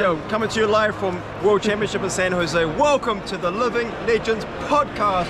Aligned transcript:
Coming 0.00 0.48
to 0.48 0.60
you 0.60 0.66
live 0.66 0.96
from 0.96 1.20
World 1.44 1.60
Championship 1.60 2.00
in 2.00 2.08
San 2.08 2.32
Jose. 2.32 2.64
Welcome 2.64 3.22
to 3.26 3.36
the 3.36 3.50
Living 3.50 3.90
Legends 4.06 4.46
podcast. 4.60 5.26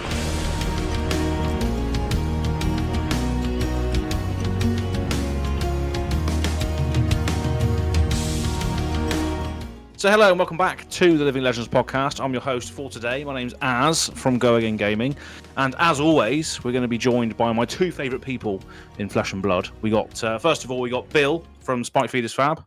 So, 9.96 10.08
hello 10.08 10.30
and 10.30 10.38
welcome 10.38 10.56
back 10.56 10.88
to 10.90 11.18
the 11.18 11.24
Living 11.24 11.42
Legends 11.42 11.68
podcast. 11.68 12.22
I'm 12.22 12.32
your 12.32 12.40
host 12.40 12.70
for 12.70 12.88
today. 12.88 13.24
My 13.24 13.34
name's 13.34 13.54
Az 13.62 14.08
from 14.14 14.38
Go 14.38 14.54
Again 14.54 14.76
Gaming, 14.76 15.16
and 15.56 15.74
as 15.80 15.98
always, 15.98 16.62
we're 16.62 16.70
going 16.70 16.82
to 16.82 16.88
be 16.88 16.96
joined 16.96 17.36
by 17.36 17.52
my 17.52 17.64
two 17.64 17.90
favourite 17.90 18.24
people 18.24 18.62
in 18.98 19.08
Flesh 19.08 19.32
and 19.32 19.42
Blood. 19.42 19.68
We 19.82 19.90
got 19.90 20.22
uh, 20.22 20.38
first 20.38 20.62
of 20.62 20.70
all, 20.70 20.80
we 20.80 20.90
got 20.90 21.08
Bill 21.10 21.44
from 21.58 21.82
Spike 21.82 22.10
Feeders 22.10 22.32
Fab. 22.32 22.64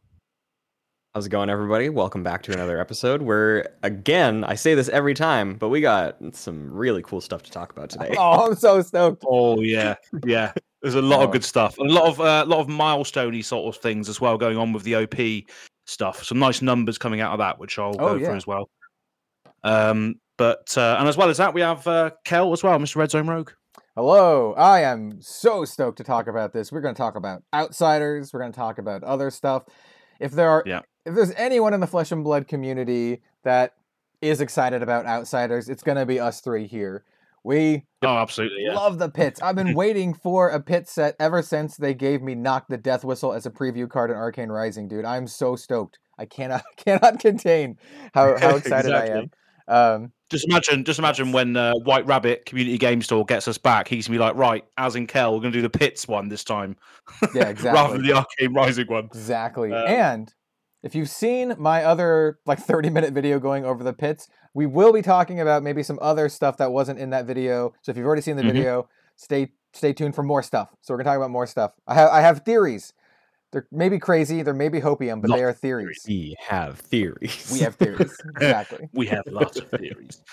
How's 1.14 1.28
it 1.28 1.30
going, 1.30 1.48
everybody? 1.52 1.90
Welcome 1.90 2.24
back 2.24 2.42
to 2.44 2.54
another 2.54 2.80
episode 2.80 3.22
where, 3.22 3.70
again, 3.84 4.44
I 4.46 4.56
say 4.56 4.74
this 4.74 4.90
every 4.90 5.14
time, 5.14 5.58
but 5.58 5.70
we 5.70 5.80
got 5.80 6.18
some 6.34 6.74
really 6.74 7.04
cool 7.04 7.22
stuff 7.22 7.44
to 7.44 7.52
talk 7.52 7.72
about 7.72 7.92
today. 7.92 8.16
Oh, 8.18 8.48
I'm 8.48 8.56
so 8.56 8.82
stoked. 8.82 9.24
Oh 9.28 9.62
yeah, 9.62 9.94
yeah. 10.26 10.54
There's 10.82 10.96
a 10.96 11.04
lot 11.04 11.22
of 11.22 11.30
good 11.30 11.44
stuff, 11.44 11.78
a 11.78 11.84
lot 11.84 12.08
of 12.08 12.20
a 12.20 12.24
uh, 12.24 12.46
lot 12.48 12.62
of 12.62 12.68
milestoney 12.68 13.46
sort 13.46 13.76
of 13.76 13.80
things 13.80 14.10
as 14.10 14.20
well 14.20 14.40
going 14.40 14.58
on 14.58 14.74
with 14.74 14.82
the 14.84 14.96
OP 14.96 15.46
stuff. 15.86 16.24
Some 16.24 16.40
nice 16.40 16.64
numbers 16.64 16.98
coming 16.98 17.22
out 17.22 17.34
of 17.34 17.38
that, 17.38 17.60
which 17.60 17.78
I'll 17.78 17.96
Oh, 18.00 18.14
go 18.14 18.16
yeah. 18.16 18.26
through 18.30 18.38
as 18.38 18.48
well. 18.48 18.70
Um, 19.64 20.16
but 20.40 20.76
uh, 20.76 20.96
and 20.98 21.08
as 21.08 21.16
well 21.16 21.30
as 21.30 21.38
that, 21.38 21.54
we 21.54 21.62
have 21.62 21.86
uh, 21.86 22.10
Kel 22.26 22.52
as 22.54 22.64
well, 22.64 22.80
Mr. 22.80 22.96
Red 22.96 23.12
Zone 23.12 23.28
Rogue. 23.28 23.52
Hello. 23.96 24.54
I 24.54 24.82
am 24.82 25.22
so 25.22 25.64
stoked 25.64 26.00
to 26.00 26.04
talk 26.04 26.26
about 26.26 26.54
this. 26.54 26.72
We're 26.72 26.82
going 26.82 26.96
to 26.96 27.00
talk 27.00 27.16
about 27.16 27.44
outsiders. 27.54 28.34
We're 28.34 28.40
going 28.40 28.52
to 28.52 28.58
talk 28.58 28.80
about 28.80 29.04
other 29.04 29.30
stuff. 29.30 29.66
If 30.20 30.32
there 30.32 30.50
are, 30.50 30.64
Yeah. 30.66 30.82
If 31.06 31.16
there's 31.16 31.32
anyone 31.36 31.74
in 31.74 31.80
the 31.80 31.88
flesh 31.88 32.12
and 32.12 32.24
blood 32.24 32.48
community 32.48 33.22
that 33.44 33.76
is 34.22 34.40
excited 34.42 34.82
about 34.82 35.06
outsiders, 35.06 35.68
it's 35.70 35.84
going 35.84 35.98
to 35.98 36.06
be 36.06 36.20
us 36.20 36.40
three 36.42 36.66
here. 36.68 37.04
We 37.44 37.84
Oh, 38.02 38.18
absolutely, 38.18 38.64
yeah. 38.64 38.74
love 38.74 39.00
the 39.00 39.10
pits. 39.10 39.42
I've 39.42 39.56
been 39.56 39.74
waiting 39.76 40.14
for 40.14 40.50
a 40.50 40.62
pit 40.62 40.88
set 40.88 41.16
ever 41.20 41.42
since 41.42 41.76
they 41.76 41.94
gave 41.94 42.22
me 42.22 42.36
Nock 42.36 42.68
the 42.70 42.78
Deathwhistle 42.78 43.36
as 43.36 43.46
a 43.46 43.52
preview 43.52 43.90
card 43.90 44.12
in 44.12 44.16
Arcane 44.16 44.50
Rising, 44.50 44.88
dude. 44.88 45.04
I'm 45.04 45.28
so 45.28 45.58
stoked. 45.58 46.00
I 46.18 46.26
cannot 46.26 46.64
cannot 46.78 47.20
contain 47.20 47.78
how, 48.14 48.38
how 48.40 48.56
excited 48.56 48.94
I 48.94 49.08
am. 49.08 49.32
Um, 49.68 50.12
Just 50.30 50.46
imagine, 50.48 50.84
just 50.86 51.00
imagine 51.00 51.32
when 51.34 51.56
uh, 51.58 51.74
White 51.84 52.06
Rabbit 52.06 52.46
Community 52.46 52.78
Game 52.78 53.02
Store 53.02 53.26
gets 53.26 53.48
us 53.50 53.58
back, 53.58 53.88
he's 53.90 54.08
gonna 54.08 54.20
be 54.20 54.24
like, 54.24 54.36
right, 54.36 54.64
as 54.78 54.96
in 54.96 55.06
Kel, 55.08 55.34
we're 55.34 55.40
gonna 55.42 55.52
do 55.52 55.62
the 55.62 55.70
Pits 55.70 56.08
one 56.08 56.30
this 56.30 56.44
time, 56.46 56.78
yeah, 57.34 57.50
exactly, 57.50 57.72
rather 57.72 57.94
than 57.98 58.04
the 58.06 58.14
Arcane 58.14 58.54
Rising 58.54 58.88
one. 58.88 59.06
Exactly. 59.06 59.74
Um, 59.74 59.88
and 59.88 60.34
if 60.84 60.94
you've 60.94 61.10
seen 61.10 61.56
my 61.58 61.84
other 61.84 62.40
like 62.46 62.60
30 62.72 62.90
minute 62.90 63.14
video 63.14 63.40
going 63.40 63.66
over 63.66 63.84
the 63.84 63.94
pits, 63.94 64.28
we 64.54 64.66
will 64.66 64.94
be 64.94 65.02
talking 65.02 65.40
about 65.40 65.64
maybe 65.64 65.82
some 65.82 65.98
other 66.02 66.30
stuff 66.30 66.58
that 66.58 66.72
wasn't 66.72 67.00
in 67.00 67.10
that 67.12 67.26
video. 67.26 67.74
So 67.82 67.92
if 67.92 67.98
you've 67.98 68.06
already 68.06 68.22
seen 68.22 68.36
the 68.36 68.44
Mhm. 68.44 68.48
video, 68.54 68.90
stay 69.16 69.54
stay 69.74 69.94
tuned 69.94 70.14
for 70.14 70.22
more 70.22 70.44
stuff. 70.44 70.76
So 70.82 70.94
we're 70.94 71.00
gonna 71.00 71.10
talk 71.10 71.18
about 71.18 71.32
more 71.32 71.48
stuff. 71.48 71.72
I 71.88 71.96
have 71.96 72.10
I 72.12 72.22
have 72.22 72.40
theories. 72.44 72.94
They're 73.52 73.68
maybe 73.72 74.00
crazy, 74.00 74.42
they're 74.42 74.54
maybe 74.54 74.82
hopium, 74.82 75.22
but 75.22 75.32
they 75.32 75.44
are 75.44 75.54
theories. 75.54 76.04
We 76.08 76.36
have 76.48 76.80
theories. 76.80 77.50
We 77.52 77.60
have 77.60 77.76
theories. 77.76 78.18
exactly. 78.30 78.90
We 78.94 79.06
have 79.08 79.24
lots 79.28 79.60
of 79.60 79.70
theories. 79.70 80.24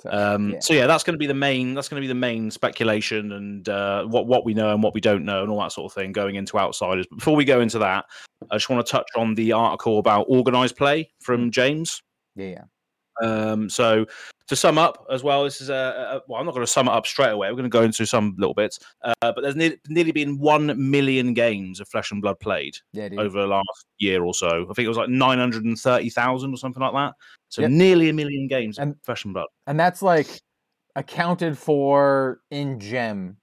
So, 0.00 0.10
Um, 0.12 0.50
yeah. 0.50 0.58
So 0.60 0.74
yeah, 0.74 0.86
that's 0.86 1.02
going 1.02 1.14
to 1.14 1.18
be 1.18 1.26
the 1.26 1.34
main. 1.34 1.74
That's 1.74 1.88
going 1.88 2.00
to 2.00 2.04
be 2.04 2.08
the 2.08 2.14
main 2.14 2.50
speculation 2.50 3.32
and 3.32 3.68
uh, 3.68 4.04
what 4.04 4.26
what 4.26 4.44
we 4.44 4.54
know 4.54 4.72
and 4.72 4.82
what 4.82 4.94
we 4.94 5.00
don't 5.00 5.24
know 5.24 5.42
and 5.42 5.50
all 5.50 5.60
that 5.60 5.72
sort 5.72 5.90
of 5.90 5.94
thing 5.94 6.12
going 6.12 6.36
into 6.36 6.58
outsiders. 6.58 7.06
But 7.08 7.18
before 7.18 7.36
we 7.36 7.44
go 7.44 7.60
into 7.60 7.78
that, 7.80 8.04
I 8.50 8.56
just 8.56 8.68
want 8.68 8.84
to 8.86 8.90
touch 8.90 9.08
on 9.16 9.34
the 9.34 9.52
article 9.52 9.98
about 9.98 10.26
organized 10.28 10.76
play 10.76 11.10
from 11.20 11.50
James. 11.50 12.02
yeah, 12.36 12.46
yeah. 12.46 12.64
Um, 13.20 13.68
so 13.68 14.06
to 14.48 14.56
sum 14.56 14.78
up 14.78 15.06
as 15.10 15.22
well, 15.22 15.44
this 15.44 15.60
is 15.60 15.68
a, 15.68 15.74
a 15.74 16.22
well, 16.28 16.40
I'm 16.40 16.46
not 16.46 16.54
going 16.54 16.66
to 16.66 16.72
sum 16.72 16.88
it 16.88 16.92
up 16.92 17.06
straight 17.06 17.30
away. 17.30 17.48
We're 17.48 17.54
going 17.56 17.64
to 17.64 17.68
go 17.68 17.82
into 17.82 18.04
some 18.06 18.34
little 18.38 18.54
bits, 18.54 18.78
uh, 19.04 19.12
but 19.20 19.42
there's 19.42 19.56
ne- 19.56 19.78
nearly 19.88 20.10
been 20.12 20.38
one 20.38 20.74
million 20.90 21.34
games 21.34 21.80
of 21.80 21.88
Flesh 21.88 22.10
and 22.10 22.20
Blood 22.22 22.40
played 22.40 22.74
Yeah, 22.92 23.08
over 23.18 23.40
the 23.40 23.46
last 23.46 23.86
year 23.98 24.24
or 24.24 24.34
so. 24.34 24.48
I 24.70 24.72
think 24.74 24.86
it 24.86 24.88
was 24.88 24.96
like 24.98 25.08
nine 25.10 25.38
hundred 25.38 25.64
and 25.64 25.78
thirty 25.78 26.10
thousand 26.10 26.52
or 26.52 26.56
something 26.56 26.82
like 26.82 26.92
that. 26.94 27.14
So 27.48 27.62
Yep. 27.62 27.70
nearly 27.70 28.08
a 28.08 28.12
million 28.12 28.48
games 28.48 28.78
And- 28.78 28.92
of 28.92 29.02
Flesh 29.02 29.24
and 29.24 29.34
Blood. 29.34 29.46
And 29.66 29.78
that's 29.78 30.02
like 30.02 30.40
accounted 30.96 31.56
for 31.56 32.40
in 32.50 32.80
gem 32.80 33.36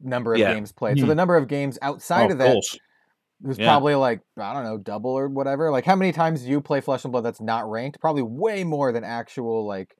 number 0.00 0.32
of 0.34 0.38
Yeah. 0.38 0.54
games 0.54 0.72
played. 0.72 0.98
So 0.98 1.04
Hmm. 1.04 1.08
the 1.08 1.14
number 1.14 1.36
of 1.36 1.48
games 1.48 1.78
outside 1.82 2.28
Oh, 2.30 2.32
of 2.32 2.38
that 2.38 2.52
course. 2.52 2.74
It 2.74 3.46
was 3.46 3.58
Yeah. 3.58 3.66
probably 3.66 3.94
like 3.94 4.20
I 4.36 4.52
don't 4.52 4.64
know, 4.64 4.78
double 4.78 5.10
or 5.12 5.28
whatever. 5.28 5.70
Like 5.70 5.84
how 5.84 5.94
many 5.96 6.12
times 6.12 6.42
do 6.42 6.48
you 6.48 6.60
play 6.60 6.80
Flesh 6.80 7.04
and 7.04 7.12
Blood 7.12 7.24
that's 7.24 7.40
not 7.40 7.70
ranked? 7.70 8.00
Probably 8.00 8.22
way 8.22 8.64
more 8.64 8.90
than 8.92 9.04
actual 9.04 9.64
like 9.66 9.94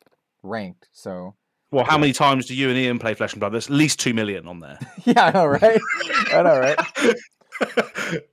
ranked. 0.49 0.89
So 0.93 1.35
Well, 1.71 1.85
how 1.85 1.99
many 1.99 2.13
times 2.13 2.47
do 2.47 2.55
you 2.55 2.69
and 2.71 2.79
Ian 2.79 2.99
play 2.99 3.15
Flesh 3.15 3.33
and 3.33 3.41
Blood? 3.41 3.53
There's 3.53 3.67
at 3.67 3.73
least 3.73 4.01
two 4.01 4.15
million 4.15 4.49
on 4.49 4.61
there. 4.61 4.79
yeah, 5.05 5.27
I 5.27 5.31
know, 5.33 5.47
right? 5.47 5.81
I 6.33 6.43
know, 6.43 6.59
right? 6.59 6.79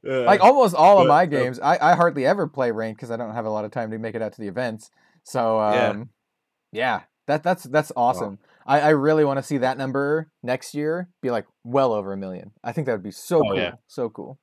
Like 0.04 0.42
almost 0.42 0.76
all 0.76 1.00
of 1.00 1.08
my 1.08 1.24
um, 1.24 1.30
games, 1.30 1.60
I, 1.60 1.78
I 1.92 1.96
hardly 1.96 2.26
ever 2.26 2.48
play 2.48 2.72
ranked 2.72 3.00
because 3.00 3.12
I 3.12 3.18
don't 3.18 3.34
have 3.34 3.46
a 3.46 3.50
lot 3.50 3.66
of 3.66 3.72
time 3.72 3.92
to 3.92 3.98
make 3.98 4.16
it 4.16 4.22
out 4.22 4.34
to 4.34 4.42
the 4.42 4.48
events. 4.48 4.90
So 5.24 5.60
Yeah. 5.60 5.90
um, 5.90 6.10
yeah, 6.72 7.02
that 7.28 7.44
that's 7.44 7.64
that's 7.64 7.92
awesome. 7.96 8.40
I, 8.66 8.82
I 8.82 8.90
really 8.90 9.26
want 9.26 9.38
to 9.38 9.44
see 9.44 9.60
that 9.60 9.78
number 9.78 10.30
next 10.44 10.74
year 10.74 11.10
be 11.22 11.32
like 11.32 11.46
well 11.64 11.94
over 11.94 12.14
a 12.14 12.18
million. 12.18 12.52
I 12.64 12.72
think 12.72 12.86
that 12.88 12.94
would 12.94 13.04
be 13.04 13.12
so 13.12 13.40
Oh, 13.40 13.50
cool, 13.50 13.58
yeah. 13.58 13.74
so 13.88 14.10
cool. 14.10 14.40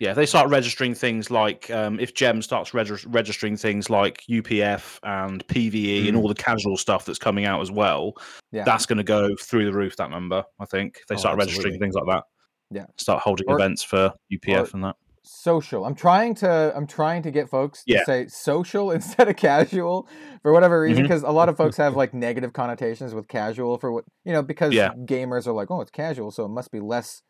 Yeah, 0.00 0.12
they 0.14 0.26
start 0.26 0.48
registering 0.48 0.94
things 0.94 1.28
like 1.30 1.70
um, 1.70 1.98
if 1.98 2.14
Gem 2.14 2.40
starts 2.40 2.72
regis- 2.72 3.04
registering 3.06 3.56
things 3.56 3.90
like 3.90 4.22
UPF 4.28 4.98
and 5.02 5.44
PVE 5.48 6.08
and 6.08 6.16
Mm. 6.16 6.20
all 6.22 6.28
the 6.28 6.34
casual 6.36 6.76
stuff 6.76 7.04
that's 7.04 7.18
coming 7.18 7.44
out 7.46 7.60
as 7.60 7.70
well, 7.72 8.12
Yeah. 8.52 8.62
that's 8.64 8.86
going 8.86 8.98
to 8.98 9.04
go 9.04 9.34
through 9.40 9.64
the 9.64 9.72
roof. 9.72 9.96
That 9.96 10.10
number, 10.10 10.44
I 10.60 10.66
think, 10.66 10.98
if 11.00 11.06
they 11.08 11.16
Oh, 11.16 11.18
start 11.18 11.38
registering 11.38 11.78
things 11.80 11.94
like 11.94 12.06
that. 12.06 12.24
Yeah. 12.70 12.84
start 12.96 13.22
holding 13.22 13.48
Or- 13.48 13.56
events 13.58 13.82
for 13.82 14.12
UPF 14.30 14.72
and 14.74 14.84
that. 14.84 14.94
social. 15.24 15.84
I'm 15.84 15.94
trying 15.96 16.34
to 16.36 16.72
I'm 16.76 16.86
trying 16.86 17.22
to 17.24 17.30
get 17.30 17.48
folks 17.50 17.82
to 17.84 18.02
say 18.06 18.28
social 18.28 18.90
instead 18.92 19.28
of 19.28 19.36
casual 19.36 20.08
for 20.42 20.52
whatever 20.52 20.80
reason 20.80 21.02
because 21.02 21.22
a 21.22 21.30
lot 21.30 21.48
of 21.48 21.56
folks 21.56 21.76
have 21.76 21.96
like 21.96 22.14
negative 22.14 22.52
connotations 22.52 23.14
with 23.14 23.26
casual 23.28 23.78
for 23.78 23.90
what 23.92 24.04
you 24.24 24.32
know 24.32 24.42
because 24.42 24.72
Yeah. 24.72 24.92
gamers 24.94 25.46
are 25.46 25.52
like 25.52 25.70
oh 25.70 25.80
it's 25.82 25.90
casual 25.90 26.30
so 26.30 26.44
it 26.44 26.48
must 26.48 26.70
be 26.70 26.80
less 26.80 27.22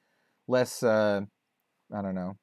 less 0.47 0.83
uh 0.83 1.23
I 1.93 2.03
don't 2.03 2.15
know 2.15 2.35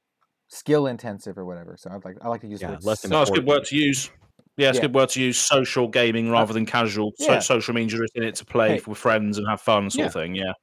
skill 0.48 0.88
intensive 0.88 1.38
or 1.38 1.46
whatever. 1.46 1.76
So 1.78 1.90
I'd 1.92 2.06
like 2.06 2.18
I 2.22 2.28
like 2.28 2.42
to 2.42 2.48
use 2.48 2.60
the 2.60 2.68
Yeah, 2.68 2.72
word 2.74 2.84
less 2.84 3.02
so- 3.02 3.08
No, 3.10 3.22
it's 3.22 3.32
a 3.32 3.34
good 3.34 3.46
word 3.48 3.66
to 3.66 3.76
use. 3.76 4.10
Yeah, 4.58 4.70
it's 4.70 4.78
a 4.78 4.82
Yeah. 4.82 4.88
good 4.88 4.96
word 4.96 5.10
to 5.10 5.22
use. 5.22 5.38
Social 5.38 5.88
gaming 5.88 6.30
uh, 6.30 6.34
rather 6.34 6.54
than 6.54 6.66
casual. 6.66 7.12
So, 7.18 7.34
yeah. 7.34 7.40
social 7.40 7.74
means 7.74 7.92
you're 7.92 8.06
in 8.16 8.24
it 8.24 8.36
to 8.36 8.46
play 8.46 8.76
Hey. 8.76 8.82
with 8.88 8.98
friends 8.98 9.38
and 9.38 9.48
have 9.50 9.60
fun, 9.62 9.90
sort 9.90 10.00
Yeah. 10.00 10.06
of 10.08 10.14
thing. 10.14 10.36
Yeah, 10.36 10.54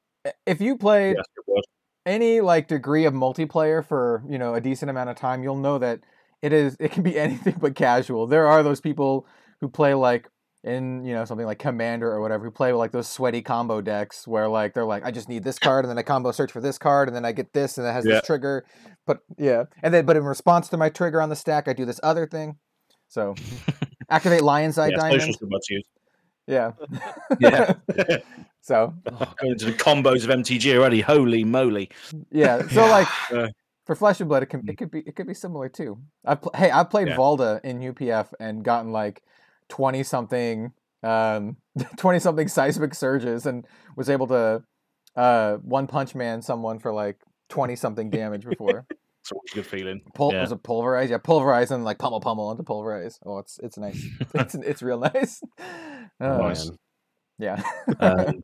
if 0.47 0.61
you 0.61 0.77
played 0.77 1.11
yeah, 1.11 1.15
that's 1.17 1.29
a 1.29 1.41
good 1.47 1.55
word. 1.55 1.65
any 2.07 2.41
like 2.41 2.69
degree 2.69 3.05
of 3.05 3.13
multiplayer 3.13 3.85
for 3.85 4.23
you 4.29 4.39
know 4.39 4.55
a 4.55 4.61
decent 4.61 4.91
amount 4.91 5.11
of 5.11 5.17
time 5.17 5.43
you'll 5.43 5.57
know 5.57 5.79
that 5.79 6.01
it 6.43 6.53
is 6.53 6.77
it 6.81 6.91
can 6.93 7.03
be 7.03 7.19
anything 7.27 7.57
but 7.61 7.75
casual 7.75 8.27
there 8.27 8.47
are 8.47 8.63
those 8.63 8.81
people 8.81 9.27
who 9.61 9.69
play 9.69 9.95
like 9.95 10.29
in 10.65 11.05
you 11.05 11.13
know 11.13 11.25
something 11.25 11.47
like 11.47 11.59
commander 11.59 12.11
or 12.11 12.21
whatever 12.21 12.45
who 12.45 12.51
play 12.51 12.73
with 12.73 12.79
like 12.79 12.93
those 12.93 13.09
sweaty 13.09 13.43
combo 13.43 13.81
decks 13.81 14.29
where 14.29 14.49
like 14.49 14.75
they're 14.75 14.85
like 14.85 15.05
i 15.05 15.11
just 15.11 15.29
need 15.29 15.43
this 15.43 15.59
card 15.59 15.85
and 15.85 15.91
then 15.91 15.99
i 15.99 16.03
combo 16.03 16.31
search 16.31 16.53
for 16.53 16.61
this 16.61 16.79
card 16.79 17.09
and 17.09 17.17
then 17.17 17.25
i 17.25 17.33
get 17.33 17.53
this 17.53 17.79
and 17.79 17.87
it 17.87 17.91
has 17.93 18.05
Yeah. 18.07 18.15
this 18.15 18.23
trigger 18.27 18.65
but 19.05 19.19
yeah 19.37 19.65
and 19.83 19.93
then 19.93 20.07
but 20.07 20.17
in 20.17 20.23
response 20.25 20.69
to 20.69 20.77
my 20.77 20.89
trigger 20.89 21.21
on 21.21 21.29
the 21.31 21.37
stack 21.37 21.67
i 21.67 21.73
do 21.73 21.85
this 21.85 21.99
other 22.05 22.27
thing 22.29 22.57
so 23.09 23.35
activate 24.11 24.43
lion's 24.43 24.79
eye 24.79 24.89
Yeah, 24.89 24.97
diamond 24.99 25.21
social's 25.23 25.37
a 25.37 25.39
good 25.41 25.51
word 25.51 25.63
to 25.63 25.75
use. 25.75 25.89
yeah 26.47 26.73
Yeah. 27.41 27.75
so 28.61 28.95
Oh, 29.07 29.33
going 29.41 29.53
into 29.53 29.65
the 29.65 29.73
combos 29.73 30.23
of 30.25 30.31
MTG 30.31 30.77
already. 30.77 31.01
Holy 31.01 31.43
moly! 31.45 31.91
Yeah. 32.31 32.63
So 32.71 32.87
like 32.87 33.09
Yeah. 33.33 33.39
Uh. 33.39 33.49
for 33.85 33.97
Flesh 33.97 34.21
and 34.21 34.29
Blood, 34.29 34.45
it 34.45 34.47
can 34.47 34.61
it 34.61 34.73
mm. 34.73 34.79
could 34.79 34.91
be 34.93 35.01
it 35.01 35.17
could 35.17 35.27
be 35.27 35.35
similar 35.35 35.69
too. 35.69 35.99
I 36.25 36.37
pl- 36.37 36.53
hey, 36.55 36.71
I 36.71 36.85
played 36.85 37.09
Yeah. 37.09 37.17
Valda 37.17 37.61
in 37.65 37.81
UPF 37.81 38.29
and 38.39 38.63
gotten 38.65 38.93
like 38.93 39.23
twenty 39.73 40.03
something 40.03 40.73
um 41.03 41.57
twenty 41.97 42.19
something 42.19 42.47
seismic 42.47 42.95
surges 42.95 43.47
and 43.47 43.65
was 43.97 44.11
able 44.11 44.27
to 44.27 44.63
uh 45.17 45.55
one 45.79 45.87
punch 45.87 46.15
man 46.15 46.43
someone 46.43 46.79
for 46.79 46.93
like 46.93 47.17
twenty 47.49 47.75
something 47.75 48.11
damage 48.11 48.45
before. 48.45 48.85
It's 48.91 49.31
a 49.31 49.55
good 49.55 49.67
feeling. 49.67 50.03
Pul- 50.15 50.33
yeah. 50.33 50.43
Was 50.43 50.53
it 50.53 50.63
pulverize? 50.63 51.09
Yeah, 51.09 51.19
pulverize 51.19 51.71
and 51.71 51.85
like 51.85 51.99
pummel 51.99 52.21
pummel 52.21 52.49
onto 52.49 52.65
pulverize. 52.65 53.19
Oh, 53.25 53.39
it's 53.39 53.59
it's 53.63 53.79
nice. 53.79 54.05
it's 54.35 54.55
it's 54.57 54.83
real 54.83 54.99
nice. 54.99 55.41
Uh, 56.21 56.39
Nice. 56.39 56.71
Yeah. 57.39 57.63
Um, 57.99 58.43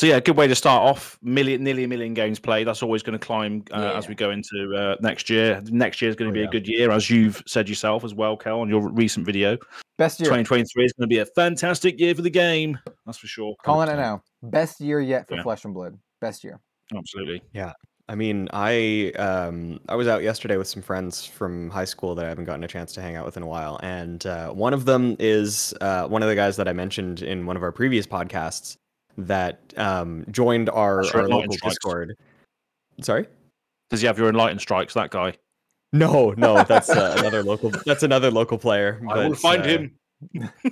so 0.00 0.06
yeah, 0.06 0.18
good 0.18 0.34
way 0.38 0.46
to 0.46 0.54
start 0.54 0.82
off. 0.82 1.18
Million, 1.20 1.62
nearly 1.62 1.84
a 1.84 1.88
million 1.88 2.14
games 2.14 2.38
played. 2.40 2.66
That's 2.66 2.82
always 2.82 3.02
going 3.02 3.18
to 3.18 3.24
climb 3.24 3.62
uh, 3.70 3.92
as 3.94 4.08
we 4.08 4.14
go 4.14 4.30
into 4.30 4.74
uh, 4.74 4.96
next 5.02 5.28
year. 5.28 5.60
Next 5.66 6.00
year 6.00 6.08
is 6.08 6.16
going 6.16 6.32
to 6.32 6.32
Oh, 6.32 6.40
be 6.40 6.40
yeah. 6.40 6.48
a 6.48 6.50
good 6.50 6.66
year, 6.66 6.90
as 6.90 7.10
you've 7.10 7.42
said 7.46 7.68
yourself 7.68 8.02
as 8.02 8.14
well, 8.14 8.34
Kel, 8.34 8.60
on 8.60 8.70
your 8.70 8.88
recent 8.90 9.26
video. 9.26 9.58
Best 9.98 10.18
year. 10.18 10.24
2023 10.30 10.84
is 10.86 10.92
going 10.94 11.06
to 11.06 11.14
be 11.14 11.18
a 11.18 11.26
fantastic 11.26 12.00
year 12.00 12.14
for 12.14 12.22
the 12.22 12.30
game. 12.30 12.78
That's 13.04 13.18
for 13.18 13.26
sure. 13.26 13.54
Calling 13.62 13.90
it 13.90 13.96
now. 13.96 14.22
Best 14.42 14.80
year 14.80 15.02
yet 15.02 15.28
for 15.28 15.36
Yeah. 15.36 15.42
Flesh 15.42 15.66
and 15.66 15.74
Blood. 15.74 15.98
Best 16.22 16.44
year. 16.44 16.58
Absolutely. 16.96 17.42
Yeah. 17.52 17.74
I 18.08 18.14
mean, 18.14 18.48
I 18.54 19.12
um, 19.18 19.80
I 19.88 19.96
was 19.96 20.08
out 20.08 20.22
yesterday 20.22 20.56
with 20.56 20.66
some 20.66 20.80
friends 20.82 21.26
from 21.26 21.68
high 21.68 21.84
school 21.84 22.14
that 22.14 22.24
I 22.24 22.28
haven't 22.30 22.46
gotten 22.46 22.64
a 22.64 22.68
chance 22.68 22.92
to 22.94 23.02
hang 23.02 23.16
out 23.16 23.24
with 23.26 23.36
in 23.36 23.44
a 23.44 23.46
while, 23.46 23.78
and 23.84 24.26
uh, 24.26 24.48
one 24.48 24.74
of 24.74 24.84
them 24.84 25.14
is 25.20 25.72
uh, 25.80 26.08
one 26.08 26.20
of 26.20 26.28
the 26.28 26.34
guys 26.34 26.56
that 26.56 26.66
I 26.66 26.72
mentioned 26.72 27.22
in 27.22 27.46
one 27.46 27.56
of 27.56 27.62
our 27.62 27.70
previous 27.70 28.08
podcasts 28.08 28.78
that 29.18 29.60
um, 29.76 30.24
joined 30.30 30.70
our, 30.70 31.04
our 31.14 31.28
local 31.28 31.52
Strikes. 31.52 31.74
Discord. 31.74 32.16
Sorry. 33.02 33.26
Does 33.90 34.00
he 34.00 34.06
have 34.06 34.18
your 34.18 34.28
enlightened 34.28 34.60
strikes? 34.60 34.94
That 34.94 35.10
guy. 35.10 35.34
No, 35.92 36.32
no, 36.36 36.62
that's 36.62 36.88
uh, 36.88 37.16
another 37.18 37.42
local. 37.42 37.72
That's 37.84 38.04
another 38.04 38.30
local 38.30 38.58
player. 38.58 39.02
I 39.10 39.26
will 39.26 39.34
find 39.34 39.62
uh, 39.62 39.66
him. 39.66 39.94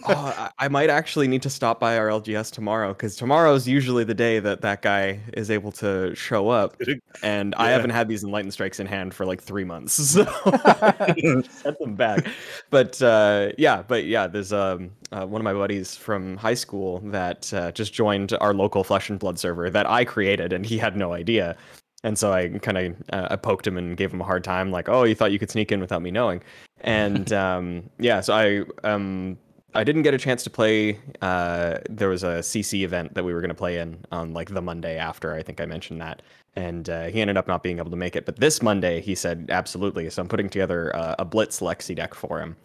Oh, 0.07 0.49
I, 0.59 0.69
might 0.69 0.91
actually 0.91 1.27
need 1.29 1.43
to 1.43 1.51
stop 1.51 1.81
by 1.81 1.97
our 1.97 2.09
LGS 2.09 2.53
tomorrow 2.53 2.93
because 2.93 3.17
tomorrow's 3.17 3.67
usually 3.67 4.05
the 4.05 4.15
day 4.15 4.39
that 4.41 4.61
that 4.61 4.83
guy 4.83 5.21
is 5.33 5.51
able 5.51 5.73
to 5.73 6.15
show 6.15 6.49
up, 6.49 6.77
and 7.23 7.55
I 7.55 7.71
haven't 7.71 7.91
had 7.91 8.09
these 8.09 8.25
enlightened 8.25 8.53
strikes 8.53 8.79
in 8.79 8.87
hand 8.87 9.15
for 9.15 9.25
like 9.25 9.43
three 9.43 9.65
months, 9.65 9.93
so 10.13 10.25
set 11.51 11.79
them 11.79 11.95
back. 11.95 12.27
But 12.71 13.01
uh, 13.01 13.53
yeah, 13.57 13.83
but 13.83 14.05
yeah, 14.05 14.27
there's 14.27 14.53
um 14.53 14.91
uh, 15.13 15.25
one 15.27 15.41
of 15.41 15.45
my 15.45 15.55
buddies 15.55 15.97
from 15.97 16.37
high 16.37 16.55
school 16.55 17.01
that 17.05 17.53
uh, 17.55 17.73
just 17.73 17.93
joined 17.93 18.35
our 18.41 18.53
local 18.53 18.85
Flesh 18.85 19.09
and 19.09 19.19
Blood 19.19 19.39
server 19.39 19.71
that 19.71 19.89
I 19.89 20.05
created, 20.05 20.53
and 20.53 20.67
he 20.67 20.79
had 20.79 20.97
no 20.97 21.13
idea. 21.13 21.57
And 22.05 22.17
so 22.17 22.33
I 22.33 22.49
kind 22.49 22.79
of 22.79 22.97
uh, 23.13 23.29
I 23.31 23.37
poked 23.37 23.67
him 23.67 23.77
and 23.77 23.97
gave 23.97 24.13
him 24.13 24.21
a 24.21 24.25
hard 24.25 24.45
time, 24.45 24.71
like, 24.71 24.89
"Oh, 24.89 25.05
you 25.05 25.15
thought 25.15 25.33
you 25.33 25.39
could 25.39 25.51
sneak 25.51 25.73
in 25.73 25.81
without 25.81 26.03
me 26.03 26.11
knowing?" 26.11 26.43
And 26.81 27.33
um, 27.45 27.91
yeah, 27.99 28.21
so 28.21 28.35
I 28.35 28.89
um 28.89 29.37
I 29.75 29.85
didn't 29.85 30.03
get 30.03 30.15
a 30.15 30.19
chance 30.19 30.43
to 30.45 30.51
play. 30.51 30.99
Uh, 31.21 31.79
there 31.91 32.09
was 32.09 32.23
a 32.23 32.39
CC 32.39 32.83
event 32.85 33.15
that 33.15 33.25
we 33.25 33.35
were 33.35 33.41
going 33.41 33.51
to 33.51 33.55
play 33.55 33.79
in 33.79 34.05
on 34.13 34.33
like 34.33 34.51
the 34.51 34.63
Monday 34.63 34.97
after. 34.97 35.35
I 35.35 35.43
think 35.43 35.61
I 35.61 35.67
mentioned 35.67 36.01
that, 36.01 36.23
and 36.57 36.89
uh, 36.89 37.07
he 37.07 37.21
ended 37.21 37.37
up 37.37 37.47
not 37.47 37.63
being 37.63 37.79
able 37.79 37.91
to 37.91 37.97
make 37.97 38.17
it. 38.17 38.25
But 38.25 38.37
this 38.37 38.63
Monday, 38.63 39.01
he 39.01 39.15
said 39.15 39.47
absolutely. 39.51 40.09
So 40.11 40.23
I'm 40.23 40.29
putting 40.29 40.49
together 40.49 40.95
uh, 40.97 41.17
a 41.19 41.25
Blitz 41.25 41.61
Lexi 41.61 41.95
deck 41.95 42.15
for 42.15 42.41
him. 42.41 42.57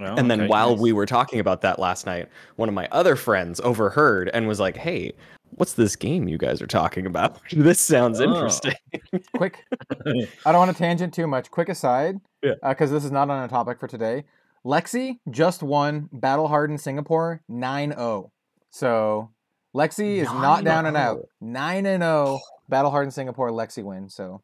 Oh, 0.00 0.16
and 0.16 0.28
then 0.28 0.42
okay, 0.42 0.48
while 0.48 0.72
nice. 0.72 0.80
we 0.80 0.92
were 0.92 1.06
talking 1.06 1.38
about 1.38 1.60
that 1.62 1.78
last 1.78 2.04
night, 2.04 2.28
one 2.56 2.68
of 2.68 2.74
my 2.74 2.88
other 2.90 3.14
friends 3.14 3.60
overheard 3.60 4.28
and 4.34 4.46
was 4.46 4.60
like, 4.60 4.76
"Hey, 4.76 5.12
what's 5.56 5.74
this 5.74 5.96
game 5.96 6.28
you 6.28 6.38
guys 6.38 6.60
are 6.62 6.66
talking 6.66 7.06
about? 7.06 7.40
this 7.52 7.80
sounds 7.80 8.20
Oh. 8.20 8.24
interesting." 8.24 8.74
Quick, 9.36 9.64
I 10.46 10.52
don't 10.52 10.58
want 10.58 10.70
to 10.70 10.76
tangent 10.76 11.14
too 11.14 11.26
much. 11.26 11.50
Quick 11.50 11.68
aside, 11.68 12.16
Yeah. 12.42 12.52
Uh, 12.62 12.70
because 12.70 12.90
this 12.90 13.04
is 13.04 13.10
not 13.10 13.30
on 13.30 13.44
a 13.44 13.48
topic 13.48 13.80
for 13.80 13.88
today. 13.88 14.24
Lexi 14.64 15.18
just 15.30 15.62
won 15.62 16.08
Battle 16.12 16.48
Hardened 16.48 16.80
Singapore 16.80 17.42
9-0. 17.50 18.30
So 18.70 19.30
Lexi 19.76 20.16
is 20.16 20.28
not 20.28 20.60
oh. 20.60 20.64
down 20.64 20.86
and 20.86 20.96
out. 20.96 21.28
9 21.40 21.86
and 21.86 22.02
0 22.02 22.40
Battle 22.68 22.90
Hardened 22.90 23.12
Singapore 23.12 23.50
Lexi 23.50 23.84
win. 23.84 24.08
So 24.08 24.40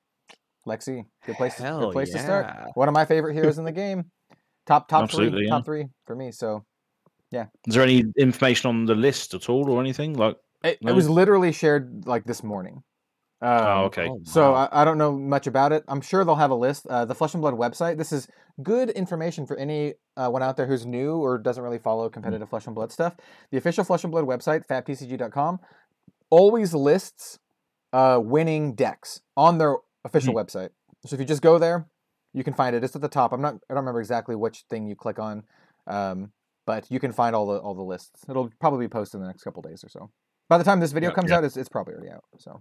Lexi, 0.66 1.06
good 1.24 1.36
place, 1.36 1.56
to, 1.56 1.62
Hell 1.62 1.80
good 1.80 1.92
place 1.92 2.12
to 2.12 2.18
start. 2.18 2.46
One 2.74 2.88
of 2.88 2.94
my 2.94 3.06
favorite 3.06 3.34
heroes 3.34 3.58
in 3.58 3.64
the 3.64 3.72
game. 3.72 4.10
Top 4.66 4.88
top 4.88 5.04
Absolutely, 5.04 5.38
three, 5.38 5.46
yeah. 5.46 5.50
top 5.50 5.64
three 5.64 5.86
for 6.06 6.14
me. 6.14 6.30
So 6.32 6.64
yeah. 7.30 7.46
Is 7.66 7.74
there 7.74 7.82
any 7.82 8.04
information 8.18 8.68
on 8.68 8.84
the 8.84 8.94
list 8.94 9.34
at 9.34 9.48
all 9.48 9.70
or 9.70 9.80
anything? 9.80 10.14
Like, 10.14 10.36
it, 10.62 10.78
it 10.80 10.92
was 10.92 11.08
literally 11.08 11.52
shared 11.52 12.06
like 12.06 12.24
this 12.24 12.42
morning. 12.42 12.82
Um, 13.42 13.50
oh, 13.50 13.84
okay. 13.84 14.06
Oh, 14.08 14.20
So 14.24 14.52
wow. 14.52 14.68
I, 14.70 14.82
I 14.82 14.84
don't 14.84 14.98
know 14.98 15.12
much 15.12 15.46
about 15.46 15.72
it. 15.72 15.82
I'm 15.88 16.02
sure 16.02 16.24
they'll 16.24 16.34
have 16.34 16.50
a 16.50 16.54
list. 16.56 16.86
Uh, 16.86 17.06
the 17.06 17.14
Flesh 17.14 17.32
and 17.32 17.40
Blood 17.40 17.54
website. 17.54 17.96
This 17.96 18.12
is 18.12 18.28
good 18.62 18.90
information 18.90 19.46
for 19.46 19.56
any 19.56 19.94
uh, 20.16 20.28
one 20.28 20.42
out 20.42 20.58
there 20.58 20.66
who's 20.66 20.84
new 20.84 21.16
or 21.16 21.38
doesn't 21.38 21.62
really 21.62 21.78
follow 21.78 22.10
competitive 22.10 22.50
Flesh 22.50 22.66
and 22.66 22.74
Blood 22.74 22.92
stuff. 22.92 23.16
The 23.50 23.56
official 23.56 23.82
Flesh 23.82 24.04
and 24.04 24.10
Blood 24.10 24.26
website, 24.26 24.66
fabtcg.com, 24.66 25.58
always 26.28 26.74
lists 26.74 27.38
uh, 27.94 28.20
winning 28.22 28.74
decks 28.74 29.22
on 29.36 29.56
their 29.56 29.76
official 30.04 30.34
website. 30.34 30.70
So 31.06 31.14
if 31.14 31.20
you 31.20 31.26
just 31.26 31.42
go 31.42 31.58
there, 31.58 31.86
you 32.34 32.44
can 32.44 32.52
find 32.52 32.76
it. 32.76 32.84
It's 32.84 32.94
at 32.94 33.02
the 33.02 33.08
top. 33.08 33.32
I'm 33.32 33.40
not. 33.40 33.54
I 33.54 33.74
don't 33.74 33.78
remember 33.78 34.00
exactly 34.00 34.36
which 34.36 34.64
thing 34.68 34.86
you 34.86 34.94
click 34.94 35.18
on, 35.18 35.44
um, 35.86 36.32
but 36.66 36.90
you 36.90 37.00
can 37.00 37.12
find 37.12 37.34
all 37.34 37.46
the 37.46 37.58
all 37.58 37.74
the 37.74 37.82
lists. 37.82 38.24
It'll 38.28 38.50
probably 38.60 38.84
be 38.86 38.90
posted 38.90 39.18
in 39.18 39.22
the 39.22 39.28
next 39.28 39.42
couple 39.42 39.62
days 39.62 39.82
or 39.82 39.88
so. 39.88 40.10
By 40.50 40.58
the 40.58 40.64
time 40.64 40.80
this 40.80 40.92
video 40.92 41.10
Yeah, 41.10 41.14
comes 41.14 41.30
yeah. 41.30 41.38
out, 41.38 41.44
it's, 41.44 41.56
it's 41.56 41.68
probably 41.70 41.94
already 41.94 42.10
out. 42.10 42.24
So 42.38 42.60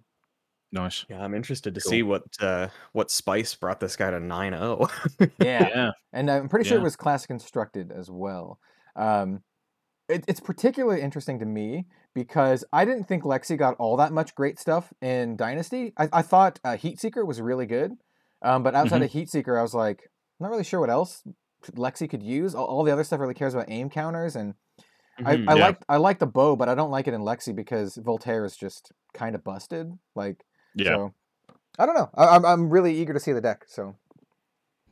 Nice. 0.72 1.04
Yeah, 1.10 1.22
I'm 1.24 1.34
interested 1.34 1.74
to 1.74 1.82
Cool. 1.82 1.90
see 1.90 2.04
what 2.04 2.24
uh, 2.40 2.68
what 2.94 3.10
spice 3.10 3.56
brought 3.56 3.80
this 3.80 3.96
guy 3.96 4.12
to 4.12 4.18
oh. 4.18 4.20
9-0. 4.20 4.90
yeah. 5.20 5.68
Yeah. 5.76 5.92
and 6.14 6.30
I'm 6.30 6.48
pretty 6.48 6.70
sure 6.70 6.78
Yeah. 6.78 6.82
it 6.82 6.84
was 6.84 6.96
classic 6.96 7.28
constructed 7.28 7.92
as 7.92 8.10
well. 8.12 8.60
Um, 8.96 9.42
it, 10.08 10.24
it's 10.28 10.40
particularly 10.40 11.02
interesting 11.02 11.40
to 11.40 11.46
me 11.46 11.88
because 12.14 12.64
I 12.72 12.86
didn't 12.86 13.06
think 13.06 13.24
Lexi 13.24 13.58
got 13.58 13.76
all 13.80 13.98
that 13.98 14.12
much 14.14 14.36
great 14.36 14.60
stuff 14.60 14.94
in 15.02 15.36
Dynasty. 15.36 15.94
I, 15.98 16.10
I 16.14 16.22
thought 16.22 16.60
uh, 16.64 16.78
Heatseeker 16.78 17.26
was 17.26 17.42
really 17.42 17.66
good, 17.66 17.94
um, 18.44 18.62
but 18.62 18.76
outside 18.76 19.02
of 19.02 19.10
Heatseeker, 19.12 19.58
I 19.58 19.62
was 19.64 19.74
like, 19.74 20.02
I'm 20.40 20.46
not 20.46 20.52
really 20.52 20.64
sure 20.64 20.80
what 20.80 20.90
else 20.92 21.24
Lexi 21.72 22.08
could 22.10 22.24
use. 22.24 22.54
All, 22.54 22.66
all 22.66 22.84
the 22.84 22.92
other 22.92 23.04
stuff 23.04 23.20
really 23.20 23.34
cares 23.34 23.54
about 23.56 23.70
aim 23.70 23.90
counters, 23.90 24.36
and 24.36 24.54
I, 25.26 25.36
Mhm. 25.38 25.50
I 25.50 25.56
Yeah. 25.56 25.66
like 25.68 25.78
I 25.90 25.98
like 25.98 26.20
the 26.20 26.28
bow, 26.28 26.56
but 26.56 26.70
I 26.70 26.76
don't 26.76 26.92
like 26.92 27.08
it 27.08 27.14
in 27.14 27.22
Lexi 27.22 27.56
because 27.56 27.98
Voltaire 27.98 28.46
is 28.46 28.56
just 28.56 28.92
kind 29.14 29.36
of 29.36 29.44
busted. 29.44 29.92
Like, 30.16 30.44
Yeah. 30.76 30.96
so 30.96 31.14
I 31.78 31.86
don't 31.86 31.96
know. 31.96 32.10
I, 32.16 32.36
I'm 32.36 32.46
I'm 32.46 32.70
really 32.70 32.94
eager 32.96 33.14
to 33.14 33.20
see 33.20 33.32
the 33.32 33.42
deck. 33.42 33.66
So 33.68 33.96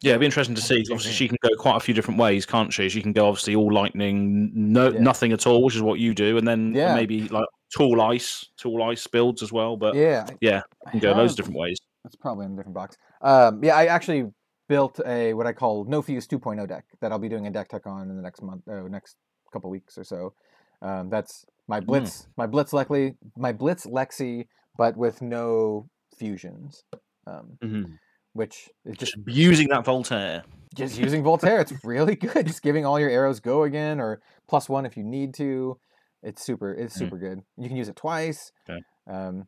Yeah, 0.02 0.12
it'd 0.12 0.20
be 0.20 0.26
interesting 0.28 0.56
to 0.56 0.62
see. 0.62 0.82
Obviously, 0.92 1.12
she 1.12 1.28
can 1.28 1.38
go 1.42 1.50
quite 1.58 1.76
a 1.78 1.80
few 1.80 1.94
different 1.96 2.20
ways, 2.20 2.46
can't 2.46 2.72
she? 2.72 2.88
She 2.88 3.02
can 3.02 3.14
go 3.14 3.28
obviously 3.28 3.56
all 3.56 3.74
lightning, 3.74 4.52
no 4.54 4.90
Yeah. 4.92 5.00
nothing 5.00 5.32
at 5.32 5.48
all, 5.48 5.64
which 5.64 5.76
is 5.76 5.82
what 5.82 6.00
you 6.00 6.14
do, 6.14 6.38
and 6.38 6.48
then 6.48 6.74
Yeah. 6.76 6.94
maybe 6.94 7.28
like 7.30 7.48
tall 7.76 8.00
ice, 8.02 8.46
tall 8.58 8.84
ice 8.84 9.08
builds 9.08 9.42
as 9.42 9.52
well. 9.52 9.76
But 9.76 9.96
yeah, 9.96 10.28
yeah, 10.40 10.62
I 10.86 10.92
can 10.92 11.00
go 11.00 11.10
loads 11.14 11.18
have- 11.18 11.30
of 11.32 11.36
different 11.38 11.58
ways. 11.60 11.78
That's 12.04 12.16
probably 12.16 12.46
in 12.46 12.54
a 12.54 12.56
different 12.56 12.76
box. 12.76 12.96
Um, 13.22 13.64
yeah, 13.64 13.76
I 13.76 13.88
actually 13.88 14.32
built 14.70 15.00
a 15.06 15.34
what 15.34 15.48
I 15.48 15.54
call 15.54 15.86
No 15.86 16.02
Fuse 16.02 16.28
2.0 16.28 16.68
deck 16.68 16.86
that 17.02 17.12
I'll 17.12 17.20
be 17.20 17.28
doing 17.30 17.48
a 17.48 17.52
deck 17.52 17.68
tech 17.70 17.88
on 17.88 18.10
in 18.10 18.16
the 18.16 18.22
next 18.22 18.42
month, 18.44 18.68
uh, 18.68 18.82
next 18.88 19.16
couple 19.52 19.70
weeks 19.70 19.98
or 19.98 20.04
so. 20.04 20.34
Um, 20.82 21.10
that's 21.10 21.46
my 21.68 21.80
Blitz, 21.80 22.28
my 22.38 22.46
Blitz 22.48 22.72
Lexi, 22.72 23.16
my 23.36 23.52
Blitz 23.52 23.86
Lexi, 23.86 24.48
but 24.78 24.96
with 24.98 25.22
no 25.22 25.90
fusions. 26.18 26.84
Um, 27.26 27.58
Mhm. 27.62 27.98
which 28.34 28.70
is 28.86 28.96
just 28.98 29.16
Just 29.26 29.28
using 29.38 29.68
that 29.70 29.84
Voltaire. 29.84 30.44
just 30.76 30.98
using 30.98 31.24
Voltaire. 31.24 31.60
It's 31.60 31.74
really 31.84 32.16
good. 32.44 32.46
Just 32.48 32.62
giving 32.62 32.86
all 32.86 33.00
your 33.00 33.10
arrows 33.10 33.40
go 33.40 33.64
again 33.64 34.00
or 34.00 34.22
plus 34.48 34.70
one 34.70 34.86
if 34.86 34.96
you 34.96 35.04
need 35.04 35.34
to. 35.36 35.78
It's 36.24 36.44
super. 36.44 36.74
It's 36.74 36.96
Mm. 36.96 37.00
super 37.00 37.18
good. 37.18 37.42
You 37.58 37.68
can 37.68 37.78
use 37.78 37.90
it 37.90 37.96
twice. 37.96 38.52
Okay. 38.70 38.82
Um, 39.08 39.48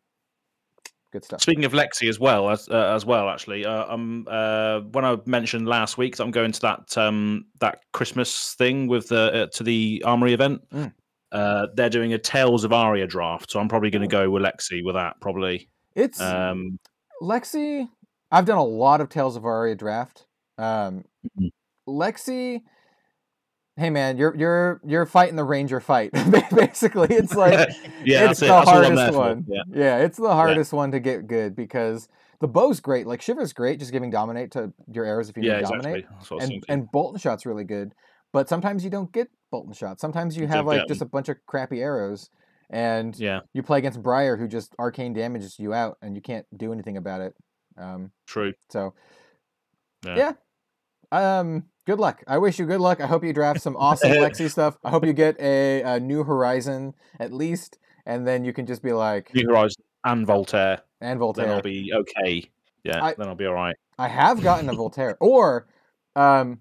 good 1.11 1.23
stuff. 1.25 1.41
Speaking 1.41 1.65
of 1.65 1.73
Lexi 1.73 2.07
as 2.09 2.19
well, 2.19 2.49
as 2.49 2.67
uh, 2.69 2.93
as 2.95 3.05
well, 3.05 3.29
actually, 3.29 3.65
uh, 3.65 3.85
um, 3.93 4.25
uh, 4.29 4.81
when 4.91 5.05
I 5.05 5.17
mentioned 5.25 5.67
last 5.67 5.97
week 5.97 6.15
that 6.17 6.23
I'm 6.23 6.31
going 6.31 6.51
to 6.51 6.61
that 6.61 6.97
um 6.97 7.45
that 7.59 7.81
Christmas 7.93 8.53
thing 8.55 8.87
with 8.87 9.07
the 9.09 9.43
uh, 9.43 9.47
to 9.53 9.63
the 9.63 10.01
Armory 10.05 10.33
event, 10.33 10.61
Mm. 10.71 10.93
uh, 11.31 11.67
they're 11.75 11.89
doing 11.89 12.13
a 12.13 12.17
Tales 12.17 12.63
of 12.63 12.73
Aria 12.73 13.07
draft, 13.07 13.51
so 13.51 13.59
I'm 13.59 13.67
probably 13.69 13.89
going 13.89 14.01
to 14.01 14.07
go 14.07 14.29
with 14.29 14.43
Lexi 14.43 14.83
with 14.83 14.95
that. 14.95 15.19
Probably. 15.21 15.69
It's 15.95 16.19
Um, 16.21 16.79
Lexi, 17.21 17.87
I've 18.31 18.45
done 18.45 18.57
a 18.57 18.63
lot 18.63 19.01
of 19.01 19.09
Tales 19.09 19.35
of 19.35 19.45
Aria 19.45 19.75
draft. 19.75 20.25
Um, 20.57 21.03
Mhm. 21.39 21.49
Lexi, 21.87 22.61
hey 23.79 23.89
man, 23.89 24.17
you're 24.17 24.35
you're 24.35 24.81
you're 24.85 25.05
fighting 25.05 25.35
the 25.35 25.43
ranger 25.43 25.79
fight. 25.79 26.11
Basically, 26.55 27.07
it's 27.15 27.33
like 27.35 27.69
yeah, 28.05 28.29
it's 28.29 28.41
it. 28.41 28.47
the 28.47 28.53
I'm 28.53 28.65
hardest 28.65 29.15
one. 29.17 29.45
Yeah. 29.47 29.99
it's 29.99 30.17
the 30.17 30.33
hardest 30.33 30.73
one 30.73 30.91
to 30.91 30.99
get 30.99 31.27
good 31.27 31.55
because 31.55 32.09
the 32.39 32.47
bow's 32.47 32.79
great. 32.79 33.07
Like 33.07 33.21
Shiver's 33.21 33.53
great, 33.53 33.79
just 33.79 33.91
giving 33.91 34.09
dominate 34.09 34.51
to 34.51 34.73
your 34.91 35.05
arrows 35.05 35.29
if 35.29 35.37
you 35.37 35.43
Yeah, 35.43 35.53
need 35.53 35.59
exactly. 35.61 35.81
dominate, 35.81 36.05
That's 36.11 36.31
what 36.31 36.41
I 36.41 36.45
and 36.45 36.65
and 36.69 36.87
Bolt'n' 36.91 37.19
Shot's 37.21 37.45
really 37.45 37.63
good. 37.63 37.93
But 38.31 38.47
sometimes 38.47 38.83
you 38.83 38.89
don't 38.89 39.11
get 39.11 39.29
Bolt'n' 39.51 39.75
Shot. 39.75 39.99
Sometimes 39.99 40.37
you 40.37 40.47
have 40.47 40.65
like 40.65 40.87
just 40.87 41.01
a 41.01 41.05
bunch 41.05 41.29
of 41.29 41.37
crappy 41.47 41.81
arrows, 41.81 42.29
and 42.69 43.17
yeah, 43.17 43.41
you 43.53 43.63
play 43.63 43.79
against 43.79 44.03
Briar 44.03 44.37
who 44.37 44.47
just 44.47 44.75
arcane 44.77 45.13
damages 45.13 45.57
you 45.57 45.73
out, 45.73 45.97
and 46.01 46.15
you 46.15 46.21
can't 46.21 46.45
do 46.55 46.71
anything 46.73 46.97
about 46.97 47.21
it. 47.21 47.33
Um, 47.77 48.11
true. 48.27 48.53
so 48.69 48.93
Yeah. 50.05 50.33
yeah. 51.11 51.39
Um, 51.39 51.65
good 51.89 51.99
luck. 51.99 52.23
I 52.27 52.37
wish 52.37 52.59
you 52.59 52.67
good 52.67 52.79
luck. 52.81 53.01
I 53.01 53.07
hope 53.07 53.23
you 53.23 53.33
draft 53.33 53.61
some 53.61 53.75
awesome 53.75 54.11
Lexi 54.25 54.47
stuff. 54.49 54.77
I 54.83 54.91
hope 54.91 55.03
you 55.05 55.11
get 55.13 55.39
a, 55.39 55.81
a 55.81 55.99
new 55.99 56.23
Horizon 56.23 56.93
at 57.19 57.33
least, 57.33 57.79
and 58.05 58.27
then 58.27 58.45
you 58.45 58.53
can 58.53 58.67
just 58.67 58.83
be 58.83 58.93
like 58.93 59.33
New 59.33 59.47
Horizon 59.47 59.83
and 60.05 60.27
Voltaire. 60.27 60.81
and 61.01 61.17
Voltaire. 61.17 61.47
Then 61.47 61.55
I'll 61.55 61.61
be 61.63 61.91
okay. 61.93 62.43
Yeah, 62.83 63.03
I- 63.03 63.15
then 63.17 63.27
I'll 63.27 63.33
be 63.35 63.47
all 63.47 63.55
right. 63.55 63.75
I 63.97 64.07
have 64.07 64.43
gotten 64.43 64.69
a 64.69 64.73
Voltaire, 64.73 65.17
or 65.19 65.67
um, 66.15 66.59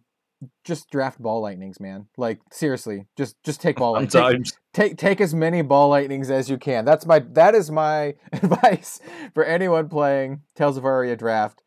just 0.64 0.90
draft 0.90 1.20
ball 1.20 1.42
lightnings, 1.42 1.78
man. 1.78 2.06
Like 2.16 2.40
seriously, 2.50 3.06
just 3.16 3.36
just 3.44 3.60
take 3.60 3.76
ball 3.76 3.92
lightnings. 3.92 4.52
Take, 4.72 4.90
take 4.92 4.96
take 4.98 5.20
as 5.20 5.34
many 5.34 5.60
ball 5.60 5.90
lightnings 5.90 6.30
as 6.30 6.48
you 6.48 6.56
can. 6.56 6.86
That's 6.86 7.04
my 7.04 7.18
that 7.34 7.54
is 7.54 7.70
my 7.70 8.14
advice 8.32 8.98
for 9.34 9.44
anyone 9.44 9.90
playing 9.90 10.40
Tales 10.56 10.78
of 10.78 10.86
Aria 10.86 11.16
draft. 11.16 11.62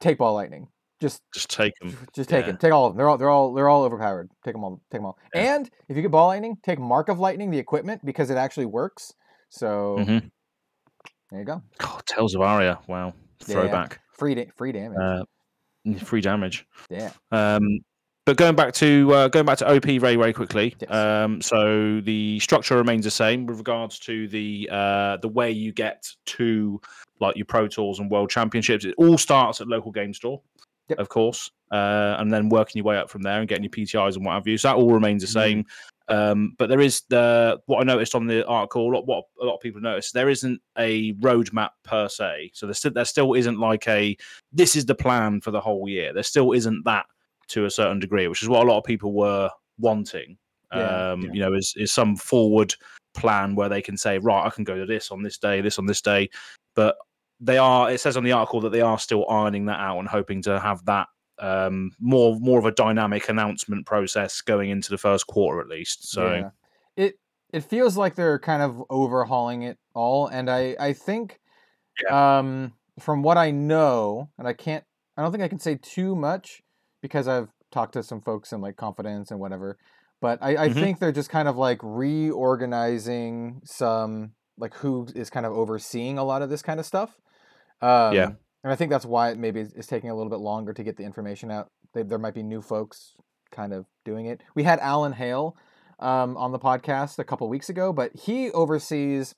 Take 0.00 0.18
ball 0.18 0.34
lightning. 0.34 0.66
Just 1.00 1.20
Just 1.34 1.50
take 1.50 1.74
them. 1.80 1.96
Just 2.14 2.30
take 2.30 2.44
Yeah. 2.44 2.52
them. 2.52 2.56
Take 2.58 2.72
all 2.72 2.86
of 2.86 2.92
them. 2.92 2.98
They're 2.98 3.08
all 3.08 3.18
they're 3.18 3.28
all 3.30 3.52
they're 3.54 3.68
all 3.68 3.82
overpowered. 3.84 4.30
Take 4.44 4.54
them 4.54 4.64
all. 4.64 4.80
Take 4.90 5.00
them 5.00 5.06
all. 5.06 5.18
Yeah. 5.34 5.56
And 5.56 5.70
if 5.88 5.96
you 5.96 6.02
get 6.02 6.10
ball 6.10 6.28
lightning, 6.28 6.56
take 6.62 6.78
mark 6.78 7.08
of 7.08 7.18
lightning, 7.18 7.50
the 7.50 7.58
equipment, 7.58 8.04
because 8.04 8.30
it 8.30 8.36
actually 8.36 8.66
works. 8.66 9.12
So 9.50 9.96
Mhm. 10.00 10.30
there 11.30 11.40
you 11.40 11.44
go. 11.46 11.62
God, 11.78 12.02
Tales 12.06 12.34
of 12.34 12.40
Aria. 12.40 12.78
Wow. 12.88 13.12
throwback. 13.40 14.00
Free 14.14 14.34
da- 14.34 14.50
free 14.56 14.72
damage. 14.72 14.98
Uh, 14.98 15.24
free 16.04 16.20
damage. 16.22 16.66
yeah. 16.90 17.10
Um, 17.30 17.80
but 18.24 18.36
going 18.38 18.56
back 18.56 18.72
to 18.74 19.12
uh, 19.14 19.28
going 19.28 19.44
back 19.46 19.58
to 19.58 19.70
OP 19.70 19.98
very 19.98 20.16
very 20.16 20.32
quickly. 20.32 20.74
Yes. 20.80 20.90
Um, 20.90 21.40
so 21.42 22.00
the 22.00 22.40
structure 22.40 22.76
remains 22.76 23.04
the 23.04 23.10
same 23.10 23.44
with 23.46 23.58
regards 23.58 23.98
to 24.00 24.26
the 24.28 24.68
uh, 24.72 25.18
the 25.18 25.28
way 25.28 25.50
you 25.52 25.72
get 25.72 26.08
to 26.24 26.80
like 27.20 27.36
your 27.36 27.44
Pro 27.46 27.68
Tours 27.68 27.98
and 28.00 28.10
World 28.10 28.30
Championships. 28.30 28.84
It 28.86 28.94
all 28.98 29.16
starts 29.18 29.60
at 29.60 29.68
local 29.68 29.92
game 29.92 30.12
store, 30.14 30.40
Yep. 30.88 30.98
of 31.00 31.08
course, 31.08 31.50
uh, 31.72 32.16
and 32.18 32.32
then 32.32 32.48
working 32.48 32.78
your 32.78 32.84
way 32.84 32.96
up 32.96 33.10
from 33.10 33.22
there 33.22 33.40
and 33.40 33.48
getting 33.48 33.64
your 33.64 33.70
PTIs 33.70 34.14
and 34.16 34.24
what 34.24 34.34
have 34.34 34.46
you. 34.46 34.56
So 34.56 34.68
that 34.68 34.76
all 34.76 34.92
remains 34.92 35.22
the 35.22 35.28
same. 35.28 35.64
Um, 36.08 36.54
but 36.58 36.68
there 36.68 36.80
is 36.80 37.02
the 37.08 37.60
what 37.66 37.80
I 37.80 37.84
noticed 37.84 38.14
on 38.14 38.26
the 38.26 38.46
article. 38.46 38.90
What, 38.90 39.06
what 39.06 39.24
a 39.40 39.44
lot 39.44 39.56
of 39.56 39.60
people 39.60 39.80
noticed 39.80 40.14
there 40.14 40.30
isn't 40.30 40.60
a 40.78 41.14
roadmap 41.14 41.70
per 41.82 42.08
se. 42.08 42.52
So 42.54 42.66
there 42.66 42.74
still 42.74 42.92
there 42.92 43.04
still 43.04 43.34
isn't 43.34 43.58
like 43.58 43.88
a 43.88 44.16
this 44.52 44.76
is 44.76 44.86
the 44.86 44.94
plan 44.94 45.40
for 45.40 45.50
the 45.50 45.60
whole 45.60 45.88
year. 45.88 46.12
There 46.12 46.22
still 46.22 46.52
isn't 46.52 46.84
that 46.84 47.06
to 47.48 47.64
a 47.64 47.70
certain 47.70 47.98
degree, 47.98 48.28
which 48.28 48.42
is 48.42 48.48
what 48.48 48.64
a 48.64 48.70
lot 48.70 48.78
of 48.78 48.84
people 48.84 49.12
were 49.12 49.50
wanting. 49.78 50.38
Yeah, 50.72 51.12
um, 51.12 51.22
yeah. 51.22 51.32
You 51.32 51.40
know, 51.40 51.54
is 51.54 51.74
is 51.76 51.92
some 51.92 52.16
forward 52.16 52.74
plan 53.14 53.56
where 53.56 53.68
they 53.68 53.82
can 53.82 53.96
say, 53.96 54.18
right, 54.18 54.46
I 54.46 54.50
can 54.50 54.64
go 54.64 54.76
to 54.76 54.86
this 54.86 55.10
on 55.10 55.22
this 55.22 55.38
day, 55.38 55.60
this 55.60 55.78
on 55.78 55.86
this 55.86 56.00
day, 56.00 56.28
but 56.74 56.96
they 57.40 57.58
are. 57.58 57.90
It 57.90 58.00
says 58.00 58.16
on 58.16 58.24
the 58.24 58.32
article 58.32 58.60
that 58.62 58.70
they 58.70 58.80
are 58.80 58.98
still 58.98 59.28
ironing 59.28 59.66
that 59.66 59.80
out 59.80 59.98
and 59.98 60.08
hoping 60.08 60.42
to 60.42 60.58
have 60.60 60.84
that 60.86 61.08
um, 61.38 61.92
more 62.00 62.38
more 62.40 62.58
of 62.58 62.64
a 62.64 62.72
dynamic 62.72 63.28
announcement 63.28 63.86
process 63.86 64.40
going 64.40 64.70
into 64.70 64.90
the 64.90 64.98
first 64.98 65.26
quarter 65.26 65.60
at 65.60 65.68
least. 65.68 66.10
So 66.12 66.42
Yeah. 66.42 66.50
it 66.96 67.16
it 67.52 67.60
feels 67.62 67.96
like 67.96 68.14
they're 68.14 68.38
kind 68.38 68.62
of 68.62 68.82
overhauling 68.90 69.62
it 69.62 69.78
all, 69.94 70.26
and 70.28 70.50
I 70.50 70.76
I 70.78 70.92
think, 70.92 71.40
um, 72.10 72.74
from 73.00 73.22
what 73.22 73.38
I 73.38 73.50
know, 73.52 74.30
and 74.38 74.48
I 74.48 74.52
can't, 74.54 74.84
I 75.16 75.22
don't 75.22 75.32
think 75.32 75.44
I 75.44 75.48
can 75.48 75.58
say 75.60 75.76
too 75.76 76.16
much 76.16 76.62
because 77.02 77.28
I've 77.28 77.50
talked 77.72 77.94
to 77.94 78.02
some 78.02 78.22
folks 78.22 78.52
in 78.52 78.60
like 78.60 78.76
confidence 78.76 79.30
and 79.30 79.40
whatever, 79.40 79.78
but 80.20 80.40
I 80.42 80.66
I 80.66 80.68
Mhm. 80.68 80.70
think 80.70 80.98
they're 81.00 81.12
just 81.12 81.30
kind 81.30 81.48
of 81.48 81.56
like 81.56 81.80
reorganizing 81.82 83.62
some 83.64 84.34
like 84.58 84.74
who 84.74 85.06
is 85.14 85.30
kind 85.30 85.46
of 85.46 85.52
overseeing 85.52 86.18
a 86.18 86.24
lot 86.24 86.42
of 86.42 86.50
this 86.50 86.62
kind 86.62 86.80
of 86.80 86.86
stuff. 86.86 87.18
Um, 87.80 88.14
Yeah. 88.14 88.30
And 88.64 88.72
I 88.72 88.76
think 88.76 88.90
that's 88.90 89.04
why 89.06 89.30
it 89.30 89.38
maybe 89.38 89.60
is 89.60 89.86
taking 89.86 90.10
a 90.10 90.14
little 90.14 90.30
bit 90.30 90.40
longer 90.40 90.72
to 90.72 90.82
get 90.82 90.96
the 90.96 91.04
information 91.04 91.52
out. 91.52 91.70
They, 91.92 92.02
there 92.02 92.18
might 92.18 92.34
be 92.34 92.42
new 92.42 92.60
folks 92.60 93.14
kind 93.52 93.72
of 93.72 93.86
doing 94.04 94.26
it. 94.26 94.42
We 94.56 94.64
had 94.64 94.80
Alan 94.80 95.12
Hale 95.12 95.56
um, 96.00 96.36
on 96.36 96.50
the 96.50 96.58
podcast 96.58 97.20
a 97.20 97.24
couple 97.24 97.48
weeks 97.48 97.68
ago, 97.68 97.92
but 97.92 98.10
he 98.16 98.50
oversees 98.50 99.36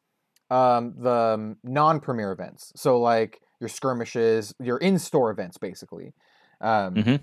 um, 0.50 0.94
the 0.96 1.10
um, 1.10 1.56
non-premier 1.62 2.32
events. 2.32 2.72
So 2.74 2.98
like 2.98 3.40
your 3.60 3.68
skirmishes, 3.68 4.54
your 4.60 4.78
in-store 4.78 5.30
events, 5.30 5.58
basically. 5.58 6.14
Um, 6.60 6.94
Mhm. 6.94 7.20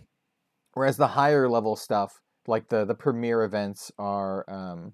Whereas 0.74 0.98
the 0.98 1.08
higher 1.08 1.50
level 1.50 1.76
stuff, 1.76 2.22
like 2.48 2.68
the 2.68 2.86
the 2.86 2.94
premier 2.96 3.44
events, 3.44 3.92
are 3.98 4.44
um, 4.50 4.94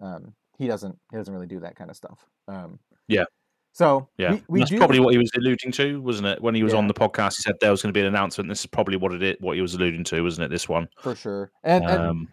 um, 0.00 0.34
he 0.58 0.66
doesn't 0.68 0.96
he 1.10 1.16
doesn't 1.16 1.32
really 1.32 1.46
do 1.46 1.60
that 1.60 1.74
kind 1.74 1.90
of 1.90 1.96
stuff. 1.96 2.24
Um, 2.46 2.78
Yeah. 3.08 3.24
So 3.72 4.08
yeah, 4.18 4.32
we, 4.32 4.42
we 4.48 4.60
that's 4.60 4.70
do, 4.70 4.78
probably 4.78 5.00
what 5.00 5.12
he 5.12 5.18
was 5.18 5.30
alluding 5.36 5.72
to, 5.72 6.00
wasn't 6.02 6.28
it? 6.28 6.42
When 6.42 6.54
he 6.54 6.62
was 6.62 6.72
Yeah. 6.72 6.78
on 6.78 6.88
the 6.88 6.94
podcast, 6.94 7.36
he 7.36 7.42
said 7.42 7.54
there 7.60 7.70
was 7.70 7.82
going 7.82 7.92
to 7.92 7.96
be 7.96 8.00
an 8.00 8.06
announcement. 8.06 8.48
This 8.48 8.60
is 8.60 8.66
probably 8.66 8.96
what 8.96 9.12
it 9.12 9.22
is, 9.22 9.36
what 9.40 9.56
he 9.56 9.62
was 9.62 9.74
alluding 9.74 10.04
to, 10.04 10.22
wasn't 10.22 10.46
it? 10.46 10.50
This 10.50 10.68
one. 10.68 10.88
for 11.00 11.14
sure. 11.14 11.50
And, 11.62 11.84
and 11.84 12.00
Um, 12.00 12.28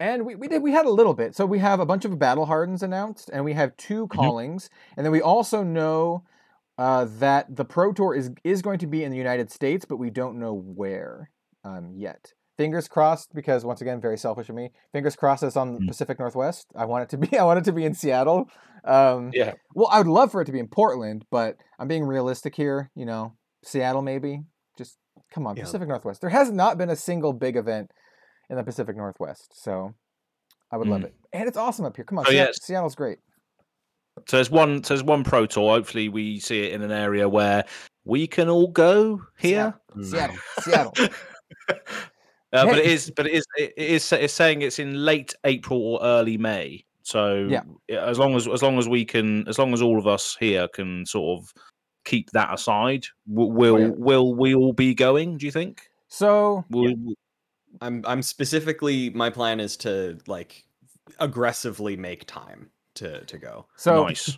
And 0.00 0.26
we, 0.26 0.34
we 0.34 0.48
did 0.48 0.62
we 0.62 0.72
had 0.72 0.84
a 0.86 0.90
little 0.90 1.14
bit. 1.14 1.34
So 1.36 1.46
we 1.46 1.60
have 1.60 1.78
a 1.80 1.86
bunch 1.86 2.04
of 2.04 2.18
battle 2.18 2.46
hardens 2.46 2.82
announced, 2.82 3.30
and 3.32 3.44
we 3.44 3.52
have 3.54 3.76
two 3.76 4.06
Mm-hmm. 4.08 4.16
callings, 4.16 4.68
and 4.96 5.04
then 5.06 5.12
we 5.12 5.22
also 5.22 5.62
know 5.62 6.24
uh, 6.78 7.06
that 7.18 7.54
the 7.54 7.64
Pro 7.64 7.92
Tour 7.92 8.14
is 8.14 8.30
is 8.44 8.62
going 8.62 8.78
to 8.80 8.86
be 8.86 9.04
in 9.04 9.10
the 9.12 9.16
United 9.18 9.50
States, 9.50 9.84
but 9.84 9.98
we 9.98 10.10
don't 10.10 10.38
know 10.40 10.54
where 10.54 11.30
um, 11.64 11.92
yet. 11.94 12.32
Fingers 12.62 12.86
crossed, 12.86 13.34
because 13.34 13.64
once 13.64 13.80
again, 13.80 14.00
very 14.00 14.16
selfish 14.16 14.48
of 14.48 14.54
me. 14.54 14.70
Fingers 14.92 15.16
crossed, 15.16 15.42
it's 15.42 15.56
on 15.56 15.74
the 15.74 15.80
Mm. 15.80 15.88
Pacific 15.88 16.20
Northwest. 16.20 16.66
I 16.76 16.84
want 16.84 17.02
it 17.02 17.08
to 17.10 17.16
be. 17.18 17.36
I 17.38 17.44
want 17.44 17.58
it 17.58 17.64
to 17.64 17.72
be 17.72 17.84
in 17.84 17.92
Seattle. 17.94 18.48
Um, 18.84 19.30
yeah, 19.32 19.54
well, 19.74 19.88
I 19.90 19.98
would 19.98 20.06
love 20.06 20.30
for 20.30 20.40
it 20.40 20.44
to 20.44 20.52
be 20.52 20.60
in 20.60 20.68
Portland, 20.68 21.24
but 21.30 21.56
I'm 21.80 21.88
being 21.88 22.04
realistic 22.04 22.54
here. 22.54 22.90
You 22.94 23.04
know, 23.06 23.34
Seattle 23.64 24.00
maybe. 24.02 24.42
Just 24.78 24.96
come 25.34 25.46
on, 25.46 25.56
Yeah. 25.56 25.64
Pacific 25.64 25.88
Northwest. 25.88 26.20
There 26.20 26.30
has 26.30 26.50
not 26.52 26.78
been 26.78 26.88
a 26.90 26.94
single 26.96 27.32
big 27.32 27.56
event 27.56 27.90
in 28.48 28.56
the 28.56 28.62
Pacific 28.62 28.96
Northwest, 28.96 29.50
so 29.60 29.94
I 30.70 30.76
would 30.76 30.86
love 30.86 31.00
Mm. 31.00 31.06
it. 31.06 31.14
And 31.32 31.48
it's 31.48 31.56
awesome 31.56 31.84
up 31.84 31.96
here. 31.96 32.04
Come 32.04 32.18
on, 32.20 32.26
Oh, 32.28 32.30
yes. 32.30 32.58
Seattle's 32.62 32.94
great. 32.94 33.18
So 34.28 34.36
there's 34.36 34.50
one. 34.50 34.84
So 34.84 34.94
there's 34.94 35.02
one 35.04 35.24
pro 35.24 35.46
tour. 35.46 35.74
Hopefully, 35.74 36.08
we 36.08 36.38
see 36.38 36.62
it 36.64 36.72
in 36.74 36.82
an 36.82 36.92
area 36.92 37.28
where 37.28 37.64
we 38.04 38.28
can 38.28 38.48
all 38.48 38.68
go 38.68 39.20
here. 39.38 39.74
Seattle, 40.00 40.36
Seattle. 40.60 40.92
Uh, 42.52 42.66
but 42.66 42.78
it 42.78 42.86
is. 42.86 43.10
But 43.10 43.26
it 43.26 43.32
is. 43.34 43.46
It 43.56 43.72
is. 43.76 44.12
It's 44.12 44.34
saying 44.34 44.62
it's 44.62 44.78
in 44.78 45.04
late 45.04 45.34
April 45.44 45.80
or 45.80 46.00
early 46.02 46.36
May. 46.36 46.84
So 47.02 47.48
Yeah. 47.50 47.62
As 47.90 48.18
long 48.18 48.36
as 48.36 48.46
as 48.46 48.62
long 48.62 48.78
as 48.78 48.88
we 48.88 49.04
can, 49.04 49.46
as 49.48 49.58
long 49.58 49.72
as 49.72 49.82
all 49.82 49.98
of 49.98 50.06
us 50.06 50.36
here 50.38 50.68
can 50.68 51.04
sort 51.06 51.40
of 51.40 51.52
keep 52.04 52.30
that 52.30 52.52
aside, 52.52 53.06
w- 53.32 53.52
will 53.52 53.74
Oh, 53.74 53.78
yeah. 53.78 53.90
will 53.96 54.34
we 54.34 54.54
all 54.54 54.72
be 54.72 54.94
going? 54.94 55.38
Do 55.38 55.46
you 55.46 55.52
think? 55.52 55.88
So 56.08 56.64
Will, 56.70 56.94
I'm 57.80 58.04
I'm 58.06 58.22
specifically 58.22 59.10
my 59.10 59.30
plan 59.30 59.58
is 59.60 59.76
to 59.78 60.18
like 60.26 60.64
aggressively 61.18 61.96
make 61.96 62.26
time 62.26 62.70
to 62.94 63.24
to 63.24 63.38
go. 63.38 63.66
so 63.76 64.04
nice. 64.04 64.36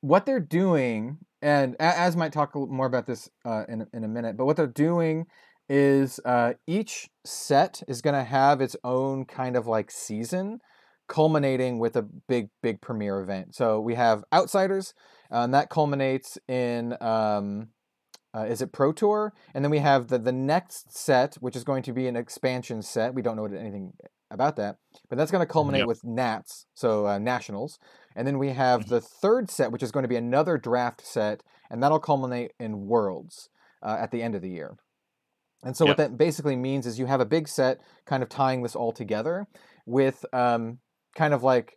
what 0.00 0.26
they're 0.26 0.40
doing, 0.40 1.18
and 1.42 1.76
as 1.78 2.16
might 2.16 2.32
talk 2.32 2.54
a 2.54 2.58
little 2.58 2.74
more 2.74 2.86
about 2.86 3.06
this 3.06 3.30
uh, 3.44 3.64
in 3.68 3.86
in 3.94 4.04
a 4.04 4.08
minute, 4.08 4.36
but 4.36 4.46
what 4.46 4.56
they're 4.56 4.66
doing 4.66 5.26
is 5.70 6.18
uh, 6.24 6.54
each 6.66 7.08
set 7.24 7.82
is 7.86 8.02
going 8.02 8.14
to 8.16 8.24
have 8.24 8.60
its 8.60 8.74
own 8.82 9.24
kind 9.24 9.56
of 9.56 9.68
like 9.68 9.90
season, 9.90 10.58
culminating 11.08 11.78
with 11.78 11.96
a 11.96 12.02
big 12.02 12.48
big 12.60 12.80
premiere 12.80 13.20
event. 13.20 13.54
So 13.54 13.80
we 13.80 13.94
have 13.94 14.24
Outsiders, 14.32 14.92
uh, 15.32 15.38
and 15.38 15.54
that 15.54 15.70
culminates 15.70 16.36
in. 16.48 16.96
Um, 17.00 17.68
uh, 18.32 18.42
is 18.42 18.62
it 18.62 18.72
Pro 18.72 18.92
Tour? 18.92 19.32
And 19.54 19.64
then 19.64 19.70
we 19.70 19.78
have 19.78 20.08
the 20.08 20.18
the 20.18 20.32
next 20.32 20.96
set, 20.96 21.36
which 21.36 21.56
is 21.56 21.64
going 21.64 21.82
to 21.84 21.92
be 21.92 22.06
an 22.08 22.16
expansion 22.16 22.82
set. 22.82 23.14
We 23.14 23.22
don't 23.22 23.36
know 23.36 23.46
anything 23.46 23.92
about 24.30 24.56
that, 24.56 24.76
but 25.08 25.18
that's 25.18 25.30
going 25.32 25.44
to 25.44 25.52
culminate 25.52 25.80
Yep. 25.80 25.88
with 25.88 26.04
Nats, 26.04 26.66
so 26.74 27.06
uh, 27.06 27.18
Nationals. 27.18 27.78
And 28.14 28.26
then 28.26 28.38
we 28.38 28.50
have 28.50 28.88
the 28.88 29.00
third 29.00 29.50
set, 29.50 29.72
which 29.72 29.82
is 29.82 29.90
going 29.92 30.04
to 30.04 30.08
be 30.08 30.16
another 30.16 30.58
draft 30.58 31.04
set, 31.04 31.42
and 31.70 31.82
that'll 31.82 31.98
culminate 31.98 32.52
in 32.60 32.86
Worlds 32.86 33.48
uh, 33.82 33.96
at 34.00 34.10
the 34.12 34.22
end 34.22 34.34
of 34.36 34.42
the 34.42 34.50
year. 34.50 34.76
And 35.62 35.76
so 35.76 35.84
what 35.84 35.96
that 35.98 36.16
basically 36.16 36.56
means 36.56 36.86
is 36.86 36.98
you 36.98 37.06
have 37.06 37.20
a 37.20 37.26
big 37.26 37.48
set 37.48 37.80
kind 38.06 38.22
of 38.22 38.28
tying 38.28 38.62
this 38.62 38.74
all 38.74 38.92
together 38.92 39.46
with 39.86 40.24
um, 40.32 40.78
kind 41.14 41.34
of 41.34 41.42
like 41.42 41.76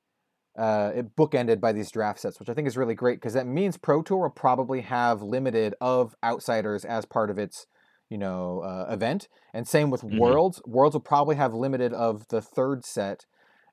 uh, 0.57 0.91
it 0.95 1.15
bookended 1.15 1.59
by 1.59 1.71
these 1.73 1.91
draft 1.91 2.19
sets, 2.19 2.39
which 2.39 2.49
I 2.49 2.53
think 2.53 2.67
is 2.67 2.77
really 2.77 2.95
great 2.95 3.17
because 3.17 3.33
that 3.33 3.47
means 3.47 3.77
Pro 3.77 4.01
Tour 4.03 4.19
will 4.23 4.29
probably 4.29 4.81
have 4.81 5.21
limited 5.21 5.75
of 5.81 6.15
outsiders 6.23 6.85
as 6.85 7.05
part 7.05 7.29
of 7.29 7.37
its 7.39 7.65
you 8.09 8.17
know 8.17 8.59
uh, 8.61 8.85
event, 8.93 9.27
and 9.53 9.67
same 9.67 9.89
with 9.89 10.01
Mhm. 10.01 10.19
Worlds. 10.19 10.61
Worlds 10.65 10.93
will 10.93 11.01
probably 11.01 11.35
have 11.35 11.53
limited 11.53 11.91
of 11.93 12.27
the 12.27 12.41
third 12.41 12.85
set 12.85 13.25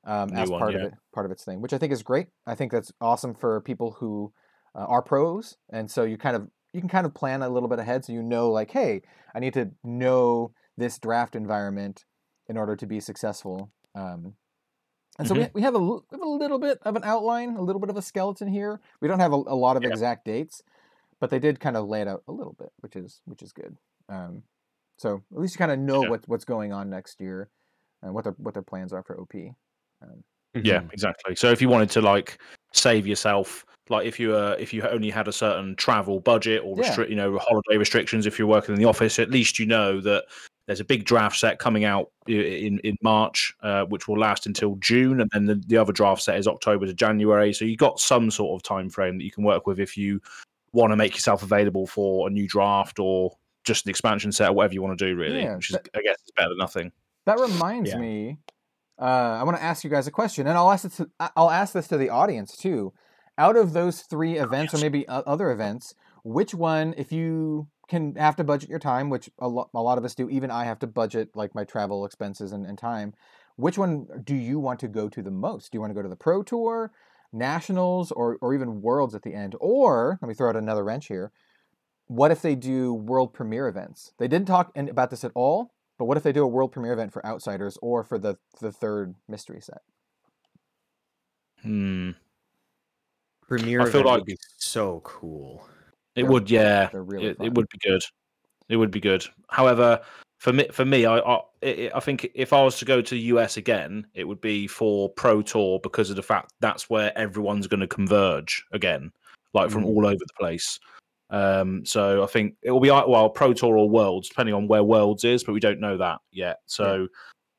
um, 0.04 0.30
as 0.32 0.48
one, 0.50 0.58
part 0.58 0.74
of 0.74 0.82
it, 0.82 0.94
part 1.12 1.26
of 1.26 1.32
its 1.32 1.44
thing, 1.44 1.60
which 1.60 1.74
I 1.74 1.78
think 1.78 1.92
is 1.92 2.02
great. 2.02 2.28
I 2.46 2.54
think 2.54 2.72
that's 2.72 2.90
awesome 3.00 3.34
for 3.34 3.60
people 3.60 3.96
who 4.00 4.32
uh, 4.74 4.86
are 4.86 5.02
pros, 5.02 5.58
and 5.70 5.90
so 5.90 6.04
you 6.04 6.16
kind 6.16 6.36
of 6.36 6.48
you 6.72 6.80
can 6.80 6.88
kind 6.88 7.06
of 7.06 7.14
plan 7.14 7.42
a 7.42 7.48
little 7.48 7.68
bit 7.68 7.78
ahead, 7.78 8.04
so 8.04 8.12
you 8.12 8.22
know 8.22 8.50
like, 8.50 8.70
hey, 8.70 9.02
I 9.34 9.40
need 9.40 9.54
to 9.54 9.70
know 9.84 10.52
this 10.76 10.98
draft 10.98 11.34
environment 11.34 12.04
in 12.48 12.56
order 12.56 12.76
to 12.76 12.86
be 12.86 13.00
successful. 13.00 13.70
Um, 13.94 14.34
and 15.18 15.28
so 15.28 15.34
we, 15.34 15.46
we 15.54 15.62
have 15.62 15.74
a 15.74 15.78
l- 15.78 16.04
we 16.10 16.16
have 16.16 16.22
a 16.22 16.28
little 16.28 16.58
bit 16.58 16.78
of 16.82 16.96
an 16.96 17.02
outline, 17.04 17.56
a 17.56 17.62
little 17.62 17.80
bit 17.80 17.90
of 17.90 17.96
a 17.96 18.02
skeleton 18.02 18.48
here. 18.48 18.80
We 19.00 19.08
don't 19.08 19.20
have 19.20 19.32
a, 19.32 19.36
a 19.36 19.54
lot 19.56 19.76
of 19.76 19.82
Yeah. 19.82 19.90
exact 19.90 20.24
dates, 20.24 20.62
but 21.20 21.30
they 21.30 21.38
did 21.38 21.60
kind 21.60 21.76
of 21.76 21.88
lay 21.88 22.00
it 22.02 22.08
out 22.08 22.22
a 22.28 22.32
little 22.32 22.54
bit, 22.58 22.70
which 22.80 22.96
is 22.96 23.20
which 23.26 23.42
is 23.42 23.52
good. 23.52 23.76
Um, 24.08 24.44
so 24.96 25.22
at 25.32 25.38
least 25.38 25.54
you 25.54 25.58
kind 25.58 25.72
of 25.72 25.78
know 25.78 26.02
Yeah. 26.04 26.10
what 26.10 26.28
what's 26.28 26.44
going 26.44 26.72
on 26.72 26.88
next 26.88 27.20
year 27.20 27.50
and 28.02 28.14
what 28.14 28.24
their 28.24 28.34
what 28.38 28.54
their 28.54 28.62
plans 28.62 28.92
are 28.92 29.02
for 29.02 29.20
OP. 29.20 29.34
Um, 30.02 30.24
Yeah, 30.54 30.82
exactly. 30.92 31.34
So 31.36 31.50
if 31.50 31.60
you 31.60 31.68
wanted 31.68 31.90
to 31.90 32.00
like 32.00 32.38
save 32.72 33.06
yourself, 33.06 33.64
like 33.88 34.06
if 34.06 34.20
you 34.20 34.34
uh, 34.34 34.56
if 34.58 34.72
you 34.72 34.82
only 34.82 35.10
had 35.10 35.28
a 35.28 35.32
certain 35.32 35.74
travel 35.76 36.20
budget 36.20 36.62
or 36.64 36.76
Yeah. 36.76 36.86
restrict, 36.86 37.10
you 37.10 37.16
know, 37.16 37.38
holiday 37.38 37.76
restrictions, 37.76 38.26
if 38.26 38.38
you're 38.38 38.48
working 38.48 38.74
in 38.74 38.80
the 38.80 38.88
office, 38.88 39.18
at 39.18 39.30
least 39.30 39.58
you 39.58 39.66
know 39.66 40.00
that 40.00 40.24
there's 40.66 40.80
a 40.80 40.84
big 40.84 41.04
draft 41.04 41.36
set 41.36 41.58
coming 41.58 41.84
out 41.84 42.10
in 42.28 42.78
in 42.84 42.96
March, 43.02 43.52
uh, 43.62 43.84
which 43.86 44.06
will 44.06 44.18
last 44.18 44.46
until 44.46 44.76
June, 44.76 45.20
and 45.20 45.28
then 45.32 45.46
the, 45.46 45.56
the 45.66 45.76
other 45.76 45.92
draft 45.92 46.22
set 46.22 46.38
is 46.38 46.46
October 46.46 46.86
to 46.86 46.94
January. 46.94 47.52
So 47.52 47.64
you've 47.64 47.78
got 47.78 47.98
some 47.98 48.30
sort 48.30 48.58
of 48.58 48.62
time 48.62 48.88
frame 48.88 49.18
that 49.18 49.24
you 49.24 49.32
can 49.32 49.42
work 49.44 49.66
with 49.66 49.80
if 49.80 49.96
you 49.96 50.20
want 50.72 50.92
to 50.92 50.96
make 50.96 51.14
yourself 51.14 51.42
available 51.42 51.86
for 51.88 52.28
a 52.28 52.30
new 52.30 52.46
draft 52.46 53.00
or 53.00 53.36
just 53.64 53.84
an 53.86 53.90
expansion 53.90 54.30
set 54.30 54.48
or 54.48 54.52
whatever 54.52 54.74
you 54.74 54.82
want 54.82 54.96
to 54.96 55.04
do. 55.04 55.16
Really, 55.16 55.42
Yeah, 55.42 55.56
which 55.56 55.70
is 55.70 55.76
I 55.76 56.02
guess 56.02 56.16
it's 56.22 56.30
better 56.36 56.50
than 56.50 56.58
nothing. 56.58 56.92
That 57.24 57.40
reminds 57.40 57.90
Yeah. 57.90 57.98
me. 57.98 58.38
Uh, 59.00 59.38
I 59.40 59.44
want 59.44 59.56
to 59.56 59.62
ask 59.62 59.82
you 59.82 59.88
guys 59.88 60.06
a 60.06 60.10
question, 60.10 60.46
and 60.46 60.58
I'll 60.58 60.70
ask 60.70 60.84
it 60.84 60.92
to, 60.92 61.08
I'll 61.34 61.50
ask 61.50 61.72
this 61.72 61.88
to 61.88 61.96
the 61.96 62.10
audience 62.10 62.56
too. 62.56 62.92
Out 63.38 63.56
of 63.56 63.72
those 63.72 64.02
three 64.02 64.36
events, 64.36 64.74
or 64.74 64.78
maybe 64.78 65.08
other 65.08 65.50
events, 65.50 65.94
which 66.22 66.54
one, 66.54 66.94
if 66.98 67.10
you 67.10 67.68
can 67.88 68.14
have 68.16 68.36
to 68.36 68.44
budget 68.44 68.68
your 68.68 68.78
time, 68.78 69.08
which 69.08 69.30
a, 69.38 69.48
lo- 69.48 69.70
a 69.74 69.80
lot 69.80 69.96
of 69.96 70.04
us 70.04 70.14
do, 70.14 70.28
even 70.28 70.50
I 70.50 70.64
have 70.64 70.78
to 70.80 70.86
budget 70.86 71.30
like 71.34 71.54
my 71.54 71.64
travel 71.64 72.04
expenses 72.04 72.52
and, 72.52 72.66
and 72.66 72.76
time. 72.76 73.14
Which 73.56 73.78
one 73.78 74.06
do 74.22 74.34
you 74.34 74.58
want 74.58 74.80
to 74.80 74.88
go 74.88 75.08
to 75.08 75.22
the 75.22 75.30
most? 75.30 75.72
Do 75.72 75.76
you 75.76 75.80
want 75.80 75.90
to 75.90 75.94
go 75.94 76.02
to 76.02 76.08
the 76.08 76.16
Pro 76.16 76.42
Tour, 76.42 76.92
Nationals, 77.32 78.12
or 78.12 78.36
or 78.42 78.54
even 78.54 78.82
Worlds 78.82 79.14
at 79.14 79.22
the 79.22 79.34
end? 79.34 79.54
Or 79.60 80.18
let 80.20 80.28
me 80.28 80.34
throw 80.34 80.50
out 80.50 80.56
another 80.56 80.84
wrench 80.84 81.06
here. 81.06 81.32
What 82.06 82.30
if 82.30 82.42
they 82.42 82.54
do 82.54 82.92
world 82.92 83.32
premiere 83.32 83.68
events? 83.68 84.12
They 84.18 84.28
didn't 84.28 84.48
talk 84.48 84.76
about 84.76 85.10
this 85.10 85.24
at 85.24 85.32
all, 85.34 85.72
but 86.00 86.06
what 86.06 86.16
if 86.16 86.22
they 86.22 86.32
do 86.32 86.42
a 86.42 86.48
world 86.48 86.72
premiere 86.72 86.94
event 86.94 87.12
for 87.12 87.24
Outsiders 87.26 87.76
or 87.82 88.02
for 88.02 88.18
the 88.18 88.34
the 88.62 88.72
third 88.72 89.14
mystery 89.28 89.60
set? 89.60 89.82
Hmm. 91.62 92.12
Premiere 93.46 93.82
I 93.82 93.84
feel 93.84 93.90
event 94.00 94.06
like- 94.06 94.16
would 94.20 94.24
be 94.24 94.36
so 94.56 95.00
cool. 95.04 95.68
It 96.16 96.22
They're- 96.22 96.30
would, 96.32 96.50
yeah. 96.50 96.88
really 96.94 97.26
it, 97.26 97.36
it 97.38 97.52
would 97.54 97.68
be 97.68 97.76
good. 97.86 98.00
It 98.70 98.76
would 98.76 98.90
be 98.90 98.98
good. 99.00 99.26
However, 99.50 100.00
for 100.38 100.54
me, 100.54 100.68
for 100.72 100.86
me, 100.86 101.04
I, 101.04 101.18
I, 101.18 101.40
it, 101.60 101.92
I 101.94 102.00
think 102.00 102.30
if 102.34 102.54
I 102.54 102.62
was 102.64 102.78
to 102.78 102.86
go 102.86 103.02
to 103.02 103.14
the 103.14 103.20
US 103.34 103.58
again, 103.58 104.06
it 104.14 104.24
would 104.24 104.40
be 104.40 104.66
for 104.66 105.10
Pro 105.10 105.42
Tour 105.42 105.80
because 105.82 106.08
of 106.08 106.16
the 106.16 106.22
fact 106.22 106.54
that's 106.60 106.88
where 106.88 107.16
everyone's 107.18 107.66
going 107.66 107.80
to 107.80 107.86
converge 107.86 108.64
again, 108.72 109.12
like 109.52 109.70
from 109.70 109.82
Mm. 109.82 109.88
all 109.88 110.06
over 110.06 110.16
the 110.18 110.34
place. 110.38 110.80
Um, 111.30 111.84
so 111.86 112.22
I 112.22 112.26
think 112.26 112.54
it 112.62 112.70
will 112.70 112.80
be 112.80 112.90
ei- 112.90 113.04
well 113.06 113.28
Pro 113.30 113.52
Tour 113.52 113.76
or 113.78 113.88
Worlds, 113.88 114.28
depending 114.28 114.54
on 114.54 114.66
where 114.66 114.82
Worlds 114.82 115.24
is, 115.24 115.44
but 115.44 115.52
we 115.52 115.60
don't 115.60 115.80
know 115.80 115.96
that 115.96 116.18
yet. 116.32 116.58
So 116.66 117.06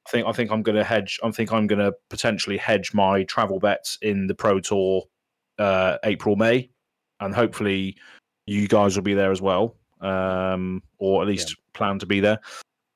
I 0.08 0.10
think 0.10 0.28
I 0.28 0.32
think 0.32 0.52
I'm 0.52 0.62
going 0.64 0.76
to 0.76 0.84
hedge. 0.84 1.20
I 1.24 1.32
think 1.32 1.52
I'm 1.54 1.68
going 1.68 1.80
to 1.80 1.94
potentially 2.10 2.58
hedge 2.58 2.94
my 2.94 3.24
travel 3.24 3.60
bets 3.60 3.98
in 4.02 4.28
the 4.28 4.36
Pro 4.36 4.60
Tour 4.60 5.04
uh, 5.60 5.98
April 6.04 6.36
May, 6.36 6.70
and 7.20 7.34
hopefully 7.34 7.96
you 8.46 8.68
guys 8.68 8.96
will 8.96 9.04
be 9.04 9.14
there 9.14 9.32
as 9.32 9.42
well, 9.42 9.76
um, 10.02 10.82
or 10.98 11.22
at 11.22 11.28
least 11.28 11.56
plan 11.74 11.98
to 12.00 12.06
be 12.06 12.20
there. 12.20 12.40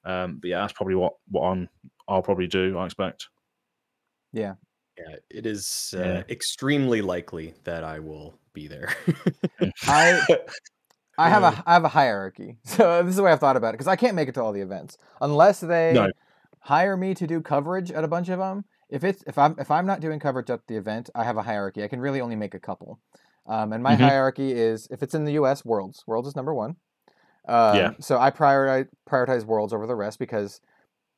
Um, 0.03 0.38
but 0.41 0.50
yeah, 0.50 0.60
that's 0.62 0.74
probably 0.74 0.96
what 0.96 1.13
what 1.29 1.48
I'm. 1.48 1.70
I'll 2.08 2.22
probably 2.22 2.48
do. 2.48 2.77
I 2.77 2.86
expect. 2.86 3.29
Yeah. 4.34 4.55
Yeah, 4.98 5.15
it 5.29 5.46
is 5.46 5.94
uh, 5.98 6.01
Yeah. 6.01 6.24
extremely 6.29 7.01
likely 7.01 7.53
that 7.63 7.84
I 7.84 8.00
will 8.00 8.38
be 8.55 8.67
there. 8.67 8.95
I 9.88 10.21
I 11.17 11.29
have 11.29 11.43
a 11.43 11.63
I 11.65 11.74
have 11.74 11.83
a 11.85 11.89
hierarchy. 11.89 12.57
So 12.65 13.03
this 13.03 13.12
is 13.12 13.15
the 13.17 13.24
way 13.24 13.31
I've 13.31 13.39
thought 13.39 13.57
about 13.57 13.69
it 13.69 13.74
because 13.74 13.88
I 13.88 13.95
can't 13.95 14.15
make 14.15 14.27
it 14.27 14.33
to 14.35 14.41
all 14.43 14.51
the 14.53 14.62
events 14.62 14.97
unless 15.21 15.59
they 15.59 15.93
No. 15.93 16.12
hire 16.62 16.97
me 16.97 17.13
to 17.13 17.27
do 17.27 17.41
coverage 17.41 17.91
at 17.91 18.03
a 18.03 18.07
bunch 18.07 18.29
of 18.29 18.39
them. 18.39 18.65
If 18.89 19.03
it's 19.03 19.24
if 19.27 19.38
I'm 19.38 19.55
if 19.59 19.69
I'm 19.71 19.85
not 19.85 20.00
doing 20.01 20.19
coverage 20.19 20.50
at 20.50 20.62
the 20.67 20.75
event, 20.77 21.09
I 21.15 21.24
have 21.24 21.38
a 21.38 21.43
hierarchy. 21.43 21.83
I 21.83 21.88
can 21.88 22.00
really 22.00 22.21
only 22.21 22.35
make 22.35 22.53
a 22.53 22.59
couple. 22.59 23.00
Um, 23.47 23.74
and 23.74 23.83
my 23.83 23.95
Mhm. 23.95 24.00
hierarchy 24.00 24.51
is 24.51 24.88
if 24.89 25.03
it's 25.03 25.13
in 25.13 25.25
the 25.25 25.33
U.S., 25.33 25.63
Worlds. 25.63 26.03
Worlds 26.07 26.27
is 26.27 26.35
number 26.35 26.53
one. 26.53 26.77
Um, 27.47 27.77
Yeah. 27.77 27.93
So 28.00 28.17
I 28.17 28.31
prioritize 28.31 28.88
prioritize 29.09 29.43
Worlds 29.45 29.74
over 29.74 29.85
the 29.88 29.95
rest 29.95 30.17
because 30.19 30.62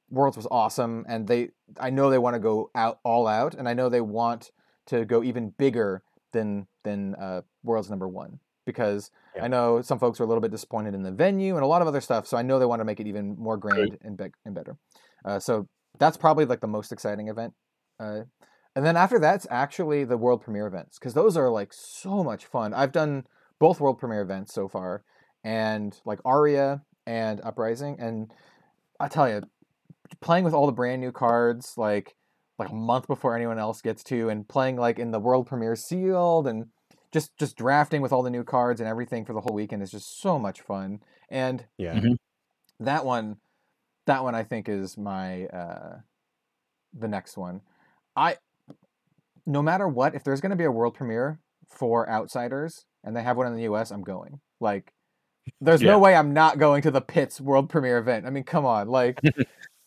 Worlds 0.10 0.38
was 0.38 0.48
awesome, 0.52 1.06
and 1.08 1.28
they 1.28 1.50
I 1.80 1.90
know 1.90 2.10
they 2.10 2.18
want 2.18 2.36
to 2.36 2.40
go 2.40 2.70
out 2.76 3.00
all 3.04 3.28
out, 3.28 3.54
and 3.56 3.68
I 3.68 3.74
know 3.74 3.90
they 3.90 4.02
want 4.02 4.52
to 4.88 5.06
go 5.06 5.24
even 5.24 5.50
bigger 5.50 6.04
than 6.38 6.68
than 6.84 7.16
uh, 7.16 7.42
Worlds 7.64 7.90
number 7.90 8.08
one 8.08 8.40
because 8.66 9.12
Yeah. 9.36 9.46
I 9.46 9.48
know 9.48 9.82
some 9.82 9.98
folks 10.00 10.20
are 10.20 10.24
a 10.24 10.28
little 10.28 10.42
bit 10.42 10.52
disappointed 10.52 10.94
in 10.94 11.02
the 11.04 11.12
venue 11.12 11.56
and 11.56 11.64
a 11.64 11.68
lot 11.68 11.82
of 11.82 11.88
other 11.88 12.02
stuff. 12.02 12.28
So 12.28 12.38
I 12.38 12.42
know 12.44 12.60
they 12.60 12.66
want 12.66 12.82
to 12.82 12.86
make 12.86 13.00
it 13.00 13.08
even 13.08 13.36
more 13.38 13.58
grand 13.58 13.98
and, 14.02 14.18
be- 14.18 14.34
and 14.46 14.54
better. 14.54 14.78
Uh, 15.26 15.40
so 15.40 15.68
that's 16.00 16.18
probably 16.18 16.46
like 16.46 16.60
the 16.62 16.68
most 16.68 16.92
exciting 16.92 17.28
event. 17.30 17.54
Uh, 18.00 18.22
and 18.76 18.86
then 18.86 18.96
after 18.98 19.20
that's 19.20 19.48
actually 19.50 20.04
the 20.04 20.18
world 20.18 20.42
premiere 20.42 20.68
events 20.68 21.00
because 21.00 21.14
those 21.14 21.36
are 21.38 21.50
like 21.50 21.72
so 21.74 22.24
much 22.24 22.46
fun. 22.46 22.74
I've 22.74 22.92
done 22.92 23.24
both 23.60 23.80
world 23.80 23.98
premiere 24.00 24.22
events 24.22 24.54
so 24.54 24.68
far, 24.68 25.04
and 25.44 26.00
like 26.06 26.20
Aria 26.26 26.82
and 27.08 27.42
Uprising, 27.42 27.98
and 28.00 28.32
I 29.00 29.08
tell 29.08 29.28
you, 29.28 29.42
playing 30.22 30.44
with 30.44 30.54
all 30.54 30.68
the 30.68 30.72
brand 30.82 31.02
new 31.02 31.12
cards 31.12 31.74
like 31.78 32.16
like 32.60 32.70
a 32.70 32.76
month 32.76 33.08
before 33.08 33.36
anyone 33.36 33.60
else 33.60 33.82
gets 33.82 34.04
to, 34.06 34.30
and 34.30 34.48
playing 34.48 34.78
like 34.78 35.00
in 35.00 35.12
the 35.12 35.20
world 35.20 35.48
premiere 35.48 35.76
sealed 35.76 36.48
and 36.48 36.68
just 37.12 37.38
just 37.38 37.56
drafting 37.58 38.02
with 38.02 38.12
all 38.12 38.24
the 38.24 38.30
new 38.30 38.44
cards 38.44 38.82
and 38.82 38.90
everything 38.90 39.26
for 39.26 39.34
the 39.34 39.42
whole 39.42 39.54
weekend 39.56 39.82
is 39.82 39.92
just 39.92 40.20
so 40.22 40.38
much 40.38 40.62
fun. 40.62 41.00
And 41.30 41.66
yeah. 41.78 41.94
Mhm. 42.00 42.18
that 42.80 43.06
one 43.06 43.38
that 44.06 44.24
one 44.24 44.36
I 44.36 44.44
think 44.44 44.70
is 44.70 44.98
my 44.98 45.46
uh 45.48 46.00
the 46.98 47.08
next 47.08 47.38
one. 47.38 47.62
I 48.16 48.38
no 49.46 49.62
matter 49.62 49.88
what, 49.88 50.16
if 50.16 50.24
there's 50.24 50.42
gonna 50.42 50.56
be 50.56 50.66
a 50.66 50.72
world 50.72 50.94
premiere 50.96 51.40
for 51.70 52.10
outsiders 52.10 52.86
and 53.04 53.16
they 53.16 53.24
have 53.24 53.38
one 53.38 53.48
in 53.48 53.56
the 53.56 53.64
US, 53.64 53.92
I'm 53.92 54.04
going. 54.04 54.40
Like 54.60 54.92
there's 55.62 55.82
Yeah. 55.82 55.92
no 55.92 56.00
way 56.00 56.16
I'm 56.16 56.34
not 56.34 56.58
going 56.58 56.82
to 56.84 56.92
the 56.92 57.02
Pits 57.02 57.40
world 57.40 57.70
premiere 57.70 57.98
event. 58.00 58.26
I 58.26 58.30
mean, 58.32 58.44
come 58.44 58.66
on. 58.66 58.88
Like 58.90 59.22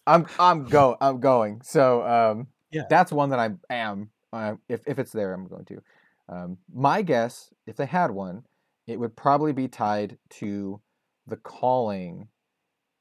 I'm 0.07 0.27
I'm 0.39 0.65
go 0.65 0.97
I'm 1.01 1.21
going. 1.21 1.61
So 1.63 2.03
um 2.07 2.49
Yeah. 2.71 2.83
that's 2.89 3.13
one 3.13 3.31
that 3.31 3.39
I 3.39 3.51
am 3.69 4.11
uh, 4.33 4.55
if 4.69 4.81
if 4.87 4.99
it's 4.99 5.13
there 5.13 5.33
I'm 5.33 5.49
going 5.49 5.65
to. 5.67 5.83
Um, 6.29 6.59
my 6.73 7.03
guess, 7.03 7.51
if 7.67 7.77
they 7.77 7.87
had 7.87 8.11
one, 8.11 8.45
it 8.87 8.99
would 8.99 9.17
probably 9.17 9.53
be 9.53 9.69
tied 9.69 10.19
to 10.31 10.81
the 11.27 11.37
calling 11.37 12.29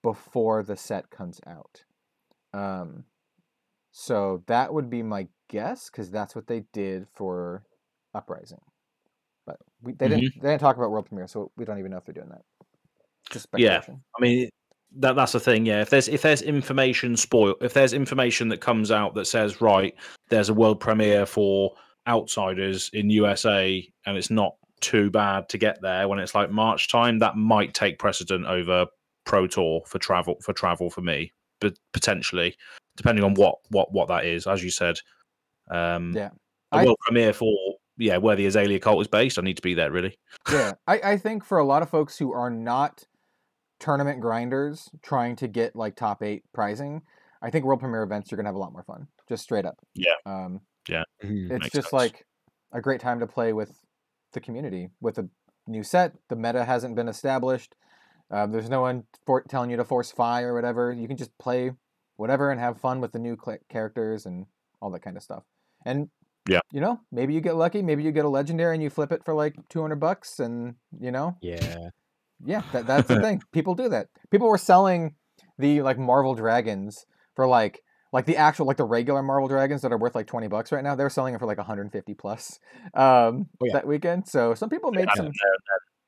before 0.01 0.63
the 0.63 0.75
set 0.75 1.09
comes 1.09 1.39
out. 1.45 1.83
Um, 2.53 3.03
so 3.91 4.43
that 4.47 4.73
would 4.73 4.89
be 4.89 5.03
my 5.03 5.27
guess 5.49 5.89
because 5.89 6.09
that's 6.09 6.35
what 6.35 6.47
they 6.47 6.63
did 6.73 7.07
for 7.13 7.63
Uprising. 8.15 8.61
But 9.45 9.57
we, 9.83 9.93
they 9.93 10.07
didn't 10.07 10.33
they 10.41 10.49
didn't 10.49 10.61
talk 10.61 10.77
about 10.77 10.89
world 10.89 11.05
premiere, 11.05 11.27
so 11.27 11.51
we 11.57 11.65
don't 11.65 11.79
even 11.79 11.91
know 11.91 11.97
if 11.97 12.05
they're 12.05 12.13
doing 12.13 12.29
that. 12.29 12.41
Just 13.29 13.43
speculation. 13.43 13.95
Yeah. 13.95 14.17
I 14.17 14.21
mean, 14.21 14.49
that 14.97 15.15
that's 15.15 15.31
the 15.33 15.39
thing. 15.39 15.65
Yeah, 15.65 15.81
if 15.81 15.89
there's 15.89 16.07
if 16.07 16.21
there's 16.21 16.41
information 16.41 17.15
spoil, 17.17 17.55
if 17.61 17.73
there's 17.73 17.93
information 17.93 18.49
that 18.49 18.61
comes 18.61 18.91
out 18.91 19.13
that 19.15 19.25
says 19.25 19.61
right, 19.61 19.93
there's 20.29 20.49
a 20.49 20.53
world 20.53 20.79
premiere 20.79 21.25
for 21.25 21.73
outsiders 22.07 22.89
in 22.93 23.09
USA, 23.09 23.87
and 24.05 24.17
it's 24.17 24.29
not 24.31 24.55
too 24.81 25.09
bad 25.11 25.47
to 25.49 25.57
get 25.57 25.81
there 25.81 26.07
when 26.07 26.19
it's 26.19 26.33
like 26.33 26.49
March 26.51 26.89
time, 26.89 27.19
that 27.19 27.35
might 27.35 27.73
take 27.73 27.99
precedent 27.99 28.45
over 28.45 28.85
Pro 29.25 29.45
Tour 29.45 29.81
for 29.85 29.99
travel 29.99 30.37
for 30.41 30.53
travel 30.53 30.89
for 30.89 31.01
me, 31.01 31.31
but 31.59 31.77
potentially 31.93 32.55
depending 32.97 33.23
on 33.23 33.33
what 33.35 33.55
what 33.69 33.91
what 33.93 34.07
that 34.07 34.25
is, 34.25 34.47
as 34.47 34.63
you 34.63 34.71
said. 34.71 34.99
Um, 35.69 36.13
Yeah. 36.15 36.29
a 36.71 36.77
I- 36.77 36.85
world 36.85 36.97
premiere 37.01 37.33
for 37.33 37.53
yeah 37.97 38.17
where 38.17 38.35
the 38.35 38.45
Azalea 38.45 38.79
cult 38.79 39.01
is 39.01 39.07
based. 39.07 39.37
I 39.37 39.41
need 39.41 39.57
to 39.57 39.61
be 39.61 39.73
there 39.75 39.91
really. 39.91 40.17
yeah, 40.51 40.73
I, 40.87 40.99
I 41.03 41.17
think 41.17 41.43
for 41.43 41.59
a 41.59 41.65
lot 41.65 41.83
of 41.83 41.89
folks 41.89 42.17
who 42.17 42.33
are 42.33 42.49
not 42.49 43.05
tournament 43.79 44.19
grinders 44.21 44.89
trying 45.01 45.35
to 45.37 45.47
get 45.47 45.75
like 45.75 45.95
top 45.95 46.21
eight 46.23 46.43
prizing, 46.53 47.01
I 47.41 47.49
think 47.49 47.65
world 47.65 47.79
premiere 47.79 48.03
events 48.03 48.29
you're 48.31 48.37
gonna 48.37 48.49
have 48.49 48.55
a 48.55 48.59
lot 48.59 48.73
more 48.73 48.83
fun. 48.83 49.07
Just 49.27 49.43
straight 49.43 49.65
up. 49.65 49.77
Yeah. 49.93 50.15
Um, 50.25 50.61
Mhm. 50.87 51.51
it's 51.51 51.63
Makes 51.63 51.69
just 51.71 51.89
sense. 51.89 51.93
like 51.93 52.25
a 52.71 52.81
great 52.81 52.99
time 53.01 53.19
to 53.19 53.27
play 53.27 53.53
with 53.53 53.81
the 54.33 54.39
community 54.41 54.89
with 55.01 55.17
a 55.17 55.29
new 55.67 55.83
set. 55.83 56.13
The 56.29 56.35
meta 56.35 56.65
hasn't 56.65 56.95
been 56.95 57.07
established. 57.07 57.75
Um, 58.31 58.51
there's 58.51 58.69
no 58.69 58.81
one 58.81 59.05
for 59.25 59.41
telling 59.43 59.69
you 59.71 59.77
to 59.77 59.83
force 59.83 60.11
Fai 60.11 60.41
or 60.43 60.53
whatever. 60.53 60.91
You 60.91 61.07
can 61.07 61.17
just 61.17 61.35
play 61.37 61.71
whatever 62.17 62.51
and 62.51 62.59
have 62.59 62.79
fun 62.79 63.01
with 63.01 63.11
the 63.11 63.19
new 63.19 63.37
cl- 63.43 63.57
characters 63.69 64.25
and 64.25 64.45
all 64.81 64.89
that 64.91 65.01
kind 65.01 65.15
of 65.17 65.23
stuff. 65.23 65.43
And 65.85 66.09
Yeah. 66.47 66.61
you 66.71 66.81
know, 66.81 66.99
maybe 67.11 67.33
you 67.33 67.41
get 67.41 67.55
lucky. 67.55 67.81
Maybe 67.81 68.03
you 68.03 68.11
get 68.11 68.25
a 68.25 68.29
legendary 68.29 68.75
and 68.75 68.83
you 68.83 68.89
flip 68.89 69.11
it 69.11 69.23
for 69.23 69.33
like 69.33 69.55
200 69.69 69.99
bucks, 69.99 70.39
and 70.39 70.75
you 70.99 71.11
know, 71.11 71.37
Yeah. 71.41 71.89
Yeah, 72.45 72.61
that, 72.73 72.87
that's 72.87 73.07
the 73.07 73.21
thing. 73.21 73.41
People 73.51 73.75
do 73.75 73.89
that. 73.89 74.07
People 74.31 74.47
were 74.47 74.57
selling 74.57 75.15
the 75.57 75.81
like 75.81 75.97
Marvel 75.97 76.35
dragons 76.35 77.05
for 77.35 77.47
like 77.47 77.81
like 78.11 78.25
the 78.25 78.37
actual 78.37 78.65
like 78.65 78.77
the 78.77 78.85
regular 78.85 79.21
Marvel 79.21 79.47
dragons 79.47 79.81
that 79.83 79.91
are 79.91 79.97
worth 79.97 80.15
like 80.15 80.27
20 80.27 80.47
bucks 80.47 80.71
right 80.71 80.83
now. 80.83 80.95
They're 80.95 81.09
selling 81.09 81.35
it 81.35 81.39
for 81.39 81.45
like 81.45 81.57
150 81.57 82.13
plus 82.15 82.59
um 82.93 83.47
Oh, 83.61 83.65
yeah. 83.65 83.73
that 83.73 83.87
weekend. 83.87 84.27
So 84.27 84.53
some 84.55 84.69
people 84.69 84.91
made 84.91 85.07
Yeah, 85.09 85.15
some 85.15 85.31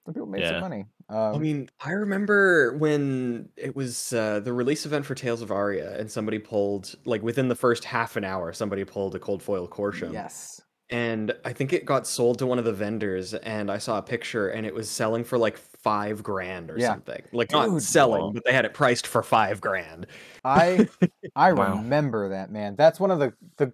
some 0.06 0.14
people 0.14 0.28
made 0.28 0.42
Yeah. 0.42 0.50
some 0.50 0.60
money. 0.62 0.86
I 1.10 1.34
Um 1.34 1.42
mean, 1.42 1.70
I 1.80 1.92
remember 1.92 2.76
when 2.78 3.50
it 3.56 3.76
was 3.76 4.12
uh, 4.14 4.40
the 4.40 4.52
release 4.54 4.86
event 4.86 5.06
for 5.06 5.16
Tales 5.16 5.42
of 5.42 5.52
Aria, 5.52 5.98
and 6.00 6.10
somebody 6.12 6.40
pulled 6.40 6.96
like 7.06 7.22
within 7.22 7.48
the 7.50 7.56
first 7.56 7.84
half 7.86 8.16
an 8.16 8.24
hour, 8.24 8.52
somebody 8.54 8.84
pulled 8.84 9.16
a 9.16 9.20
cold 9.20 9.44
foil 9.44 9.68
Korshem. 9.68 10.12
yes. 10.14 10.62
And 10.92 11.34
I 11.46 11.54
think 11.54 11.72
it 11.72 11.86
got 11.86 12.06
sold 12.06 12.40
to 12.40 12.46
one 12.46 12.60
of 12.60 12.66
the 12.66 12.74
vendors, 12.74 13.34
and 13.34 13.72
I 13.72 13.78
saw 13.78 13.98
a 13.98 14.02
picture, 14.02 14.50
and 14.50 14.66
it 14.66 14.74
was 14.76 14.90
selling 14.90 15.24
for 15.24 15.38
like 15.38 15.58
five 15.58 16.22
grand 16.22 16.70
or 16.70 16.78
Yeah. 16.78 16.90
something. 16.90 17.22
Like 17.32 17.48
Dude, 17.48 17.72
not 17.72 17.82
selling, 17.82 18.22
wow. 18.26 18.32
but 18.34 18.44
they 18.46 18.52
had 18.52 18.66
it 18.66 18.74
priced 18.74 19.08
for 19.08 19.24
five 19.24 19.62
grand. 19.62 20.06
I 20.44 20.88
I 21.36 21.52
Wow. 21.54 21.78
remember 21.78 22.30
that 22.30 22.52
man. 22.52 22.76
That's 22.76 23.00
one 23.00 23.10
of 23.10 23.20
the 23.20 23.34
the 23.58 23.72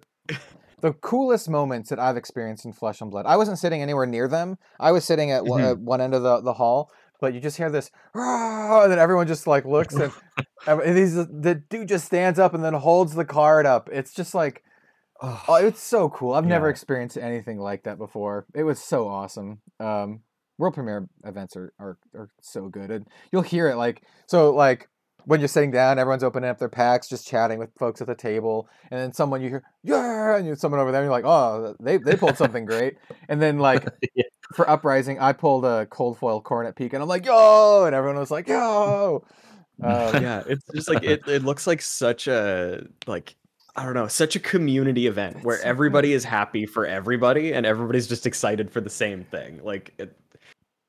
the 0.80 0.92
coolest 0.92 1.48
moments 1.50 1.90
that 1.90 1.98
I've 1.98 2.16
experienced 2.16 2.64
in 2.64 2.72
Flesh 2.72 3.00
and 3.00 3.10
Blood. 3.10 3.26
I 3.26 3.36
wasn't 3.36 3.58
sitting 3.58 3.82
anywhere 3.82 4.06
near 4.06 4.28
them. 4.28 4.58
I 4.78 4.92
was 4.92 5.04
sitting 5.04 5.32
at, 5.32 5.44
one, 5.44 5.60
Mhm. 5.60 5.70
at 5.72 5.78
one 5.80 6.00
end 6.00 6.14
of 6.14 6.22
the, 6.22 6.40
the 6.40 6.52
hall, 6.52 6.92
but 7.20 7.34
you 7.34 7.40
just 7.40 7.56
hear 7.56 7.68
this, 7.68 7.90
and 8.14 8.92
then 8.92 8.96
everyone 9.00 9.26
just 9.26 9.48
like 9.48 9.64
looks 9.64 9.94
and, 9.96 10.12
and 10.68 10.96
he's, 10.96 11.16
the 11.16 11.60
dude 11.68 11.88
just 11.88 12.04
stands 12.04 12.38
up 12.38 12.54
and 12.54 12.62
then 12.62 12.74
holds 12.74 13.14
the 13.16 13.24
card 13.24 13.66
up. 13.66 13.88
It's 13.90 14.14
just 14.14 14.36
like, 14.36 14.62
oh, 15.20 15.54
it's 15.60 15.80
so 15.82 16.08
cool. 16.08 16.34
I've 16.34 16.46
never 16.46 16.68
experienced 16.68 17.16
anything 17.16 17.58
like 17.58 17.84
that 17.84 17.98
before. 17.98 18.46
It 18.54 18.62
was 18.64 18.80
so 18.80 19.08
awesome. 19.08 19.60
Um, 19.80 20.20
world 20.58 20.74
premiere 20.74 21.08
events 21.24 21.56
are, 21.56 21.72
are 21.78 21.98
are 22.14 22.30
so 22.40 22.68
good, 22.68 22.90
and 22.90 23.06
you'll 23.32 23.42
hear 23.42 23.68
it 23.68 23.76
like 23.76 24.02
so 24.26 24.50
like 24.54 24.88
when 25.24 25.40
you're 25.40 25.48
sitting 25.48 25.70
down, 25.70 25.98
everyone's 25.98 26.24
opening 26.24 26.48
up 26.48 26.58
their 26.58 26.68
packs, 26.70 27.08
just 27.08 27.26
chatting 27.26 27.58
with 27.58 27.70
folks 27.78 28.00
at 28.00 28.06
the 28.06 28.14
table, 28.14 28.68
and 28.90 28.98
then 29.00 29.12
someone 29.12 29.42
you 29.42 29.48
hear 29.48 29.62
yeah, 29.82 30.36
and 30.36 30.46
you 30.46 30.54
someone 30.56 30.80
over 30.80 30.90
there, 30.92 31.02
and 31.02 31.06
you're 31.06 31.12
like, 31.12 31.24
oh, 31.24 31.74
they 31.80 31.98
they 31.98 32.16
pulled 32.16 32.36
something 32.36 32.64
great, 32.64 32.96
and 33.28 33.40
then 33.40 33.58
like 33.58 33.86
Yeah. 34.14 34.24
for 34.54 34.68
uprising, 34.68 35.18
I 35.18 35.32
pulled 35.32 35.64
a 35.64 35.86
cold 35.86 36.18
foil 36.18 36.40
Coronet 36.40 36.76
Peak, 36.76 36.92
and 36.92 37.02
I'm 37.02 37.08
like 37.08 37.26
yo, 37.26 37.84
and 37.84 37.94
everyone 37.94 38.18
was 38.18 38.30
like 38.30 38.48
yo. 38.48 39.24
Um, 39.80 40.20
yeah, 40.20 40.42
it's 40.48 40.64
just 40.74 40.88
like 40.88 41.04
it, 41.04 41.20
it 41.28 41.44
looks 41.44 41.64
like 41.68 41.80
such 41.80 42.26
a 42.26 42.84
like 43.06 43.36
I 43.76 43.84
don't 43.84 43.94
know, 43.94 44.08
such 44.08 44.34
a 44.36 44.40
community 44.40 45.06
event 45.06 45.44
where 45.44 45.58
so 45.58 45.64
everybody 45.64 46.12
is 46.12 46.24
happy 46.24 46.66
for 46.66 46.84
everybody 46.86 47.52
and 47.52 47.64
everybody's 47.64 48.08
just 48.08 48.26
excited 48.26 48.70
for 48.70 48.80
the 48.80 48.90
same 48.90 49.24
thing. 49.24 49.60
Like 49.62 49.94
it, 49.98 50.16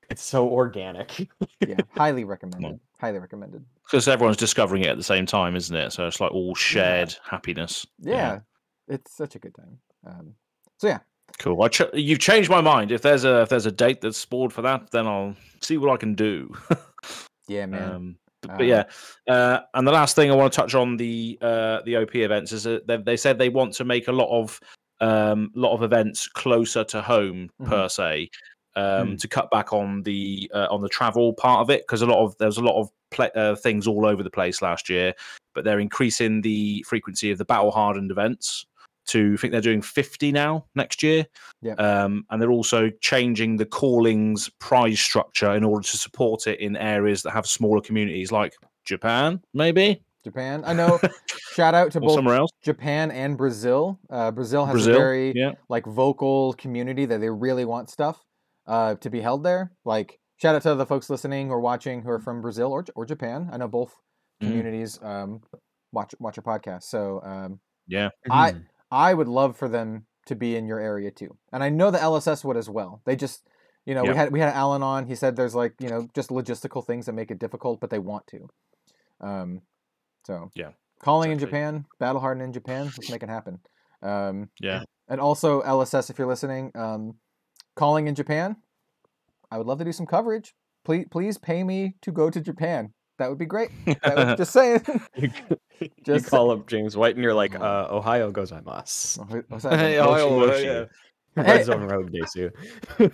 it's 0.10 0.24
so 0.24 0.48
organic. 0.48 1.30
yeah, 1.66 1.78
highly 1.96 2.24
recommended. 2.24 2.80
Highly 3.00 3.20
recommended. 3.20 3.64
Because 3.84 4.08
everyone's 4.08 4.38
discovering 4.38 4.84
it 4.84 4.88
at 4.90 4.98
the 4.98 5.04
same 5.04 5.26
time, 5.26 5.56
isn't 5.56 5.76
it? 5.76 5.92
So 5.94 6.08
it's 6.08 6.20
like 6.20 6.32
all 6.32 6.56
shared 6.56 7.16
happiness. 7.24 7.86
Yeah, 8.00 8.40
it's 8.88 9.16
such 9.16 9.36
a 9.36 9.40
good 9.40 9.54
time. 9.56 9.78
Um, 10.06 10.34
so 10.78 10.88
yeah, 10.88 11.00
Cool. 11.38 11.62
I 11.62 11.68
ch- 11.68 11.82
you've 11.94 12.20
changed 12.20 12.50
my 12.50 12.62
mind. 12.62 12.92
If 12.92 13.02
there's 13.02 13.24
a 13.24 13.42
if 13.42 13.50
there's 13.50 13.66
a 13.66 13.72
date 13.72 14.02
that's 14.02 14.18
spoiled 14.18 14.52
for 14.52 14.62
that, 14.64 14.92
then 14.92 15.06
I'll 15.08 15.36
see 15.62 15.78
what 15.78 15.92
I 15.92 15.98
can 15.98 16.16
do. 16.16 16.54
yeah, 17.48 17.66
man. 17.68 17.92
Um, 17.92 18.16
but, 18.42 18.58
but 18.58 18.66
yeah, 18.66 18.84
uh, 19.28 19.60
and 19.74 19.88
the 19.88 19.92
last 19.92 20.16
thing 20.16 20.32
I 20.32 20.36
want 20.36 20.52
to 20.54 20.56
touch 20.58 20.76
on 20.76 20.98
the 20.98 21.38
uh, 21.42 21.82
the 21.86 21.98
OP 21.98 22.16
events 22.16 22.52
is 22.52 22.64
that 22.64 22.88
they, 22.88 22.98
they 22.98 23.18
said 23.18 23.38
they 23.38 23.50
want 23.50 23.74
to 23.76 23.86
make 23.86 24.08
a 24.08 24.12
lot 24.12 24.30
of 24.30 24.60
um, 25.02 25.52
lot 25.56 25.74
of 25.74 25.84
events 25.84 26.28
closer 26.28 26.84
to 26.86 27.02
home 27.02 27.50
Mhm. 27.62 27.66
per 27.68 27.90
se 27.90 28.30
um, 28.76 29.10
Hmm. 29.10 29.16
to 29.16 29.28
cut 29.28 29.50
back 29.52 29.74
on 29.74 30.04
the 30.04 30.50
uh, 30.54 30.68
on 30.70 30.82
the 30.82 30.90
travel 30.90 31.34
part 31.34 31.62
of 31.62 31.70
it 31.70 31.84
because 31.84 32.02
a 32.02 32.06
lot 32.06 32.24
of 32.24 32.38
there 32.38 32.48
was 32.48 32.58
a 32.58 32.64
lot 32.64 32.80
of 32.80 32.90
pla 33.12 33.26
uh, 33.36 33.56
things 33.56 33.88
all 33.88 34.06
over 34.06 34.24
the 34.24 34.30
place 34.30 34.62
last 34.62 34.90
year, 34.90 35.14
but 35.54 35.64
they're 35.64 35.80
increasing 35.80 36.42
the 36.42 36.84
frequency 36.88 37.32
of 37.32 37.38
the 37.38 37.46
battle 37.46 37.72
hardened 37.72 38.12
events 38.12 38.66
to 39.10 39.34
I 39.34 39.38
think 39.38 39.52
they're 39.52 39.62
doing 39.62 39.82
50 39.82 40.32
now 40.32 40.66
next 40.76 41.04
year. 41.04 41.26
Yeah. 41.62 41.74
Um, 41.74 42.26
and 42.30 42.42
they're 42.42 42.52
also 42.52 42.90
changing 43.02 43.58
the 43.58 43.66
callings 43.66 44.50
prize 44.60 45.00
structure 45.00 45.52
in 45.56 45.64
order 45.64 45.88
to 45.88 45.98
support 45.98 46.48
it 46.48 46.60
in 46.60 46.76
areas 46.78 47.24
that 47.24 47.32
have 47.32 47.46
smaller 47.46 47.82
communities 47.82 48.32
like 48.32 48.54
Japan, 48.86 49.42
maybe, 49.54 50.02
Japan. 50.24 50.64
I 50.66 50.74
know. 50.74 51.00
shout 51.54 51.74
out 51.76 51.92
to 51.94 52.00
or 52.00 52.02
both 52.02 52.16
somewhere 52.16 52.36
else. 52.36 52.52
Japan 52.64 53.12
and 53.12 53.38
Brazil. 53.38 54.00
Uh, 54.10 54.32
Brazil 54.32 54.66
has 54.66 54.74
Brazil. 54.74 54.96
a 54.96 54.98
very 54.98 55.34
yeah. 55.36 55.52
like 55.70 55.86
vocal 55.86 56.54
community 56.54 57.06
that 57.06 57.20
they 57.22 57.30
really 57.30 57.66
want 57.66 57.90
stuff 57.90 58.20
uh, 58.68 58.96
to 58.96 59.10
be 59.10 59.22
held 59.22 59.44
there. 59.44 59.72
Like 59.86 60.20
shout 60.38 60.56
out 60.56 60.62
to 60.64 60.76
the 60.76 60.86
folks 60.86 61.10
listening 61.10 61.52
or 61.52 61.60
watching 61.60 62.02
who 62.02 62.10
are 62.10 62.20
from 62.20 62.42
Brazil 62.42 62.72
or 62.72 62.84
or 62.96 63.06
Japan. 63.06 63.50
I 63.52 63.58
know 63.58 63.68
both 63.68 63.94
Mhm. 64.42 64.48
communities 64.48 65.00
um, 65.04 65.42
watch 65.92 66.14
watch 66.20 66.38
your 66.38 66.44
podcast. 66.44 66.84
So 66.84 67.22
um, 67.24 67.60
Yeah. 67.88 68.10
I- 68.30 68.54
Mhm. 68.54 68.66
I 68.92 69.14
would 69.14 69.28
love 69.28 69.56
for 69.58 69.68
them 69.70 70.06
to 70.26 70.36
be 70.36 70.56
in 70.56 70.68
your 70.68 70.80
area 70.80 71.12
too. 71.12 71.38
And 71.52 71.64
I 71.64 71.70
know 71.70 71.92
the 71.92 72.00
LSS 72.02 72.44
would 72.44 72.58
as 72.58 72.70
well. 72.70 73.02
They 73.06 73.16
just 73.16 73.48
you 73.86 73.96
know, 73.96 74.04
we 74.06 74.16
had 74.16 74.32
we 74.32 74.40
had 74.40 74.54
Alan 74.54 74.84
on. 74.84 75.08
He 75.08 75.16
said 75.16 75.36
there's 75.36 75.56
like, 75.56 75.74
you 75.80 75.90
know, 75.90 76.08
just 76.14 76.30
logistical 76.30 76.86
things 76.86 77.06
that 77.08 77.14
make 77.14 77.32
it 77.32 77.40
difficult, 77.40 77.80
but 77.80 77.90
they 77.90 78.00
want 78.00 78.28
to. 78.28 78.48
Um 79.20 79.62
so 80.26 80.52
Yeah, 80.54 80.72
calling 81.00 81.32
in. 81.32 81.40
Japan, 81.40 81.86
battle 82.00 82.22
hardened 82.22 82.46
in 82.46 82.54
Japan, 82.54 82.92
let's 82.96 83.10
make 83.10 83.24
it 83.24 83.30
happen. 83.30 83.60
Um 84.02 84.50
Yeah. 84.60 84.84
and 85.08 85.20
also 85.20 85.62
LSS 85.62 86.10
if 86.10 86.20
you're 86.20 86.28
listening, 86.28 86.72
um 86.76 87.16
calling 87.76 88.08
in 88.08 88.16
Japan, 88.16 88.58
I 89.50 89.58
would 89.58 89.68
love 89.68 89.80
to 89.80 89.86
do 89.86 89.92
some 89.94 90.06
coverage. 90.06 90.54
Please 90.86 91.08
please 91.10 91.38
pay 91.38 91.64
me 91.64 91.96
to 92.02 92.12
go 92.12 92.30
to 92.30 92.40
Japan. 92.40 92.94
That 93.20 93.30
would 93.30 93.38
be 93.38 93.46
great. 93.46 93.70
That 93.86 94.16
would, 94.16 94.38
just 94.38 94.52
saying. 94.54 94.82
you, 95.16 95.30
you 95.80 95.90
Just- 96.04 96.26
call 96.28 96.50
up 96.52 96.68
James 96.68 96.98
White 96.98 97.16
and 97.16 97.24
you're 97.24 97.34
like, 97.36 97.54
Oh. 97.60 97.64
uh, 97.64 97.88
Ohio 97.92 98.32
goes 98.32 98.52
imas. 98.52 99.18
What's 99.50 99.64
that? 99.66 99.78
Hey, 99.80 99.98
Moshi 100.00 100.10
Ohio, 100.24 100.40
moshi. 100.48 100.64
yeah. 100.66 100.86
Hey. 101.36 101.44
Red 101.44 101.66
Zone 101.66 101.84
Rogue, 101.84 102.12
Desu. 102.12 102.52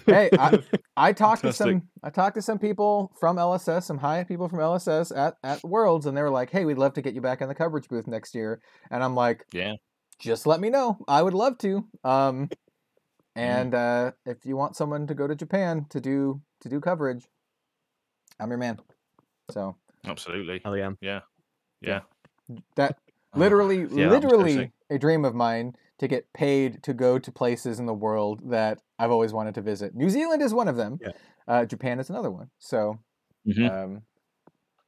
hey, 0.07 0.29
I, 0.39 0.59
I 0.95 1.11
talked 1.11 1.41
to 1.41 1.51
some 1.51 1.83
I 2.01 2.09
talked 2.09 2.35
to 2.35 2.41
some 2.41 2.57
people 2.57 3.11
from 3.19 3.35
LSS, 3.35 3.83
some 3.83 3.97
high 3.97 4.23
people 4.23 4.47
from 4.47 4.59
LSS 4.59 5.15
at, 5.15 5.35
at 5.43 5.61
Worlds, 5.63 6.05
and 6.05 6.15
they 6.17 6.21
were 6.23 6.29
like, 6.31 6.49
"Hey, 6.49 6.63
we'd 6.65 6.77
love 6.77 6.93
to 6.93 7.01
get 7.01 7.13
you 7.13 7.19
back 7.21 7.41
in 7.41 7.49
the 7.49 7.53
coverage 7.53 7.87
booth 7.89 8.07
next 8.07 8.33
year." 8.33 8.61
And 8.89 9.03
I'm 9.03 9.15
like, 9.15 9.43
Yeah. 9.51 9.73
just 10.17 10.47
let 10.47 10.59
me 10.61 10.69
know. 10.69 10.97
I 11.09 11.21
would 11.21 11.33
love 11.33 11.57
to." 11.59 11.85
Um, 12.03 12.47
Mm-hmm. 13.37 13.41
and 13.43 13.75
uh, 13.75 14.11
if 14.25 14.37
you 14.45 14.55
want 14.55 14.77
someone 14.77 15.07
to 15.07 15.13
go 15.13 15.27
to 15.27 15.35
Japan 15.35 15.85
to 15.89 15.99
do 15.99 16.41
to 16.61 16.69
do 16.69 16.79
coverage, 16.79 17.27
I'm 18.39 18.49
your 18.49 18.57
man. 18.57 18.77
So 19.51 19.75
Absolutely. 20.07 20.61
Hell 20.63 20.77
yeah. 20.77 20.91
Yeah. 21.01 21.21
Yeah. 21.81 22.01
that 22.75 22.99
Oh, 23.33 23.39
literally, 23.39 23.85
yeah, 23.93 24.09
literally 24.09 24.71
a 24.89 24.97
dream 24.97 25.25
of 25.25 25.35
mine 25.35 25.75
to 25.97 26.07
get 26.07 26.31
paid 26.31 26.81
to 26.83 26.93
go 26.93 27.19
to 27.19 27.31
places 27.31 27.79
in 27.79 27.85
the 27.85 27.93
world 27.93 28.49
that 28.49 28.81
I've 28.97 29.11
always 29.11 29.33
wanted 29.33 29.55
to 29.55 29.61
visit. 29.61 29.93
New 29.93 30.09
Zealand 30.09 30.41
is 30.41 30.53
one 30.53 30.69
of 30.69 30.77
them. 30.77 30.99
Yeah. 31.01 31.11
Uh, 31.47 31.65
Japan 31.65 31.99
is 31.99 32.09
another 32.09 32.31
one. 32.31 32.49
So, 32.59 32.97
Mhm. 33.45 33.69
um, 33.69 34.01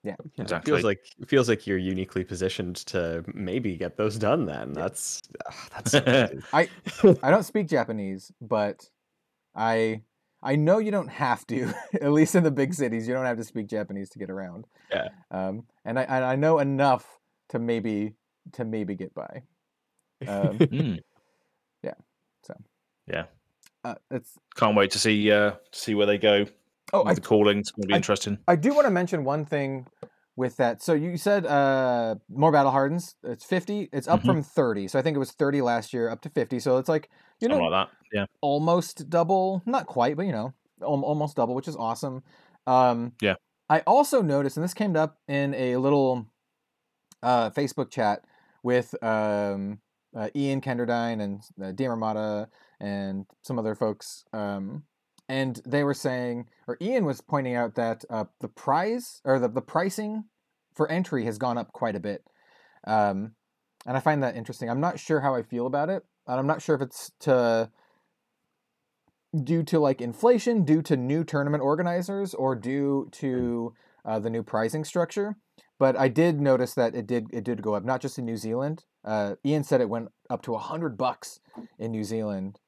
Yeah, 0.03 0.15
It 0.37 0.41
Exactly. 0.43 0.71
feels 0.71 0.83
like 0.85 0.99
it 1.19 1.27
feels 1.27 1.49
like 1.49 1.67
you're 1.67 1.77
uniquely 1.77 2.23
positioned 2.23 2.77
to 2.87 3.25
maybe 3.33 3.75
get 3.75 3.97
those 3.97 4.17
done. 4.17 4.45
Then 4.45 4.71
that's 4.71 5.21
ah, 5.45 5.67
that's 5.73 5.91
so. 5.91 5.99
I 6.53 6.69
I 7.23 7.29
don't 7.31 7.43
speak 7.43 7.67
Japanese, 7.67 8.31
but 8.39 8.89
I 9.55 10.03
I 10.43 10.55
know 10.55 10.77
you 10.77 10.91
don't 10.91 11.09
have 11.09 11.45
to. 11.47 11.73
At 12.01 12.11
least 12.11 12.35
in 12.35 12.43
the 12.43 12.51
big 12.51 12.73
cities, 12.73 13.07
you 13.07 13.13
don't 13.13 13.25
have 13.25 13.37
to 13.37 13.43
speak 13.43 13.67
Japanese 13.67 14.09
to 14.11 14.19
get 14.19 14.29
around. 14.29 14.65
Yeah. 14.91 15.09
Um, 15.31 15.63
and 15.83 15.97
I 15.99 16.03
and 16.03 16.23
I 16.25 16.35
know 16.35 16.59
enough 16.59 17.19
to 17.49 17.59
maybe 17.59 18.13
to 18.53 18.63
maybe 18.65 18.95
get 18.95 19.13
by. 19.13 19.43
Um, 20.27 20.57
Mm. 21.83 23.25
uh, 23.83 23.95
it's 24.11 24.37
Can't 24.55 24.75
wait 24.75 24.91
to 24.91 24.99
see 24.99 25.31
uh, 25.31 25.51
to 25.51 25.79
see 25.79 25.95
where 25.95 26.05
they 26.05 26.17
go 26.17 26.45
oh 26.93 26.99
with 27.03 27.11
I 27.11 27.13
the 27.13 27.21
calling. 27.21 27.59
It's 27.59 27.71
going 27.71 27.83
to 27.83 27.87
be 27.87 27.93
I- 27.93 27.97
interesting. 27.97 28.37
I 28.47 28.55
do 28.55 28.73
want 28.73 28.85
to 28.85 28.91
mention 28.91 29.23
one 29.23 29.45
thing 29.45 29.87
with 30.35 30.57
that. 30.57 30.81
So 30.81 30.93
you 30.93 31.17
said 31.17 31.45
uh 31.45 32.15
more 32.29 32.51
battle 32.51 32.71
hardens. 32.71 33.15
It's 33.23 33.45
50. 33.45 33.89
It's 33.93 34.07
up 34.07 34.21
Mhm. 34.21 34.25
from 34.25 34.43
30. 34.43 34.87
So 34.89 34.99
I 34.99 35.01
think 35.01 35.15
it 35.15 35.19
was 35.19 35.31
30 35.31 35.61
last 35.61 35.93
year 35.93 36.09
up 36.09 36.21
to 36.21 36.29
50. 36.29 36.59
So 36.59 36.77
it's 36.77 36.89
like, 36.89 37.09
you 37.39 37.45
Something 37.47 37.59
know, 37.63 37.69
like 37.69 37.87
that. 37.89 37.96
Yeah. 38.11 38.25
almost 38.41 39.09
double, 39.09 39.61
not 39.65 39.85
quite, 39.87 40.15
but 40.15 40.25
you 40.25 40.31
know, 40.31 40.53
almost 40.81 41.35
double, 41.35 41.55
which 41.55 41.67
is 41.67 41.75
awesome. 41.75 42.23
Um 42.65 43.13
Yeah. 43.21 43.35
I 43.69 43.81
also 43.81 44.21
noticed 44.21 44.57
and 44.57 44.63
this 44.63 44.73
came 44.73 44.95
up 44.95 45.19
in 45.27 45.53
a 45.53 45.77
little 45.77 46.27
uh 47.23 47.49
Facebook 47.51 47.91
chat 47.91 48.23
with 48.63 48.95
um 49.03 49.79
uh, 50.15 50.29
Ian 50.35 50.61
Kenderdine 50.61 51.21
and 51.21 51.41
uh, 51.61 51.71
Dan 51.71 51.89
Ramada 51.89 52.49
and 52.79 53.25
some 53.43 53.59
other 53.59 53.75
folks 53.75 54.23
um 54.33 54.83
and 55.29 55.61
they 55.65 55.83
were 55.83 55.93
saying 55.93 56.47
or 56.67 56.77
Ian 56.81 57.05
was 57.05 57.21
pointing 57.21 57.55
out 57.55 57.75
that 57.75 58.05
uh, 58.09 58.25
the 58.39 58.47
prize 58.47 59.21
or 59.25 59.39
the, 59.39 59.49
the 59.49 59.61
pricing 59.61 60.23
for 60.73 60.89
entry 60.89 61.25
has 61.25 61.37
gone 61.37 61.57
up 61.57 61.73
quite 61.73 61.95
a 61.95 61.99
bit. 61.99 62.23
Um, 62.85 63.33
and 63.85 63.97
I 63.97 63.99
find 63.99 64.23
that 64.23 64.35
interesting. 64.35 64.69
I'm 64.69 64.79
not 64.79 64.99
sure 64.99 65.19
how 65.19 65.35
I 65.35 65.43
feel 65.43 65.65
about 65.65 65.89
it. 65.89 66.03
And 66.27 66.39
I'm 66.39 66.47
not 66.47 66.61
sure 66.61 66.75
if 66.75 66.81
it's 66.81 67.11
to 67.21 67.69
due 69.43 69.63
to 69.63 69.79
like 69.79 70.01
inflation, 70.01 70.63
due 70.63 70.81
to 70.83 70.95
new 70.97 71.23
tournament 71.23 71.63
organizers, 71.63 72.33
or 72.33 72.55
due 72.55 73.09
to 73.13 73.73
uh, 74.05 74.19
the 74.19 74.29
new 74.29 74.43
pricing 74.43 74.83
structure. 74.83 75.35
But 75.79 75.95
I 75.97 76.07
did 76.07 76.39
notice 76.41 76.73
that 76.73 76.95
it 76.95 77.05
did 77.07 77.27
it 77.31 77.43
did 77.43 77.61
go 77.61 77.75
up, 77.75 77.83
not 77.85 78.01
just 78.01 78.17
in 78.17 78.25
New 78.25 78.37
Zealand. 78.37 78.85
Uh, 79.05 79.35
Ian 79.45 79.63
said 79.63 79.79
it 79.81 79.89
went 79.89 80.09
up 80.29 80.41
to 80.43 80.55
a 80.55 80.57
hundred 80.59 80.97
bucks 80.97 81.39
in 81.77 81.91
New 81.91 82.03
Zealand. 82.03 82.59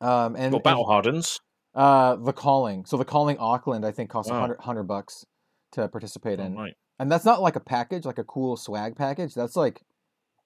Um, 0.00 0.36
and, 0.36 0.52
Got 0.52 0.62
battle 0.62 0.84
hardens. 0.86 1.40
uh, 1.74 2.16
the 2.16 2.32
calling. 2.32 2.84
So 2.84 2.96
the 2.96 3.04
calling 3.04 3.38
Auckland, 3.38 3.84
I 3.86 3.92
think, 3.92 4.10
costs 4.10 4.30
a 4.30 4.34
Wow. 4.34 4.40
hundred 4.40 4.60
hundred 4.60 4.84
bucks 4.84 5.24
to 5.72 5.88
participate 5.88 6.38
Oh, 6.38 6.44
in, 6.44 6.54
right. 6.54 6.74
and 6.98 7.10
that's 7.10 7.24
not 7.24 7.40
like 7.42 7.56
a 7.56 7.60
package, 7.60 8.04
like 8.04 8.18
a 8.18 8.24
cool 8.24 8.56
swag 8.56 8.94
package. 8.96 9.34
That's 9.34 9.56
like 9.56 9.82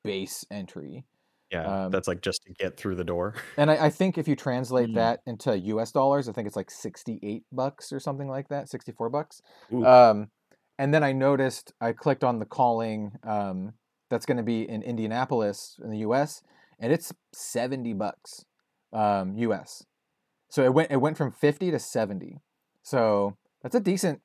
base 0.05 0.44
entry. 0.51 1.05
Yeah, 1.50 1.84
Um, 1.86 1.90
that's 1.90 2.06
like 2.06 2.20
just 2.20 2.42
to 2.44 2.52
get 2.52 2.76
through 2.76 2.94
the 2.96 3.04
door. 3.04 3.34
And 3.56 3.70
I, 3.70 3.86
I 3.86 3.90
think 3.90 4.16
if 4.18 4.28
you 4.28 4.36
translate 4.36 4.90
Mm. 4.90 4.94
that 4.94 5.20
into 5.26 5.58
U.S. 5.58 5.90
dollars, 5.92 6.28
I 6.28 6.32
think 6.32 6.46
it's 6.46 6.56
like 6.56 6.70
sixty-eight 6.70 7.44
bucks 7.50 7.92
or 7.92 7.98
something 8.00 8.28
like 8.28 8.48
that, 8.48 8.68
sixty-four 8.68 9.08
bucks. 9.10 9.40
Um, 9.72 10.30
and 10.78 10.94
then 10.94 11.02
I 11.02 11.12
noticed 11.12 11.72
I 11.80 11.92
clicked 11.92 12.22
on 12.24 12.38
the 12.38 12.46
calling 12.46 13.12
um, 13.24 13.72
that's 14.10 14.26
going 14.26 14.36
to 14.38 14.42
be 14.42 14.68
in 14.68 14.82
Indianapolis 14.82 15.78
in 15.82 15.90
the 15.90 15.98
U.S. 15.98 16.42
and 16.78 16.92
it's 16.92 17.12
seventy 17.34 17.94
bucks 17.94 18.44
um, 18.92 19.34
U.S. 19.36 19.84
So 20.50 20.64
it 20.64 20.72
went 20.74 20.90
it 20.90 20.98
went 21.00 21.16
from 21.16 21.32
fifty 21.32 21.70
to 21.70 21.78
seventy. 21.78 22.38
So 22.82 23.36
that's 23.62 23.74
a 23.74 23.80
decent 23.80 24.20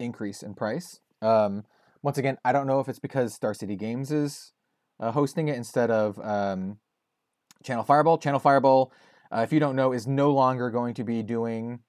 increase 0.00 0.42
in 0.42 0.54
price. 0.54 1.00
Um, 1.22 1.64
once 2.02 2.18
again, 2.18 2.36
I 2.44 2.52
don't 2.52 2.66
know 2.66 2.80
if 2.80 2.88
it's 2.88 2.98
because 2.98 3.32
Star 3.32 3.54
City 3.54 3.76
Games 3.76 4.10
is 4.10 4.52
uh, 5.00 5.12
hosting 5.12 5.48
it 5.48 5.56
instead 5.56 5.90
of 5.90 6.18
um, 6.20 6.78
Channel 7.62 7.84
Fireball. 7.84 8.18
Channel 8.18 8.40
Fireball, 8.40 8.92
uh, 9.32 9.40
if 9.40 9.52
you 9.52 9.60
don't 9.60 9.76
know, 9.76 9.92
is 9.92 10.06
no 10.06 10.30
longer 10.32 10.70
going 10.70 10.94
to 10.94 11.04
be 11.04 11.22
doing 11.22 11.80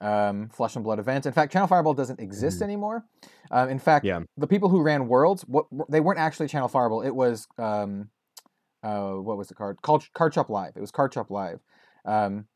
um, 0.00 0.48
Flesh 0.48 0.74
and 0.74 0.82
Blood 0.84 0.98
events. 0.98 1.26
In 1.28 1.32
fact, 1.32 1.52
Channel 1.52 1.68
Fireball 1.68 1.94
doesn't 1.94 2.18
exist 2.18 2.58
Mhm. 2.58 2.62
anymore. 2.62 3.04
Um, 3.52 3.68
in 3.68 3.78
fact, 3.78 4.04
Yeah. 4.04 4.20
the 4.36 4.48
people 4.48 4.68
who 4.68 4.82
ran 4.82 5.06
Worlds, 5.06 5.42
what 5.46 5.66
they 5.88 6.00
weren't 6.00 6.18
actually 6.18 6.48
Channel 6.48 6.66
Fireball. 6.68 7.02
It 7.02 7.14
was 7.14 7.46
um, 7.58 8.10
uh, 8.82 9.12
what 9.12 9.36
was 9.36 9.46
the 9.48 9.54
card? 9.54 9.80
Card 9.82 10.02
Card 10.12 10.34
Shop 10.34 10.48
Live. 10.50 10.76
It 10.76 10.80
was 10.80 10.90
Card 10.90 11.14
Shop 11.14 11.30
Live. 11.30 11.60
Um, 12.04 12.46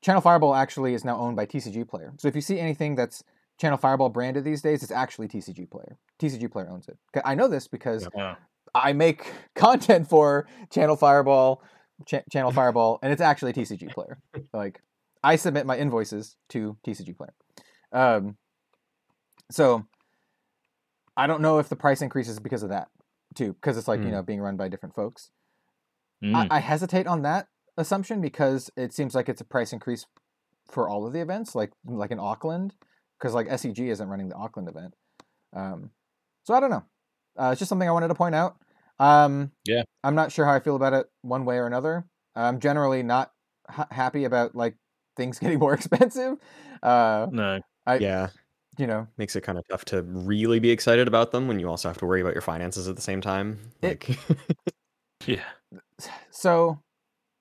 Channel 0.00 0.22
Fireball 0.22 0.54
actually 0.54 0.94
is 0.94 1.04
now 1.04 1.18
owned 1.18 1.36
by 1.36 1.44
TCG 1.44 1.84
Player. 1.86 2.14
So 2.18 2.28
if 2.28 2.34
you 2.34 2.40
see 2.40 2.58
anything 2.58 2.94
that's 2.94 3.22
Channel 3.58 3.76
Fireball 3.76 4.08
branded 4.08 4.44
these 4.44 4.62
days, 4.62 4.82
it's 4.82 4.92
actually 4.92 5.28
TCG 5.28 5.66
Player. 5.70 5.98
TCG 6.18 6.48
Player 6.50 6.70
owns 6.70 6.88
it. 6.88 6.96
I 7.26 7.34
know 7.34 7.46
this 7.48 7.68
because 7.68 8.08
Yeah. 8.14 8.36
I 8.84 8.92
make 8.92 9.32
content 9.54 10.08
for 10.08 10.46
Channel 10.70 10.96
Fireball, 10.96 11.62
Ch- 12.06 12.24
Channel 12.30 12.52
Fireball, 12.52 12.98
and 13.02 13.12
it's 13.12 13.22
actually 13.22 13.52
TCG 13.52 13.92
Player. 13.92 14.18
Like 14.52 14.80
I 15.22 15.36
submit 15.36 15.66
my 15.66 15.76
invoices 15.78 16.36
to 16.50 16.76
TCG 16.86 17.16
Player. 17.16 17.34
Um, 17.92 18.36
so 19.50 19.86
I 21.16 21.26
don't 21.26 21.40
know 21.40 21.58
if 21.58 21.68
the 21.68 21.76
price 21.76 22.02
increases 22.02 22.38
because 22.38 22.62
of 22.62 22.68
that 22.70 22.88
too, 23.34 23.54
because 23.54 23.76
it's 23.78 23.88
like 23.88 24.00
you 24.00 24.06
Mm. 24.06 24.12
know 24.12 24.22
being 24.22 24.40
run 24.40 24.56
by 24.56 24.68
different 24.68 24.94
folks. 24.94 25.30
Mm. 26.22 26.48
I, 26.50 26.56
I 26.56 26.60
hesitate 26.60 27.06
on 27.06 27.22
that 27.22 27.48
assumption 27.76 28.20
because 28.20 28.70
it 28.76 28.92
seems 28.92 29.14
like 29.14 29.28
it's 29.28 29.40
a 29.40 29.44
price 29.44 29.72
increase 29.72 30.06
for 30.70 30.88
all 30.88 31.06
of 31.06 31.12
the 31.12 31.20
events, 31.20 31.54
like 31.54 31.72
like 31.86 32.10
in 32.10 32.18
Auckland, 32.18 32.74
because 33.18 33.34
like 33.34 33.48
SCG 33.48 33.90
isn't 33.90 34.08
running 34.08 34.28
the 34.28 34.36
Auckland 34.36 34.68
event. 34.68 34.94
Um, 35.54 35.90
so 36.44 36.54
I 36.54 36.60
don't 36.60 36.70
know. 36.70 36.84
Uh, 37.38 37.50
it's 37.52 37.58
just 37.58 37.68
something 37.68 37.88
I 37.88 37.92
wanted 37.92 38.08
to 38.08 38.14
point 38.14 38.34
out. 38.34 38.56
Um, 38.98 39.52
Yeah. 39.64 39.82
I'm 40.04 40.14
not 40.14 40.32
sure 40.32 40.44
how 40.46 40.52
I 40.54 40.60
feel 40.60 40.76
about 40.76 40.92
it 40.94 41.06
one 41.22 41.44
way 41.44 41.56
or 41.58 41.66
another. 41.66 42.06
I'm 42.34 42.60
generally 42.60 43.02
not 43.02 43.32
ha- 43.68 43.88
happy 43.90 44.24
about 44.24 44.54
like 44.54 44.76
things 45.16 45.38
getting 45.40 45.58
more 45.58 45.74
expensive. 45.74 46.38
Uh, 46.82 47.26
no. 47.30 47.60
I- 47.86 47.98
yeah. 47.98 48.28
you 48.78 48.86
know, 48.86 49.06
Makes 49.16 49.36
it 49.36 49.42
kind 49.42 49.58
of 49.58 49.64
tough 49.68 49.84
to 49.86 50.02
really 50.02 50.58
be 50.58 50.70
excited 50.70 51.08
about 51.08 51.32
them 51.32 51.48
when 51.48 51.58
you 51.60 51.68
also 51.68 51.88
have 51.88 51.98
to 51.98 52.06
worry 52.06 52.20
about 52.20 52.34
your 52.34 52.42
finances 52.42 52.88
at 52.88 52.96
the 52.96 53.02
same 53.02 53.20
time. 53.20 53.58
It- 53.82 54.06
Like, 54.08 54.18
Yeah. 55.26 55.42
so 56.30 56.78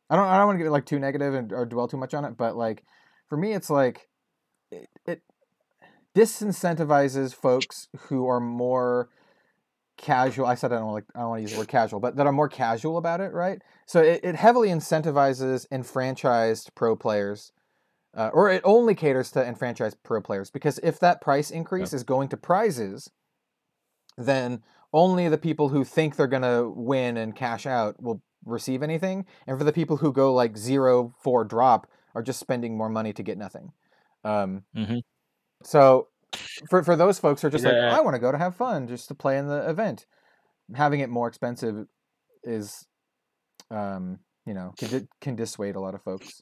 I 0.09 0.15
don't 0.15 0.25
I 0.27 0.37
don't 0.37 0.47
want 0.47 0.59
to 0.59 0.63
get 0.63 0.71
like 0.71 0.85
too 0.85 0.99
negative 0.99 1.33
and 1.33 1.51
or 1.51 1.65
dwell 1.65 1.87
too 1.87 1.97
much 1.97 2.13
on 2.13 2.25
it, 2.25 2.37
but 2.37 2.55
like 2.55 2.83
for 3.27 3.37
me 3.37 3.53
it's 3.53 3.69
like 3.69 4.07
it, 4.71 4.87
it 5.05 5.21
disincentivizes 6.15 7.33
folks 7.35 7.87
who 8.07 8.27
are 8.27 8.39
more 8.39 9.09
casual. 9.97 10.45
I 10.45 10.55
said 10.55 10.71
I 10.71 10.77
don't 10.77 10.91
like 10.91 11.05
I 11.15 11.19
don't 11.19 11.29
want 11.29 11.39
to 11.39 11.41
use 11.43 11.51
the 11.53 11.57
word 11.57 11.67
casual, 11.67 11.99
but 11.99 12.15
that 12.15 12.25
are 12.25 12.31
more 12.31 12.49
casual 12.49 12.97
about 12.97 13.21
it, 13.21 13.33
right? 13.33 13.61
So 13.85 14.01
it, 14.01 14.21
it 14.23 14.35
heavily 14.35 14.69
incentivizes 14.69 15.65
enfranchised 15.71 16.71
pro 16.75 16.95
players. 16.95 17.51
Uh, 18.15 18.29
or 18.33 18.49
it 18.49 18.61
only 18.63 18.95
caters 18.95 19.29
to 19.31 19.45
enfranchised 19.45 19.97
pro 20.01 20.21
players 20.21 20.49
because 20.49 20.79
if 20.81 20.99
that 21.01 21.19
price 21.19 21.51
increase 21.51 21.91
is 21.91 22.03
going 22.03 22.29
to 22.29 22.37
prizes, 22.37 23.09
then 24.17 24.63
only 24.93 25.27
the 25.27 25.37
people 25.37 25.67
who 25.67 25.83
think 25.83 26.15
they're 26.15 26.25
going 26.25 26.41
to 26.41 26.71
win 26.73 27.17
and 27.17 27.35
cash 27.35 27.65
out 27.65 28.01
will 28.01 28.21
receive 28.45 28.81
anything. 28.81 29.25
And 29.45 29.57
for 29.57 29.65
the 29.65 29.73
people 29.73 29.97
who 29.97 30.13
go 30.13 30.33
like 30.33 30.55
zero, 30.55 31.13
four 31.21 31.43
drop 31.43 31.87
are 32.13 32.23
just 32.23 32.39
spending 32.39 32.77
more 32.77 32.87
money 32.89 33.11
to 33.11 33.21
get 33.23 33.37
nothing. 33.37 33.73
Um, 34.23 34.63
Mhm. 34.73 35.01
So 35.63 36.07
for, 36.69 36.83
for 36.83 36.95
those 36.95 37.19
folks 37.19 37.41
who 37.41 37.47
are 37.47 37.51
just 37.51 37.63
like, 37.65 37.73
I 37.75 38.01
want 38.01 38.15
to 38.15 38.19
go 38.19 38.31
to 38.31 38.37
have 38.37 38.55
fun 38.55 38.87
just 38.87 39.07
to 39.09 39.15
play 39.15 39.37
in 39.37 39.47
the 39.47 39.69
event, 39.69 40.05
having 40.73 40.99
it 40.99 41.09
more 41.09 41.27
expensive 41.27 41.85
is, 42.43 42.85
um, 43.71 44.19
you 44.45 44.53
know, 44.53 44.73
can, 44.77 45.07
can 45.21 45.35
dissuade 45.35 45.75
a 45.75 45.79
lot 45.79 45.95
of 45.95 46.01
folks. 46.03 46.41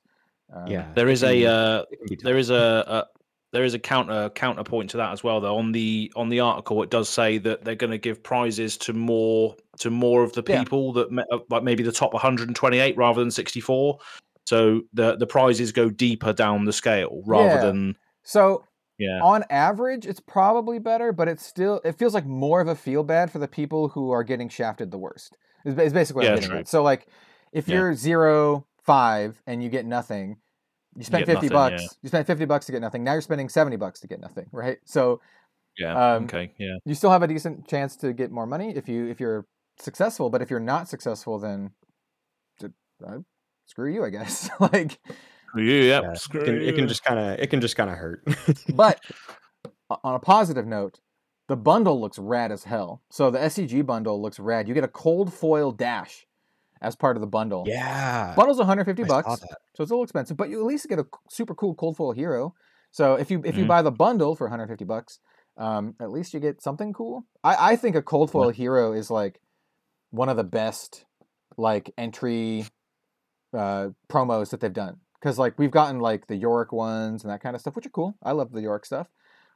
Um, 0.53 0.67
yeah. 0.67 0.91
There 0.93 1.07
it 1.07 1.13
is 1.13 1.21
can 1.21 1.29
a 1.29 1.33
be- 1.33 1.47
uh, 1.47 1.83
it 1.91 1.97
can 1.99 2.07
be 2.09 2.15
there 2.23 2.33
tough. 2.33 2.39
is 2.41 2.49
a, 2.49 2.55
a 2.87 3.05
there 3.53 3.63
is 3.63 3.73
a 3.75 3.79
counter 3.79 4.29
counterpoint 4.31 4.89
to 4.91 4.97
that 4.97 5.11
as 5.11 5.23
well 5.23 5.39
though 5.39 5.57
on 5.57 5.71
the 5.71 6.11
on 6.15 6.27
the 6.29 6.39
article 6.39 6.81
it 6.81 6.89
does 6.89 7.07
say 7.07 7.37
that 7.37 7.63
they're 7.63 7.75
going 7.75 7.91
to 7.91 7.99
give 7.99 8.21
prizes 8.23 8.77
to 8.79 8.93
more 8.93 9.55
to 9.79 9.89
more 9.91 10.23
of 10.23 10.33
the 10.33 10.43
Yeah. 10.47 10.59
people 10.63 10.91
that 10.93 11.07
uh, 11.31 11.37
like 11.51 11.61
maybe 11.63 11.83
the 11.83 11.91
top 11.91 12.13
128 12.13 12.97
rather 12.97 13.19
than 13.21 13.29
64 13.31 13.99
so 14.47 14.81
the 14.93 15.15
the 15.17 15.27
prizes 15.27 15.71
go 15.71 15.89
deeper 15.89 16.33
down 16.33 16.65
the 16.65 16.73
scale 16.73 17.21
rather 17.27 17.45
Yeah. 17.55 17.61
than 17.61 17.95
So 18.23 18.63
yeah 18.97 19.21
on 19.21 19.43
average, 19.49 20.05
it's 20.05 20.19
probably 20.19 20.79
better, 20.79 21.11
but 21.11 21.27
it's 21.27 21.45
still 21.45 21.81
it 21.83 21.97
feels 21.97 22.13
like 22.13 22.25
more 22.25 22.61
of 22.61 22.67
a 22.67 22.75
feel 22.75 23.03
bad 23.03 23.31
for 23.31 23.39
the 23.39 23.47
people 23.47 23.89
who 23.89 24.11
are 24.11 24.23
getting 24.23 24.49
shafted 24.49 24.91
the 24.91 24.97
worst. 24.97 25.37
Is, 25.65 25.77
is 25.77 25.93
basically 25.93 26.21
what 26.21 26.27
I'm 26.27 26.35
Yeah, 26.35 26.41
getting 26.41 26.55
true. 26.57 26.65
So 26.65 26.83
like, 26.83 27.07
if 27.51 27.67
Yeah. 27.67 27.75
you're 27.75 27.93
zero 27.95 28.65
five 28.83 29.41
and 29.47 29.63
you 29.63 29.69
get 29.69 29.85
nothing, 29.85 30.37
you 30.95 31.03
spent 31.03 31.25
get 31.25 31.33
fifty 31.41 31.47
nothing, 31.47 31.77
bucks. 31.77 31.83
yeah. 31.83 31.97
You 32.03 32.09
spent 32.09 32.27
fifty 32.27 32.45
bucks 32.45 32.65
to 32.67 32.71
get 32.71 32.81
nothing. 32.81 33.03
Now 33.03 33.13
you're 33.13 33.21
spending 33.21 33.49
seventy 33.49 33.77
bucks 33.77 33.99
to 34.01 34.07
get 34.07 34.19
nothing, 34.19 34.47
right? 34.51 34.77
So 34.85 35.21
yeah 35.77 36.15
um, 36.15 36.25
okay 36.25 36.51
yeah 36.59 36.77
you 36.85 36.93
still 36.93 37.09
have 37.09 37.23
a 37.23 37.27
decent 37.27 37.67
chance 37.67 37.95
to 37.95 38.13
get 38.13 38.29
more 38.31 38.45
money 38.45 38.73
if 38.75 38.87
you 38.87 39.07
if 39.07 39.19
you're 39.19 39.45
successful. 39.79 40.29
But 40.29 40.41
if 40.41 40.49
you're 40.49 40.59
not 40.59 40.89
successful, 40.89 41.39
then 41.39 41.71
uh, 43.05 43.19
screw 43.65 43.91
you, 43.91 44.03
I 44.03 44.09
guess. 44.09 44.49
like, 44.59 44.99
yeah, 45.57 46.01
Yeah, 46.01 46.13
screw 46.15 46.41
it 46.41 46.45
can, 46.45 46.61
it 46.61 46.75
can 46.75 46.87
just 46.87 47.03
kind 47.03 47.19
of 47.19 47.39
it 47.39 47.49
can 47.49 47.61
just 47.61 47.75
kind 47.75 47.89
of 47.89 47.97
hurt. 47.97 48.23
but 48.75 48.99
on 50.03 50.15
a 50.15 50.19
positive 50.19 50.65
note, 50.65 50.99
the 51.47 51.55
bundle 51.55 51.99
looks 51.99 52.17
rad 52.19 52.51
as 52.51 52.63
hell. 52.63 53.01
So 53.09 53.29
the 53.31 53.39
SCG 53.39 53.85
bundle 53.85 54.21
looks 54.21 54.39
rad. 54.39 54.67
You 54.67 54.73
get 54.73 54.83
a 54.83 54.87
cold 54.89 55.33
foil 55.33 55.71
dash 55.71 56.25
as 56.81 56.95
part 56.95 57.17
of 57.17 57.21
the 57.21 57.27
bundle. 57.27 57.65
yeah. 57.67 58.33
Bundle's 58.35 58.57
150 58.57 59.03
I 59.03 59.07
bucks, 59.07 59.27
so 59.75 59.83
it's 59.83 59.91
a 59.91 59.93
little 59.93 60.03
expensive, 60.03 60.37
but 60.37 60.49
you 60.49 60.59
at 60.59 60.65
least 60.65 60.87
get 60.89 60.99
a 60.99 61.05
super 61.29 61.53
cool 61.55 61.75
cold 61.75 61.97
foil 61.97 62.11
hero. 62.13 62.55
So 62.91 63.15
if 63.15 63.29
you 63.31 63.41
if 63.45 63.57
you 63.57 63.65
Mhm. 63.65 63.67
buy 63.67 63.81
the 63.81 63.91
bundle 63.91 64.35
for 64.35 64.45
150 64.45 64.85
bucks, 64.85 65.19
um, 65.57 65.95
at 65.99 66.11
least 66.11 66.33
you 66.33 66.39
get 66.39 66.61
something 66.61 66.93
cool. 66.93 67.25
I, 67.43 67.73
I 67.73 67.75
think 67.75 67.95
a 67.95 68.01
cold 68.01 68.31
foil 68.31 68.49
hero 68.49 68.93
is 68.93 69.11
like 69.11 69.39
one 70.11 70.29
of 70.29 70.37
the 70.37 70.43
best 70.43 71.05
like 71.57 71.91
entry 71.97 72.65
uh, 73.53 73.89
promos 74.09 74.49
that 74.49 74.59
they've 74.59 74.73
done 74.73 74.97
because 75.23 75.39
like 75.39 75.57
we've 75.57 75.71
gotten 75.71 75.99
like 76.01 76.27
the 76.27 76.35
Yorick 76.35 76.73
ones 76.73 77.23
and 77.23 77.31
that 77.31 77.41
kind 77.41 77.55
of 77.55 77.61
stuff, 77.61 77.77
which 77.77 77.85
are 77.85 77.89
cool. 77.91 78.13
I 78.23 78.33
love 78.33 78.51
the 78.51 78.61
Yorick 78.61 78.85
stuff. 78.85 79.07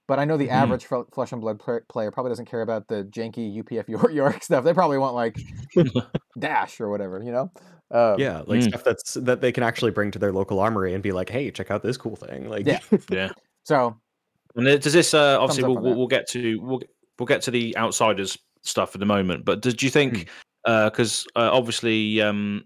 But 0.08 0.18
I 0.18 0.24
know 0.24 0.38
the 0.38 0.48
Mhm. 0.48 0.52
average 0.52 0.86
Fle- 0.86 1.02
Flesh 1.12 1.34
and 1.34 1.42
Blood 1.42 1.60
pla- 1.60 1.82
player 1.90 2.10
probably 2.12 2.30
doesn't 2.32 2.46
care 2.46 2.62
about 2.62 2.88
the 2.88 3.04
janky 3.04 3.54
UPF 3.62 3.90
Yor- 3.90 4.12
Yorick 4.12 4.44
stuff. 4.44 4.64
They 4.64 4.74
probably 4.74 4.98
want 4.98 5.16
like 5.16 5.38
Dash 6.40 6.80
or 6.80 6.90
whatever, 6.90 7.22
you 7.22 7.34
know? 7.34 7.52
Um, 7.92 8.18
Yeah, 8.18 8.44
like 8.48 8.62
Mm. 8.62 8.70
stuff 8.70 8.86
that's 8.86 9.16
that 9.16 9.42
they 9.42 9.52
can 9.52 9.64
actually 9.64 9.92
bring 9.92 10.10
to 10.12 10.20
their 10.20 10.32
local 10.32 10.62
armory 10.62 10.94
and 10.94 11.04
be 11.04 11.12
like, 11.12 11.30
"Hey, 11.30 11.52
check 11.52 11.70
out 11.70 11.84
this 11.84 11.98
cool 11.98 12.16
thing!" 12.16 12.50
Like, 12.50 12.66
Yeah. 12.66 12.80
yeah 13.12 13.30
So 13.66 14.00
And 14.56 14.66
does 14.82 14.94
this 14.94 15.14
uh, 15.14 15.38
obviously 15.42 15.66
we'll, 15.66 15.78
we'll 15.82 15.96
we'll 15.96 16.08
get 16.08 16.30
to 16.30 16.60
we'll 16.62 16.82
we'll 17.20 17.26
get 17.28 17.42
to 17.42 17.52
the 17.52 17.76
outsiders 17.78 18.38
stuff 18.62 18.96
in 18.96 19.02
a 19.02 19.06
moment. 19.06 19.44
But 19.44 19.62
did 19.62 19.84
you 19.84 19.90
think 19.90 20.30
because 20.66 21.28
uh, 21.36 21.50
obviously 21.52 22.22
um, 22.22 22.64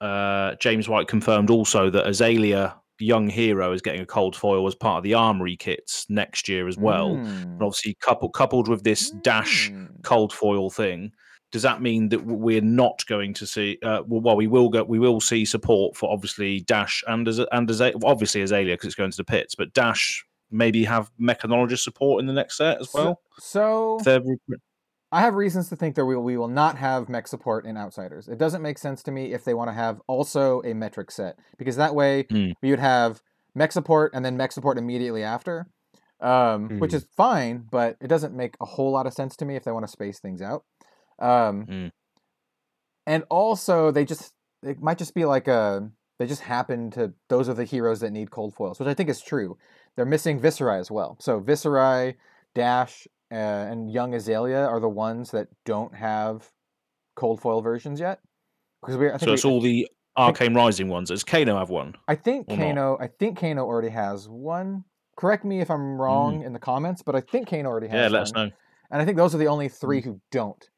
uh, 0.00 0.54
James 0.56 0.88
White 0.88 1.08
confirmed 1.08 1.50
also 1.50 1.90
that 1.90 2.06
Azalea 2.06 2.76
Young 3.00 3.28
Hero 3.28 3.72
is 3.72 3.82
getting 3.82 4.00
a 4.00 4.06
cold 4.06 4.36
foil 4.36 4.66
as 4.66 4.74
part 4.74 4.98
of 4.98 5.04
the 5.04 5.14
armory 5.14 5.56
kits 5.56 6.06
next 6.08 6.48
year 6.48 6.68
as 6.68 6.76
well. 6.76 7.10
mm, 7.10 7.42
And 7.42 7.62
obviously 7.62 7.96
coupled 8.00 8.34
coupled 8.34 8.68
with 8.68 8.84
this 8.84 9.10
dash 9.22 9.70
mm. 9.70 9.88
cold 10.02 10.32
foil 10.32 10.70
thing. 10.70 11.12
Does 11.50 11.62
that 11.62 11.80
mean 11.80 12.08
that 12.08 12.24
we're 12.24 12.60
not 12.60 13.04
going 13.06 13.32
to 13.34 13.46
see? 13.46 13.78
Uh, 13.82 14.02
well, 14.06 14.20
well, 14.20 14.36
we 14.36 14.48
will 14.48 14.68
go. 14.68 14.82
We 14.82 14.98
will 14.98 15.20
see 15.20 15.44
support 15.44 15.96
for 15.96 16.10
obviously 16.10 16.60
Dash 16.60 17.04
and 17.06 17.28
Az- 17.28 17.38
and 17.52 17.70
Azalea, 17.70 17.94
obviously 18.02 18.42
Azalea 18.42 18.74
because 18.74 18.86
it's 18.86 18.94
going 18.96 19.12
to 19.12 19.16
the 19.16 19.24
pits, 19.24 19.54
but 19.54 19.72
Dash 19.72 20.24
maybe 20.50 20.84
have 20.84 21.10
mechanologist 21.20 21.84
support 21.84 22.20
in 22.20 22.26
the 22.26 22.32
next 22.32 22.56
set 22.56 22.80
as 22.80 22.92
well. 22.92 23.20
So, 24.02 24.20
re- 24.20 24.56
I 25.14 25.20
have 25.20 25.36
reasons 25.36 25.68
to 25.68 25.76
think 25.76 25.94
that 25.94 26.04
we 26.04 26.16
will, 26.16 26.24
we 26.24 26.36
will 26.36 26.48
not 26.48 26.76
have 26.76 27.08
mech 27.08 27.28
support 27.28 27.66
in 27.66 27.76
Outsiders. 27.76 28.26
It 28.26 28.36
doesn't 28.36 28.62
make 28.62 28.78
sense 28.78 29.00
to 29.04 29.12
me 29.12 29.32
if 29.32 29.44
they 29.44 29.54
want 29.54 29.68
to 29.68 29.72
have 29.72 30.00
also 30.08 30.60
a 30.64 30.74
metric 30.74 31.12
set 31.12 31.38
because 31.56 31.76
that 31.76 31.94
way 31.94 32.26
Hmm. 32.28 32.50
we 32.60 32.70
would 32.70 32.80
have 32.80 33.22
mech 33.54 33.70
support 33.70 34.10
and 34.12 34.24
then 34.24 34.36
mech 34.36 34.50
support 34.50 34.76
immediately 34.76 35.22
after, 35.22 35.68
um, 36.20 36.80
which 36.80 36.90
Hmm. 36.90 36.96
is 36.96 37.06
fine, 37.16 37.64
but 37.70 37.96
it 38.00 38.08
doesn't 38.08 38.34
make 38.34 38.56
a 38.60 38.64
whole 38.64 38.90
lot 38.90 39.06
of 39.06 39.14
sense 39.14 39.36
to 39.36 39.44
me 39.44 39.54
if 39.54 39.62
they 39.62 39.70
want 39.70 39.84
to 39.86 39.92
space 39.92 40.18
things 40.18 40.42
out. 40.42 40.64
Um, 41.20 41.66
Hmm. 41.66 41.86
And 43.06 43.22
also, 43.30 43.92
they 43.92 44.04
just 44.04 44.32
it 44.64 44.80
might 44.82 44.98
just 44.98 45.14
be 45.14 45.24
like 45.26 45.46
a 45.46 45.90
they 46.18 46.26
just 46.26 46.42
happen 46.42 46.90
to 46.92 47.12
those 47.28 47.48
are 47.48 47.54
the 47.54 47.64
heroes 47.64 48.00
that 48.00 48.10
need 48.10 48.32
cold 48.32 48.54
foils, 48.54 48.80
which 48.80 48.88
I 48.88 48.94
think 48.94 49.08
is 49.10 49.20
true. 49.20 49.58
They're 49.94 50.06
missing 50.06 50.40
Viserai 50.40 50.80
as 50.80 50.90
well. 50.90 51.16
So 51.20 51.40
Viserai, 51.40 52.16
Dash, 52.54 53.06
uh, 53.34 53.70
and 53.70 53.90
Young 53.92 54.14
Azalea 54.14 54.64
are 54.66 54.80
the 54.80 54.88
ones 54.88 55.30
that 55.32 55.48
don't 55.64 55.94
have 55.94 56.50
cold 57.16 57.40
foil 57.40 57.60
versions 57.62 58.00
yet. 58.00 58.20
Because 58.80 58.96
we, 58.96 59.08
I 59.08 59.10
think, 59.18 59.22
so 59.22 59.32
it's 59.32 59.44
we- 59.44 59.50
all 59.50 59.60
the 59.60 59.88
Arcane 60.16 60.54
Rising 60.54 60.88
ones. 60.88 61.08
Does 61.10 61.24
Kano 61.24 61.58
have 61.58 61.70
one? 61.70 61.94
I 62.06 62.14
think 62.14 62.46
or 62.48 62.56
not. 62.56 62.62
Kano, 62.62 62.98
I 63.00 63.08
think 63.08 63.38
Kano 63.40 63.64
already 63.64 63.88
has 63.88 64.28
one. 64.28 64.84
Correct 65.16 65.44
me 65.44 65.60
if 65.60 65.70
I'm 65.70 66.00
wrong 66.00 66.42
in 66.42 66.52
the 66.52 66.58
comments, 66.58 67.02
but 67.02 67.14
I 67.16 67.20
think 67.20 67.48
Kano 67.48 67.68
already 67.68 67.88
has 67.88 67.94
Hmm. 67.94 68.14
Yeah, 68.14 68.18
let 68.18 68.22
us 68.22 68.32
know. 68.32 68.50
And 68.90 69.02
I 69.02 69.04
think 69.04 69.16
those 69.16 69.34
are 69.34 69.38
the 69.38 69.48
only 69.48 69.68
three 69.68 70.00
who 70.00 70.20
don't 70.30 70.68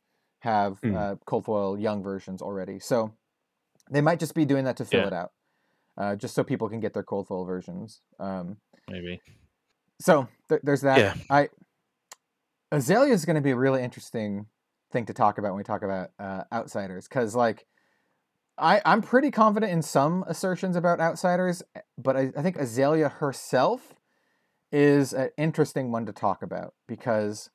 have 0.40 0.78
Hmm. 0.78 0.96
uh, 0.96 1.14
cold 1.26 1.44
foil 1.44 1.78
young 1.78 2.02
versions 2.02 2.40
already. 2.42 2.78
So 2.78 3.12
they 3.90 4.00
might 4.00 4.18
just 4.20 4.34
be 4.34 4.44
doing 4.44 4.64
that 4.64 4.76
to 4.78 4.84
fill 4.84 5.00
Yeah. 5.00 5.06
it 5.08 5.12
out, 5.12 5.32
uh, 5.98 6.16
just 6.16 6.34
so 6.34 6.44
people 6.44 6.68
can 6.68 6.80
get 6.80 6.94
their 6.94 7.02
cold 7.02 7.26
foil 7.26 7.44
versions. 7.44 8.00
Um, 8.18 8.56
Maybe. 8.88 9.20
so 10.00 10.28
th- 10.48 10.60
there's 10.64 10.82
that. 10.82 10.98
Yeah. 10.98 11.14
I 11.30 11.48
Azalea 12.72 13.12
is 13.12 13.24
going 13.24 13.36
to 13.36 13.42
be 13.42 13.52
a 13.52 13.56
really 13.56 13.82
interesting 13.82 14.46
thing 14.92 15.06
to 15.06 15.12
talk 15.12 15.38
about 15.38 15.52
when 15.52 15.58
we 15.58 15.64
talk 15.64 15.82
about 15.82 16.10
uh, 16.18 16.44
outsiders, 16.52 17.08
because 17.08 17.34
like 17.34 17.66
I 18.58 18.80
I'm 18.84 19.02
pretty 19.02 19.30
confident 19.30 19.72
in 19.72 19.82
some 19.82 20.24
assertions 20.26 20.76
about 20.76 21.00
outsiders, 21.00 21.62
eh, 21.74 21.80
but 21.98 22.16
I, 22.16 22.32
I 22.36 22.42
think 22.42 22.56
Azalea 22.56 23.08
herself 23.08 23.94
is 24.72 25.12
an 25.12 25.30
interesting 25.36 25.92
one 25.92 26.06
to 26.06 26.12
talk 26.12 26.42
about 26.42 26.74
because 26.88 27.50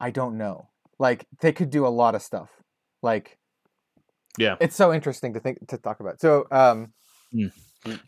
I 0.00 0.10
don't 0.10 0.38
know. 0.38 0.68
Like 0.98 1.26
they 1.40 1.52
could 1.52 1.70
do 1.70 1.86
a 1.86 1.88
lot 1.88 2.14
of 2.14 2.22
stuff. 2.22 2.50
Like 3.02 3.38
Yeah. 4.38 4.56
it's 4.60 4.76
so 4.76 4.92
interesting 4.92 5.34
to 5.34 5.40
think 5.40 5.66
to 5.68 5.78
talk 5.78 6.00
about. 6.00 6.20
So 6.20 6.46
um 6.50 6.92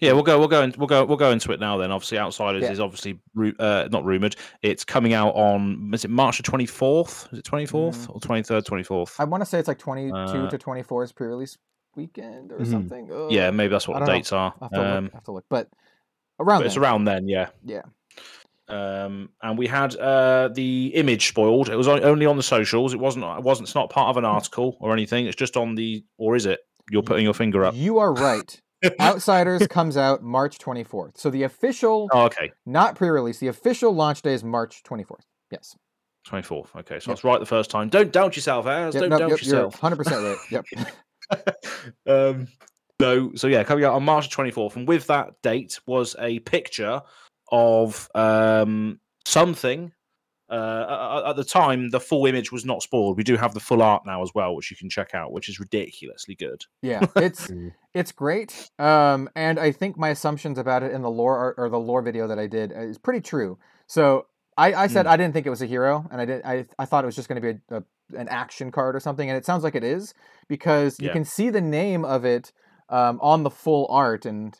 Yeah, 0.01 0.13
we'll 0.13 0.23
go. 0.23 0.39
We'll 0.39 0.49
go. 0.49 0.63
In, 0.63 0.75
we'll 0.77 0.87
go. 0.87 1.05
We'll 1.05 1.17
go 1.17 1.31
into 1.31 1.51
it 1.53 1.61
now. 1.61 1.79
Then, 1.79 1.91
obviously, 1.91 2.19
Outsiders 2.19 2.63
Yeah. 2.63 2.73
is 2.73 2.81
obviously 2.81 3.19
uh, 3.59 3.89
not 3.91 4.05
rumored. 4.05 4.37
It's 4.61 4.85
coming 4.85 5.15
out 5.15 5.31
on. 5.35 5.91
Is 5.95 6.05
it 6.05 6.11
March 6.11 6.37
the 6.37 6.43
twenty 6.43 6.67
fourth? 6.67 7.29
Is 7.33 7.39
it 7.39 7.45
twenty 7.45 7.65
fourth 7.67 8.07
or 8.11 8.21
twenty 8.21 8.43
third? 8.43 8.67
Twenty 8.67 8.83
fourth. 8.85 9.19
I 9.19 9.25
want 9.25 9.41
to 9.43 9.47
say 9.47 9.59
it's 9.59 9.69
like 9.69 9.79
22 9.79 10.15
Uh, 10.15 10.51
to 10.51 10.59
24 10.59 11.05
is 11.05 11.13
pre-release 11.13 11.57
weekend 11.97 12.53
or 12.53 12.59
Mhm. 12.59 12.71
something. 12.71 13.27
Yeah, 13.31 13.51
maybe 13.51 13.71
that's 13.71 13.89
what 13.89 13.99
the 14.01 14.07
know. 14.07 14.13
dates 14.13 14.33
are. 14.33 14.55
I 14.61 14.65
have 14.65 14.71
to, 14.73 14.81
Um, 14.97 15.05
look, 15.05 15.13
I 15.13 15.17
have 15.17 15.25
to 15.25 15.33
look, 15.33 15.45
but 15.49 15.69
around 16.39 16.61
but 16.61 16.67
it's 16.67 16.77
around 16.77 17.05
then. 17.05 17.27
Yeah. 17.29 17.49
Yeah. 17.65 17.83
Um, 18.69 19.31
and 19.43 19.59
we 19.59 19.67
had 19.67 19.97
uh, 19.97 20.49
the 20.49 20.93
image 20.95 21.29
spoiled. 21.29 21.69
It 21.69 21.77
was 21.77 21.89
only 21.89 22.27
on 22.27 22.37
the 22.37 22.43
socials. 22.43 22.95
It 22.95 23.01
wasn't. 23.01 23.25
It 23.25 23.43
wasn't. 23.43 23.69
It's 23.69 23.75
not 23.75 23.91
part 23.91 24.09
of 24.11 24.17
an 24.17 24.25
article 24.25 24.77
or 24.81 24.93
anything. 24.93 25.27
It's 25.27 25.37
just 25.37 25.57
on 25.57 25.75
the. 25.75 26.05
Or 26.19 26.37
is 26.37 26.47
it? 26.47 26.61
You're 26.91 27.03
putting 27.03 27.25
your 27.25 27.35
finger 27.35 27.65
up. 27.65 27.75
You 27.75 27.99
are 27.99 28.13
right. 28.13 28.61
Outsiders 29.01 29.67
comes 29.69 29.97
out 29.97 30.23
March 30.23 30.59
24th. 30.59 31.19
So 31.19 31.31
the 31.31 31.45
official, 31.45 32.09
Oh, 32.13 32.25
okay. 32.25 32.53
not 32.67 32.97
pre-release, 32.97 33.39
the 33.39 33.49
official 33.49 33.93
launch 33.93 34.23
day 34.23 34.35
is 34.35 34.43
March 34.45 34.83
24th. 34.83 35.25
Yes. 35.51 35.77
Twenty 36.25 36.43
fourth. 36.45 36.71
Okay, 36.77 37.01
so 37.01 37.11
Yep. 37.11 37.17
that's 37.17 37.25
right 37.25 37.41
the 37.41 37.47
first 37.47 37.69
time. 37.69 37.89
Don't 37.89 38.13
doubt 38.13 38.37
yourself, 38.37 38.67
Az. 38.67 38.95
Yep, 38.95 39.01
Don't 39.01 39.11
nope, 39.11 39.19
doubt 39.19 39.31
yep, 39.31 39.39
yourself. 39.41 39.81
100% 39.81 40.39
right. 40.51 40.65
Yep. 41.37 41.57
um, 42.07 42.49
so, 43.01 43.33
so 43.35 43.49
yeah, 43.49 43.65
coming 43.65 43.85
out 43.85 43.95
on 43.95 44.05
March 44.05 44.31
24th, 44.31 44.77
and 44.77 44.87
with 44.87 45.09
that 45.09 45.31
date 45.43 45.81
was 45.87 46.15
a 46.21 46.39
picture 46.41 47.03
of 47.51 48.09
um, 48.15 49.01
something. 49.27 49.93
Uh, 50.53 51.23
at- 51.31 51.37
the 51.37 51.45
time, 51.45 51.91
the 51.91 51.99
full 52.01 52.27
image 52.27 52.53
was 52.53 52.65
not 52.65 52.83
spoiled. 52.83 53.17
We 53.17 53.25
do 53.25 53.37
have 53.37 53.55
the 53.55 53.61
full 53.61 53.83
art 53.83 54.05
now 54.05 54.23
as 54.23 54.31
well, 54.35 54.55
which 54.55 54.71
you 54.71 54.77
can 54.77 54.91
check 54.91 55.15
out, 55.15 55.33
which 55.33 55.49
is 55.49 55.59
ridiculously 55.59 56.35
good. 56.35 56.65
Yeah, 56.83 57.01
it's 57.17 57.49
Mm. 57.49 57.73
it's 57.95 58.13
great. 58.13 58.71
Um, 58.79 59.29
and 59.35 59.59
I 59.59 59.73
think 59.73 59.97
my 59.97 60.11
assumptions 60.11 60.59
about 60.59 60.83
it 60.83 60.93
in 60.93 61.03
the 61.03 61.11
lore 61.11 61.37
art- 61.39 61.55
or 61.59 61.69
the 61.69 61.79
lore 61.81 62.03
video 62.03 62.27
that 62.29 62.39
I 62.39 62.47
did 62.47 62.73
uh, 62.73 62.81
is 62.81 62.99
pretty 62.99 63.21
true. 63.23 63.59
So 63.87 64.27
I, 64.59 64.75
I 64.75 64.87
said 64.89 65.07
I 65.07 65.17
didn't 65.17 65.33
think 65.33 65.47
it 65.47 65.51
was 65.51 65.63
a 65.63 65.67
hero, 65.67 66.07
and 66.11 66.21
I 66.21 66.25
did 66.27 66.43
I, 66.45 66.67
I 66.79 66.85
thought 66.85 67.05
it 67.05 67.07
was 67.07 67.17
just 67.17 67.29
going 67.29 67.41
to 67.41 67.53
be 67.55 67.59
a, 67.75 67.79
a 67.79 67.85
an 68.21 68.29
action 68.29 68.71
card 68.71 68.95
or 68.95 69.01
something, 69.01 69.31
and 69.31 69.39
it 69.39 69.47
sounds 69.47 69.65
like 69.65 69.75
it 69.75 69.85
is 69.85 70.13
because 70.49 71.01
you 71.01 71.07
Yeah. 71.07 71.13
can 71.15 71.25
see 71.25 71.49
the 71.49 71.63
name 71.63 72.05
of 72.05 72.27
it 72.27 72.53
um, 72.91 73.19
on 73.23 73.43
the 73.43 73.49
full 73.51 73.87
art, 73.89 74.27
and 74.27 74.55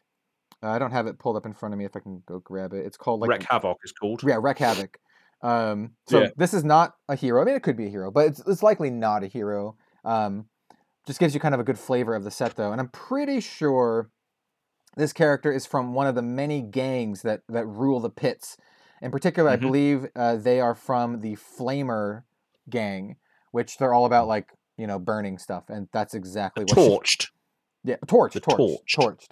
uh, 0.63 0.69
I 0.71 0.79
don't 0.79 0.93
have 0.93 1.07
it 1.07 1.19
pulled 1.19 1.37
up 1.37 1.45
in 1.45 1.53
front 1.53 1.75
of 1.75 1.79
me. 1.79 1.85
If 1.85 1.95
I 1.95 2.01
can 2.01 2.23
go 2.27 2.39
grab 2.39 2.73
it, 2.73 2.87
it's 2.87 2.97
called 2.97 3.21
like 3.21 3.29
Wreck 3.29 3.43
Havoc 3.43 3.77
is 3.85 3.93
called. 3.93 4.23
yeah, 4.27 4.39
Wreck 4.41 4.57
Havoc. 4.59 4.97
Um, 5.43 5.93
so 6.09 6.21
Yeah. 6.23 6.29
this 6.37 6.55
is 6.55 6.65
not 6.65 6.95
a 7.09 7.17
hero. 7.17 7.41
I 7.43 7.45
mean, 7.45 7.55
it 7.57 7.63
could 7.63 7.77
be 7.77 7.87
a 7.87 7.91
hero, 7.91 8.11
but 8.11 8.27
it's, 8.27 8.41
it's 8.47 8.63
likely 8.63 8.91
not 8.91 9.25
a 9.25 9.27
hero. 9.27 9.77
Um, 10.05 10.47
just 11.07 11.19
gives 11.19 11.35
you 11.35 11.41
kind 11.41 11.55
of 11.55 11.61
a 11.61 11.65
good 11.65 11.79
flavor 11.79 12.15
of 12.15 12.23
the 12.25 12.31
set, 12.31 12.55
though. 12.57 12.71
And 12.71 12.81
I'm 12.81 12.89
pretty 12.89 13.41
sure 13.41 14.11
this 14.97 15.13
character 15.13 15.51
is 15.51 15.67
from 15.67 15.95
one 15.95 16.07
of 16.07 16.15
the 16.15 16.23
many 16.23 16.61
gangs 16.63 17.23
that 17.23 17.41
that 17.49 17.67
rule 17.67 17.99
the 17.99 18.11
pits. 18.11 18.57
In 19.01 19.11
particular, 19.11 19.51
Mhm. 19.51 19.55
I 19.55 19.57
believe 19.57 20.07
uh, 20.15 20.37
they 20.37 20.61
are 20.61 20.75
from 20.77 21.21
the 21.23 21.35
Flamer 21.37 22.23
gang, 22.71 23.17
which 23.51 23.79
they're 23.79 23.93
all 23.95 24.05
about 24.05 24.29
like 24.29 24.53
you 24.77 24.87
know 24.87 24.99
burning 25.01 25.39
stuff, 25.39 25.65
and 25.69 25.89
that's 25.93 26.15
exactly 26.15 26.65
what. 26.65 26.75
she- 26.79 26.89
Torched. 26.89 27.31
yeah, 27.83 27.97
torch, 28.07 28.35
torch, 28.35 28.45
Torched. 28.45 28.79
torched. 28.97 29.31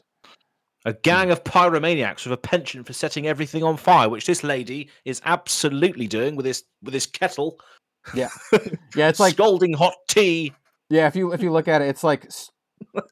A 0.86 0.92
gang 0.94 1.30
of 1.30 1.44
pyromaniacs 1.44 2.24
with 2.24 2.32
a 2.32 2.36
penchant 2.38 2.86
for 2.86 2.92
setting 2.94 3.26
everything 3.26 3.62
on 3.62 3.76
fire, 3.76 4.08
which 4.08 4.26
this 4.26 4.42
lady 4.42 4.88
is 5.04 5.20
absolutely 5.26 6.06
doing 6.06 6.36
with 6.36 6.46
this 6.46 6.62
with 6.82 6.92
this 6.94 7.06
kettle. 7.06 7.58
Yeah, 8.14 8.30
yeah, 8.96 9.08
it's 9.08 9.20
like 9.20 9.34
scalding 9.34 9.74
hot 9.74 9.94
tea. 10.08 10.54
Yeah, 10.88 11.06
if 11.06 11.14
you 11.14 11.32
if 11.34 11.42
you 11.42 11.52
look 11.52 11.68
at 11.68 11.82
it, 11.82 11.88
it's 11.88 12.02
like 12.02 12.26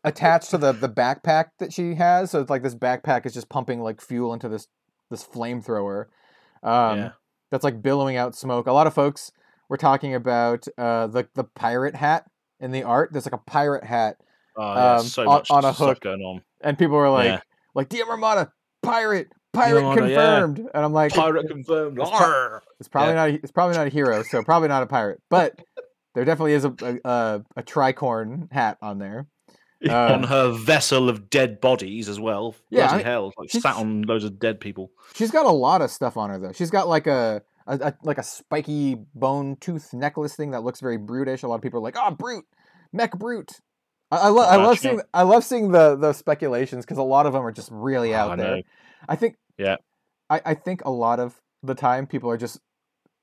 attached 0.05 0.51
to 0.51 0.59
the 0.59 0.73
the 0.73 0.89
backpack 0.89 1.47
that 1.59 1.73
she 1.73 1.95
has. 1.95 2.31
So 2.31 2.41
it's 2.41 2.51
like 2.51 2.63
this 2.63 2.75
backpack 2.75 3.27
is 3.27 3.35
just 3.35 3.49
pumping 3.49 3.81
like 3.81 4.01
fuel 4.01 4.33
into 4.33 4.49
this 4.49 4.67
this 5.11 5.25
flamethrower. 5.25 6.07
Um, 6.63 6.99
Yeah. 6.99 7.11
That's 7.51 7.65
like 7.65 7.81
billowing 7.83 8.17
out 8.17 8.37
smoke. 8.37 8.67
A 8.67 8.73
lot 8.73 8.87
of 8.87 8.93
folks 8.95 9.33
were 9.71 9.79
talking 9.79 10.15
about 10.15 10.67
uh, 10.77 11.07
the 11.07 11.29
the 11.35 11.45
pirate 11.45 11.95
hat 11.95 12.25
in 12.61 12.73
the 12.73 12.83
art. 12.83 13.11
There's 13.13 13.25
like 13.27 13.33
a 13.35 13.39
pirate 13.51 13.85
hat, 13.85 14.17
Oh, 14.57 14.75
yeah, 14.75 14.95
um, 14.97 15.05
so 15.05 15.23
on- 15.23 15.29
much 15.29 15.51
on 15.51 15.65
a 15.65 15.73
hook. 15.73 16.01
going 16.01 16.21
on. 16.23 16.43
and 16.61 16.79
people 16.79 16.97
were 16.97 17.11
like, 17.11 17.27
Yeah. 17.27 17.41
Like 17.75 17.89
DM 17.89 18.09
Armada, 18.09 18.53
pirate, 18.83 19.29
pirate 19.53 19.83
Armada, 19.85 20.09
yeah. 20.11 20.15
confirmed. 20.41 20.59
And 20.75 20.85
I'm 20.85 20.93
like, 20.93 21.13
Pirate 21.15 21.49
confirmed. 21.49 21.99
It's 22.01 22.11
pro- 22.11 22.59
It's 22.81 22.89
probably 22.89 23.15
Yeah. 23.15 23.27
not. 23.27 23.29
A, 23.31 23.35
it's 23.35 23.53
probably 23.53 23.77
not 23.77 23.87
a 23.87 23.91
hero, 23.91 24.23
so 24.23 24.43
probably 24.43 24.69
not 24.69 24.83
a 24.83 24.87
pirate. 24.87 25.21
But 25.31 25.59
there 26.15 26.25
definitely 26.25 26.55
is 26.55 26.65
a 26.65 26.75
a, 26.83 27.09
a, 27.09 27.43
a 27.57 27.63
tricorn 27.63 28.53
hat 28.53 28.79
on 28.83 28.99
there. 28.99 29.27
on 29.89 29.91
Um, 29.91 30.23
her 30.25 30.51
vessel 30.51 31.09
of 31.09 31.31
dead 31.31 31.61
bodies 31.61 32.09
as 32.09 32.19
well. 32.19 32.57
Yeah, 32.71 32.89
Bloody 32.89 32.93
I 32.93 32.97
mean, 32.97 33.07
hell, 33.07 33.33
like 33.39 33.51
she's- 33.51 33.63
sat 33.63 33.77
on 33.77 34.03
loads 34.03 34.25
of 34.25 34.39
dead 34.39 34.59
people. 34.61 34.91
She's 35.15 35.31
got 35.31 35.47
a 35.47 35.51
lot 35.53 35.83
of 35.83 35.91
stuff 35.91 36.17
on 36.17 36.31
her 36.31 36.39
though. 36.39 36.53
She's 36.53 36.71
got 36.71 36.89
like 36.89 37.07
a, 37.07 37.43
a, 37.67 37.79
a 37.79 37.95
like 38.03 38.19
a 38.19 38.23
spiky 38.25 38.97
bone 39.15 39.57
tooth 39.61 39.93
necklace 39.95 40.35
thing 40.35 40.51
that 40.51 40.63
looks 40.65 40.81
very 40.81 40.97
brutish. 40.97 41.43
A 41.45 41.49
lot 41.49 41.57
of 41.57 41.63
people 41.63 41.79
are 41.79 41.83
like, 41.83 41.97
"Oh, 41.97 42.11
brute, 42.11 42.45
mech 42.93 43.13
brute." 43.17 43.53
I, 44.11 44.29
lo- 44.29 44.43
I 44.47 44.57
love 44.57 44.79
seeing 44.79 45.01
I 45.13 45.23
love 45.23 45.45
seeing 45.45 45.71
the 45.73 45.95
the 45.97 46.13
speculations 46.13 46.85
because 46.85 46.99
a 46.99 47.03
lot 47.03 47.27
of 47.27 47.33
them 47.35 47.43
are 47.45 47.53
just 47.53 47.69
really 47.71 48.15
Oh, 48.15 48.19
out 48.19 48.31
I 48.33 48.37
there. 48.37 48.57
know. 48.57 48.63
I 49.09 49.17
think 49.17 49.37
Yeah. 49.59 49.77
I, 50.31 50.41
I 50.47 50.55
think 50.55 50.85
a 50.85 50.91
lot 50.91 51.21
of 51.21 51.35
the 51.63 51.75
time 51.75 52.07
people 52.07 52.31
are 52.31 52.37
just 52.39 52.61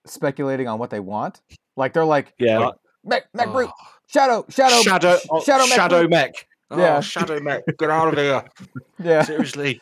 speculating 0.06 0.68
on 0.68 0.78
what 0.80 0.90
they 0.90 1.00
want. 1.00 1.42
Like 1.76 1.94
they're 1.94 2.06
like, 2.06 2.34
Yeah, 2.40 2.60
like, 2.60 2.76
mech 3.04 3.24
mech 3.34 3.52
brute, 3.52 3.70
Oh, 3.70 3.88
shadow 4.08 4.46
shadow 4.50 4.82
shadow, 4.82 5.18
oh, 5.32 5.42
shadow 5.44 5.64
mech 5.66 5.74
shadow 5.76 5.98
brute." 6.02 6.10
mech. 6.12 6.48
Oh, 6.72 6.80
Yeah. 6.80 7.00
shadow 7.00 7.40
mech. 7.40 7.64
Get 7.78 7.90
out 7.90 8.10
of 8.10 8.16
here! 8.18 8.44
Yeah, 9.04 9.22
Seriously, 9.24 9.82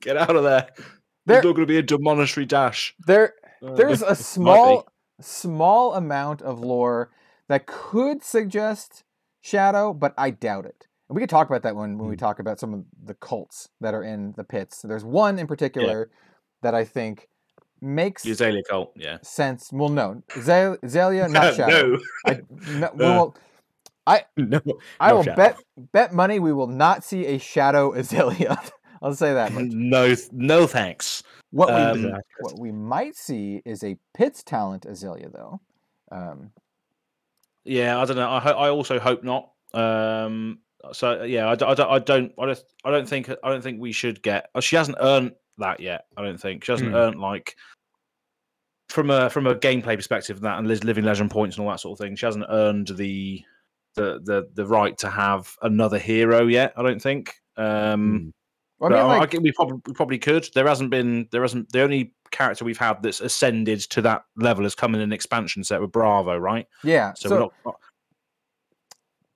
get 0.00 0.16
out 0.16 0.34
of 0.36 0.42
there. 0.44 0.68
There- 0.76 0.86
There's 1.26 1.44
not 1.44 1.54
going 1.56 1.66
to 1.66 1.72
be 1.72 1.78
a 1.78 1.82
demonstratory 1.82 2.46
dash. 2.48 2.94
there 3.06 3.34
Uh, 3.62 3.74
there's 3.74 4.02
a 4.02 4.14
small 4.34 4.86
small 5.20 5.94
amount 5.94 6.42
of 6.42 6.60
lore 6.60 7.10
that 7.48 7.66
could 7.66 8.22
suggest 8.24 9.04
shadow 9.42 9.92
but 9.92 10.14
i 10.16 10.30
doubt 10.30 10.64
it 10.64 10.86
and 11.08 11.16
we 11.16 11.20
could 11.20 11.28
talk 11.28 11.48
about 11.48 11.62
that 11.62 11.76
when, 11.76 11.98
when 11.98 12.08
we 12.08 12.14
Hmm. 12.16 12.20
talk 12.20 12.38
about 12.38 12.58
some 12.58 12.72
of 12.72 12.84
the 13.04 13.14
cults 13.14 13.68
that 13.80 13.92
are 13.92 14.02
in 14.02 14.32
the 14.36 14.44
pits 14.44 14.80
there's 14.82 15.04
one 15.04 15.38
in 15.38 15.46
particular 15.46 16.10
that 16.62 16.74
i 16.74 16.84
think 16.84 17.28
makes 17.80 18.22
the 18.22 18.30
Azalea 18.30 18.62
cult. 18.70 18.92
Yeah. 18.96 19.18
sense 19.22 19.70
well 19.72 19.88
no 19.88 20.22
Zal- 20.40 20.78
Zalia, 20.84 21.30
not 21.30 21.54
shadow 21.56 21.90
no. 21.92 21.98
I, 22.24 22.40
no, 22.66 22.90
we 22.94 23.04
will, 23.04 23.36
no, 24.36 24.60
I 25.00 25.12
will 25.12 25.24
shadow. 25.24 25.36
bet 25.36 25.56
bet 25.92 26.12
money 26.12 26.38
we 26.38 26.52
will 26.52 26.68
not 26.68 27.02
see 27.04 27.26
a 27.26 27.38
shadow 27.38 27.92
Azalea. 27.98 28.56
I'll 29.02 29.14
say 29.14 29.34
that 29.34 29.52
much. 29.52 29.64
no, 29.68 30.14
no 30.30 30.66
thanks. 30.68 31.24
What 31.50 31.74
we 31.74 31.74
Um, 31.82 32.12
what 32.38 32.58
we 32.60 32.70
might 32.70 33.16
see 33.16 33.60
is 33.64 33.82
a 33.82 33.96
Pits 34.14 34.44
talent 34.44 34.86
Azalea 34.86 35.28
though. 35.28 35.60
Um, 36.12 36.52
Yeah, 37.64 38.00
I 38.00 38.04
don't 38.04 38.16
know. 38.16 38.30
I 38.30 38.40
ho- 38.40 38.50
I 38.58 38.70
also 38.70 38.98
hope 38.98 39.22
not. 39.24 39.50
Um, 39.74 40.58
so 40.92 41.22
yeah, 41.22 41.48
I, 41.48 41.54
d- 41.54 41.64
I, 41.64 41.74
d- 41.74 41.82
I 41.82 41.98
don't 42.00 42.32
I 42.38 42.46
don't 42.46 42.64
I 42.84 42.90
don't 42.90 43.08
think 43.08 43.30
I 43.30 43.48
don't 43.50 43.62
think 43.62 43.80
we 43.80 43.92
should 43.92 44.22
get. 44.22 44.50
uh, 44.54 44.60
She 44.60 44.76
hasn't 44.76 44.98
earned 45.00 45.32
that 45.58 45.80
yet. 45.80 46.06
I 46.16 46.22
don't 46.24 46.40
think 46.40 46.64
she 46.64 46.72
hasn't 46.72 46.90
Hmm. 46.90 46.96
earned 46.96 47.20
like 47.20 47.56
from 48.88 49.10
a 49.10 49.30
from 49.30 49.46
a 49.46 49.54
gameplay 49.54 49.96
perspective 49.96 50.36
and 50.36 50.44
that 50.44 50.58
and 50.58 50.66
living 50.84 51.04
legend 51.04 51.30
points 51.30 51.56
and 51.56 51.64
all 51.64 51.70
that 51.70 51.80
sort 51.80 51.98
of 51.98 52.04
thing. 52.04 52.16
She 52.16 52.26
hasn't 52.26 52.46
earned 52.48 52.88
the 52.88 53.42
the 53.94 54.20
the 54.24 54.48
the 54.54 54.66
right 54.66 54.96
to 54.98 55.08
have 55.08 55.54
another 55.62 55.98
hero 55.98 56.46
yet. 56.46 56.72
I 56.76 56.82
don't 56.82 57.00
think. 57.00 57.34
Um, 57.56 58.32
but 58.80 58.92
I 58.92 58.96
mean, 58.96 59.10
I, 59.10 59.18
I 59.20 59.26
think 59.26 59.44
we 59.44 59.52
probably 59.52 59.80
we 59.86 59.92
probably 59.92 60.18
could. 60.18 60.48
There 60.54 60.66
hasn't 60.66 60.90
been 60.90 61.28
there 61.30 61.42
hasn't 61.42 61.70
the 61.70 61.82
only 61.82 62.12
character 62.32 62.64
we've 62.64 62.78
had 62.78 63.02
that's 63.02 63.20
ascended 63.20 63.80
to 63.80 64.02
that 64.02 64.24
level 64.36 64.64
has 64.64 64.74
come 64.74 64.94
in 64.94 65.00
an 65.00 65.12
expansion 65.12 65.62
set 65.62 65.80
with 65.80 65.92
Bravo, 65.92 66.36
right? 66.36 66.66
yeah. 66.82 67.12
So, 67.14 67.28
So, 67.28 67.34
we're 67.34 67.40
not, 67.40 67.52
not 67.64 67.74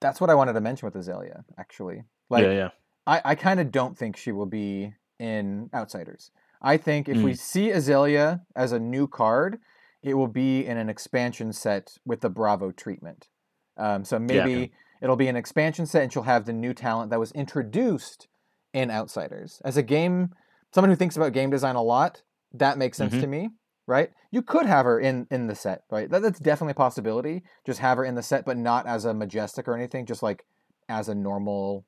that's 0.01 0.21
what 0.21 0.31
I 0.31 0.35
wanted 0.35 0.55
to 0.55 0.61
mention 0.61 0.87
with 0.87 0.97
Azalea. 0.97 1.45
Actually, 1.59 2.05
like 2.29 2.45
yeah, 2.45 2.53
yeah. 2.53 2.69
I, 3.07 3.23
I 3.25 3.35
kind 3.35 3.61
of 3.61 3.71
don't 3.71 3.97
think 3.97 4.17
she 4.17 4.33
will 4.33 4.47
be 4.47 4.93
in 5.19 5.71
Outsiders. 5.75 6.31
I 6.61 6.77
think 6.77 7.09
if 7.09 7.19
we 7.23 7.33
Mm. 7.33 7.39
see 7.39 7.71
Azalea 7.71 8.43
as 8.55 8.73
a 8.73 8.79
new 8.79 9.07
card, 9.07 9.59
it 10.03 10.15
will 10.15 10.29
be 10.29 10.67
in 10.67 10.77
an 10.77 10.89
expansion 10.89 11.53
set 11.53 11.97
with 12.05 12.21
the 12.21 12.29
Bravo 12.31 12.71
treatment. 12.73 13.29
Um, 13.77 14.05
so 14.05 14.19
maybe 14.19 14.73
it'll 15.03 15.17
be 15.17 15.29
an 15.29 15.37
expansion 15.37 15.87
set 15.87 16.03
and 16.03 16.13
she'll 16.13 16.23
have 16.23 16.45
the 16.47 16.53
new 16.53 16.73
talent 16.75 17.11
that 17.11 17.21
was 17.21 17.33
introduced 17.33 18.29
in 18.73 18.91
Outsiders. 18.91 19.61
As 19.65 19.77
a 19.77 19.83
game, 19.83 20.35
someone 20.75 20.91
who 20.91 20.97
thinks 20.97 21.17
about 21.17 21.33
game 21.33 21.51
design 21.51 21.77
a 21.77 21.83
lot, 21.83 22.23
that 22.59 22.79
makes 22.79 22.97
sense 22.99 23.15
Mhm. 23.15 23.21
to 23.21 23.27
me, 23.27 23.51
right? 23.87 24.11
You 24.31 24.43
could 24.43 24.67
have 24.67 24.85
her 24.87 24.99
in 25.01 25.27
in 25.31 25.47
the 25.47 25.55
set, 25.55 25.83
right? 25.91 26.11
That, 26.11 26.23
that's 26.23 26.39
definitely 26.41 26.73
a 26.73 26.75
possibility. 26.75 27.43
Just 27.65 27.81
have 27.81 27.99
her 27.99 28.05
in 28.05 28.15
the 28.15 28.23
set, 28.23 28.45
but 28.45 28.57
not 28.57 28.87
as 28.87 29.05
a 29.05 29.15
majestic 29.15 29.67
or 29.69 29.75
anything. 29.77 30.07
Just 30.07 30.23
like 30.23 30.45
as 30.89 31.09
a 31.09 31.15
normal 31.15 31.85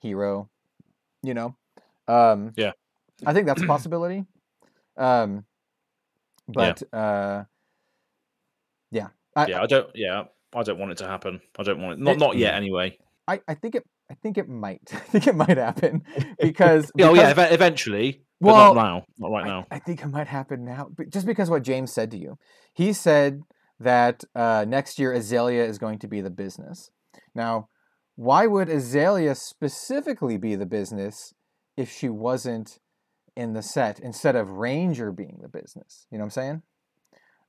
hero, 0.00 0.48
you 1.22 1.34
know. 1.34 1.56
Um, 2.08 2.52
Yeah. 2.56 2.72
I 3.26 3.32
think 3.34 3.46
that's 3.46 3.62
a 3.62 3.66
possibility. 3.76 4.24
Um, 4.96 5.44
but 6.48 6.82
uh, 6.92 7.44
yeah, 8.90 9.08
I, 9.36 9.46
yeah, 9.46 9.62
I 9.62 9.66
don't. 9.66 9.88
Yeah, 9.94 10.24
I 10.54 10.62
don't 10.62 10.78
want 10.78 10.92
it 10.92 10.98
to 10.98 11.06
happen. 11.06 11.40
I 11.58 11.62
don't 11.62 11.80
want 11.80 11.98
it. 12.00 12.02
Not 12.02 12.12
It- 12.16 12.18
not 12.18 12.36
yet, 12.36 12.54
anyway. 12.54 12.98
I, 13.28 13.40
I 13.46 13.54
think 13.54 13.76
it 13.76 13.84
I 14.10 14.14
think 14.14 14.38
it 14.38 14.48
might. 14.48 14.82
I 14.92 14.96
think 14.98 15.26
it 15.28 15.34
might 15.36 15.56
happen 15.56 16.02
because 16.40 16.90
Yeah, 16.96 17.10
oh 17.10 17.14
yeah, 17.14 17.28
ev- 17.28 17.52
eventually. 17.52 18.22
Well, 18.40 18.74
not 18.74 18.82
now. 18.82 19.04
Not 19.18 19.30
right 19.30 19.46
now. 19.46 19.66
I, 19.70 19.78
think 19.78 20.02
it 20.02 20.06
might 20.08 20.26
happen 20.26 20.64
now, 20.64 20.90
but 20.96 21.10
just 21.10 21.26
because 21.26 21.50
what 21.50 21.62
James 21.62 21.92
said 21.92 22.10
to 22.12 22.16
you, 22.16 22.38
he 22.72 22.92
said 22.92 23.42
that 23.78 24.24
uh, 24.34 24.64
next 24.66 24.98
year 24.98 25.12
Azalea 25.12 25.64
is 25.64 25.78
going 25.78 25.98
to 25.98 26.08
be 26.08 26.20
the 26.20 26.30
business. 26.30 26.90
Now, 27.34 27.68
why 28.16 28.46
would 28.46 28.68
Azalea 28.68 29.34
specifically 29.34 30.38
be 30.38 30.54
the 30.54 30.66
business 30.66 31.34
if 31.76 31.90
she 31.90 32.08
wasn't 32.08 32.78
in 33.36 33.52
the 33.52 33.62
set 33.62 34.00
instead 34.00 34.36
of 34.36 34.50
Ranger 34.50 35.12
being 35.12 35.38
the 35.42 35.48
business? 35.48 36.06
You 36.10 36.18
know 36.18 36.24
what 36.24 36.26
I'm 36.26 36.30
saying? 36.30 36.62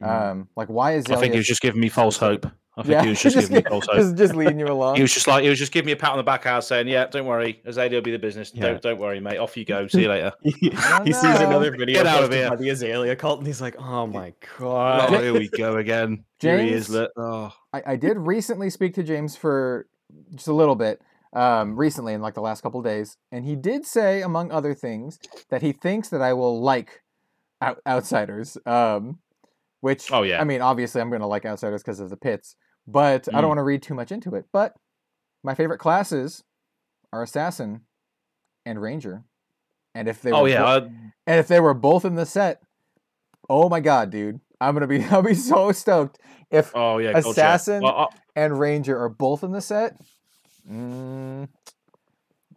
Um, 0.02 0.50
like 0.56 0.68
why 0.68 0.94
Mm. 0.94 1.16
I 1.16 1.20
think 1.20 1.34
he 1.34 1.38
was 1.38 1.48
just 1.48 1.62
giving 1.62 1.80
me 1.80 1.90
false 1.90 2.18
hope. 2.18 2.48
I 2.78 2.84
think 2.84 2.92
yeah, 2.94 3.04
he 3.04 3.10
was 3.10 3.22
just, 3.22 3.36
giving 3.36 3.56
me 3.56 3.62
false 3.64 3.86
hope. 3.86 3.96
just, 3.98 4.16
just 4.16 4.36
leading 4.36 4.60
you 4.60 4.68
along. 4.72 4.96
He 4.96 5.02
was 5.02 5.14
just 5.14 5.28
like 5.28 5.44
he 5.44 5.50
was 5.50 5.60
just 5.60 5.72
giving 5.72 5.88
me 5.88 5.92
a 5.92 5.96
pat 5.96 6.12
on 6.12 6.18
the 6.18 6.24
back, 6.24 6.46
out 6.46 6.64
saying, 6.64 6.88
"Yeah, 6.88 7.06
don't 7.08 7.26
worry, 7.26 7.62
Azalea 7.66 7.98
will 7.98 8.02
be 8.02 8.12
the 8.12 8.20
business. 8.20 8.52
Yeah. 8.54 8.64
Don't 8.64 8.82
don't 8.82 9.00
worry, 9.00 9.20
mate. 9.20 9.38
Off 9.38 9.58
you 9.58 9.66
go. 9.66 9.88
See 9.88 10.04
you 10.04 10.10
later." 10.10 10.32
he 10.44 10.52
he 11.04 11.14
sees 11.14 11.40
another 11.40 11.72
video 11.72 11.96
Get 11.96 12.08
out 12.08 12.24
of 12.24 12.30
posted 12.30 12.40
here. 12.40 12.50
by 12.50 12.56
the 12.56 12.70
Azalea 12.70 13.16
cult, 13.16 13.40
and 13.40 13.48
he's 13.48 13.62
like, 13.62 13.76
"Oh 13.80 14.08
my 14.08 14.34
god, 14.58 15.10
oh, 15.10 15.12
god!" 15.12 15.24
here 15.24 15.34
we 15.34 15.50
go 15.50 15.78
again. 15.78 16.24
Here 16.40 16.60
he 16.60 16.70
is. 16.70 16.88
James? 16.88 16.90
Look. 16.90 17.12
Oh. 17.18 17.54
I, 17.74 17.84
I 17.86 17.96
did 17.98 18.18
recently 18.18 18.70
speak 18.70 18.94
to 18.96 19.04
James 19.04 19.36
for 19.36 19.88
just 20.34 20.48
a 20.48 20.54
little 20.54 20.76
bit, 20.76 21.02
um, 21.34 21.76
recently 21.76 22.14
in 22.14 22.22
like 22.22 22.34
the 22.36 22.42
last 22.42 22.62
couple 22.62 22.80
of 22.80 22.86
days, 22.86 23.18
and 23.32 23.46
he 23.46 23.56
did 23.56 23.86
say, 23.86 24.22
among 24.22 24.52
other 24.52 24.74
things, 24.74 25.20
that 25.50 25.62
he 25.62 25.72
thinks 25.74 26.10
that 26.10 26.22
I 26.22 26.34
will 26.34 26.62
like 26.62 27.02
out- 27.62 27.82
outsiders. 27.86 28.58
Um, 28.66 29.20
which, 29.82 30.12
Oh, 30.12 30.24
yeah. 30.24 30.40
I 30.40 30.44
mean, 30.46 30.62
obviously, 30.62 31.02
I'm 31.02 31.10
going 31.10 31.22
to 31.22 31.28
like 31.28 31.46
outsiders 31.46 31.84
because 31.84 32.00
of 32.00 32.10
the 32.10 32.18
pits, 32.18 32.56
but 32.88 33.28
I 33.28 33.32
Mm. 33.38 33.42
don't 33.42 33.48
want 33.50 33.58
to 33.60 33.64
read 33.64 33.82
too 33.84 33.94
much 33.94 34.12
into 34.12 34.34
it. 34.36 34.46
But 34.54 34.74
my 35.44 35.54
favorite 35.56 35.80
classes 35.80 36.44
are 37.12 37.22
assassin 37.24 37.82
and 38.66 38.82
ranger, 38.82 39.24
and 39.94 40.08
if 40.08 40.22
they 40.22 40.32
Oh 40.32 40.44
were 40.44 40.50
yeah. 40.50 40.62
bo- 40.62 40.68
I, 40.68 40.78
and 41.28 41.40
if 41.40 41.48
they 41.48 41.60
were 41.60 41.74
both 41.74 42.06
in 42.06 42.16
the 42.16 42.26
set, 42.26 42.62
oh 43.50 43.68
my 43.70 43.80
god, 43.80 44.10
dude, 44.12 44.40
I'm 44.62 44.74
gonna 44.76 44.88
be 44.88 45.04
I'll 45.12 45.22
be 45.24 45.34
so 45.34 45.72
stoked 45.72 46.20
if 46.52 46.72
oh 46.76 47.00
yeah. 47.00 47.18
Assassin- 47.18 47.82
Well, 47.84 47.96
I, 47.96 48.08
and 48.36 48.58
Ranger 48.60 48.98
are 49.00 49.10
both 49.10 49.44
in 49.44 49.52
the 49.52 49.62
set. 49.62 49.98
Mm, 50.70 51.48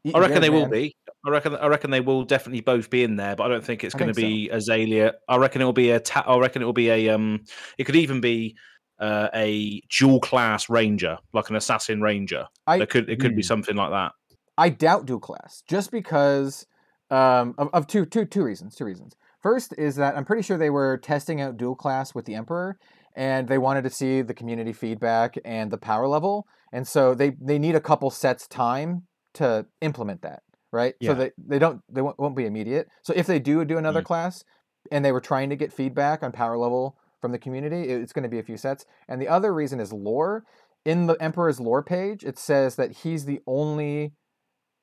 I 0.15 0.19
reckon 0.19 0.35
good, 0.35 0.43
they 0.43 0.51
will 0.51 0.67
be. 0.69 0.95
I 1.27 1.31
reckon. 1.31 1.57
I 1.57 1.67
reckon 1.69 1.91
they 1.91 2.01
will 2.01 2.25
definitely 2.25 2.61
both 2.61 2.91
be 2.91 3.03
in 3.03 3.17
there, 3.17 3.35
but 3.37 3.45
I 3.45 3.49
don't 3.49 3.65
think 3.65 3.83
it's 3.85 3.95
going 3.95 4.09
to 4.09 4.15
think 4.15 4.25
so. 4.27 4.29
be 4.29 4.49
Azalea. 4.51 5.13
I 5.29 5.37
reckon 5.37 5.63
it 5.63 5.65
will 5.65 5.73
be 5.73 5.91
a. 5.91 6.01
Ta- 6.01 6.25
I 6.27 6.39
reckon 6.39 6.63
it 6.63 6.65
will 6.67 6.73
be 6.73 6.91
a. 6.91 7.09
Um. 7.11 7.41
It 7.79 7.85
could 7.85 7.97
even 7.97 8.21
be. 8.21 8.57
Uh, 9.01 9.29
a 9.35 9.81
dual 9.99 10.21
class 10.21 10.71
ranger, 10.71 11.19
like 11.33 11.51
an 11.51 11.57
assassin 11.57 12.01
ranger. 12.01 12.47
I- 12.65 12.77
it 12.79 12.91
could 12.91 13.11
it 13.11 13.19
could 13.19 13.35
be 13.35 13.43
Hmm. 13.43 13.47
something 13.47 13.75
like 13.75 13.91
that. 13.91 14.13
I 14.57 14.69
doubt 14.69 15.05
dual 15.07 15.19
class 15.19 15.65
just 15.69 15.91
because 15.91 16.65
um, 17.11 17.57
of, 17.59 17.71
of 17.75 17.87
two, 17.89 18.07
two, 18.07 18.25
two 18.25 18.45
reasons. 18.45 18.77
Two 18.77 18.85
reasons. 18.85 19.17
First 19.43 19.75
is 19.77 19.97
that 19.97 20.17
I'm 20.17 20.25
pretty 20.25 20.43
sure 20.43 20.57
they 20.57 20.71
were 20.71 20.97
testing 20.99 21.41
out 21.41 21.57
dual 21.57 21.75
class 21.75 22.15
with 22.15 22.25
the 22.25 22.37
Emperor, 22.37 22.79
and 23.17 23.49
they 23.49 23.59
wanted 23.59 23.83
to 23.83 23.91
see 23.91 24.23
the 24.23 24.33
community 24.33 24.73
feedback 24.73 25.35
and 25.45 25.73
the 25.73 25.77
power 25.77 26.07
level, 26.07 26.47
and 26.73 26.87
so 26.87 27.15
they 27.17 27.33
they 27.41 27.59
need 27.59 27.75
a 27.75 27.81
couple 27.81 28.11
sets 28.11 28.47
time 28.47 29.09
to 29.35 29.67
implement 29.81 30.23
that, 30.23 30.45
right? 30.75 30.95
So 31.03 31.15
they 31.15 31.31
they 31.39 31.59
don't 31.59 31.81
they 31.89 32.03
won't, 32.03 32.19
won't 32.19 32.37
be 32.37 32.45
immediate. 32.45 32.89
So 33.03 33.15
if 33.17 33.27
they 33.27 33.39
do 33.39 33.65
do 33.65 33.79
another 33.79 34.03
class, 34.03 34.45
and 34.93 35.03
they 35.05 35.13
were 35.13 35.21
trying 35.21 35.49
to 35.51 35.57
get 35.57 35.73
feedback 35.73 36.23
on 36.23 36.33
power 36.33 36.59
level 36.59 36.99
from 37.23 37.33
the 37.33 37.39
community, 37.39 37.85
it's 37.89 38.13
going 38.13 38.25
to 38.25 38.29
be 38.29 38.39
a 38.39 38.43
few 38.43 38.59
sets. 38.59 38.85
And 39.09 39.23
the 39.23 39.29
other 39.29 39.55
reason 39.55 39.81
is 39.81 39.93
lore. 39.93 40.45
In 40.85 41.07
the 41.07 41.15
Emperor's 41.15 41.59
lore 41.59 41.83
page, 41.83 42.25
it 42.25 42.39
says 42.39 42.77
that 42.77 42.93
he's 42.93 43.25
the 43.25 43.41
only 43.47 44.13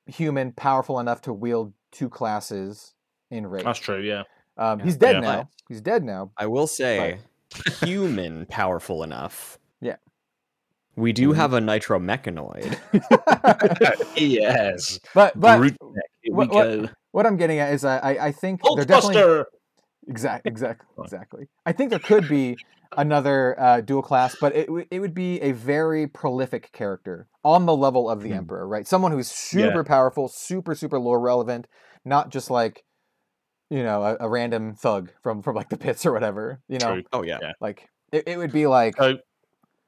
human 0.07 0.51
powerful 0.51 0.99
enough 0.99 1.21
to 1.21 1.33
wield 1.33 1.73
two 1.91 2.09
classes 2.09 2.95
in 3.29 3.45
raid. 3.45 3.65
That's 3.65 3.77
true. 3.77 4.01
Yeah. 4.01 4.23
Um, 4.57 4.79
Yeah. 4.79 4.85
he's 4.85 4.97
dead 4.97 5.15
Yeah. 5.17 5.19
now. 5.19 5.49
He's 5.69 5.81
dead 5.81 6.03
now. 6.03 6.31
I 6.37 6.47
will 6.47 6.65
say, 6.65 7.19
human 7.79 8.47
powerful 8.47 9.03
enough. 9.03 9.59
Yeah. 9.79 9.97
We 10.95 11.13
do 11.13 11.31
have 11.33 11.53
a 11.53 11.61
nitro 11.61 11.99
mechanoid. 11.99 12.77
yes. 14.17 14.99
But 15.13 15.39
but 15.39 15.57
Brute 15.57 15.77
neck. 15.81 16.03
Here 16.21 16.35
what- 16.35 16.49
we 16.51 16.55
what- 16.55 16.63
go. 16.63 16.89
what 17.11 17.25
I'm 17.25 17.37
getting 17.37 17.59
at 17.59 17.73
is 17.73 17.85
I 17.85 17.97
I, 17.97 18.25
I 18.27 18.31
think 18.31 18.61
they're 18.75 18.85
definitely 18.85 19.15
Hulkbuster. 19.21 19.45
exact 20.07 20.47
exactly 20.47 20.87
Right. 20.97 21.05
exactly. 21.05 21.47
I 21.65 21.71
think 21.71 21.89
there 21.89 21.99
could 21.99 22.27
be 22.27 22.57
another 22.97 23.57
uh, 23.59 23.81
dual 23.81 24.01
class, 24.01 24.35
but 24.39 24.55
it 24.55 24.67
it 24.91 24.99
would 24.99 25.13
be 25.13 25.39
a 25.41 25.51
very 25.53 26.07
prolific 26.07 26.71
character 26.73 27.27
on 27.43 27.65
the 27.65 27.75
level 27.75 28.09
of 28.09 28.21
the 28.21 28.29
Hmm. 28.29 28.35
Emperor, 28.37 28.67
right? 28.67 28.87
Someone 28.87 29.11
who's 29.11 29.29
Yeah. 29.53 29.67
super 29.67 29.83
powerful, 29.83 30.27
super 30.27 30.75
super 30.75 30.99
lore 30.99 31.19
relevant, 31.19 31.67
not 32.05 32.29
just 32.29 32.49
like 32.49 32.83
you 33.69 33.83
know 33.83 34.03
a, 34.03 34.17
a 34.21 34.29
random 34.29 34.75
thug 34.75 35.11
from 35.23 35.41
from 35.41 35.55
like 35.55 35.69
the 35.69 35.77
pits 35.77 36.05
or 36.05 36.11
whatever. 36.11 36.61
You 36.67 36.79
know, 36.79 36.93
True. 36.95 37.03
Oh 37.13 37.23
yeah. 37.23 37.39
Yeah. 37.41 37.51
like 37.61 37.87
it, 38.11 38.23
it 38.27 38.37
would 38.37 38.51
be 38.51 38.67
like 38.67 38.97
So 38.97 39.17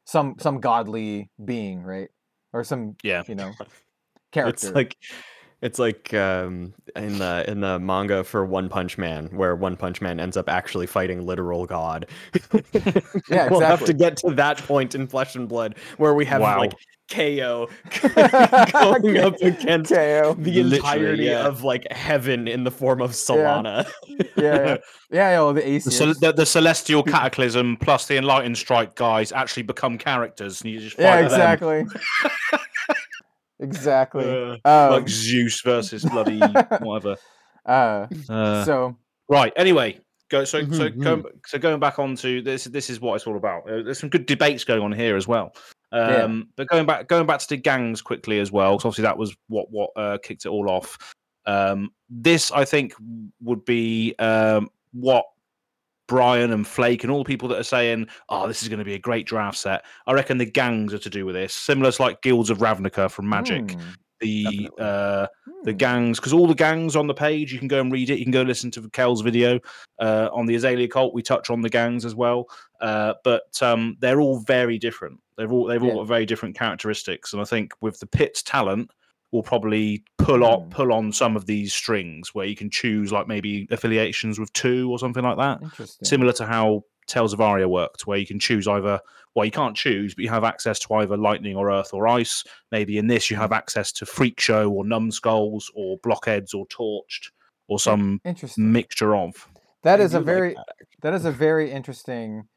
some 0.06 0.36
some 0.39 0.60
godly 0.60 1.30
being, 1.43 1.84
right? 1.84 2.10
Or 2.51 2.64
some 2.64 2.95
yeah. 3.04 3.24
you 3.28 3.36
know 3.36 3.51
character. 4.32 4.49
It's 4.68 4.76
like 4.76 4.97
it's 5.64 5.80
like 5.80 6.14
um, 6.14 6.74
in 6.95 7.20
the 7.20 7.45
in 7.47 7.62
the 7.62 7.80
manga 7.80 8.24
for 8.26 8.45
One 8.45 8.68
Punch 8.68 8.97
Man, 8.97 9.28
where 9.28 9.56
One 9.56 9.78
Punch 9.78 10.01
Man 10.01 10.20
ends 10.20 10.36
up 10.36 10.49
actually 10.49 10.88
fighting 10.88 11.26
literal 11.26 11.66
God. 11.66 12.08
Yeah, 13.30 13.45
exactly. 13.45 13.49
we'll 13.49 13.62
have 13.62 13.86
to 13.86 13.93
get 13.93 14.18
to 14.18 14.32
that 14.36 14.58
point 14.58 14.93
in 14.93 15.08
Flesh 15.08 15.36
and 15.36 15.47
Blood 15.47 15.78
where 15.97 16.14
we 16.14 16.26
have 16.26 16.41
Wow. 16.41 16.60
like 16.60 16.74
KO 17.14 17.70
going 18.72 19.18
up 19.20 19.36
against 19.41 19.91
KO. 19.93 20.36
the 20.38 20.64
Literally, 20.64 20.76
entirety 20.78 21.24
yeah. 21.26 21.45
of 21.47 21.64
like 21.64 21.86
heaven 21.91 22.47
in 22.47 22.64
the 22.64 22.72
form 22.72 23.01
of 23.01 23.11
Solana. 23.11 23.88
Yeah, 24.07 24.18
yeah, 24.36 24.78
yeah. 25.11 25.32
yeah 25.32 25.39
oh, 25.39 25.53
the 25.53 25.61
The, 25.61 25.68
Aesirs. 25.78 25.91
cel- 25.93 26.14
the, 26.20 26.32
the 26.34 26.45
celestial 26.45 27.03
cataclysm 27.03 27.78
plus 27.78 28.07
the 28.07 28.18
enlightened 28.18 28.57
strike 28.57 28.95
guys 28.95 29.32
actually 29.32 29.64
become 29.64 29.97
characters, 29.97 30.61
and 30.61 30.72
you 30.72 30.80
just 30.80 30.95
fight 30.97 31.03
yeah, 31.03 31.20
exactly. 31.20 31.86
exactly. 33.59 34.26
Uh, 34.66 34.70
Um, 34.70 34.91
like 34.93 35.09
Zeus 35.09 35.61
versus 35.61 36.03
bloody 36.05 36.39
whatever. 36.82 37.16
uh, 37.66 38.07
Uh, 38.30 38.66
so 38.66 38.97
right. 39.30 39.53
Anyway, 39.55 39.99
go. 40.30 40.43
So 40.43 40.61
so 40.72 40.89
Mhm, 40.89 41.03
going 41.03 41.24
so 41.45 41.57
going 41.59 41.80
back 41.80 41.99
onto 41.99 42.41
this. 42.41 42.66
This 42.66 42.89
is 42.89 42.99
what 42.99 43.16
it's 43.16 43.28
all 43.28 43.38
about. 43.38 43.70
Uh, 43.70 43.84
There's 43.84 43.99
some 43.99 44.09
good 44.09 44.26
debates 44.26 44.64
going 44.64 44.82
on 44.82 44.91
here 44.91 45.16
as 45.16 45.28
well. 45.28 45.53
Yeah. 45.94 46.24
Um, 46.24 46.50
But 46.56 46.68
going 46.68 46.86
back 46.86 47.08
going 47.08 47.28
back 47.28 47.39
to 47.39 47.50
the 47.50 47.58
gangs 47.58 48.02
quickly 48.02 48.39
as 48.39 48.52
well. 48.52 48.80
So 48.80 48.89
obviously 48.89 49.04
that 49.04 49.18
was 49.18 49.36
what 49.48 49.70
what 49.72 49.91
uh, 49.96 50.18
kicked 50.24 50.46
it 50.46 50.50
all 50.50 50.70
off. 50.70 50.98
Um, 51.46 51.91
this 52.10 52.52
I 52.52 52.66
think 52.66 52.94
would 53.41 53.64
be 53.66 54.16
um, 54.18 54.70
what 54.94 55.26
Brian 56.08 56.52
and 56.52 56.68
Flake 56.68 57.04
and 57.04 57.12
all 57.12 57.20
the 57.20 57.28
people 57.28 57.48
that 57.50 57.60
are 57.60 57.64
saying, 57.64 58.08
"Oh, 58.30 58.48
this 58.48 58.64
is 58.64 58.70
going 58.70 58.80
to 58.80 58.86
be 58.86 58.96
a 58.96 59.00
great 59.00 59.26
draft 59.26 59.58
set." 59.58 59.86
I 60.08 60.14
reckon 60.14 60.38
the 60.38 60.46
gangs 60.46 60.94
are 60.94 61.00
to 61.00 61.10
do 61.10 61.26
with 61.26 61.36
this, 61.36 61.54
similar 61.54 61.91
to 61.91 62.02
like 62.02 62.22
Guilds 62.22 62.50
of 62.50 62.60
Ravnica 62.60 63.10
from 63.10 63.30
Magic. 63.30 63.72
hmm, 63.72 63.82
the 64.24 64.44
Definitely. 64.44 64.70
uh, 64.80 65.28
the 65.64 65.72
hmm. 65.72 65.78
gangs 65.78 66.20
because 66.20 66.34
all 66.34 66.48
the 66.48 66.56
gangs 66.56 66.96
on 66.96 67.08
the 67.08 67.14
page 67.14 67.52
you 67.54 67.60
can 67.60 67.68
go 67.68 67.80
and 67.82 67.92
read 67.92 68.10
it 68.10 68.18
you 68.20 68.26
can 68.26 68.32
go 68.32 68.42
listen 68.42 68.72
to 68.72 68.90
kel's 68.90 69.22
video 69.22 69.60
uh, 70.00 70.30
on 70.34 70.46
the 70.46 70.56
azalea 70.56 70.88
cult 70.88 71.14
we 71.14 71.22
touch 71.22 71.50
on 71.50 71.62
the 71.62 71.70
gangs 71.70 72.06
as 72.06 72.16
well 72.16 72.48
uh, 72.82 73.14
but 73.24 73.62
um, 73.62 73.96
they're 74.00 74.20
all 74.22 74.40
very 74.40 74.78
different 74.78 75.20
they've 75.38 75.52
all 75.52 75.66
they've 75.66 75.82
all 75.84 75.90
Yeah. 75.90 75.96
got 75.96 76.08
very 76.08 76.26
different 76.26 76.56
characteristics 76.58 77.34
and 77.34 77.42
i 77.42 77.46
think 77.46 77.74
with 77.82 78.00
the 78.00 78.08
pit's 78.08 78.42
talent 78.44 78.92
will 79.32 79.44
probably 79.44 80.04
pull 80.18 80.44
on 80.44 80.60
Mm. 80.62 80.70
pull 80.70 80.94
on 80.94 81.12
some 81.12 81.36
of 81.36 81.46
these 81.46 81.74
strings 81.74 82.34
where 82.36 82.46
you 82.46 82.56
can 82.56 82.70
choose 82.70 83.12
like 83.12 83.28
maybe 83.28 83.68
affiliations 83.72 84.40
with 84.40 84.52
two 84.54 84.92
or 84.92 85.00
something 85.00 85.24
like 85.24 85.38
that 85.38 85.62
Interesting. 85.62 86.06
similar 86.06 86.34
to 86.34 86.46
how 86.46 86.84
Tales 87.06 87.34
of 87.34 87.42
Aria 87.42 87.68
worked, 87.68 88.08
where 88.08 88.18
you 88.18 88.26
can 88.26 88.40
choose 88.40 88.66
either, 88.66 88.98
well, 89.36 89.46
you 89.46 89.52
can't 89.52 89.76
choose, 89.76 90.14
but 90.14 90.24
you 90.24 90.30
have 90.30 90.44
access 90.44 90.80
to 90.80 90.94
either 90.96 91.18
lightning 91.18 91.56
or 91.56 91.72
earth 91.72 91.94
or 91.94 92.08
ice. 92.08 92.44
Maybe 92.72 92.98
in 92.98 93.08
this, 93.08 93.32
you 93.32 93.38
have 93.38 93.52
access 93.52 93.92
to 93.94 94.06
Freak 94.06 94.40
Show 94.40 94.70
or 94.72 94.86
Numbskulls 94.86 95.72
or 95.76 95.98
Blockheads 96.00 96.54
or 96.54 96.68
Torched 96.68 97.32
or 97.68 97.80
some 97.80 98.22
Interesting. 98.26 98.72
mixture 98.72 99.16
of. 99.16 99.48
That 99.84 100.00
I 100.00 100.04
is 100.04 100.14
a 100.14 100.18
like 100.20 100.26
very 100.26 100.54
that, 100.54 100.66
that 101.02 101.14
is 101.14 101.26
a 101.26 101.32
very 101.32 101.72
interesting 101.72 102.48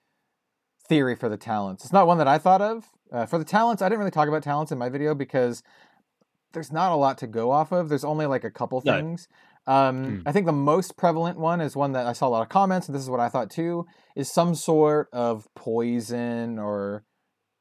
theory 0.88 1.16
for 1.16 1.28
the 1.28 1.36
talents. 1.36 1.84
It's 1.84 1.92
not 1.92 2.06
one 2.06 2.18
that 2.18 2.28
I 2.28 2.38
thought 2.38 2.62
of. 2.62 2.84
Uh, 3.10 3.26
for 3.26 3.38
the 3.38 3.44
talents, 3.44 3.82
I 3.82 3.88
didn't 3.88 4.00
really 4.00 4.10
talk 4.10 4.28
about 4.28 4.42
talents 4.42 4.72
in 4.72 4.78
my 4.78 4.88
video 4.88 5.14
because 5.14 5.62
there's 6.52 6.72
not 6.72 6.92
a 6.92 6.96
lot 6.96 7.18
to 7.18 7.26
go 7.26 7.50
off 7.50 7.72
of. 7.72 7.88
There's 7.88 8.04
only 8.04 8.26
like 8.26 8.44
a 8.44 8.50
couple 8.50 8.82
No. 8.84 9.16
Um, 9.66 10.04
Hmm. 10.04 10.20
I 10.26 10.32
think 10.32 10.46
the 10.46 10.52
most 10.52 10.96
prevalent 10.96 11.38
one 11.38 11.60
is 11.60 11.74
one 11.74 11.92
that 11.92 12.06
I 12.06 12.12
saw 12.12 12.28
a 12.28 12.30
lot 12.30 12.42
of 12.42 12.48
comments, 12.48 12.86
and 12.88 12.94
this 12.94 13.02
is 13.02 13.10
what 13.10 13.20
I 13.20 13.28
thought 13.28 13.50
too, 13.50 13.84
is 14.14 14.30
some 14.32 14.54
sort 14.54 15.08
of 15.12 15.48
poison 15.56 16.58
or 16.58 17.04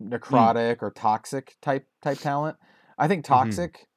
necrotic 0.01 0.77
or 0.81 0.91
toxic 0.91 1.55
type 1.61 1.85
type 2.01 2.19
talent. 2.19 2.57
I 2.97 3.07
think 3.07 3.25
toxic 3.25 3.87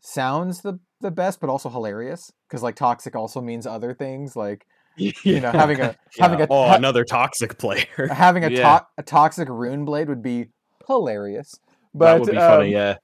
sounds 0.00 0.62
the 0.62 0.78
the 1.00 1.10
best, 1.10 1.40
but 1.40 1.50
also 1.50 1.68
hilarious 1.68 2.30
because 2.48 2.62
like 2.62 2.76
toxic 2.76 3.16
also 3.16 3.40
means 3.40 3.66
other 3.66 3.92
things 3.92 4.36
like 4.36 4.64
you 4.96 5.40
know 5.40 5.50
having 5.52 5.80
a 5.80 5.96
having 6.18 6.40
a 6.40 6.46
oh 6.48 6.68
ha- 6.68 6.76
another 6.76 7.04
toxic 7.04 7.58
player. 7.58 8.08
having 8.10 8.44
a, 8.44 8.50
Yeah. 8.50 8.78
to- 8.78 8.86
a 8.98 9.02
toxic 9.02 9.48
rune 9.48 9.84
blade 9.84 10.08
would 10.08 10.22
be 10.22 10.46
hilarious. 10.86 11.52
But 11.94 12.12
that 12.12 12.20
would 12.20 12.30
be 12.30 12.36
funny. 12.38 12.66
um, 12.66 12.72
Yeah. 12.72 12.96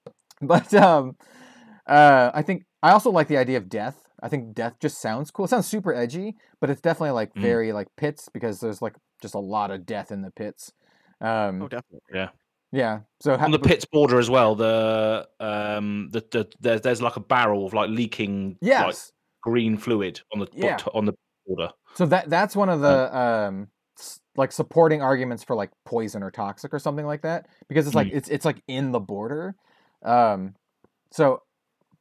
but 0.42 0.74
um, 0.74 1.16
uh, 1.86 2.30
I 2.34 2.42
think 2.42 2.64
I 2.82 2.90
also 2.90 3.10
like 3.10 3.28
the 3.28 3.36
idea 3.38 3.58
of 3.58 3.68
death. 3.68 3.96
I 4.22 4.28
think 4.28 4.54
death 4.54 4.74
just 4.80 5.00
sounds 5.00 5.30
cool. 5.30 5.44
It 5.44 5.48
sounds 5.48 5.66
super 5.66 5.94
edgy, 5.94 6.36
but 6.60 6.70
it's 6.70 6.80
definitely 6.80 7.12
like 7.12 7.32
Mm. 7.34 7.42
very 7.42 7.72
like 7.72 7.88
pits 7.96 8.28
because 8.32 8.60
there's 8.60 8.82
like 8.82 8.94
just 9.22 9.34
a 9.34 9.38
lot 9.38 9.70
of 9.70 9.86
death 9.86 10.10
in 10.12 10.22
the 10.22 10.30
pits. 10.30 10.72
Um, 11.20 11.62
oh, 11.62 11.68
definitely. 11.68 12.00
yeah. 12.12 12.28
Yeah. 12.70 13.00
So 13.20 13.36
ha- 13.36 13.44
on 13.44 13.50
the 13.50 13.58
pit's 13.58 13.84
border 13.86 14.18
as 14.18 14.28
well. 14.28 14.54
The 14.54 15.26
um 15.40 16.08
the, 16.12 16.20
the 16.30 16.48
there's 16.60 16.80
there's 16.82 17.02
like 17.02 17.16
a 17.16 17.20
barrel 17.20 17.64
of 17.66 17.72
like 17.74 17.90
leaking 17.90 18.50
like 18.50 18.58
Yes. 18.60 19.12
green 19.42 19.76
fluid 19.78 20.20
on 20.34 20.40
the 20.40 20.48
Yeah. 20.52 20.78
on 20.94 21.04
the 21.06 21.14
border. 21.46 21.70
So 21.94 22.06
that 22.06 22.28
that's 22.28 22.54
one 22.54 22.68
of 22.68 22.80
the 22.80 23.16
um 23.18 23.68
like 24.36 24.52
supporting 24.52 25.02
arguments 25.02 25.42
for 25.42 25.56
like 25.56 25.70
poison 25.84 26.22
or 26.22 26.30
toxic 26.30 26.72
or 26.72 26.78
something 26.78 27.06
like 27.06 27.22
that 27.22 27.48
because 27.68 27.86
it's 27.86 27.96
like 27.96 28.08
it's 28.12 28.28
it's 28.28 28.44
like 28.44 28.62
in 28.68 28.92
the 28.92 29.00
border. 29.00 29.56
Um 30.04 30.54
so 31.10 31.42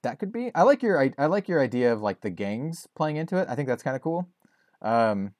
that 0.03 0.19
could 0.19 0.31
be 0.31 0.51
I 0.55 0.63
like 0.63 0.81
your 0.83 1.01
I, 1.01 1.11
I 1.17 1.25
like 1.25 1.47
your 1.47 1.61
idea 1.61 1.93
of 1.93 2.01
like 2.01 2.21
the 2.21 2.29
gangs 2.29 2.87
playing 2.95 3.17
into 3.17 3.37
it. 3.37 3.47
I 3.49 3.55
think 3.55 3.67
that's 3.67 3.83
kind 3.83 3.95
of 3.95 4.01
cool. 4.01 4.27
Um 4.81 5.33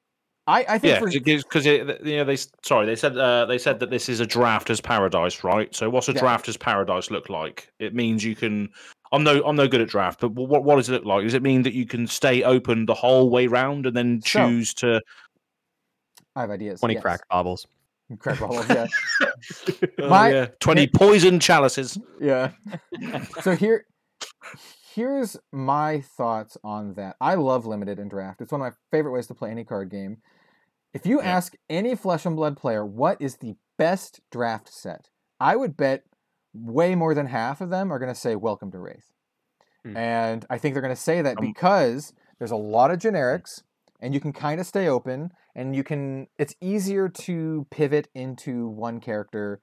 I 0.46 0.64
I 0.68 0.78
think 0.78 1.00
Yeah, 1.26 1.36
because 1.36 1.66
it, 1.66 2.04
you 2.04 2.16
know 2.16 2.24
they 2.24 2.36
sorry 2.64 2.86
they 2.86 2.96
said 2.96 3.16
uh, 3.16 3.44
they 3.46 3.58
said 3.58 3.78
that 3.80 3.90
this 3.90 4.08
is 4.08 4.20
a 4.20 4.26
drafter's 4.26 4.80
paradise, 4.80 5.44
right? 5.44 5.74
So 5.74 5.90
what's 5.90 6.08
a 6.08 6.12
Yeah. 6.12 6.20
drafter's 6.22 6.56
paradise 6.56 7.10
look 7.10 7.28
like? 7.28 7.70
It 7.78 7.94
means 7.94 8.24
you 8.24 8.34
can. 8.34 8.70
I'm 9.12 9.22
no 9.22 9.42
I'm 9.44 9.56
no 9.56 9.68
good 9.68 9.80
at 9.80 9.88
draft, 9.88 10.20
but 10.20 10.30
what 10.32 10.64
what 10.64 10.76
does 10.76 10.88
it 10.88 10.92
look 10.92 11.04
like? 11.04 11.24
Does 11.24 11.34
it 11.34 11.42
mean 11.42 11.62
that 11.62 11.74
you 11.74 11.86
can 11.86 12.06
stay 12.06 12.42
open 12.42 12.86
the 12.86 12.94
whole 12.94 13.28
way 13.30 13.46
round 13.46 13.86
and 13.86 13.94
then 13.96 14.20
So- 14.22 14.48
choose 14.48 14.74
to? 14.74 15.02
I 16.34 16.42
have 16.42 16.50
ideas. 16.50 16.80
Twenty 16.80 16.94
yes. 16.94 17.02
crack 17.02 17.20
bobbles. 17.28 17.66
Crack 18.18 18.40
bubbles, 18.40 18.66
yeah. 18.70 18.86
Oh, 20.00 20.08
My- 20.08 20.30
yeah. 20.32 20.46
Twenty 20.60 20.86
poison 20.86 21.40
chalices. 21.40 21.98
Yeah. 22.20 22.52
so 23.42 23.54
here 23.54 23.84
here's 24.94 25.36
my 25.52 26.00
thoughts 26.00 26.56
on 26.64 26.94
that. 26.94 27.16
I 27.20 27.34
love 27.34 27.66
limited 27.66 27.98
and 27.98 28.10
draft. 28.10 28.40
It's 28.40 28.52
one 28.52 28.60
of 28.60 28.72
my 28.72 28.76
favorite 28.90 29.12
ways 29.12 29.26
to 29.28 29.34
play 29.34 29.50
any 29.50 29.64
card 29.64 29.90
game. 29.90 30.18
If 30.94 31.06
you 31.06 31.20
Yeah. 31.20 31.36
ask 31.36 31.54
any 31.68 31.94
flesh 31.94 32.26
and 32.26 32.36
blood 32.36 32.56
player 32.56 32.84
what 32.84 33.20
is 33.20 33.36
the 33.36 33.56
best 33.78 34.20
draft 34.30 34.68
set, 34.72 35.10
I 35.40 35.56
would 35.56 35.76
bet 35.76 36.04
way 36.54 36.94
more 36.94 37.14
than 37.14 37.26
half 37.26 37.60
of 37.60 37.70
them 37.70 37.92
are 37.92 37.98
going 37.98 38.12
to 38.12 38.18
say 38.20 38.36
welcome 38.36 38.70
to 38.72 38.78
Rathe. 38.78 39.02
Hmm. 39.84 39.94
And 39.96 40.44
I 40.50 40.58
think 40.58 40.74
they're 40.74 40.82
going 40.82 40.94
to 40.94 41.00
say 41.00 41.22
that 41.22 41.38
Um, 41.38 41.44
because 41.46 42.12
there's 42.38 42.50
a 42.50 42.56
lot 42.56 42.90
of 42.90 42.98
generics 42.98 43.62
and 44.00 44.14
you 44.14 44.20
can 44.20 44.32
kind 44.32 44.60
of 44.60 44.66
stay 44.66 44.88
open 44.88 45.32
and 45.54 45.74
you 45.74 45.82
can 45.84 46.28
it's 46.38 46.54
easier 46.60 47.08
to 47.08 47.66
pivot 47.70 48.08
into 48.14 48.68
one 48.68 49.00
character 49.00 49.60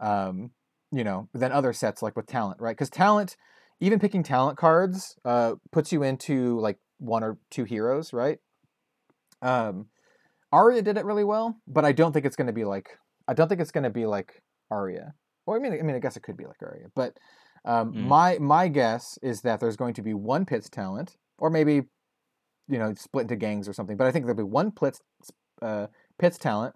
um, 0.00 0.52
you 0.92 1.04
know, 1.04 1.28
than 1.34 1.52
other 1.52 1.72
sets 1.72 2.02
like 2.02 2.16
with 2.16 2.26
talent, 2.26 2.60
right? 2.60 2.76
Because 2.76 2.90
talent, 2.90 3.36
even 3.80 3.98
picking 3.98 4.22
talent 4.22 4.58
cards, 4.58 5.16
uh, 5.24 5.54
puts 5.72 5.92
you 5.92 6.02
into 6.02 6.58
like 6.60 6.78
one 6.98 7.24
or 7.24 7.38
two 7.50 7.64
heroes, 7.64 8.12
right? 8.12 8.38
Um, 9.42 9.86
Aria 10.52 10.82
did 10.82 10.98
it 10.98 11.04
really 11.04 11.24
well, 11.24 11.56
but 11.66 11.84
I 11.84 11.92
don't 11.92 12.12
think 12.12 12.26
it's 12.26 12.36
going 12.36 12.46
to 12.48 12.52
be 12.52 12.64
like 12.64 12.98
I 13.28 13.34
don't 13.34 13.48
think 13.48 13.60
it's 13.60 13.70
going 13.70 13.84
to 13.84 13.90
be 13.90 14.06
like 14.06 14.42
Aria. 14.70 15.14
Well, 15.46 15.56
I 15.56 15.60
mean, 15.60 15.72
I 15.72 15.82
mean, 15.82 15.96
I 15.96 16.00
guess 16.00 16.16
it 16.16 16.22
could 16.22 16.36
be 16.36 16.46
like 16.46 16.62
Aria, 16.62 16.86
but 16.94 17.16
um, 17.64 17.92
Mm. 17.92 18.08
my 18.08 18.38
my 18.38 18.68
guess 18.68 19.18
is 19.22 19.42
that 19.42 19.60
there's 19.60 19.76
going 19.76 19.94
to 19.94 20.02
be 20.02 20.14
one 20.14 20.44
Pits 20.44 20.68
talent, 20.68 21.16
or 21.38 21.50
maybe 21.50 21.82
you 22.68 22.78
know 22.78 22.94
split 22.94 23.22
into 23.22 23.36
gangs 23.36 23.68
or 23.68 23.72
something. 23.72 23.96
But 23.96 24.06
I 24.06 24.12
think 24.12 24.24
there'll 24.24 24.36
be 24.36 24.42
one 24.42 24.72
Pits 24.72 25.00
uh, 25.62 25.86
Pits 26.18 26.38
talent, 26.38 26.74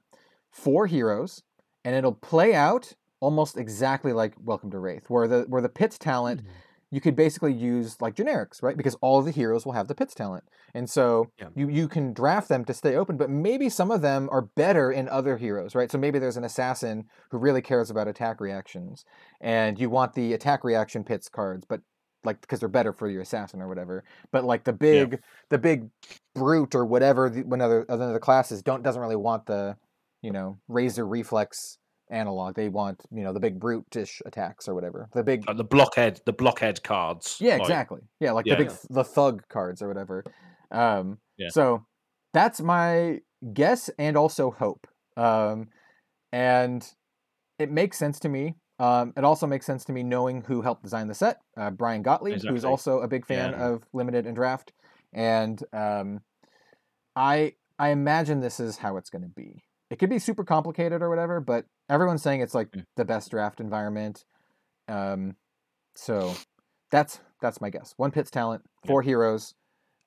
four 0.50 0.86
heroes, 0.86 1.42
and 1.84 1.94
it'll 1.94 2.12
play 2.14 2.54
out 2.54 2.92
almost 3.20 3.56
exactly 3.56 4.12
like 4.12 4.34
Welcome 4.38 4.70
to 4.70 4.76
Rathe, 4.76 5.08
where 5.08 5.26
the 5.26 5.44
where 5.48 5.62
the 5.62 5.68
Pits 5.68 5.98
talent 5.98 6.42
you 6.94 7.00
could 7.00 7.16
basically 7.16 7.52
use 7.52 8.00
like 8.00 8.14
generics, 8.14 8.62
right? 8.62 8.76
Because 8.76 8.94
all 9.00 9.18
of 9.18 9.24
the 9.24 9.32
heroes 9.32 9.66
will 9.66 9.72
have 9.72 9.88
the 9.88 9.94
pits 9.94 10.14
talent, 10.14 10.44
and 10.74 10.88
so 10.88 11.30
Yeah. 11.40 11.48
you 11.56 11.68
you 11.68 11.88
can 11.88 12.12
draft 12.12 12.48
them 12.48 12.64
to 12.66 12.74
stay 12.74 12.94
open. 12.94 13.16
But 13.16 13.30
maybe 13.30 13.68
some 13.68 13.90
of 13.90 14.00
them 14.00 14.28
are 14.30 14.42
better 14.42 14.92
in 14.92 15.08
other 15.08 15.36
heroes, 15.36 15.74
right? 15.74 15.90
So 15.90 15.98
maybe 15.98 16.18
there's 16.20 16.36
an 16.36 16.44
assassin 16.44 17.06
who 17.30 17.38
really 17.38 17.62
cares 17.62 17.90
about 17.90 18.06
attack 18.06 18.40
reactions, 18.40 19.04
and 19.40 19.78
you 19.80 19.90
want 19.90 20.14
the 20.14 20.32
attack 20.34 20.62
reaction 20.62 21.02
pits 21.02 21.28
cards, 21.28 21.64
but 21.68 21.80
like 22.22 22.40
because 22.40 22.60
they're 22.60 22.68
better 22.68 22.92
for 22.92 23.08
your 23.08 23.22
assassin 23.22 23.60
or 23.60 23.68
whatever. 23.68 24.04
But 24.30 24.44
like 24.44 24.64
the 24.64 24.72
big 24.72 25.20
the 25.50 25.58
big 25.58 25.88
brute 26.34 26.74
or 26.74 26.84
whatever 26.86 27.28
the, 27.28 27.42
when 27.42 27.60
other 27.60 27.84
other 27.88 28.12
the 28.12 28.20
classes 28.20 28.62
don't 28.62 28.82
doesn't 28.82 29.02
really 29.02 29.16
want 29.16 29.46
the 29.46 29.76
you 30.22 30.30
know 30.32 30.58
razor 30.68 31.06
reflex 31.06 31.78
analog. 32.10 32.54
They 32.54 32.68
want 32.68 33.02
you 33.10 33.22
know 33.24 33.32
the 33.32 33.40
big 33.40 33.58
brutish 33.60 34.20
attacks 34.26 34.68
or 34.68 34.74
whatever. 34.74 35.08
The 35.14 35.22
big 35.22 35.46
Like 35.46 35.56
the 35.56 35.64
blockhead, 35.64 36.20
the 36.26 36.32
blockhead 36.32 36.82
cards. 36.82 37.38
yeah, 37.40 37.54
like- 37.54 37.62
exactly. 37.62 38.00
Yeah, 38.20 38.32
like 38.32 38.46
Yeah. 38.46 38.54
the 38.56 38.64
big 38.64 38.68
th- 38.68 38.80
the 38.90 39.04
thug 39.04 39.42
cards 39.48 39.82
or 39.82 39.88
whatever. 39.88 40.24
Um, 40.70 41.18
Yeah. 41.36 41.48
So 41.50 41.84
that's 42.32 42.60
my 42.60 43.20
guess 43.52 43.90
and 43.98 44.16
also 44.16 44.50
hope. 44.50 44.86
Um, 45.16 45.68
and 46.32 46.86
it 47.58 47.70
makes 47.70 47.96
sense 47.98 48.18
to 48.20 48.28
me. 48.28 48.56
Um, 48.80 49.12
it 49.16 49.22
also 49.24 49.46
makes 49.46 49.66
sense 49.66 49.84
to 49.84 49.92
me 49.92 50.02
knowing 50.02 50.42
who 50.42 50.62
helped 50.62 50.82
design 50.82 51.06
the 51.06 51.14
set, 51.14 51.38
uh, 51.56 51.70
Bryan 51.70 52.02
Gottlieb, 52.02 52.40
who's 52.42 52.64
also 52.64 53.00
a 53.00 53.06
big 53.08 53.24
fan 53.24 53.50
Yeah. 53.52 53.68
of 53.68 53.84
limited 53.92 54.26
and 54.26 54.34
draft. 54.34 54.72
And 55.12 55.62
um, 55.72 56.20
I 57.16 57.54
I 57.78 57.88
imagine 57.90 58.40
this 58.40 58.58
is 58.60 58.78
how 58.78 58.96
it's 58.96 59.10
going 59.10 59.22
to 59.22 59.28
be. 59.28 59.62
It 59.90 59.98
could 59.98 60.10
be 60.10 60.18
super 60.18 60.44
complicated 60.44 61.02
or 61.02 61.08
whatever, 61.08 61.40
but 61.40 61.66
everyone's 61.88 62.22
saying 62.22 62.40
it's 62.40 62.54
like 62.54 62.70
Mm. 62.72 62.84
the 62.96 63.04
best 63.04 63.30
draft 63.30 63.60
environment. 63.60 64.24
Um, 64.88 65.36
so 65.94 66.34
that's 66.90 67.20
that's 67.40 67.60
my 67.60 67.70
guess. 67.70 67.94
One 67.96 68.10
Pits 68.10 68.30
talent, 68.30 68.62
Yeah. 68.84 68.88
four 68.88 69.02
heroes, 69.02 69.54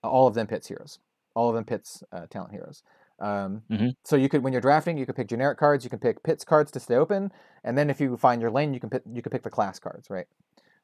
all 0.04 0.28
of 0.28 0.34
them 0.34 0.48
Pits 0.48 0.68
heroes, 0.68 1.00
all 1.36 1.50
of 1.50 1.56
them 1.56 1.66
Pits 1.66 2.04
uh, 2.12 2.26
talent 2.30 2.52
heroes. 2.52 2.84
Um, 3.20 3.64
Mhm. 3.70 3.94
So 4.04 4.16
you 4.16 4.30
could, 4.30 4.44
when 4.44 4.54
you're 4.54 4.62
drafting, 4.62 4.98
you 4.98 5.06
could 5.08 5.16
pick 5.16 5.28
generic 5.28 5.58
cards. 5.58 5.84
You 5.84 5.90
can 5.90 6.00
pick 6.00 6.22
Pits 6.24 6.44
cards 6.46 6.72
to 6.72 6.80
stay 6.80 6.96
open, 6.96 7.32
and 7.64 7.76
then 7.78 7.90
if 7.90 8.00
you 8.00 8.16
find 8.18 8.42
your 8.42 8.52
lane, 8.52 8.74
you 8.74 8.80
can 8.80 8.90
pick 8.90 9.04
you 9.12 9.22
can 9.22 9.32
pick 9.32 9.44
the 9.44 9.50
class 9.50 9.80
cards, 9.80 10.10
right? 10.10 10.28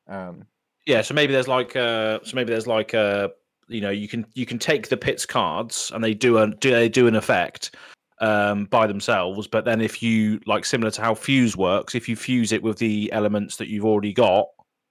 Um, 0.07 0.47
Yeah, 0.85 1.01
so 1.01 1.13
maybe 1.13 1.31
there's 1.31 1.47
like 1.47 1.75
uh 1.75 2.19
so 2.23 2.35
maybe 2.35 2.51
there's 2.51 2.67
like 2.67 2.93
uh 2.93 3.29
you 3.69 3.79
know 3.81 3.89
you 3.91 4.07
can 4.09 4.25
you 4.33 4.45
can 4.45 4.59
take 4.59 4.89
the 4.89 4.97
pits 4.97 5.25
cards 5.25 5.91
and 5.93 6.03
they 6.03 6.13
do 6.13 6.37
a 6.39 6.47
do 6.55 6.71
they 6.71 6.89
do 6.89 7.07
an 7.07 7.15
effect 7.15 7.75
um 8.19 8.65
by 8.65 8.87
themselves, 8.87 9.47
but 9.47 9.65
then 9.65 9.81
if 9.81 10.01
you 10.03 10.39
like 10.45 10.65
similar 10.65 10.91
to 10.91 11.01
how 11.01 11.15
fuse 11.15 11.57
works, 11.57 11.95
if 11.95 12.07
you 12.07 12.15
fuse 12.15 12.51
it 12.51 12.61
with 12.63 12.77
the 12.77 13.11
elements 13.11 13.57
that 13.57 13.67
you've 13.69 13.85
already 13.85 14.13
got 14.13 14.45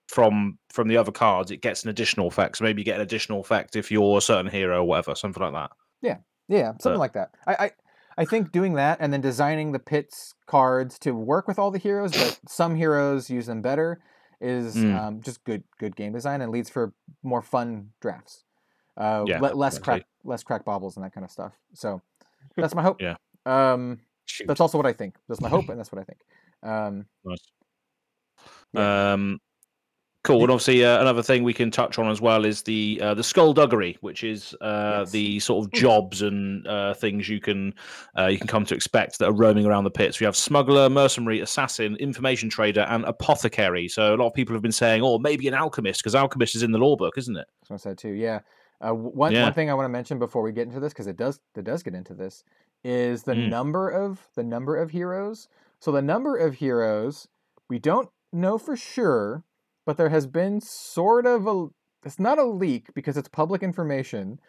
from 0.09 0.59
from 0.70 0.89
the 0.89 0.97
other 0.97 1.12
cards, 1.12 1.51
it 1.51 1.62
gets 1.62 1.85
an 1.85 1.91
additional 1.91 2.27
effect. 2.27 2.59
So 2.59 2.64
maybe 2.64 2.81
you 2.83 2.85
get 2.85 2.97
an 2.97 3.03
additional 3.03 3.41
effect 3.41 3.77
if 3.77 3.91
you're 3.91 4.18
a 4.18 4.20
certain 4.20 4.51
hero 4.51 4.81
or 4.81 4.85
whatever, 4.85 5.14
something 5.14 5.43
like 5.43 5.53
that. 5.55 5.70
yeah, 6.03 6.18
yeah, 6.49 6.73
something 6.81 6.99
like 6.99 7.14
that. 7.14 7.31
I, 7.47 7.55
I 7.55 7.70
I 8.18 8.25
think 8.27 8.53
doing 8.53 8.75
that 8.75 8.99
and 9.01 9.11
then 9.12 9.23
designing 9.23 9.73
the 9.73 9.79
pits 9.79 10.35
cards 10.47 10.99
to 10.99 11.12
work 11.12 11.49
with 11.49 11.59
all 11.59 11.70
the 11.70 11.79
heroes, 11.79 12.12
but 12.12 12.39
some 12.47 12.75
heroes 12.77 13.31
use 13.31 13.47
them 13.47 13.62
better, 13.62 14.03
is 14.41 14.77
Mm. 14.77 14.99
um, 14.99 15.20
just 15.23 15.43
good 15.45 15.62
good 15.79 15.97
game 15.97 16.12
design 16.12 16.43
and 16.43 16.53
leads 16.53 16.68
for 16.68 16.93
more 17.23 17.41
fun 17.41 17.91
drafts. 18.03 18.45
Uh, 18.99 19.25
Yeah, 19.27 19.39
le- 19.41 19.55
less 19.55 19.79
crack 19.79 20.05
less 20.25 20.43
crack 20.43 20.64
bobbles 20.66 20.97
and 20.97 21.05
that 21.07 21.14
kind 21.14 21.25
of 21.25 21.31
stuff. 21.31 21.55
So 21.73 22.03
that's 22.57 22.74
my 22.74 22.82
hope. 22.82 23.01
Yeah. 23.01 23.16
Um, 23.47 24.01
Shoot. 24.26 24.47
that's 24.47 24.61
also 24.61 24.78
what 24.78 24.86
I 24.86 24.93
think. 24.93 25.16
That's 25.28 25.40
my 25.40 25.49
hope, 25.49 25.68
and 25.70 25.78
that's 25.78 25.93
what 25.93 26.01
I 26.01 26.05
think. 26.05 26.20
Um, 26.62 27.07
Nice. 27.24 27.38
Yeah. 28.72 29.12
Um, 29.12 29.38
cool. 30.24 30.43
And 30.43 30.51
obviously, 30.51 30.84
uh, 30.84 31.01
another 31.01 31.22
thing 31.22 31.43
we 31.43 31.53
can 31.53 31.70
touch 31.70 31.99
on 31.99 32.09
as 32.11 32.20
well 32.20 32.45
is 32.45 32.62
the 32.62 32.99
uh, 33.03 33.14
the 33.14 33.22
skullduggery, 33.22 33.99
which 34.01 34.24
is 34.24 34.55
uh, 34.61 35.01
Yes. 35.01 35.11
the 35.11 35.40
sort 35.40 35.66
of 35.66 35.72
jobs 35.72 36.22
and 36.22 36.66
uh, 36.66 36.95
things 36.95 37.28
you 37.28 37.40
can 37.40 37.74
uh, 38.18 38.26
you 38.26 38.38
can 38.38 38.47
come 38.47 38.64
to 38.66 38.74
expect 38.74 39.18
that 39.18 39.26
are 39.28 39.32
roaming 39.32 39.66
around 39.66 39.84
the 39.84 39.90
pits. 39.90 40.20
We 40.20 40.24
have 40.24 40.36
smuggler, 40.36 40.88
mercenary, 40.88 41.40
assassin, 41.40 41.97
information 41.97 42.49
trader, 42.49 42.82
and 42.82 43.05
apothecary. 43.05 43.88
So 43.88 44.14
a 44.14 44.16
lot 44.16 44.28
of 44.28 44.34
people 44.34 44.55
have 44.55 44.62
been 44.62 44.72
saying, 44.72 45.03
"Oh, 45.03 45.18
maybe 45.18 45.49
an 45.49 45.55
alchemist," 45.55 46.01
because 46.01 46.14
alchemist 46.14 46.55
is 46.55 46.62
in 46.62 46.72
the 46.72 46.78
law 46.78 46.97
book, 46.97 47.18
isn't 47.18 47.36
it? 47.36 47.47
That's 47.61 47.70
what 47.70 47.80
I 47.80 47.82
said 47.90 47.99
too. 47.99 48.12
Yeah. 48.12 48.40
Uh, 48.83 48.93
one 48.93 49.33
Yeah. 49.33 49.43
one 49.43 49.53
thing 49.53 49.70
I 49.70 49.74
want 49.74 49.85
to 49.85 49.91
mention 49.91 50.18
before 50.18 50.43
we 50.43 50.53
get 50.53 50.66
into 50.66 50.80
this, 50.80 50.93
because 50.93 51.07
it 51.07 51.16
does 51.16 51.41
it 51.57 51.64
does 51.64 51.83
get 51.83 51.95
into 51.95 52.14
this, 52.14 52.45
is 52.85 53.22
the 53.22 53.35
Mm. 53.35 53.49
number 53.49 53.89
of 53.89 54.28
the 54.35 54.43
number 54.43 54.76
of 54.76 54.91
heroes. 54.91 55.49
So 55.80 55.93
the 55.93 56.03
number 56.03 56.37
of 56.37 56.55
heroes 56.55 57.28
we 57.68 57.78
don't 57.78 58.11
know 58.33 58.59
for 58.59 58.76
sure, 58.76 59.45
but 59.87 59.97
there 59.97 60.09
has 60.11 60.26
been 60.26 60.61
sort 60.61 61.26
of 61.26 61.47
a 61.47 61.68
it's 62.05 62.18
not 62.18 62.39
a 62.39 62.45
leak 62.45 62.93
because 62.95 63.16
it's 63.16 63.28
public 63.28 63.62
information, 63.62 64.41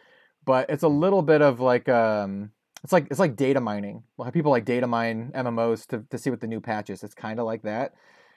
but 0.45 0.69
it's 0.69 0.83
a 0.83 0.87
little 0.87 1.21
bit 1.21 1.41
of 1.41 1.59
like 1.59 1.87
um 1.89 2.51
it's 2.83 2.91
like 2.93 3.07
it's 3.11 3.19
like 3.19 3.35
data 3.35 3.61
mining. 3.61 4.03
Well, 4.17 4.31
people 4.31 4.51
like 4.51 4.65
data 4.65 4.87
mine 4.87 5.31
MMOs 5.35 5.85
to, 5.87 6.03
to 6.09 6.17
see 6.17 6.29
what 6.31 6.41
the 6.41 6.47
new 6.47 6.59
patch 6.59 6.89
is. 6.89 7.03
It's 7.03 7.15
kind 7.15 7.39
of 7.39 7.45
like 7.45 7.61
that 7.63 7.93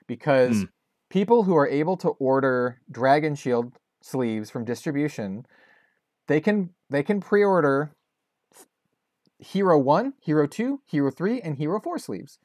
because 0.07 0.61
Hmm. 0.61 0.65
people 1.11 1.43
who 1.45 1.57
are 1.57 1.67
able 1.69 1.97
to 1.99 2.11
order 2.11 2.81
Dragon 2.91 3.35
Shield 3.35 3.73
sleeves 4.03 4.51
from 4.51 4.65
distribution, 4.65 5.47
they 6.29 6.41
can 6.41 6.71
they 6.91 7.03
can 7.03 7.21
pre-order 7.21 7.93
Hero 9.39 9.79
One, 9.79 10.15
Hero 10.21 10.47
Two, 10.47 10.81
Hero 10.87 11.11
Three, 11.11 11.41
and 11.41 11.57
Hero 11.57 11.81
Four 11.81 11.99
sleeves. 11.99 12.39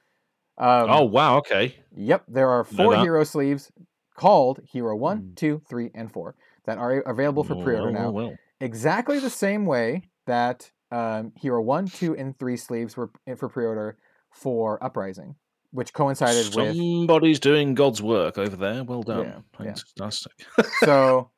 Um, 0.58 0.88
oh 0.90 1.04
wow, 1.04 1.38
okay. 1.38 1.76
Yep, 1.96 2.26
there 2.28 2.50
are 2.50 2.64
four 2.64 2.98
hero 2.98 3.24
sleeves 3.24 3.72
called 4.16 4.60
Hero 4.72 4.96
One, 4.96 5.22
Mm. 5.22 5.36
Two, 5.36 5.62
Three, 5.70 5.90
and 5.96 6.12
4 6.12 6.36
that 6.66 6.78
are 6.78 7.00
available 7.02 7.44
for 7.44 7.56
Oh, 7.56 7.64
pre-order 7.64 7.92
well, 7.92 8.02
now. 8.04 8.12
well, 8.12 8.28
well. 8.28 8.38
Exactly 8.60 9.18
the 9.20 9.30
same 9.30 9.66
way 9.66 10.04
that 10.28 10.70
um, 10.92 11.32
Hero 11.38 11.62
1, 11.62 11.88
2, 11.88 12.16
and 12.18 12.38
3 12.38 12.58
sleeves 12.58 12.96
were 12.98 13.10
for 13.38 13.50
pre-order 13.50 13.98
for 14.30 14.84
Uprising, 14.84 15.36
which 15.72 15.94
coincided 15.94 16.54
with 16.54 16.76
Somebody's 16.76 17.40
doing 17.40 17.74
God's 17.74 18.02
work 18.02 18.38
over 18.38 18.56
there. 18.56 18.84
Well 18.84 19.02
done. 19.02 19.26
Yeah, 19.26 19.66
yeah. 19.66 19.74
Fantastic. 19.96 20.34
so 20.84 21.32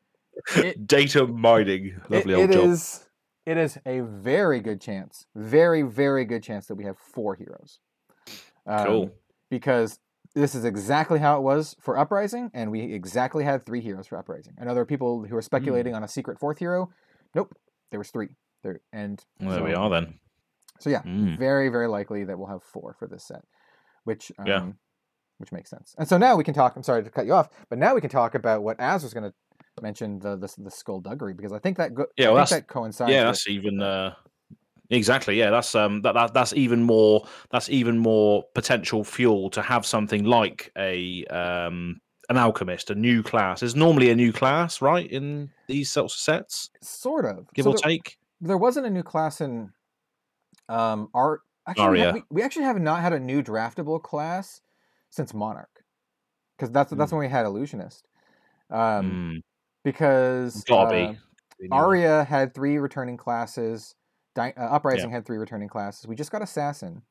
it, 0.55 0.87
Data 0.87 1.27
mining. 1.27 1.99
Lovely 2.09 2.33
it 2.33 2.37
old 2.37 2.51
job. 2.51 2.65
is 2.65 3.07
it 3.45 3.57
is 3.57 3.77
a 3.85 3.99
very 4.01 4.59
good 4.61 4.79
chance, 4.81 5.25
very 5.35 5.81
very 5.81 6.25
good 6.25 6.43
chance 6.43 6.67
that 6.67 6.75
we 6.75 6.85
have 6.85 6.97
four 6.97 7.35
heroes. 7.35 7.79
Um, 8.65 8.85
Cool. 8.85 9.11
because 9.49 9.99
this 10.35 10.55
is 10.55 10.63
exactly 10.65 11.19
how 11.19 11.37
it 11.37 11.41
was 11.41 11.75
for 11.81 11.97
Uprising, 11.97 12.49
and 12.53 12.71
we 12.71 12.81
exactly 12.93 13.43
had 13.43 13.65
three 13.65 13.81
heroes 13.81 14.07
for 14.07 14.17
Uprising. 14.17 14.53
I 14.59 14.63
know 14.65 14.73
there 14.73 14.81
are 14.83 14.85
people 14.85 15.25
who 15.25 15.35
are 15.35 15.41
speculating 15.41 15.93
on 15.93 16.03
a 16.03 16.07
secret 16.07 16.39
fourth 16.39 16.57
hero. 16.59 16.89
Nope, 17.35 17.53
there 17.91 17.99
was 17.99 18.09
three. 18.09 18.29
There 18.63 18.79
and 18.93 19.23
Well, 19.41 19.55
there 19.55 19.63
we 19.63 19.73
are 19.73 19.89
then. 19.89 20.19
So 20.79 20.89
yeah, 20.89 21.01
Mm. 21.03 21.37
very 21.37 21.67
very 21.69 21.87
likely 21.87 22.23
that 22.23 22.37
we'll 22.39 22.47
have 22.47 22.63
four 22.63 22.95
for 22.97 23.07
this 23.07 23.25
set, 23.27 23.43
which 24.05 24.31
um, 24.39 24.47
Yeah. 24.47 24.71
which 25.37 25.51
makes 25.51 25.69
sense. 25.69 25.93
And 25.97 26.07
so 26.07 26.17
now 26.17 26.37
we 26.37 26.43
can 26.45 26.53
talk. 26.53 26.75
I'm 26.77 26.83
sorry 26.83 27.03
to 27.03 27.09
cut 27.09 27.25
you 27.25 27.33
off, 27.33 27.49
but 27.69 27.77
now 27.77 27.93
we 27.93 27.99
can 28.01 28.09
talk 28.09 28.33
about 28.35 28.63
what 28.63 28.79
Az 28.79 29.03
was 29.03 29.13
going 29.13 29.29
to 29.29 29.33
mention 29.83 30.17
the 30.17 30.35
the, 30.37 30.51
the 30.57 30.71
skullduggery 30.71 31.33
because 31.35 31.51
I 31.53 31.59
think 31.59 31.77
that 31.77 31.93
go- 31.93 32.07
Yeah, 32.17 32.27
well, 32.29 32.37
that's- 32.37 32.49
that 32.49 32.67
coincides. 32.67 33.11
yeah, 33.11 33.19
with- 33.27 33.27
that's 33.35 33.47
even 33.47 33.79
uh, 33.81 34.15
exactly. 34.89 35.37
Yeah, 35.37 35.51
that's 35.51 35.75
um, 35.75 36.01
that, 36.01 36.13
that 36.13 36.33
that's 36.33 36.53
even 36.53 36.81
more 36.83 37.27
that's 37.51 37.69
even 37.69 37.99
more 37.99 38.43
potential 38.55 39.03
fuel 39.03 39.51
to 39.51 39.61
have 39.61 39.85
something 39.85 40.23
like 40.23 40.71
a 40.77 41.25
um 41.25 41.99
an 42.29 42.37
alchemist, 42.37 42.89
a 42.89 42.95
new 42.95 43.21
class. 43.21 43.59
There's 43.59 43.75
normally 43.75 44.09
a 44.09 44.15
new 44.15 44.31
class, 44.31 44.81
right, 44.81 45.05
in 45.11 45.49
these 45.67 45.91
sorts 45.91 46.15
of 46.15 46.19
sets, 46.21 46.69
sort 46.81 47.25
of 47.25 47.45
give 47.53 47.65
So 47.65 47.71
or 47.71 47.75
there- 47.75 47.89
take. 47.91 48.17
there 48.41 48.57
wasn't 48.57 48.85
a 48.87 48.89
new 48.89 49.03
class 49.03 49.41
in 49.41 49.71
um 50.69 51.09
art 51.13 51.41
actually 51.67 51.89
we, 51.91 52.01
Aria. 52.01 52.13
we, 52.13 52.23
we 52.29 52.41
actually 52.41 52.63
have 52.65 52.79
not 52.79 53.01
had 53.01 53.11
a 53.13 53.19
new 53.19 53.43
draftable 53.43 54.01
class 54.01 54.61
since 55.09 55.33
monarch 55.33 55.83
because 56.55 56.71
that's 56.71 56.91
that's 56.91 57.11
Hmm. 57.11 57.17
when 57.17 57.27
we 57.27 57.31
had 57.31 57.45
illusionist 57.45 58.07
um 58.69 59.05
Mm, 59.05 59.41
because 59.83 60.63
gotta 60.63 60.95
uh, 60.95 61.13
be. 61.59 61.69
aria 61.71 62.23
had 62.23 62.53
three 62.53 62.77
returning 62.77 63.17
classes 63.17 63.95
Di- 64.35 64.53
uh, 64.57 64.63
uprising 64.63 65.11
had 65.11 65.25
three 65.27 65.37
returning 65.37 65.69
classes. 65.69 66.07
We 66.07 66.15
just 66.15 66.31
got 66.31 66.41
assassin. 66.41 67.03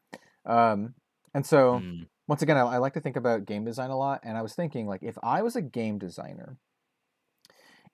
Um 0.44 0.94
and 1.34 1.46
so 1.46 1.80
Mm, 1.80 2.06
once 2.28 2.42
again 2.42 2.56
I, 2.56 2.62
I 2.62 2.78
like 2.78 2.94
to 2.94 3.00
think 3.00 3.16
about 3.16 3.46
game 3.46 3.64
design 3.64 3.90
a 3.90 3.96
lot 3.96 4.20
and 4.22 4.36
i 4.36 4.42
was 4.42 4.54
thinking 4.54 4.86
like 4.86 5.02
if 5.02 5.16
i 5.22 5.42
was 5.42 5.56
a 5.56 5.62
game 5.62 5.98
designer 5.98 6.58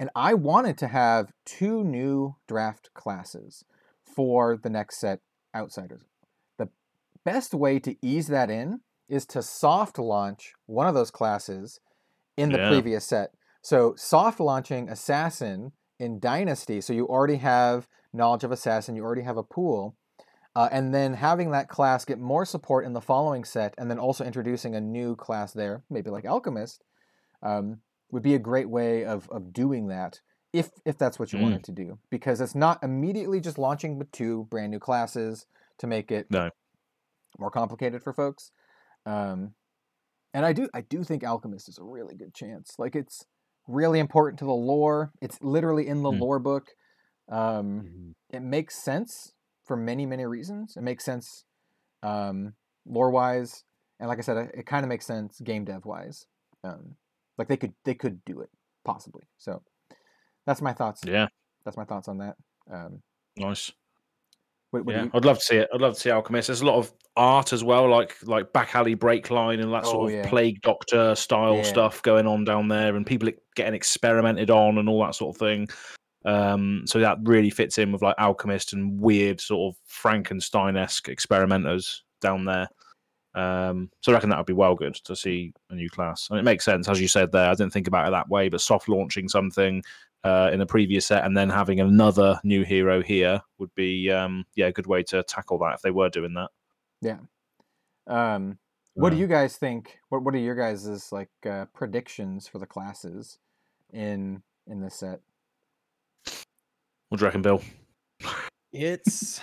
and 0.00 0.10
i 0.14 0.34
wanted 0.34 0.76
to 0.78 0.88
have 0.88 1.32
two 1.44 1.84
new 1.84 2.36
draft 2.46 2.90
classes 2.94 3.64
for 4.02 4.56
the 4.56 4.70
next 4.70 4.98
set 4.98 5.20
outsiders 5.54 6.02
the 6.58 6.68
best 7.24 7.54
way 7.54 7.78
to 7.78 7.96
ease 8.02 8.26
that 8.28 8.50
in 8.50 8.80
is 9.08 9.24
to 9.26 9.42
soft 9.42 9.98
launch 9.98 10.52
one 10.66 10.86
of 10.86 10.94
those 10.94 11.10
classes 11.10 11.80
in 12.36 12.50
the 12.50 12.58
Yeah. 12.58 12.68
previous 12.68 13.04
set 13.06 13.30
so 13.68 13.94
soft 13.96 14.40
launching 14.40 14.88
assassin 14.88 15.72
in 15.98 16.18
dynasty 16.18 16.80
so 16.80 16.92
you 16.92 17.06
already 17.06 17.36
have 17.36 17.88
knowledge 18.12 18.44
of 18.44 18.52
assassin 18.52 18.96
you 18.96 19.04
already 19.04 19.22
have 19.22 19.36
a 19.36 19.42
pool 19.42 19.96
uh, 20.56 20.68
and 20.72 20.92
then 20.92 21.14
having 21.14 21.52
that 21.52 21.68
class 21.68 22.04
get 22.04 22.18
more 22.18 22.44
support 22.44 22.84
in 22.84 22.92
the 22.92 23.00
following 23.00 23.44
set, 23.44 23.74
and 23.78 23.88
then 23.88 23.98
also 23.98 24.24
introducing 24.24 24.74
a 24.74 24.80
new 24.80 25.14
class 25.14 25.52
there, 25.52 25.84
maybe 25.88 26.10
like 26.10 26.24
Alchemist, 26.24 26.82
um, 27.44 27.80
would 28.10 28.24
be 28.24 28.34
a 28.34 28.40
great 28.40 28.68
way 28.68 29.04
of, 29.04 29.30
of 29.30 29.52
doing 29.52 29.86
that 29.86 30.20
if 30.52 30.70
if 30.84 30.98
that's 30.98 31.18
what 31.18 31.32
you 31.32 31.38
Mm. 31.38 31.42
wanted 31.42 31.64
to 31.64 31.72
do, 31.72 31.98
because 32.10 32.40
it's 32.40 32.56
not 32.56 32.82
immediately 32.82 33.38
just 33.38 33.56
launching 33.56 33.98
with 33.98 34.10
two 34.10 34.48
brand 34.50 34.72
new 34.72 34.80
classes 34.80 35.46
to 35.78 35.86
make 35.86 36.10
it 36.10 36.26
No. 36.28 36.50
more 37.38 37.52
complicated 37.52 38.02
for 38.02 38.12
folks. 38.12 38.50
Um, 39.06 39.54
and 40.34 40.44
I 40.44 40.52
do 40.52 40.68
I 40.74 40.80
do 40.80 41.04
think 41.04 41.22
Alchemist 41.22 41.68
is 41.68 41.78
a 41.78 41.84
really 41.84 42.16
good 42.16 42.34
chance. 42.34 42.74
Like 42.78 42.96
it's 42.96 43.26
really 43.68 44.00
important 44.00 44.38
to 44.40 44.46
the 44.46 44.52
lore. 44.52 45.12
It's 45.22 45.40
literally 45.42 45.86
in 45.88 46.02
the 46.02 46.10
Mm. 46.10 46.20
lore 46.20 46.40
book. 46.40 46.68
Um, 47.30 47.88
Mhm. 47.88 48.14
it 48.30 48.40
makes 48.40 48.76
sense 48.76 49.34
for 49.64 49.76
many 49.76 50.06
many 50.06 50.24
reasons 50.26 50.76
it 50.76 50.82
makes 50.82 51.04
sense 51.04 51.44
um 52.02 52.54
lore 52.86 53.10
wise 53.10 53.64
and 54.00 54.08
like 54.08 54.18
i 54.18 54.22
said 54.22 54.36
it, 54.36 54.50
it 54.54 54.66
kind 54.66 54.84
of 54.84 54.88
makes 54.88 55.06
sense 55.06 55.40
game 55.40 55.64
dev 55.64 55.84
wise 55.84 56.26
um 56.64 56.96
like 57.38 57.48
they 57.48 57.56
could 57.56 57.74
they 57.84 57.94
could 57.94 58.24
do 58.24 58.40
it 58.40 58.50
possibly 58.84 59.24
so 59.38 59.62
that's 60.46 60.62
my 60.62 60.72
thoughts 60.72 61.04
yeah, 61.04 61.28
that's 61.64 61.76
my 61.76 61.84
thoughts 61.84 62.08
on 62.08 62.18
that 62.18 62.36
um 62.70 63.02
nice. 63.36 63.72
What, 64.70 64.84
what 64.84 64.94
Yeah, 64.94 65.04
you- 65.04 65.10
I'd 65.14 65.24
love 65.24 65.38
to 65.38 65.44
see 65.44 65.56
it. 65.56 65.68
I'd 65.72 65.80
love 65.80 65.94
to 65.94 66.00
see 66.00 66.10
Alchemist. 66.10 66.48
There's 66.48 66.60
a 66.60 66.66
lot 66.66 66.76
of 66.76 66.92
art 67.16 67.52
as 67.52 67.64
well, 67.64 67.88
like 67.88 68.16
like 68.22 68.52
back 68.52 68.74
alley 68.74 68.94
break 68.94 69.30
line 69.30 69.60
and 69.60 69.72
that 69.72 69.84
Oh, 69.86 69.90
sort 69.92 70.12
of 70.12 70.18
yeah. 70.18 70.28
plague 70.28 70.60
doctor 70.62 71.14
style 71.14 71.56
Yeah. 71.56 71.62
stuff 71.62 72.02
going 72.02 72.26
on 72.26 72.44
down 72.44 72.68
there, 72.68 72.94
and 72.96 73.06
people 73.06 73.30
getting 73.56 73.74
experimented 73.74 74.50
on 74.50 74.78
and 74.78 74.88
all 74.88 75.04
that 75.04 75.14
sort 75.14 75.34
of 75.34 75.40
thing. 75.40 75.68
Um, 76.24 76.82
so 76.86 76.98
that 77.00 77.18
really 77.22 77.50
fits 77.50 77.78
in 77.78 77.92
with 77.92 78.02
like 78.02 78.16
Alchemist 78.18 78.72
and 78.72 79.00
weird 79.00 79.40
sort 79.40 79.72
of 79.74 79.80
Frankenstein 79.86 80.76
esque 80.76 81.08
experimenters 81.08 82.02
down 82.20 82.44
there. 82.44 82.68
Um, 83.34 83.90
so 84.00 84.10
I 84.10 84.14
reckon 84.14 84.30
that 84.30 84.36
would 84.38 84.46
be 84.46 84.52
well 84.52 84.74
good 84.74 84.94
to 85.04 85.14
see 85.14 85.52
a 85.70 85.74
new 85.74 85.88
class, 85.88 86.28
and 86.30 86.38
it 86.38 86.42
makes 86.44 86.64
sense 86.64 86.88
as 86.88 87.00
you 87.00 87.08
said 87.08 87.30
there. 87.30 87.48
I 87.48 87.54
didn't 87.54 87.72
think 87.72 87.86
about 87.86 88.08
it 88.08 88.10
that 88.10 88.28
way, 88.28 88.48
but 88.48 88.60
soft 88.60 88.88
launching 88.88 89.28
something 89.28 89.82
uh, 90.24 90.50
in 90.52 90.58
the 90.58 90.66
previous 90.66 91.06
set 91.06 91.24
and 91.24 91.36
then 91.36 91.48
having 91.48 91.80
another 91.80 92.40
new 92.44 92.64
hero 92.64 93.02
here 93.02 93.40
would 93.58 93.74
be 93.74 94.10
um, 94.10 94.44
yeah 94.56 94.66
a 94.66 94.72
good 94.72 94.86
way 94.86 95.02
to 95.04 95.22
tackle 95.24 95.58
that 95.58 95.74
if 95.74 95.82
they 95.82 95.90
were 95.90 96.08
doing 96.08 96.34
that. 96.34 96.50
Yeah. 97.00 97.18
Um 98.06 98.58
what 98.94 99.10
do 99.10 99.16
Uh, 99.16 99.20
you 99.20 99.26
guys 99.28 99.56
think 99.56 99.98
what, 100.08 100.22
what 100.24 100.34
are 100.34 100.38
your 100.38 100.56
guys' 100.56 101.12
like 101.12 101.30
uh, 101.48 101.66
predictions 101.72 102.48
for 102.48 102.58
the 102.58 102.66
classes 102.66 103.38
in 103.92 104.42
in 104.66 104.80
this 104.80 104.96
set 104.96 105.20
What 107.08 107.18
do 107.18 107.22
you 107.22 107.26
reckon, 107.26 107.42
Bill? 107.42 107.62
It's 108.72 109.40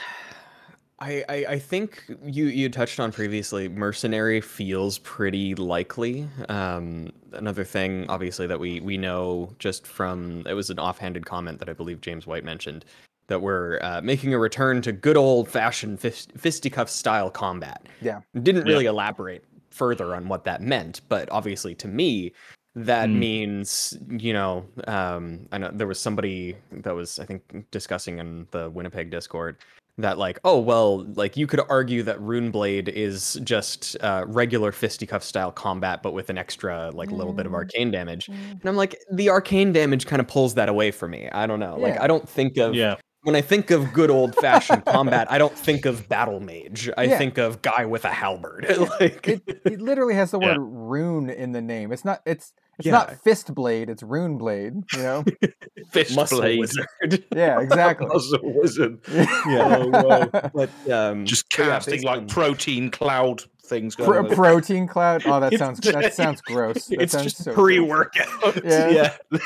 I, 1.00 1.26
I 1.28 1.36
I 1.50 1.60
think 1.60 2.04
you 2.24 2.46
you 2.46 2.70
touched 2.70 3.00
on 3.02 3.12
previously 3.12 3.68
mercenary 3.68 4.39
feels 4.39 4.98
pretty 5.00 5.54
likely. 5.56 6.28
Um 6.48 7.12
another 7.34 7.66
thing 7.66 8.06
obviously 8.10 8.48
that 8.48 8.60
we 8.60 8.80
we 8.80 8.98
know 8.98 9.54
just 9.60 9.86
from 9.86 10.43
it 10.48 10.54
was 10.54 10.70
an 10.70 10.80
offhanded 10.80 11.26
comment 11.26 11.60
that 11.60 11.68
I 11.70 11.74
believe 11.74 12.00
James 12.00 12.26
White 12.26 12.46
mentioned 12.46 12.86
that 13.28 13.41
we're 13.41 13.80
uh, 13.82 14.02
making 14.04 14.34
a 14.36 14.38
return 14.39 14.82
to 14.84 14.91
good 14.91 15.18
old 15.18 15.50
fashioned 15.50 16.00
fist, 16.00 16.32
fisticuff 16.38 16.88
style 16.88 17.32
combat. 17.32 17.88
Yeah. 18.00 18.22
Didn't 18.43 18.68
Yeah. 18.68 18.74
really 18.74 18.86
elaborate 18.86 19.43
further 19.72 20.16
on 20.16 20.28
what 20.28 20.43
that 20.46 20.62
meant, 20.62 21.02
but 21.10 21.28
obviously 21.32 21.74
to 21.76 21.88
me 21.88 22.32
that 22.76 23.07
Mm. 23.09 23.15
means 23.15 23.97
you 24.09 24.34
know 24.34 24.65
um 24.88 25.47
i 25.53 25.57
know 25.57 25.71
there 25.73 25.88
was 25.88 25.99
somebody 25.99 26.55
that 26.71 26.93
was 26.93 27.19
i 27.19 27.26
think 27.26 27.65
discussing 27.71 28.19
in 28.19 28.47
the 28.51 28.69
winnipeg 28.69 29.09
discord 29.09 29.55
that 29.97 30.17
like 30.17 30.39
oh 30.43 30.59
well 30.59 31.05
like 31.15 31.38
you 31.38 31.47
could 31.47 31.61
argue 31.69 32.03
that 32.03 32.19
runeblade 32.19 32.89
is 32.89 33.39
just 33.45 33.95
uh, 34.01 34.26
regular 34.28 34.73
fisticuff 34.73 35.23
style 35.23 35.53
combat 35.53 36.03
but 36.03 36.11
with 36.11 36.30
an 36.30 36.38
extra 36.38 36.89
like 36.93 37.09
little 37.11 37.32
bit 37.32 37.45
of 37.45 37.53
Mm. 37.53 37.55
arcane 37.55 37.91
damage. 37.91 38.28
And 38.28 38.59
i'm 38.65 38.76
like 38.76 38.99
the 39.09 39.30
arcane 39.30 39.71
damage 39.71 40.05
kind 40.05 40.19
of 40.19 40.28
pulls 40.28 40.55
that 40.55 40.67
away 40.67 40.91
for 40.91 41.07
me. 41.07 41.30
I 41.32 41.47
don't 41.47 41.61
know. 41.61 41.78
Like 41.78 41.97
i 42.01 42.07
don't 42.07 42.28
think 42.28 42.57
of 42.57 42.76
Yeah, 42.76 42.95
when 43.21 43.38
i 43.38 43.41
think 43.41 43.71
of 43.71 43.93
good 43.93 44.11
old 44.11 44.36
fashioned 44.36 44.84
combat 44.84 45.32
i 45.32 45.38
don't 45.38 45.57
think 45.57 45.86
of 45.86 46.09
battle 46.09 46.41
mage. 46.41 46.89
I 46.97 47.03
Yeah. 47.03 47.17
think 47.17 47.38
of 47.38 47.61
guy 47.61 47.86
with 47.86 48.03
a 48.03 48.09
halberd. 48.11 48.65
Like 48.99 49.26
it, 49.30 49.41
it 49.63 49.80
literally 49.82 50.15
has 50.15 50.32
the 50.32 50.39
Yeah. 50.41 50.57
word 50.57 50.59
rune 50.59 51.30
in 51.30 51.53
the 51.53 51.61
name. 51.61 51.93
It's 51.93 52.03
not 52.03 52.21
it's 52.26 52.51
it's 52.78 52.86
Yeah. 52.86 52.91
not 52.93 53.23
fist 53.23 53.53
blade 53.55 53.89
it's 53.89 54.03
rune 54.03 54.38
blade 54.38 54.73
you 54.93 54.99
know 55.01 55.23
fist 55.91 56.15
muscle 56.15 56.39
blade, 56.39 56.59
wizard 56.59 56.88
yeah 57.36 57.59
exactly 57.61 58.07
Muscle 58.07 58.39
wizard, 58.43 58.99
yeah 59.47 60.49
but 60.53 60.69
um 60.91 61.26
just 61.26 61.45
but 61.49 61.59
yeah, 61.59 61.65
casting 61.73 62.03
like 62.03 62.21
on- 62.21 62.28
protein 62.28 62.89
cloud 62.91 63.43
things 63.65 63.95
going 63.95 64.09
Pro- 64.11 64.30
on. 64.30 64.36
protein 64.36 64.88
cloud. 64.88 65.23
Oh, 65.26 65.39
that 65.39 65.53
sounds 65.57 65.80
that 65.80 66.13
sounds 66.13 66.39
gross. 66.41 66.86
That 66.86 67.01
it's 67.01 67.13
sounds 67.13 67.23
just 67.23 67.43
so 67.45 67.53
pre-workout 67.53 68.63
Yeah. 68.63 68.89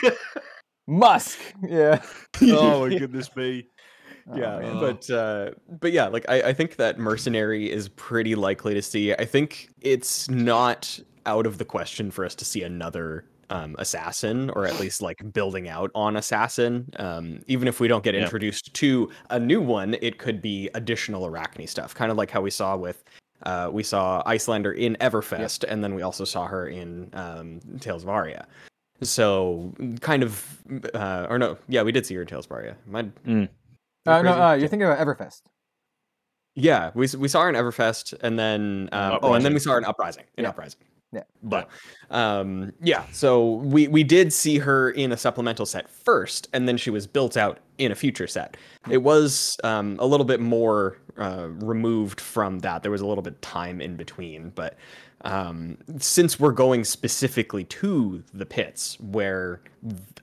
yeah, 0.04 0.10
Musk. 0.88 1.40
Yeah. 1.68 2.02
oh 2.42 2.88
my 2.88 2.98
goodness 2.98 3.34
me. 3.36 3.68
Oh, 4.32 4.38
yeah 4.38 4.60
man. 4.60 4.80
but 4.80 5.10
uh 5.10 5.52
but 5.80 5.92
yeah 5.92 6.08
like 6.08 6.26
I, 6.30 6.50
I 6.50 6.54
think 6.54 6.76
that 6.76 7.00
mercenary 7.00 7.72
is 7.72 7.90
pretty 7.90 8.36
likely 8.36 8.76
to 8.76 8.82
see 8.84 9.12
i 9.12 9.26
think 9.26 9.70
it's 9.82 10.30
not 10.30 11.00
out 11.30 11.46
of 11.46 11.58
the 11.60 11.66
question 11.66 12.10
for 12.12 12.26
us 12.26 12.36
to 12.36 12.46
see 12.46 12.64
another 12.64 13.24
um 13.52 13.76
assassin 13.80 14.50
or 14.52 14.66
at 14.66 14.80
least 14.80 15.02
like 15.02 15.20
building 15.34 15.68
out 15.70 15.90
on 15.96 16.16
assassin 16.18 16.88
um 16.98 17.26
even 17.48 17.68
if 17.68 17.80
we 17.80 17.88
don't 17.88 18.04
get 18.04 18.14
Yeah. 18.14 18.22
introduced 18.24 18.74
to 18.82 19.10
a 19.32 19.40
new 19.40 19.62
one 19.62 19.96
it 20.02 20.18
could 20.24 20.40
be 20.42 20.70
additional 20.76 21.22
Arakni 21.30 21.68
stuff 21.68 21.94
kind 21.96 22.12
of 22.12 22.18
like 22.18 22.30
how 22.36 22.42
we 22.42 22.52
saw 22.52 22.76
with 22.76 23.04
uh 23.50 23.70
we 23.72 23.84
saw 23.84 24.22
Iyslander 24.34 24.72
in 24.86 24.96
everfest 25.08 25.64
and 25.68 25.84
then 25.84 25.96
we 25.96 26.02
also 26.04 26.26
saw 26.26 26.46
her 26.46 26.68
in 26.68 27.10
um 27.14 27.60
tales 27.80 28.04
of 28.04 28.10
aria 28.10 28.46
so 29.02 29.74
kind 30.02 30.22
of 30.24 30.30
uh 30.94 31.26
or 31.30 31.38
no 31.40 31.58
yeah 31.68 31.82
we 31.84 31.92
did 31.92 32.06
see 32.06 32.16
her 32.16 32.22
in 32.22 32.28
tales 32.28 32.46
of 32.46 32.52
aria 32.52 32.76
Am 32.88 32.96
I- 32.96 33.50
Uh, 34.12 34.22
no, 34.22 34.32
uh, 34.42 34.54
you're 34.54 34.68
thinking 34.70 34.88
about 34.90 35.00
Everfest. 35.06 35.42
Yeah, 36.56 36.92
we 36.96 37.08
we 37.24 37.28
saw 37.28 37.40
her 37.44 37.50
in 37.50 37.56
Everfest, 37.56 38.14
and 38.22 38.40
then 38.40 38.90
um, 38.92 39.20
oh, 39.22 39.34
and 39.34 39.44
then 39.46 39.54
we 39.54 39.60
saw 39.60 39.72
her 39.74 39.78
in 39.78 39.86
Uprising. 39.86 40.26
In 40.38 40.44
Yeah. 40.44 40.50
Uprising. 40.50 40.80
Yeah. 41.12 41.24
But 41.42 41.70
um, 42.12 42.72
yeah, 42.82 43.04
so 43.12 43.54
we 43.56 43.88
we 43.88 44.04
did 44.04 44.32
see 44.32 44.60
her 44.60 44.92
in 44.92 45.12
a 45.12 45.18
supplemental 45.18 45.66
set 45.66 45.90
first, 45.90 46.48
and 46.54 46.68
then 46.68 46.78
she 46.78 46.92
was 46.92 47.08
built 47.08 47.36
out 47.36 47.60
in 47.80 47.92
a 47.92 47.96
future 47.96 48.28
set. 48.28 48.58
It 48.92 49.00
was 49.00 49.58
um, 49.64 49.96
a 50.00 50.06
little 50.06 50.26
bit 50.26 50.40
more 50.40 50.98
uh, 51.18 51.48
removed 51.50 52.22
from 52.22 52.60
that. 52.60 52.84
There 52.84 52.92
was 52.92 53.02
a 53.02 53.08
little 53.08 53.24
bit 53.24 53.34
of 53.34 53.42
time 53.42 53.82
in 53.82 53.96
between, 53.96 54.50
but 54.50 54.78
um, 55.22 55.78
since 55.98 56.40
we're 56.40 56.52
going 56.52 56.84
specifically 56.84 57.64
to 57.66 58.24
the 58.34 58.46
pits 58.46 59.00
where 59.00 59.62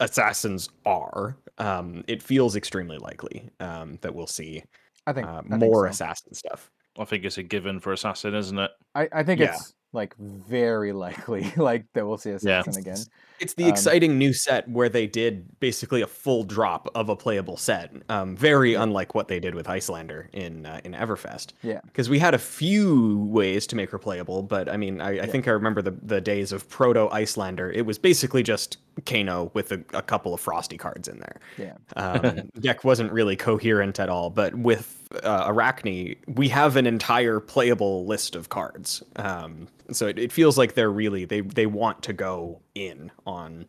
assassins 0.00 0.68
are, 0.84 1.36
um, 1.58 2.04
it 2.06 2.22
feels 2.22 2.56
extremely 2.56 2.98
likely 2.98 3.50
um, 3.60 3.98
that 4.02 4.14
we'll 4.14 4.26
see 4.26 4.62
I 5.06 5.12
think 5.12 5.26
uh, 5.26 5.42
I 5.44 5.48
think 5.58 5.60
more 5.60 5.86
so. 5.86 5.90
assassin 5.90 6.34
stuff. 6.34 6.70
I 6.98 7.04
think 7.04 7.24
it's 7.24 7.36
a 7.38 7.42
given 7.42 7.78
for 7.78 7.92
Assassin, 7.92 8.34
isn't 8.34 8.58
it? 8.58 8.70
I, 8.94 9.06
I 9.12 9.22
think 9.22 9.38
Yeah. 9.40 9.52
it's 9.54 9.74
like 9.92 10.14
very 10.18 10.92
likely 10.92 11.52
like 11.56 11.86
that 11.94 12.06
we'll 12.06 12.18
see 12.18 12.30
Assassin 12.30 12.76
again. 12.76 12.98
It's 13.38 13.54
the 13.54 13.64
Um, 13.64 13.70
exciting 13.70 14.18
new 14.18 14.32
set 14.32 14.68
where 14.68 14.88
they 14.88 15.06
did 15.06 15.60
basically 15.60 16.00
a 16.00 16.06
full 16.06 16.42
drop 16.44 16.88
of 16.94 17.08
a 17.08 17.16
playable 17.16 17.56
set. 17.56 17.92
Um, 18.08 18.34
very 18.34 18.74
unlike 18.74 19.14
what 19.14 19.28
they 19.28 19.38
did 19.38 19.54
with 19.54 19.66
Iyslander 19.66 20.28
in 20.32 20.64
uh, 20.64 20.80
in 20.84 20.92
Everfest. 20.92 21.52
Yeah. 21.62 21.80
Because 21.84 22.08
we 22.08 22.18
had 22.18 22.34
a 22.34 22.38
few 22.38 23.18
ways 23.30 23.66
to 23.68 23.76
make 23.76 23.90
her 23.90 23.98
playable, 23.98 24.42
but 24.42 24.68
I 24.70 24.76
mean, 24.76 25.00
I, 25.00 25.20
I 25.20 25.26
think 25.26 25.48
I 25.48 25.50
remember 25.50 25.82
the, 25.82 25.94
the 26.02 26.20
days 26.20 26.52
of 26.52 26.68
Proto 26.70 27.08
Iyslander. 27.12 27.70
It 27.74 27.82
was 27.82 27.98
basically 27.98 28.42
just 28.42 28.78
Kano 29.04 29.50
with 29.52 29.70
a, 29.72 29.84
a 29.92 30.02
couple 30.02 30.32
of 30.32 30.40
Frosty 30.40 30.78
cards 30.78 31.06
in 31.06 31.18
there. 31.18 31.40
Yeah. 31.58 31.74
Um, 31.96 32.50
deck 32.60 32.84
wasn't 32.84 33.12
really 33.12 33.36
coherent 33.36 34.00
at 34.00 34.08
all, 34.08 34.30
but 34.30 34.54
with 34.54 35.06
uh, 35.22 35.50
Arakni, 35.50 36.16
we 36.26 36.48
have 36.48 36.76
an 36.76 36.86
entire 36.86 37.40
playable 37.40 38.06
list 38.06 38.34
of 38.34 38.48
cards. 38.48 39.02
Um, 39.16 39.68
so 39.92 40.06
it, 40.06 40.18
it 40.18 40.32
feels 40.32 40.56
like 40.58 40.74
they're 40.74 40.90
really 40.90 41.24
they 41.24 41.40
they 41.42 41.66
want 41.66 42.02
to 42.04 42.12
go 42.12 42.62
in 42.74 43.10
on 43.26 43.66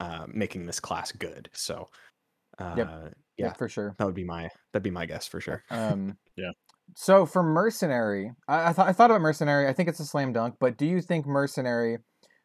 uh, 0.00 0.26
making 0.32 0.66
this 0.66 0.80
class 0.80 1.12
good. 1.12 1.48
So 1.52 1.88
uh, 2.58 2.74
Yeah, 2.76 3.08
yeah, 3.36 3.52
for 3.54 3.68
sure. 3.68 3.94
that 3.98 4.04
would 4.04 4.14
be 4.14 4.24
my 4.24 4.48
that'd 4.72 4.82
be 4.82 4.90
my 4.90 5.06
guess 5.06 5.26
for 5.26 5.40
sure. 5.40 5.62
Um, 5.70 6.16
Yeah. 6.36 6.50
So 6.96 7.24
for 7.26 7.42
mercenary, 7.42 8.32
I, 8.48 8.68
I 8.70 8.72
thought 8.72 8.88
I 8.88 8.92
thought 8.92 9.10
about 9.10 9.20
mercenary. 9.20 9.68
I 9.68 9.72
think 9.72 9.88
it's 9.88 10.00
a 10.00 10.04
slam 10.04 10.32
dunk. 10.32 10.56
But 10.58 10.76
do 10.76 10.86
you 10.86 11.00
think 11.00 11.26
mercenary 11.26 11.98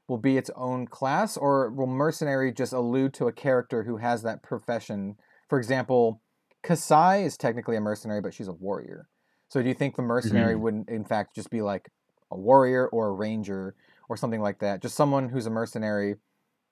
will 0.08 0.18
be 0.18 0.38
its 0.38 0.50
own 0.56 0.88
class, 0.88 1.36
or 1.38 1.70
will 1.72 1.88
mercenary 1.88 2.54
just 2.54 2.72
allude 2.74 3.14
to 3.16 3.28
a 3.28 3.34
character 3.34 3.84
who 3.84 3.98
has 3.98 4.22
that 4.24 4.44
profession? 4.44 5.16
For 5.50 5.58
example, 5.58 6.22
Kassai 6.66 7.24
is 7.26 7.36
technically 7.38 7.76
a 7.78 7.82
mercenary, 7.82 8.22
but 8.22 8.34
she's 8.34 8.48
a 8.48 8.54
warrior. 8.54 9.08
So 9.50 9.62
do 9.62 9.68
you 9.70 9.74
think 9.74 9.96
the 9.96 10.02
mercenary 10.02 10.56
Mhm. 10.56 10.60
would 10.62 10.90
in 10.90 11.04
fact 11.06 11.36
just 11.36 11.50
be 11.50 11.62
like 11.62 11.90
a 12.32 12.38
warrior 12.38 12.88
or 12.88 13.08
a 13.08 13.14
ranger 13.14 13.76
or 14.10 14.18
something 14.18 14.42
like 14.42 14.60
that? 14.60 14.82
Just 14.82 14.96
someone 14.96 15.30
who's 15.30 15.46
a 15.46 15.52
mercenary 15.52 16.16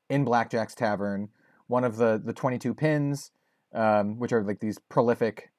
in 0.09 0.23
Blackjack's 0.25 0.75
Tavern, 0.75 1.29
one 1.67 1.83
of 1.83 1.97
the 1.97 2.21
the 2.23 2.33
twenty 2.33 2.57
two 2.57 2.73
pins, 2.73 3.31
um, 3.73 4.19
which 4.19 4.31
are 4.31 4.43
like 4.43 4.59
these 4.59 4.79
prolific 4.89 5.51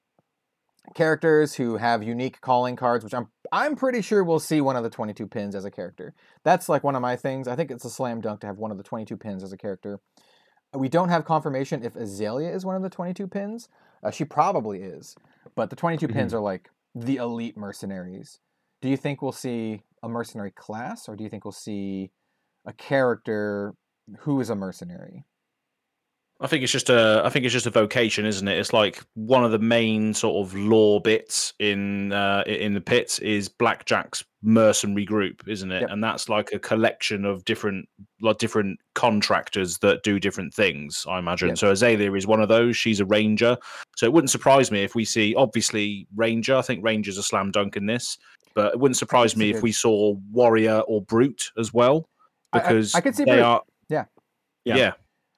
characters 0.94 1.54
who 1.54 1.76
have 1.76 2.02
unique 2.02 2.40
calling 2.40 2.76
cards, 2.76 3.04
which 3.04 3.14
I'm 3.14 3.28
I'm 3.52 3.76
pretty 3.76 4.02
sure 4.02 4.24
we'll 4.24 4.38
see 4.38 4.60
one 4.60 4.76
of 4.76 4.82
the 4.82 4.90
22 4.90 5.26
pins 5.26 5.54
as 5.54 5.64
a 5.64 5.70
character. 5.70 6.14
That's 6.44 6.68
like 6.68 6.82
one 6.82 6.96
of 6.96 7.02
my 7.02 7.16
things. 7.16 7.48
I 7.48 7.56
think 7.56 7.70
it's 7.70 7.84
a 7.84 7.90
slam 7.90 8.20
dunk 8.20 8.40
to 8.40 8.46
have 8.46 8.58
one 8.58 8.70
of 8.70 8.76
the 8.76 8.82
22 8.82 9.16
pins 9.16 9.42
as 9.42 9.52
a 9.52 9.56
character. 9.56 10.00
We 10.74 10.88
don't 10.88 11.08
have 11.08 11.24
confirmation 11.24 11.84
if 11.84 11.96
Azalea 11.96 12.52
is 12.52 12.64
one 12.64 12.76
of 12.76 12.82
the 12.82 12.90
22 12.90 13.28
pins. 13.28 13.68
Uh, 14.02 14.10
she 14.10 14.24
probably 14.24 14.82
is, 14.82 15.16
but 15.54 15.70
the 15.70 15.76
22 15.76 16.08
pins 16.08 16.34
are 16.34 16.40
like 16.40 16.70
the 16.94 17.16
elite 17.16 17.56
mercenaries. 17.56 18.40
Do 18.82 18.88
you 18.88 18.96
think 18.96 19.22
we'll 19.22 19.32
see 19.32 19.82
a 20.02 20.08
mercenary 20.08 20.52
class, 20.52 21.08
or 21.08 21.16
do 21.16 21.24
you 21.24 21.30
think 21.30 21.44
we'll 21.44 21.52
see 21.52 22.10
a 22.66 22.72
character 22.72 23.74
who 24.18 24.40
is 24.40 24.50
a 24.50 24.54
mercenary? 24.54 25.24
I 26.38 26.46
think 26.46 26.62
it's 26.62 26.72
just 26.72 26.90
a. 26.90 27.22
I 27.24 27.30
think 27.30 27.46
it's 27.46 27.54
just 27.54 27.66
a 27.66 27.70
vocation, 27.70 28.26
isn't 28.26 28.46
it? 28.46 28.58
It's 28.58 28.74
like 28.74 29.02
one 29.14 29.42
of 29.42 29.52
the 29.52 29.58
main 29.58 30.12
sort 30.12 30.46
of 30.46 30.54
lore 30.54 31.00
bits 31.00 31.54
in 31.58 32.12
uh, 32.12 32.44
in 32.46 32.74
the 32.74 32.80
pits 32.80 33.18
is 33.20 33.48
Blackjack's 33.48 34.22
mercenary 34.42 35.06
group, 35.06 35.42
isn't 35.48 35.72
it? 35.72 35.80
Yep. 35.80 35.90
And 35.90 36.04
that's 36.04 36.28
like 36.28 36.50
a 36.52 36.58
collection 36.58 37.24
of 37.24 37.42
different, 37.46 37.88
like 38.20 38.36
different 38.36 38.78
contractors 38.94 39.78
that 39.78 40.02
do 40.02 40.20
different 40.20 40.52
things. 40.52 41.06
I 41.08 41.18
imagine. 41.18 41.48
Yep. 41.48 41.58
So 41.58 41.70
Azalea 41.70 42.12
is 42.12 42.26
one 42.26 42.42
of 42.42 42.50
those. 42.50 42.76
She's 42.76 43.00
a 43.00 43.06
ranger, 43.06 43.56
so 43.96 44.04
it 44.04 44.12
wouldn't 44.12 44.30
surprise 44.30 44.70
me 44.70 44.84
if 44.84 44.94
we 44.94 45.06
see 45.06 45.34
obviously 45.36 46.06
ranger. 46.14 46.54
I 46.54 46.62
think 46.62 46.84
ranger's 46.84 47.16
a 47.16 47.22
slam 47.22 47.50
dunk 47.50 47.78
in 47.78 47.86
this, 47.86 48.18
but 48.56 48.72
it 48.74 48.80
wouldn't 48.80 48.96
surprise 48.96 49.26
it's 49.32 49.36
a 49.36 49.38
me 49.38 49.50
if 49.50 49.62
we 49.62 49.70
saw 49.70 50.14
warrior 50.32 50.80
or 50.88 51.02
brute 51.02 51.52
as 51.56 51.72
well, 51.72 52.08
I- 52.52 52.58
I- 52.58 52.62
because 52.62 52.94
I 52.96 53.00
could 53.02 53.14
see 53.14 53.22
they 53.24 53.32
Brute. 53.32 53.42
are. 53.42 53.62
Yeah. 53.88 54.04
Yeah. 54.64 54.76
yeah. 54.76 54.92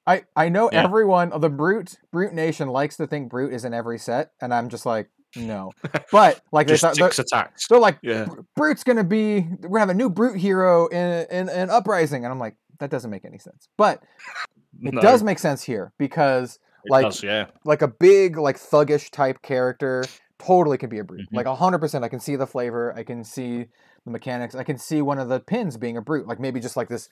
I, 0.07 0.23
I 0.35 0.49
know 0.49 0.71
Yeah. 0.73 0.85
everyone 0.85 1.29
the 1.39 1.49
brute 1.49 1.95
brute 2.11 2.33
nation 2.33 2.67
likes 2.69 2.97
to 2.97 3.05
think 3.05 3.29
brute 3.29 3.53
is 3.53 3.63
in 3.63 3.75
every 3.75 3.99
set 3.99 4.31
and 4.41 4.51
i'm 4.51 4.69
just 4.69 4.83
like 4.87 5.11
no 5.35 5.71
but 6.11 6.41
like 6.51 6.65
they 6.65 6.73
Just 6.73 6.81
thought 6.81 6.95
they're, 6.95 7.11
six 7.11 7.19
attacks. 7.19 7.67
they're 7.67 7.77
like 7.77 7.99
Yeah. 8.01 8.25
Brute's 8.55 8.83
gonna 8.83 9.03
be 9.03 9.41
we're 9.61 9.69
gonna 9.77 9.79
have 9.81 9.89
a 9.89 9.93
new 9.93 10.09
brute 10.09 10.39
hero 10.39 10.87
in, 10.87 11.27
in 11.29 11.49
in 11.49 11.69
uprising 11.69 12.23
and 12.25 12.31
i'm 12.31 12.39
like 12.39 12.55
that 12.79 12.89
doesn't 12.89 13.11
make 13.11 13.23
any 13.25 13.37
sense 13.37 13.67
but 13.77 14.01
it 14.81 14.95
No, 14.95 15.01
does 15.01 15.21
make 15.21 15.37
sense 15.37 15.61
here 15.61 15.93
because 15.99 16.57
it 16.85 16.91
like 16.91 17.05
does, 17.05 17.21
yeah. 17.21 17.47
like 17.63 17.83
a 17.83 17.87
big 17.87 18.37
like 18.37 18.57
thuggish 18.57 19.11
type 19.11 19.43
character 19.43 20.03
totally 20.39 20.77
can 20.77 20.89
be 20.89 20.99
a 20.99 21.03
brute 21.03 21.27
Mhm. 21.31 21.35
like 21.35 21.45
100% 21.45 22.03
i 22.03 22.07
can 22.07 22.19
see 22.19 22.35
the 22.35 22.47
flavor 22.47 22.93
i 22.97 23.03
can 23.03 23.23
see 23.23 23.65
the 24.05 24.11
mechanics 24.11 24.55
i 24.55 24.63
can 24.63 24.77
see 24.77 25.01
one 25.01 25.19
of 25.19 25.27
the 25.29 25.39
pins 25.39 25.75
being 25.77 25.97
a 25.97 26.01
brute 26.01 26.27
like 26.27 26.39
maybe 26.39 26.59
just 26.59 26.77
like 26.77 26.87
this 26.87 27.09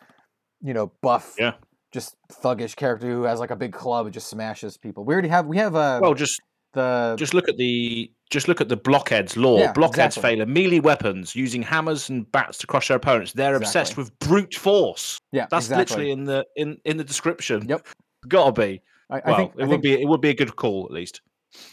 you 0.62 0.74
know 0.74 0.92
buff 1.02 1.36
Yeah. 1.38 1.54
just 1.92 2.16
thuggish 2.32 2.76
character 2.76 3.08
who 3.08 3.24
has 3.24 3.40
like 3.40 3.52
a 3.52 3.56
big 3.56 3.74
club 3.74 4.06
and 4.06 4.14
just 4.14 4.30
smashes 4.30 4.78
people 4.78 5.04
we 5.04 5.14
already 5.14 5.28
have 5.28 5.46
we 5.46 5.58
have 5.58 5.76
uh 5.76 6.00
Well, 6.02 6.14
just 6.14 6.40
the 6.74 7.16
just 7.18 7.34
look 7.34 7.48
at 7.50 7.58
the 7.58 8.12
just 8.30 8.48
look 8.50 8.60
at 8.60 8.68
the 8.68 8.76
blockheads 8.76 9.38
law. 9.38 9.58
Yeah, 9.58 9.72
blockheads 9.72 10.18
exactly. 10.18 10.38
fail 10.38 10.46
melee 10.46 10.80
weapons 10.82 11.34
using 11.34 11.62
hammers 11.64 12.10
and 12.10 12.30
bats 12.32 12.58
to 12.58 12.68
crush 12.68 12.90
their 12.90 12.98
opponents. 12.98 13.32
They're 13.32 13.56
obsessed 13.56 13.96
with 13.96 14.12
brute 14.20 14.54
force. 14.54 15.18
yeah 15.32 15.48
That's 15.50 15.68
exactly. 15.68 15.96
literally 15.96 16.12
in 16.12 16.26
the 16.26 16.46
in 16.58 16.78
in 16.84 16.98
the 16.98 17.06
description. 17.06 17.68
Yep. 17.70 17.88
Gotta 18.28 18.52
be. 18.52 18.82
I, 19.10 19.16
I 19.16 19.22
Well, 19.26 19.38
think 19.38 19.52
it 19.56 19.62
I 19.64 19.66
would 19.66 19.70
think, 19.70 19.84
be 19.84 19.94
it 20.02 20.08
would 20.10 20.20
be 20.22 20.30
a 20.30 20.36
good 20.36 20.56
call 20.58 20.86
at 20.86 20.92
least. 20.92 21.22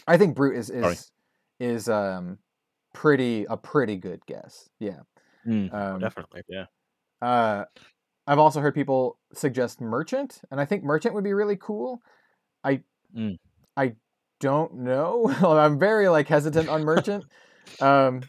I 0.07 0.17
think 0.17 0.33
brute 0.35 0.55
is 0.57 0.67
Sorry. 0.67 0.95
Is 1.59 1.87
um 1.89 2.39
pretty 2.93 3.45
a 3.49 3.57
pretty 3.57 3.97
good 3.97 4.25
guess 4.25 4.69
yeah 4.79 4.99
Mm, 5.47 5.73
um, 5.73 5.99
Definitely. 5.99 6.41
Yeah. 6.47 6.65
Uh, 7.21 7.65
I've 8.27 8.39
also 8.39 8.59
heard 8.59 8.73
people 8.73 9.19
suggest 9.33 9.79
merchant, 9.79 10.41
and 10.51 10.59
I 10.59 10.65
think 10.65 10.83
merchant 10.83 11.13
would 11.13 11.23
be 11.23 11.33
really 11.33 11.57
cool. 11.57 12.01
I 12.63 12.81
Mm. 13.15 13.37
I 13.77 13.95
don't 14.41 14.73
know. 14.73 15.33
I'm 15.41 15.79
very 15.79 16.09
like 16.09 16.27
hesitant 16.27 16.67
on 16.67 16.83
merchant. 16.83 17.23
um, 17.81 18.21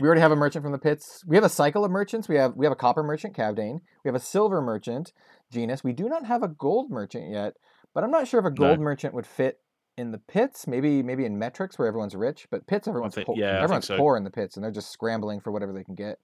we 0.00 0.06
already 0.06 0.20
have 0.20 0.32
a 0.32 0.36
merchant 0.36 0.62
from 0.62 0.72
the 0.72 0.78
pits. 0.78 1.24
We 1.26 1.36
have 1.36 1.44
a 1.44 1.48
cycle 1.48 1.84
of 1.84 1.90
merchants. 1.90 2.28
We 2.28 2.36
have 2.36 2.54
we 2.56 2.66
have 2.66 2.72
a 2.72 2.76
copper 2.76 3.02
merchant, 3.02 3.36
Kavdaen. 3.36 3.80
We 4.04 4.08
have 4.08 4.14
a 4.14 4.20
silver 4.20 4.60
merchant, 4.60 5.12
Genis. 5.52 5.82
We 5.82 5.92
do 5.92 6.08
not 6.08 6.26
have 6.26 6.42
a 6.42 6.48
gold 6.48 6.90
merchant 6.90 7.30
yet, 7.30 7.54
but 7.94 8.04
I'm 8.04 8.10
not 8.10 8.28
sure 8.28 8.40
if 8.40 8.46
a 8.46 8.50
gold 8.50 8.80
merchant 8.80 9.14
would 9.14 9.26
fit 9.26 9.60
in 9.96 10.10
the 10.10 10.18
pits. 10.18 10.66
Maybe 10.66 11.02
maybe 11.02 11.24
in 11.24 11.38
Metrix 11.38 11.78
where 11.78 11.88
everyone's 11.88 12.14
rich, 12.14 12.46
but 12.50 12.66
pits 12.66 12.88
everyone's 12.88 13.14
think- 13.14 13.26
poor. 13.26 13.36
yeah, 13.38 13.62
everyone's 13.62 13.86
so. 13.86 13.96
poor 13.96 14.16
in 14.16 14.24
the 14.24 14.30
pits, 14.30 14.56
and 14.56 14.64
they're 14.64 14.70
just 14.72 14.90
scrambling 14.90 15.40
for 15.40 15.50
whatever 15.52 15.72
they 15.72 15.84
can 15.84 15.94
get. 15.94 16.18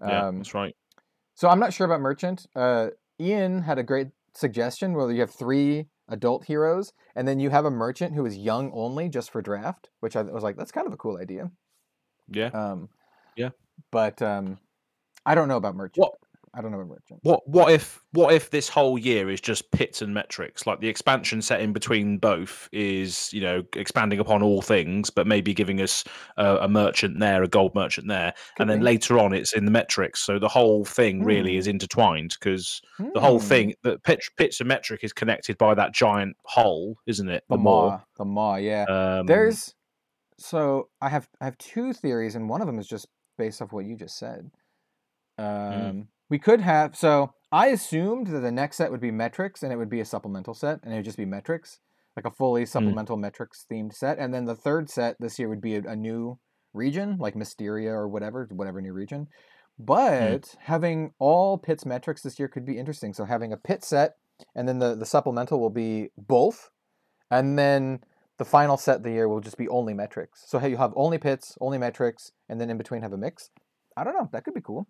Yeah, 0.00 0.28
Um, 0.28 0.38
that's 0.38 0.54
right. 0.54 0.74
so 1.34 1.48
I'm 1.48 1.60
not 1.60 1.72
sure 1.72 1.84
about 1.86 2.00
Merchant. 2.00 2.46
Uh, 2.56 2.88
Ian 3.20 3.62
had 3.62 3.78
a 3.78 3.82
great 3.82 4.08
suggestion 4.34 4.94
where 4.94 5.10
you 5.10 5.20
have 5.20 5.30
three 5.30 5.88
adult 6.08 6.46
heroes, 6.46 6.92
and 7.14 7.28
then 7.28 7.38
you 7.38 7.50
have 7.50 7.64
a 7.64 7.70
Merchant 7.70 8.14
who 8.14 8.24
is 8.26 8.36
young 8.36 8.70
only 8.72 9.08
just 9.08 9.30
for 9.30 9.42
draft, 9.42 9.90
which 10.00 10.16
I 10.16 10.22
was 10.22 10.42
like, 10.42 10.56
that's 10.56 10.72
kind 10.72 10.86
of 10.86 10.92
a 10.92 10.96
cool 10.96 11.18
idea. 11.18 11.50
Yeah. 12.28 12.46
Um, 12.48 12.88
Yeah. 13.36 13.50
But 13.90 14.20
um, 14.22 14.58
I 15.26 15.34
don't 15.34 15.48
know 15.48 15.56
about 15.56 15.74
Merchant. 15.76 16.06
I 16.52 16.60
don't 16.62 16.72
know. 16.72 16.96
What 17.22 17.48
what 17.48 17.72
if 17.72 18.02
what 18.10 18.34
if 18.34 18.50
this 18.50 18.68
whole 18.68 18.98
year 18.98 19.30
is 19.30 19.40
just 19.40 19.70
pits 19.70 20.02
and 20.02 20.14
Metrix? 20.16 20.66
Like 20.66 20.80
the 20.80 20.88
expansion 20.88 21.42
set 21.42 21.60
in 21.60 21.72
between 21.72 22.18
both 22.18 22.68
is 22.72 23.32
you 23.32 23.40
know 23.40 23.62
expanding 23.76 24.18
upon 24.18 24.42
all 24.42 24.60
things, 24.60 25.10
but 25.10 25.28
maybe 25.28 25.54
giving 25.54 25.80
us 25.80 26.02
a, 26.38 26.56
a 26.56 26.68
merchant 26.68 27.20
there, 27.20 27.44
a 27.44 27.48
gold 27.48 27.74
merchant 27.76 28.08
there, 28.08 28.34
Could 28.56 28.62
and 28.62 28.70
then 28.70 28.80
later 28.80 29.16
on 29.18 29.32
it's 29.32 29.52
in 29.52 29.64
the 29.64 29.70
Metrix. 29.70 30.16
So 30.16 30.40
the 30.40 30.48
whole 30.48 30.84
thing 30.84 31.22
really 31.22 31.56
is 31.56 31.68
intertwined 31.68 32.34
because 32.40 32.80
the 33.14 33.20
whole 33.20 33.38
Hmm. 33.38 33.46
thing 33.46 33.74
that 33.84 34.02
pit, 34.02 34.20
pits 34.36 34.58
and 34.60 34.66
metric 34.68 35.04
is 35.04 35.12
connected 35.12 35.56
by 35.56 35.74
that 35.74 35.94
giant 35.94 36.36
hole, 36.46 36.96
isn't 37.06 37.28
it? 37.28 37.44
the 37.48 37.56
maw, 37.58 38.00
the 38.18 38.24
maw, 38.24 38.56
yeah. 38.56 38.86
Um, 38.88 39.26
There's 39.26 39.74
so 40.38 40.88
I 41.00 41.10
have 41.10 41.28
I 41.40 41.44
have 41.44 41.58
two 41.58 41.92
theories, 41.92 42.34
and 42.34 42.48
one 42.48 42.60
of 42.60 42.66
them 42.66 42.78
is 42.80 42.88
just 42.88 43.06
based 43.38 43.62
off 43.62 43.72
what 43.72 43.84
you 43.84 43.94
just 43.96 44.18
said. 44.18 44.50
Um, 45.38 46.08
We 46.30 46.38
could 46.38 46.60
have 46.60 46.96
so 46.96 47.34
I 47.52 47.66
assumed 47.68 48.28
that 48.28 48.40
the 48.40 48.52
next 48.52 48.76
set 48.76 48.90
would 48.90 49.00
be 49.00 49.10
Metrix, 49.10 49.62
and 49.62 49.72
it 49.72 49.76
would 49.76 49.90
be 49.90 50.00
a 50.00 50.04
supplemental 50.04 50.54
set, 50.54 50.80
and 50.82 50.92
it 50.92 50.96
would 50.96 51.04
just 51.04 51.16
be 51.16 51.26
Metrix, 51.26 51.78
like 52.16 52.24
a 52.24 52.30
fully 52.30 52.62
hmm. 52.62 52.66
supplemental 52.66 53.18
Metrix 53.18 53.66
themed 53.70 53.94
set, 53.94 54.18
and 54.18 54.32
then 54.32 54.44
the 54.44 54.54
third 54.54 54.88
set 54.88 55.16
this 55.18 55.38
year 55.38 55.48
would 55.48 55.60
be 55.60 55.74
a, 55.76 55.82
a 55.82 55.96
new 55.96 56.38
region, 56.72 57.16
like 57.18 57.34
Mysteria 57.34 57.90
or 57.90 58.08
whatever, 58.08 58.48
whatever 58.52 58.80
new 58.80 58.92
region. 58.92 59.26
Hmm. 59.76 59.84
But 59.84 60.54
having 60.60 61.12
all 61.18 61.58
pits 61.58 61.84
Metrix 61.84 62.22
this 62.22 62.38
year 62.38 62.48
could 62.48 62.64
be 62.64 62.78
interesting. 62.78 63.12
So 63.12 63.24
having 63.24 63.52
a 63.52 63.56
pit 63.56 63.82
set, 63.82 64.16
and 64.54 64.68
then 64.68 64.78
the 64.78 64.94
the 64.94 65.06
supplemental 65.06 65.58
will 65.58 65.70
be 65.70 66.10
both, 66.16 66.70
and 67.30 67.58
then 67.58 68.00
the 68.38 68.44
final 68.44 68.76
set 68.76 68.98
of 68.98 69.02
the 69.02 69.10
year 69.10 69.28
will 69.28 69.40
just 69.40 69.58
be 69.58 69.68
only 69.68 69.92
Metrix. 69.92 70.28
So 70.46 70.60
hey, 70.60 70.70
you 70.70 70.76
have 70.76 70.92
only 70.94 71.18
pits, 71.18 71.58
only 71.60 71.78
Metrix, 71.78 72.30
and 72.48 72.60
then 72.60 72.70
in 72.70 72.78
between 72.78 73.02
have 73.02 73.12
a 73.12 73.18
mix. 73.18 73.50
I 73.96 74.04
don't 74.04 74.14
know. 74.14 74.28
That 74.32 74.44
could 74.44 74.54
be 74.54 74.60
cool. 74.60 74.86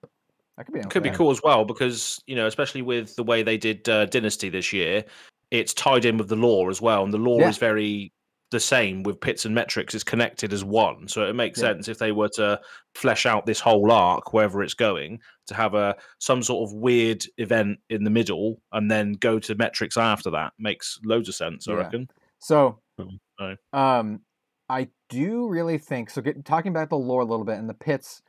That 0.61 0.67
could 0.67 0.75
be. 0.75 0.81
could 0.91 1.03
be 1.03 1.11
cool 1.11 1.31
as 1.31 1.43
well 1.43 1.65
because 1.65 2.23
you 2.27 2.37
know 2.37 2.47
especially 2.47 2.83
with 2.83 3.17
the 3.17 3.23
way 3.23 3.43
they 3.43 3.57
did 3.57 3.89
uh, 3.89 4.05
dynasty 4.05 4.51
this 4.51 4.75
year 4.75 5.03
it's 5.51 5.73
tied 5.73 6.05
in 6.05 6.19
with 6.19 6.29
the 6.29 6.37
law 6.37 6.69
as 6.69 6.83
well 6.83 7.03
and 7.03 7.15
the 7.15 7.19
law 7.19 7.39
Yeah. 7.41 7.49
is 7.49 7.57
very 7.57 8.13
the 8.51 8.61
same 8.61 9.03
with 9.03 9.19
pits 9.21 9.47
and 9.47 9.57
Metrix 9.57 9.95
it's 9.95 10.05
connected 10.05 10.53
as 10.53 10.63
one 10.63 11.09
so 11.09 11.25
it 11.27 11.33
makes 11.35 11.59
Yeah. 11.59 11.69
sense 11.73 11.89
if 11.89 11.97
they 11.99 12.13
were 12.13 12.29
to 12.35 12.61
flesh 12.95 13.25
out 13.25 13.47
this 13.47 13.59
whole 13.59 13.91
arc 13.91 14.35
wherever 14.35 14.63
it's 14.63 14.75
going 14.75 15.21
to 15.47 15.55
have 15.55 15.73
a 15.73 15.97
some 16.19 16.43
sort 16.43 16.69
of 16.69 16.77
weird 16.77 17.25
event 17.39 17.79
in 17.89 18.05
the 18.05 18.11
middle 18.11 18.61
and 18.73 18.91
then 18.91 19.15
go 19.15 19.39
to 19.39 19.55
Metrix 19.57 19.97
after 19.97 20.29
that 20.33 20.53
makes 20.59 21.01
loads 21.05 21.31
of 21.31 21.35
sense 21.35 21.69
i 21.69 21.73
Yeah. 21.73 21.79
reckon 21.79 22.11
So, 22.39 22.81
um, 23.73 24.21
I 24.69 24.89
do 25.09 25.49
really 25.49 25.79
think 25.79 26.11
so. 26.11 26.21
Get, 26.21 26.45
talking 26.45 26.71
about 26.71 26.91
the 26.91 26.99
lore 26.99 27.23
a 27.23 27.25
little 27.25 27.45
bit 27.47 27.59
and 27.59 27.69
the 27.69 27.75
pits, 27.75 28.23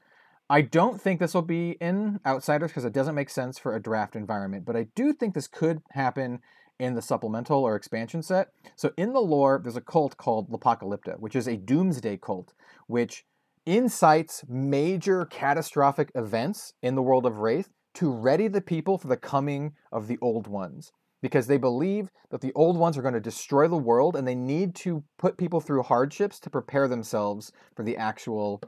I 0.52 0.60
don't 0.60 0.99
think 0.99 1.22
this 1.22 1.34
will 1.34 1.43
be 1.43 1.78
in 1.80 2.20
Outsiders 2.26 2.72
because 2.72 2.84
it 2.84 2.91
doesn't 2.91 3.16
make 3.16 3.30
sense 3.30 3.58
for 3.58 3.74
a 3.74 3.82
draft 3.82 4.18
environment. 4.18 4.66
But 4.66 4.76
I 4.76 4.88
do 4.95 5.14
think 5.14 5.34
this 5.34 5.47
could 5.47 5.82
happen 5.91 6.39
in 6.78 6.93
the 6.93 7.02
supplemental 7.02 7.64
or 7.64 7.78
expansion 7.78 8.22
set. 8.22 8.49
So 8.76 8.91
in 8.97 9.14
the 9.14 9.22
lore, 9.22 9.62
there's 9.64 9.78
a 9.78 9.82
cult 9.82 10.18
called 10.18 10.52
L'apocalypta, 10.52 11.18
which 11.22 11.38
is 11.38 11.47
a 11.47 11.56
doomsday 11.56 12.18
cult, 12.18 12.54
which 12.88 13.24
incites 13.66 14.43
major 14.49 15.26
catastrophic 15.26 16.12
events 16.16 16.74
in 16.82 16.95
the 16.95 17.02
world 17.02 17.26
of 17.26 17.36
Rathe 17.36 17.70
to 17.93 18.12
ready 18.12 18.49
the 18.49 18.60
people 18.60 18.97
for 18.97 19.08
the 19.08 19.16
coming 19.16 19.72
of 19.89 20.10
the 20.10 20.18
old 20.22 20.47
ones 20.47 20.91
because 21.22 21.47
they 21.47 21.58
believe 21.58 22.10
that 22.30 22.41
the 22.41 22.52
old 22.56 22.76
ones 22.76 22.97
are 22.97 23.02
going 23.02 23.14
to 23.14 23.22
destroy 23.22 23.70
the 23.70 23.78
world 23.78 24.18
and 24.18 24.28
they 24.28 24.36
need 24.36 24.76
to 24.76 25.04
put 25.18 25.38
people 25.38 25.62
through 25.62 25.84
hardships 25.84 26.41
to 26.41 26.49
prepare 26.49 26.89
themselves 26.89 27.54
for 27.74 27.84
the 27.84 27.95
actual 27.95 28.62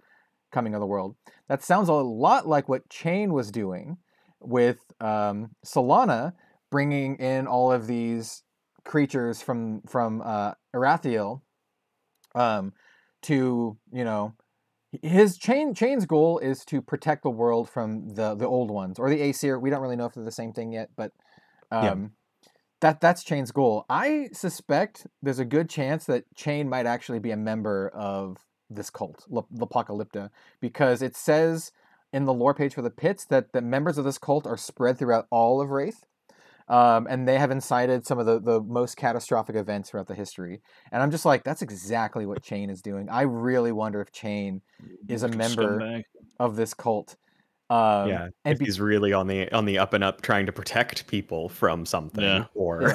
coming 0.53 0.73
of 0.73 0.79
the 0.79 0.87
world. 0.87 1.15
That 1.49 1.63
sounds 1.63 1.89
a 1.89 1.93
lot 1.93 2.47
like 2.47 2.69
what 2.69 2.89
Chane 2.89 3.33
was 3.33 3.51
doing 3.51 3.97
with 4.39 4.79
um, 5.01 5.51
Solana, 5.65 6.33
bringing 6.71 7.17
in 7.17 7.47
all 7.47 7.71
of 7.71 7.87
these 7.87 8.43
creatures 8.85 9.41
from 9.41 9.81
from 9.81 10.21
uh, 10.21 10.53
Arathiel 10.75 11.41
um, 12.35 12.73
to 13.23 13.77
you 13.91 14.05
know 14.05 14.33
his 15.01 15.37
Chane 15.37 15.73
Chane's 15.73 16.05
goal 16.05 16.39
is 16.39 16.63
to 16.65 16.81
protect 16.81 17.23
the 17.23 17.29
world 17.29 17.69
from 17.69 18.09
the 18.15 18.35
the 18.35 18.47
old 18.47 18.69
ones 18.71 18.99
or 18.99 19.09
the 19.09 19.21
Aesir. 19.21 19.59
We 19.59 19.69
don't 19.69 19.81
really 19.81 19.95
know 19.95 20.05
if 20.05 20.13
they're 20.13 20.23
the 20.23 20.31
same 20.31 20.53
thing 20.53 20.71
yet, 20.71 20.89
but 20.95 21.11
um, 21.71 21.81
Yeah. 21.83 21.95
that 22.81 23.01
that's 23.01 23.23
Chane's 23.23 23.51
goal. 23.51 23.85
I 23.89 24.29
suspect 24.33 25.07
there's 25.21 25.39
a 25.39 25.45
good 25.45 25.69
chance 25.69 26.05
that 26.05 26.25
Chane 26.35 26.69
might 26.69 26.85
actually 26.85 27.19
be 27.19 27.31
a 27.31 27.37
member 27.37 27.89
of 27.89 28.37
this 28.75 28.89
cult, 28.89 29.25
L- 29.33 29.47
L'apocalypta, 29.51 30.29
because 30.59 31.01
it 31.01 31.15
says 31.15 31.71
in 32.11 32.25
the 32.25 32.33
lore 32.33 32.53
page 32.53 32.73
for 32.75 32.81
the 32.81 32.89
pits 32.89 33.25
that 33.25 33.53
the 33.53 33.61
members 33.61 33.97
of 33.97 34.05
this 34.05 34.17
cult 34.17 34.45
are 34.45 34.57
spread 34.57 34.97
throughout 34.97 35.27
all 35.31 35.61
of 35.61 35.69
Rathe. 35.69 36.03
Um, 36.69 37.07
and 37.09 37.27
they 37.27 37.37
have 37.39 37.51
incited 37.51 38.07
some 38.07 38.19
of 38.19 38.25
the, 38.25 38.39
the 38.39 38.61
most 38.61 38.95
catastrophic 38.95 39.57
events 39.57 39.89
throughout 39.89 40.07
the 40.07 40.15
history. 40.15 40.61
And 40.93 41.03
I'm 41.03 41.11
just 41.11 41.25
like, 41.25 41.43
that's 41.43 41.61
exactly 41.61 42.25
what 42.25 42.41
Chane 42.41 42.69
is 42.69 42.81
doing. 42.81 43.09
I 43.09 43.23
really 43.23 43.73
wonder 43.73 43.99
if 43.99 44.13
Chane 44.13 44.61
is 45.09 45.23
a 45.23 45.27
member 45.27 45.79
scumbag. 45.79 46.03
of 46.39 46.55
this 46.55 46.73
cult. 46.73 47.17
Um, 47.69 48.07
yeah, 48.07 48.27
and 48.45 48.53
if 48.53 48.59
be- 48.59 48.65
he's 48.65 48.79
really 48.79 49.11
on 49.11 49.27
the 49.27 49.51
on 49.51 49.65
the 49.65 49.77
up 49.79 49.93
and 49.93 50.03
up, 50.05 50.21
trying 50.21 50.45
to 50.45 50.53
protect 50.53 51.05
people 51.07 51.49
from 51.49 51.85
something, 51.85 52.23
Yeah. 52.23 52.45
or 52.53 52.93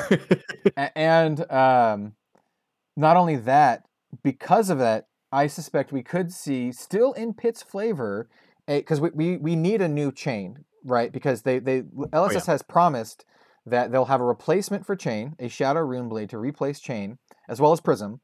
A- 0.77 0.97
and 0.97 1.51
um, 1.51 2.15
not 2.97 3.17
only 3.19 3.37
that, 3.37 3.85
because 4.23 4.71
of 4.71 4.79
that, 4.79 5.08
I 5.31 5.47
suspect 5.47 5.93
we 5.93 6.03
could 6.03 6.33
see 6.33 6.73
still 6.73 7.13
in 7.13 7.35
Pitt's 7.35 7.63
flavor, 7.63 8.29
because 8.67 9.01
we, 9.01 9.11
we 9.11 9.37
we 9.37 9.57
need 9.57 9.83
a 9.83 9.89
new 9.89 10.13
Chane, 10.13 10.65
right? 10.85 11.13
Because 11.13 11.43
they 11.43 11.59
they 11.59 11.83
LSS 11.83 12.47
has 12.47 12.63
promised 12.63 13.25
that 13.67 13.93
they'll 13.93 14.07
have 14.07 14.21
a 14.21 14.25
replacement 14.25 14.87
for 14.87 14.97
Chane, 14.97 15.37
a 15.39 15.49
Shadow 15.49 15.81
Rune 15.81 16.09
Blade 16.09 16.31
to 16.31 16.39
replace 16.39 16.81
Chane, 16.81 17.19
as 17.49 17.61
well 17.61 17.73
as 17.73 17.81
Prism, 17.81 18.21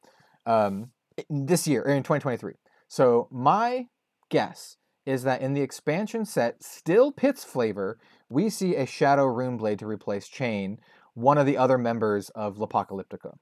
um, 0.47 0.91
this 1.29 1.67
year 1.67 1.83
or 1.83 1.91
in 1.91 2.03
2023. 2.03 2.55
So 2.89 3.29
my 3.31 3.87
guess 4.31 4.77
is 5.07 5.23
that 5.25 5.43
in 5.43 5.53
the 5.53 5.61
expansion 5.61 6.25
set, 6.25 6.63
still 6.63 7.13
Pitt's 7.13 7.45
flavor, 7.45 7.99
we 8.29 8.49
see 8.49 8.75
a 8.75 8.87
Shadow 8.87 9.27
Rune 9.27 9.57
Blade 9.57 9.79
to 9.81 9.87
replace 9.87 10.29
Chane, 10.29 10.79
one 11.13 11.39
of 11.39 11.47
the 11.47 11.59
other 11.59 11.77
members 11.77 12.31
of 12.31 12.59
L'Apocalyptica. 12.59 13.35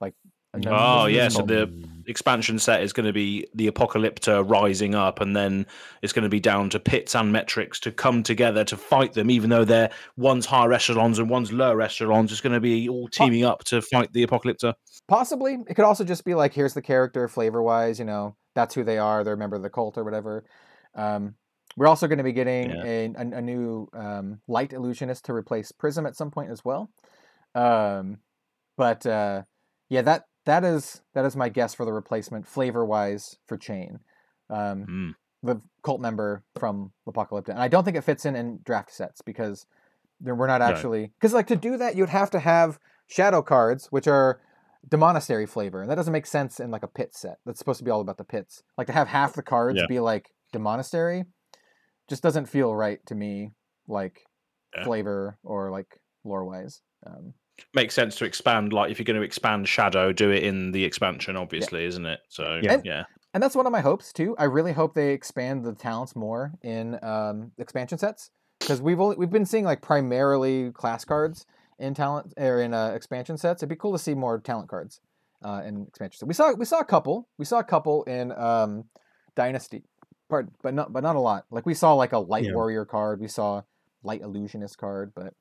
Like, 0.00 0.14
Oh, 0.54 1.06
this 1.06 1.14
yeah, 1.14 1.28
so 1.28 1.42
the 1.42 1.70
expansion 2.06 2.58
set 2.58 2.82
is 2.82 2.94
going 2.94 3.06
to 3.06 3.12
be 3.12 3.46
the 3.54 3.66
apocalypta 3.66 4.42
rising 4.48 4.94
up 4.94 5.20
and 5.20 5.36
then 5.36 5.66
it's 6.00 6.14
going 6.14 6.22
to 6.22 6.28
be 6.30 6.40
down 6.40 6.70
to 6.70 6.80
pits 6.80 7.14
and 7.14 7.30
metrics 7.30 7.78
to 7.78 7.92
come 7.92 8.22
together 8.22 8.64
to 8.64 8.78
fight 8.78 9.12
them 9.12 9.30
even 9.30 9.50
though 9.50 9.64
they're 9.64 9.90
one's 10.16 10.46
higher 10.46 10.72
echelons 10.72 11.18
and 11.18 11.28
one's 11.28 11.52
lower 11.52 11.82
echelons 11.82 12.32
it's 12.32 12.40
going 12.40 12.54
to 12.54 12.60
be 12.60 12.88
all 12.88 13.08
teaming 13.08 13.44
up 13.44 13.62
to 13.62 13.82
fight 13.82 14.10
the 14.14 14.22
apocalypta 14.22 14.74
Possibly. 15.08 15.58
It 15.66 15.74
could 15.74 15.86
also 15.86 16.04
just 16.04 16.24
be 16.24 16.34
like, 16.34 16.52
here's 16.52 16.74
the 16.74 16.82
character 16.82 17.26
flavor 17.28 17.62
wise, 17.62 17.98
you 17.98 18.04
know, 18.04 18.36
that's 18.54 18.74
who 18.74 18.84
they 18.84 18.98
are. 18.98 19.24
They're 19.24 19.34
a 19.34 19.38
member 19.38 19.56
of 19.56 19.62
the 19.62 19.70
cult 19.70 19.96
or 19.96 20.04
whatever. 20.04 20.44
Um, 20.94 21.34
we're 21.76 21.86
also 21.86 22.06
going 22.06 22.18
to 22.18 22.24
be 22.24 22.32
getting 22.34 22.70
Yeah. 22.70 22.84
a, 22.84 23.04
a, 23.16 23.36
a 23.38 23.40
new 23.40 23.88
um, 23.94 24.40
light 24.48 24.74
illusionist 24.74 25.24
to 25.24 25.32
replace 25.32 25.72
Prism 25.72 26.04
at 26.04 26.14
some 26.14 26.30
point 26.30 26.50
as 26.50 26.62
well. 26.62 26.90
Um, 27.54 28.18
but 28.76 29.06
uh, 29.06 29.42
yeah, 29.88 30.02
that 30.02 30.24
that 30.48 30.64
is 30.64 31.02
that 31.14 31.24
is 31.24 31.36
my 31.36 31.48
guess 31.48 31.74
for 31.74 31.84
the 31.84 31.92
replacement 31.92 32.46
flavor 32.48 32.84
wise 32.84 33.36
for 33.46 33.56
Chane, 33.56 34.00
um, 34.50 34.86
Mm. 34.86 35.14
the 35.42 35.60
cult 35.84 36.00
member 36.00 36.42
from 36.58 36.92
Apocalypta, 37.06 37.50
and 37.50 37.60
I 37.60 37.68
don't 37.68 37.84
think 37.84 37.96
it 37.96 38.02
fits 38.02 38.24
in 38.26 38.34
in 38.34 38.60
draft 38.64 38.90
sets 38.90 39.20
because 39.22 39.66
there- 40.20 40.34
we're 40.34 40.46
not 40.48 40.62
actually 40.62 41.12
because 41.16 41.32
like 41.32 41.46
to 41.48 41.56
do 41.56 41.76
that 41.76 41.94
you'd 41.96 42.08
have 42.08 42.30
to 42.30 42.40
have 42.40 42.78
shadow 43.06 43.40
cards 43.42 43.86
which 43.92 44.08
are 44.08 44.40
demonastery 44.88 45.46
flavor 45.46 45.80
and 45.82 45.90
that 45.90 45.94
doesn't 45.96 46.12
make 46.12 46.26
sense 46.26 46.58
in 46.60 46.70
like 46.70 46.82
a 46.82 46.88
pit 46.88 47.14
set 47.14 47.38
that's 47.44 47.58
supposed 47.58 47.78
to 47.78 47.84
be 47.84 47.90
all 47.90 48.00
about 48.00 48.16
the 48.16 48.24
pits 48.24 48.62
like 48.76 48.86
to 48.88 48.92
have 48.92 49.08
half 49.08 49.32
the 49.34 49.42
cards 49.42 49.78
Yeah. 49.78 49.86
be 49.86 50.00
like 50.00 50.34
demonastery 50.52 51.24
just 52.08 52.22
doesn't 52.22 52.46
feel 52.46 52.74
right 52.74 53.04
to 53.06 53.14
me 53.14 53.52
like 53.86 54.24
Yeah. 54.74 54.84
flavor 54.84 55.38
or 55.44 55.70
like 55.70 56.00
lore 56.24 56.44
wise 56.44 56.80
um, 57.06 57.34
makes 57.74 57.94
sense 57.94 58.16
to 58.16 58.24
expand 58.24 58.72
like 58.72 58.90
if 58.90 58.98
you're 58.98 59.04
going 59.04 59.16
to 59.18 59.22
expand 59.22 59.68
shadow 59.68 60.12
do 60.12 60.30
it 60.30 60.42
in 60.42 60.70
the 60.72 60.84
expansion 60.84 61.36
obviously 61.36 61.84
isn't 61.84 62.06
it? 62.06 62.20
So 62.28 62.60
Yeah. 62.62 62.80
yeah, 62.84 63.04
and 63.34 63.42
that's 63.42 63.54
one 63.56 63.66
of 63.66 63.72
my 63.72 63.80
hopes 63.80 64.12
too. 64.12 64.34
I 64.38 64.44
really 64.44 64.72
hope 64.72 64.94
they 64.94 65.12
expand 65.12 65.64
the 65.64 65.74
talents 65.74 66.16
more 66.16 66.52
in 66.62 66.98
um, 67.02 67.52
expansion 67.58 67.98
sets 67.98 68.30
because 68.60 68.80
we've 68.82 69.00
only 69.00 69.16
we've 69.16 69.30
been 69.30 69.46
seeing 69.46 69.64
like 69.64 69.82
primarily 69.82 70.72
class 70.72 71.04
cards 71.04 71.46
in 71.78 71.94
talent 71.94 72.34
or 72.36 72.60
in 72.60 72.74
uh, 72.74 72.88
expansion 72.94 73.36
sets. 73.36 73.62
It'd 73.62 73.68
be 73.68 73.76
cool 73.76 73.92
to 73.92 73.98
see 73.98 74.14
more 74.14 74.40
talent 74.40 74.68
cards 74.68 75.00
uh, 75.44 75.62
in 75.64 75.84
expansion 75.86 76.18
sets 76.18 76.26
we 76.28 76.34
saw 76.34 76.52
we 76.54 76.64
saw 76.64 76.78
a 76.80 76.84
couple 76.84 77.28
we 77.38 77.44
saw 77.44 77.58
a 77.58 77.64
couple 77.64 78.04
in 78.04 78.32
um, 78.32 78.84
dynasty. 79.36 79.82
Part 80.28 80.48
but 80.62 80.74
not 80.74 80.92
but 80.92 81.02
not 81.02 81.16
a 81.16 81.20
lot. 81.20 81.44
Like 81.50 81.64
we 81.66 81.74
saw 81.74 81.94
like 81.94 82.12
a 82.12 82.18
light 82.18 82.44
Yeah. 82.44 82.52
warrior 82.54 82.84
card 82.84 83.20
we 83.20 83.28
saw 83.28 83.62
light 84.02 84.20
illusionist 84.20 84.76
card 84.78 85.12
but 85.14 85.32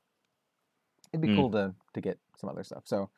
it'd 1.17 1.29
be 1.29 1.33
Mm. 1.33 1.35
cool 1.35 1.51
to 1.51 1.73
to 1.93 2.01
get 2.01 2.19
some 2.37 2.49
other 2.49 2.63
stuff 2.63 2.83
so 2.85 3.09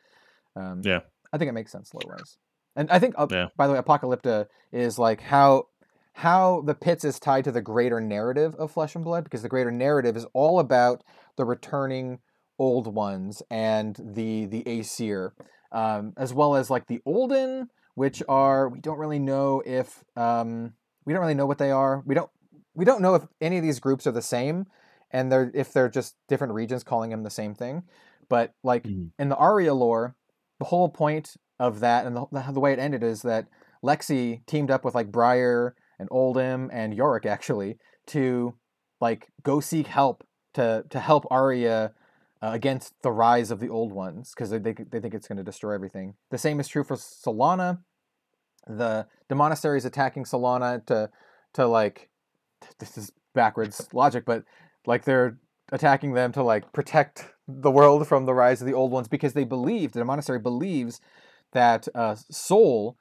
um, 0.56 0.82
Yeah. 0.84 1.02
i 1.34 1.38
think 1.38 1.50
it 1.50 1.54
makes 1.54 1.72
sense 1.72 1.94
lore 1.94 2.16
wise 2.18 2.38
and 2.76 2.90
i 2.92 3.00
think 3.00 3.16
uh, 3.18 3.28
Yeah. 3.30 3.48
by 3.58 3.68
the 3.68 3.74
way 3.74 3.80
apocalypta 3.80 4.48
is 4.72 4.98
like 5.00 5.22
how 5.22 5.68
how 6.14 6.62
the 6.66 6.74
pits 6.76 7.04
is 7.06 7.20
tied 7.20 7.44
to 7.46 7.52
the 7.52 7.62
greater 7.62 8.02
narrative 8.02 8.54
of 8.56 8.72
Flesh 8.72 8.94
and 8.96 9.06
Blood 9.06 9.24
because 9.24 9.42
the 9.42 9.48
greater 9.48 9.72
narrative 9.72 10.18
is 10.18 10.26
all 10.34 10.60
about 10.60 11.02
the 11.38 11.46
returning 11.46 12.20
old 12.58 12.94
ones 12.94 13.42
and 13.50 13.96
the 14.04 14.46
the 14.48 14.64
Aesir, 14.68 15.34
um, 15.72 16.12
as 16.18 16.34
well 16.34 16.56
as 16.56 16.70
like 16.70 16.88
the 16.88 17.00
Olden, 17.06 17.70
which 17.96 18.22
are 18.28 18.68
we 18.68 18.80
don't 18.82 18.98
really 18.98 19.20
know 19.20 19.64
if 19.66 20.04
um, 20.18 20.74
we 21.06 21.14
don't 21.14 21.22
really 21.22 21.36
know 21.36 21.46
what 21.46 21.58
they 21.58 21.72
are. 21.72 22.04
We 22.06 22.16
don't 22.16 22.30
we 22.76 22.84
don't 22.84 23.02
know 23.02 23.16
if 23.16 23.24
any 23.40 23.58
of 23.58 23.64
these 23.64 23.80
groups 23.80 24.06
are 24.06 24.12
the 24.12 24.22
same, 24.22 24.66
and 25.12 25.32
they're 25.32 25.52
if 25.54 25.74
they're 25.74 25.90
just 25.90 26.16
different 26.28 26.54
regions 26.54 26.84
calling 26.84 27.10
them 27.12 27.24
the 27.24 27.30
same 27.30 27.54
thing. 27.56 27.84
But 28.30 28.54
like 28.64 28.84
Mhm. 28.84 29.12
in 29.18 29.30
the 29.30 29.36
Aria 29.36 29.74
lore, 29.74 30.16
the 30.60 30.66
whole 30.66 30.90
point 30.90 31.36
of 31.60 31.80
that 31.82 32.06
and 32.06 32.16
the, 32.16 32.26
the, 32.32 32.52
the 32.54 32.60
way 32.60 32.74
it 32.74 32.80
ended 32.80 33.04
is 33.04 33.22
that 33.24 33.48
Lexi 33.84 34.46
teamed 34.46 34.72
up 34.72 34.86
with 34.86 34.96
like 34.96 35.12
Briar 35.12 35.76
and 36.00 36.10
Oldhim 36.10 36.70
and 36.72 36.94
Yorick 36.94 37.26
actually 37.26 37.78
to 38.08 38.54
like 39.02 39.28
go 39.44 39.60
seek 39.60 39.88
help 39.88 40.24
to 40.54 40.86
to 40.90 41.00
help 41.00 41.26
Aria 41.32 41.94
uh, 42.42 42.52
against 42.54 42.94
the 43.02 43.12
rise 43.12 43.52
of 43.52 43.60
the 43.60 43.70
old 43.70 43.92
ones 43.92 44.32
because 44.34 44.50
they, 44.50 44.60
they 44.60 44.74
they 44.74 45.00
think 45.00 45.14
it's 45.14 45.28
going 45.28 45.38
to 45.38 45.44
destroy 45.44 45.74
everything. 45.74 46.16
The 46.32 46.38
same 46.38 46.60
is 46.60 46.68
true 46.68 46.84
for 46.84 46.96
Solana. 46.96 47.80
The 48.68 49.08
the 49.28 49.36
monastery 49.36 49.78
is 49.78 49.86
attacking 49.86 50.26
Solana 50.26 50.86
to 50.88 51.10
to 51.54 51.68
like 51.68 52.10
this 52.80 52.98
is 52.98 53.12
backwards 53.34 53.88
logic, 53.94 54.26
but 54.26 54.44
like 54.86 55.06
they're 55.06 55.38
attacking 55.72 56.14
them 56.14 56.32
to 56.34 56.44
like 56.44 56.72
protect 56.74 57.34
the 57.48 57.72
world 57.72 58.08
from 58.08 58.26
the 58.26 58.34
rise 58.34 58.62
of 58.62 58.68
the 58.68 58.74
old 58.74 58.92
ones 58.92 59.08
because 59.08 59.34
they 59.34 59.44
believe 59.44 59.92
that 59.92 60.00
the 60.00 60.06
monastery 60.06 60.40
believes 60.40 61.00
that 61.54 61.88
uh, 61.96 62.16
Soul 62.30 62.98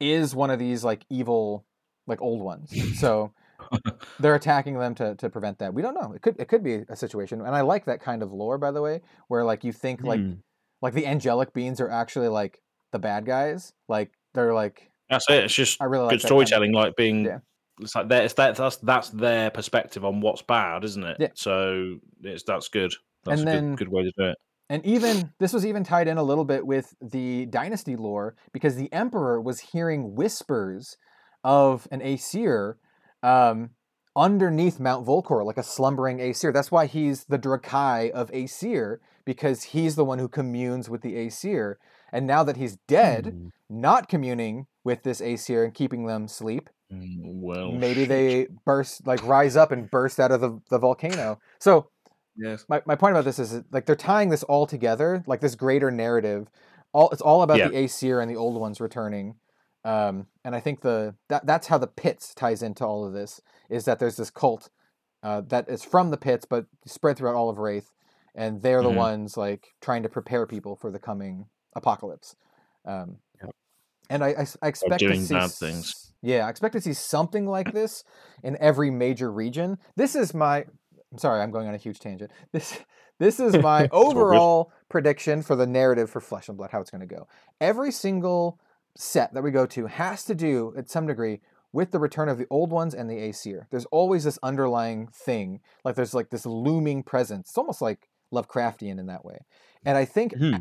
is 0.00 0.34
one 0.34 0.50
of 0.50 0.58
these 0.58 0.82
like 0.84 1.04
evil 1.08 1.64
like 2.06 2.20
old 2.20 2.40
ones. 2.42 2.72
So 2.98 3.32
they're 4.20 4.34
attacking 4.34 4.78
them 4.78 4.94
to, 4.96 5.14
to 5.16 5.30
prevent 5.30 5.58
that. 5.60 5.72
We 5.72 5.82
don't 5.82 5.94
know. 5.94 6.12
It 6.12 6.22
could 6.22 6.38
it 6.40 6.48
could 6.48 6.64
be 6.64 6.84
a 6.88 6.96
situation, 6.96 7.40
and 7.40 7.54
I 7.54 7.60
like 7.60 7.84
that 7.86 8.00
kind 8.00 8.22
of 8.22 8.32
lore, 8.32 8.58
by 8.58 8.70
the 8.72 8.82
way, 8.82 9.02
where 9.28 9.44
like 9.44 9.62
you 9.64 9.72
think 9.72 10.02
like 10.02 10.20
Hmm. 10.20 10.32
like 10.80 10.94
the 10.94 11.06
angelic 11.06 11.52
beings 11.52 11.80
are 11.80 11.88
actually 11.88 12.28
like 12.28 12.60
the 12.90 12.98
bad 12.98 13.24
guys. 13.24 13.72
Like 13.88 14.10
they're 14.34 14.52
like 14.54 14.90
That's 15.08 15.26
it. 15.30 15.44
It's 15.44 15.54
just 15.54 15.80
I 15.80 15.84
really 15.84 16.04
like 16.06 16.10
good 16.14 16.18
that 16.22 16.28
kind 16.28 16.40
of- 16.42 16.48
storytelling, 16.48 16.72
like 16.72 16.96
being. 16.96 17.24
Yeah. 17.24 17.38
It's 17.80 17.94
like 17.94 18.08
that. 18.08 18.24
It's 18.24 18.34
that. 18.34 18.56
That's 18.56 18.76
that's 18.76 19.08
their 19.10 19.50
perspective 19.50 20.04
on 20.04 20.20
what's 20.20 20.42
bad, 20.42 20.84
isn't 20.84 21.02
it? 21.04 21.16
Yeah. 21.18 21.28
So 21.34 21.96
it's 22.22 22.44
that's 22.44 22.68
good. 22.68 22.92
That's 23.24 23.40
And 23.40 23.48
a 23.48 23.52
then- 23.52 23.70
good, 23.76 23.86
good 23.88 23.92
way 23.92 24.02
to 24.04 24.12
do 24.16 24.24
it. 24.30 24.36
And 24.68 24.84
even 24.86 25.32
this 25.38 25.52
was 25.52 25.66
even 25.66 25.84
tied 25.84 26.08
in 26.08 26.16
a 26.16 26.22
little 26.22 26.44
bit 26.46 26.66
with 26.66 26.94
the 27.02 27.44
dynasty 27.46 27.94
lore 27.94 28.36
because 28.52 28.74
the 28.76 28.90
emperor 28.92 29.38
was 29.40 29.60
hearing 29.60 30.14
whispers 30.14 30.96
of 31.44 31.86
an 31.90 32.00
Aesir 32.00 32.78
um, 33.22 33.70
underneath 34.16 34.80
Mount 34.80 35.06
Volcor, 35.06 35.44
like 35.44 35.58
a 35.58 35.62
slumbering 35.62 36.20
Aesir. 36.20 36.52
That's 36.52 36.70
why 36.70 36.86
he's 36.86 37.24
the 37.24 37.38
Dracai 37.38 38.10
of 38.12 38.30
Aesir 38.32 39.00
because 39.26 39.62
he's 39.64 39.94
the 39.96 40.04
one 40.04 40.18
who 40.18 40.28
communes 40.28 40.88
with 40.88 41.02
the 41.02 41.16
Aesir. 41.16 41.78
And 42.12 42.26
now 42.26 42.42
that 42.44 42.56
he's 42.56 42.76
dead, 42.88 43.26
Hmm. 43.26 43.48
not 43.68 44.08
communing 44.08 44.66
with 44.84 45.02
this 45.02 45.20
Aesir 45.20 45.64
and 45.64 45.74
keeping 45.74 46.06
them 46.06 46.28
sleep, 46.28 46.68
Mm, 46.68 46.72
Well, 47.20 47.72
maybe 47.72 48.02
shit. 48.02 48.08
they 48.08 48.46
burst, 48.64 49.06
like 49.06 49.24
rise 49.26 49.56
up 49.56 49.72
and 49.72 49.90
burst 49.90 50.20
out 50.20 50.30
of 50.32 50.40
the, 50.40 50.60
the 50.70 50.78
volcano. 50.78 51.38
So 51.58 51.88
Yes. 52.36 52.64
my, 52.68 52.80
my 52.86 52.94
point 52.96 53.12
about 53.12 53.24
this 53.24 53.38
is 53.38 53.62
like 53.72 53.86
they're 53.86 53.94
tying 53.96 54.30
this 54.30 54.42
all 54.42 54.66
together, 54.66 55.22
like 55.26 55.40
this 55.40 55.54
greater 55.54 55.90
narrative. 55.90 56.48
All 56.92 57.10
it's 57.10 57.22
all 57.22 57.42
about 57.42 57.58
Yeah. 57.58 57.68
the 57.68 57.76
Aesir 57.84 58.20
and 58.20 58.30
the 58.30 58.36
old 58.36 58.60
ones 58.60 58.80
returning. 58.80 59.36
Um, 59.84 60.26
and 60.44 60.54
I 60.54 60.60
think 60.60 60.80
the 60.80 61.14
that 61.28 61.44
that's 61.46 61.66
how 61.66 61.78
the 61.78 61.86
pits 61.86 62.34
ties 62.34 62.62
into 62.62 62.86
all 62.86 63.04
of 63.04 63.12
this 63.12 63.40
is 63.68 63.84
that 63.86 63.98
there's 63.98 64.16
this 64.16 64.30
cult 64.30 64.70
uh, 65.22 65.42
that 65.48 65.68
is 65.68 65.84
from 65.84 66.10
the 66.10 66.16
pits 66.16 66.44
but 66.44 66.66
spread 66.86 67.16
throughout 67.16 67.34
all 67.34 67.48
of 67.50 67.56
Rathe, 67.58 67.86
and 68.34 68.62
they're 68.62 68.82
the 68.82 68.90
Mhm. 68.90 68.96
ones 68.96 69.36
like 69.36 69.68
trying 69.80 70.02
to 70.02 70.08
prepare 70.08 70.46
people 70.46 70.76
for 70.76 70.90
the 70.90 70.98
coming 70.98 71.46
apocalypse. 71.74 72.36
Um. 72.84 73.18
And 74.12 74.22
I, 74.22 74.28
I 74.28 74.46
I 74.62 74.68
expect 74.68 75.00
to 75.00 75.16
see 75.16 75.34
bad 75.34 75.50
things. 75.50 76.12
Yeah, 76.22 76.46
I 76.46 76.50
expect 76.50 76.74
to 76.74 76.80
see 76.80 76.92
something 76.92 77.46
like 77.46 77.72
this 77.72 78.04
in 78.44 78.56
every 78.60 78.90
major 78.90 79.32
region. 79.32 79.78
This 79.96 80.14
is 80.14 80.34
my. 80.34 80.64
I'm 81.10 81.18
sorry, 81.18 81.42
I'm 81.42 81.50
going 81.50 81.68
on 81.68 81.74
a 81.74 81.78
huge 81.78 81.98
tangent. 81.98 82.30
This 82.52 82.78
this 83.18 83.40
is 83.40 83.54
my 83.54 83.88
overall 83.92 84.72
prediction 84.88 85.42
for 85.42 85.56
the 85.56 85.66
narrative 85.66 86.10
for 86.10 86.20
Flesh 86.20 86.48
and 86.48 86.56
Blood, 86.56 86.70
how 86.70 86.80
it's 86.80 86.90
going 86.90 87.06
to 87.06 87.14
go. 87.14 87.26
Every 87.60 87.90
single 87.90 88.60
set 88.96 89.32
that 89.34 89.42
we 89.42 89.50
go 89.50 89.66
to 89.66 89.86
has 89.86 90.24
to 90.24 90.34
do, 90.34 90.74
at 90.76 90.90
some 90.90 91.06
degree, 91.06 91.40
with 91.72 91.90
the 91.90 91.98
return 91.98 92.28
of 92.28 92.38
the 92.38 92.46
old 92.50 92.70
ones 92.70 92.94
and 92.94 93.10
the 93.10 93.18
Aesir. 93.18 93.66
There's 93.70 93.86
always 93.86 94.24
this 94.24 94.38
underlying 94.42 95.08
thing, 95.08 95.60
like 95.84 95.96
there's 95.96 96.14
like 96.14 96.30
this 96.30 96.46
looming 96.46 97.02
presence. 97.02 97.48
It's 97.48 97.58
almost 97.58 97.80
like 97.80 98.08
Lovecraftian 98.32 98.98
in 98.98 99.06
that 99.06 99.24
way. 99.24 99.38
And 99.84 99.96
I 99.96 100.04
think 100.04 100.36
Hmm. 100.36 100.56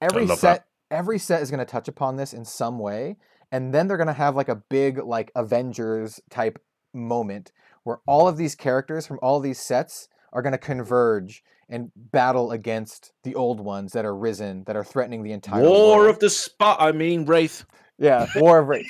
every 0.00 0.26
love 0.26 0.38
set 0.38 0.58
that. 0.58 0.66
Every 0.92 1.18
set 1.18 1.42
is 1.42 1.50
going 1.50 1.58
to 1.58 1.64
touch 1.64 1.88
upon 1.88 2.16
this 2.16 2.32
in 2.32 2.44
some 2.44 2.78
way 2.78 3.16
and 3.50 3.74
then 3.74 3.88
they're 3.88 3.96
going 3.96 4.06
to 4.06 4.12
have 4.12 4.36
like 4.36 4.48
a 4.48 4.54
big 4.56 4.98
like 4.98 5.32
avengers 5.34 6.20
type 6.30 6.58
moment 6.94 7.50
where 7.84 7.98
all 8.06 8.28
of 8.28 8.36
these 8.36 8.54
characters 8.54 9.06
from 9.06 9.18
all 9.22 9.40
these 9.40 9.58
sets 9.58 10.08
are 10.32 10.42
going 10.42 10.52
to 10.52 10.58
converge 10.58 11.42
and 11.68 11.90
battle 11.96 12.50
against 12.52 13.12
the 13.24 13.34
old 13.34 13.58
ones 13.60 13.92
that 13.92 14.04
are 14.04 14.14
risen 14.14 14.64
that 14.64 14.76
are 14.76 14.84
threatening 14.84 15.22
the 15.22 15.32
entire 15.32 15.62
War 15.62 15.98
world. 15.98 16.10
of 16.10 16.18
the 16.20 16.28
Spot. 16.30 16.76
I 16.80 16.92
mean, 16.92 17.26
Rathe. 17.26 17.64
yeah 17.98 18.26
war 18.36 18.58
of 18.58 18.68
Rathe. 18.68 18.84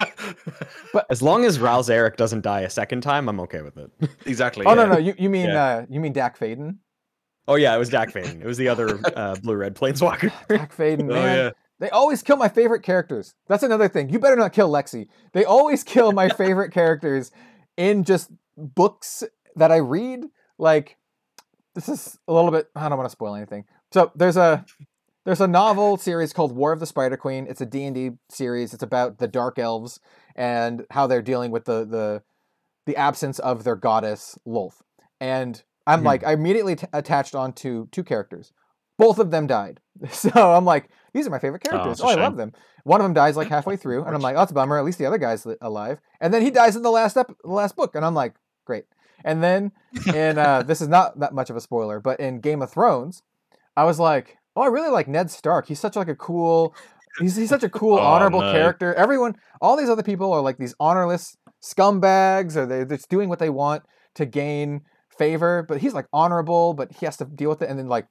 But 0.92 1.06
as 1.10 1.22
long 1.22 1.44
as 1.44 1.58
Rouse 1.60 1.88
Eric 1.90 2.16
doesn't 2.16 2.42
die 2.42 2.60
a 2.62 2.70
second 2.70 3.02
time, 3.02 3.28
I'm 3.28 3.40
okay 3.40 3.62
with 3.62 3.76
it. 3.76 3.90
exactly. 4.26 4.66
oh 4.66 4.74
no 4.74 4.86
no 4.86 4.98
you, 4.98 5.14
you 5.18 5.28
mean 5.30 5.46
Yeah. 5.48 5.64
uh 5.64 5.86
you 5.88 6.00
mean 6.00 6.12
Dack 6.12 6.38
Fayden 6.38 6.76
oh 7.48 7.56
yeah, 7.56 7.74
it 7.74 7.78
was 7.78 7.88
Dack 7.88 8.12
Fayden. 8.12 8.40
It 8.40 8.46
was 8.46 8.58
the 8.58 8.68
other 8.68 9.00
uh, 9.16 9.36
blue 9.36 9.56
red 9.56 9.74
planeswalker. 9.74 10.32
Dack 10.48 10.74
Fayden 10.76 11.02
Oh, 11.10 11.14
man 11.14 11.36
yeah. 11.36 11.50
They 11.80 11.88
always 11.90 12.22
kill 12.22 12.36
my 12.36 12.48
favorite 12.48 12.82
characters. 12.82 13.34
That's 13.48 13.62
another 13.62 13.88
thing. 13.88 14.10
You 14.10 14.18
better 14.18 14.36
not 14.36 14.52
kill 14.52 14.70
Lexi. 14.70 15.08
They 15.32 15.44
always 15.46 15.82
kill 15.82 16.12
my 16.12 16.28
favorite 16.36 16.72
characters 16.72 17.30
in 17.76 18.04
just 18.04 18.30
books 18.56 19.24
that 19.56 19.72
I 19.72 19.76
read. 19.76 20.26
Like 20.58 20.98
this 21.74 21.88
is 21.88 22.18
a 22.28 22.32
little 22.32 22.50
bit 22.50 22.68
I 22.76 22.88
don't 22.88 22.98
want 22.98 23.08
to 23.08 23.12
spoil 23.12 23.34
anything. 23.34 23.64
So 23.92 24.12
there's 24.14 24.36
a 24.36 24.64
there's 25.24 25.40
a 25.40 25.48
novel 25.48 25.96
series 25.96 26.32
called 26.32 26.54
War 26.54 26.72
of 26.72 26.80
the 26.80 26.86
Spider 26.86 27.16
Queen. 27.16 27.46
It's 27.48 27.60
a 27.60 27.66
D&D 27.66 28.12
series. 28.28 28.74
It's 28.74 28.82
about 28.82 29.18
the 29.18 29.28
dark 29.28 29.58
elves 29.58 30.00
and 30.36 30.86
how 30.90 31.06
they're 31.06 31.22
dealing 31.22 31.50
with 31.50 31.64
the 31.64 31.86
the 31.86 32.22
the 32.84 32.96
absence 32.96 33.38
of 33.38 33.64
their 33.64 33.76
goddess 33.76 34.38
Lolth. 34.46 34.82
And 35.18 35.62
I'm 35.92 36.00
Hmm. 36.00 36.06
like 36.06 36.24
I 36.24 36.32
immediately 36.32 36.76
t- 36.76 36.86
attached 36.92 37.34
onto 37.34 37.88
two 37.90 38.04
characters. 38.04 38.52
Both 38.98 39.18
of 39.18 39.30
them 39.30 39.46
died. 39.46 39.80
So 40.12 40.30
I'm 40.34 40.64
like 40.64 40.88
these 41.12 41.26
are 41.26 41.30
my 41.30 41.38
favorite 41.38 41.62
Oh, 41.66 41.70
characters. 41.70 42.00
a 42.00 42.04
Oh, 42.04 42.08
I 42.08 42.14
shame. 42.14 42.22
love 42.22 42.36
them. 42.36 42.52
One 42.84 43.00
of 43.00 43.04
them 43.04 43.12
dies 43.14 43.36
like 43.36 43.48
halfway 43.48 43.76
through, 43.76 44.04
and 44.04 44.14
I'm 44.14 44.22
like, 44.22 44.36
oh, 44.36 44.42
it's 44.42 44.52
a 44.52 44.54
bummer. 44.54 44.78
At 44.78 44.84
least 44.84 44.98
the 44.98 45.04
other 45.06 45.18
guy's 45.18 45.44
li- 45.44 45.56
alive. 45.60 46.00
And 46.20 46.32
then 46.32 46.40
he 46.42 46.50
dies 46.50 46.76
in 46.76 46.82
the 46.82 46.90
last 46.90 47.16
ep- 47.16 47.36
the 47.44 47.50
last 47.50 47.76
book, 47.76 47.94
and 47.94 48.04
I'm 48.04 48.14
like, 48.14 48.34
great. 48.64 48.84
And 49.24 49.42
then 49.42 49.72
in 50.14 50.38
uh, 50.38 50.62
this 50.66 50.80
is 50.80 50.88
not 50.88 51.18
that 51.20 51.34
much 51.34 51.50
of 51.50 51.56
a 51.56 51.60
spoiler, 51.60 52.00
but 52.00 52.20
in 52.20 52.40
Game 52.40 52.62
of 52.62 52.70
Thrones, 52.70 53.22
I 53.76 53.84
was 53.84 53.98
like, 53.98 54.38
oh, 54.56 54.62
I 54.62 54.66
really 54.68 54.88
like 54.90 55.08
Ned 55.08 55.30
Stark. 55.30 55.66
He's 55.66 55.80
such 55.80 55.96
like 55.96 56.08
a 56.08 56.14
cool. 56.16 56.74
He's, 57.18 57.34
he's 57.36 57.48
such 57.50 57.64
a 57.64 57.68
cool, 57.68 57.98
Oh, 57.98 58.02
honorable 58.14 58.40
no. 58.40 58.52
character. 58.52 58.94
Everyone, 58.94 59.34
all 59.60 59.76
these 59.76 59.90
other 59.90 60.02
people 60.04 60.32
are 60.32 60.40
like 60.40 60.56
these 60.58 60.74
honorless 60.78 61.36
scumbags, 61.60 62.56
or 62.56 62.66
they're 62.66 62.84
just 62.84 63.08
doing 63.08 63.28
what 63.28 63.38
they 63.40 63.50
want 63.50 63.82
to 64.14 64.24
gain 64.26 64.82
favor. 65.20 65.64
But 65.68 65.78
he's 65.78 65.94
like 65.94 66.06
honorable, 66.12 66.74
but 66.74 66.90
he 66.92 67.06
has 67.06 67.16
to 67.18 67.24
deal 67.26 67.50
with 67.50 67.62
it. 67.62 67.68
And 67.68 67.78
then 67.78 67.88
like, 67.88 68.06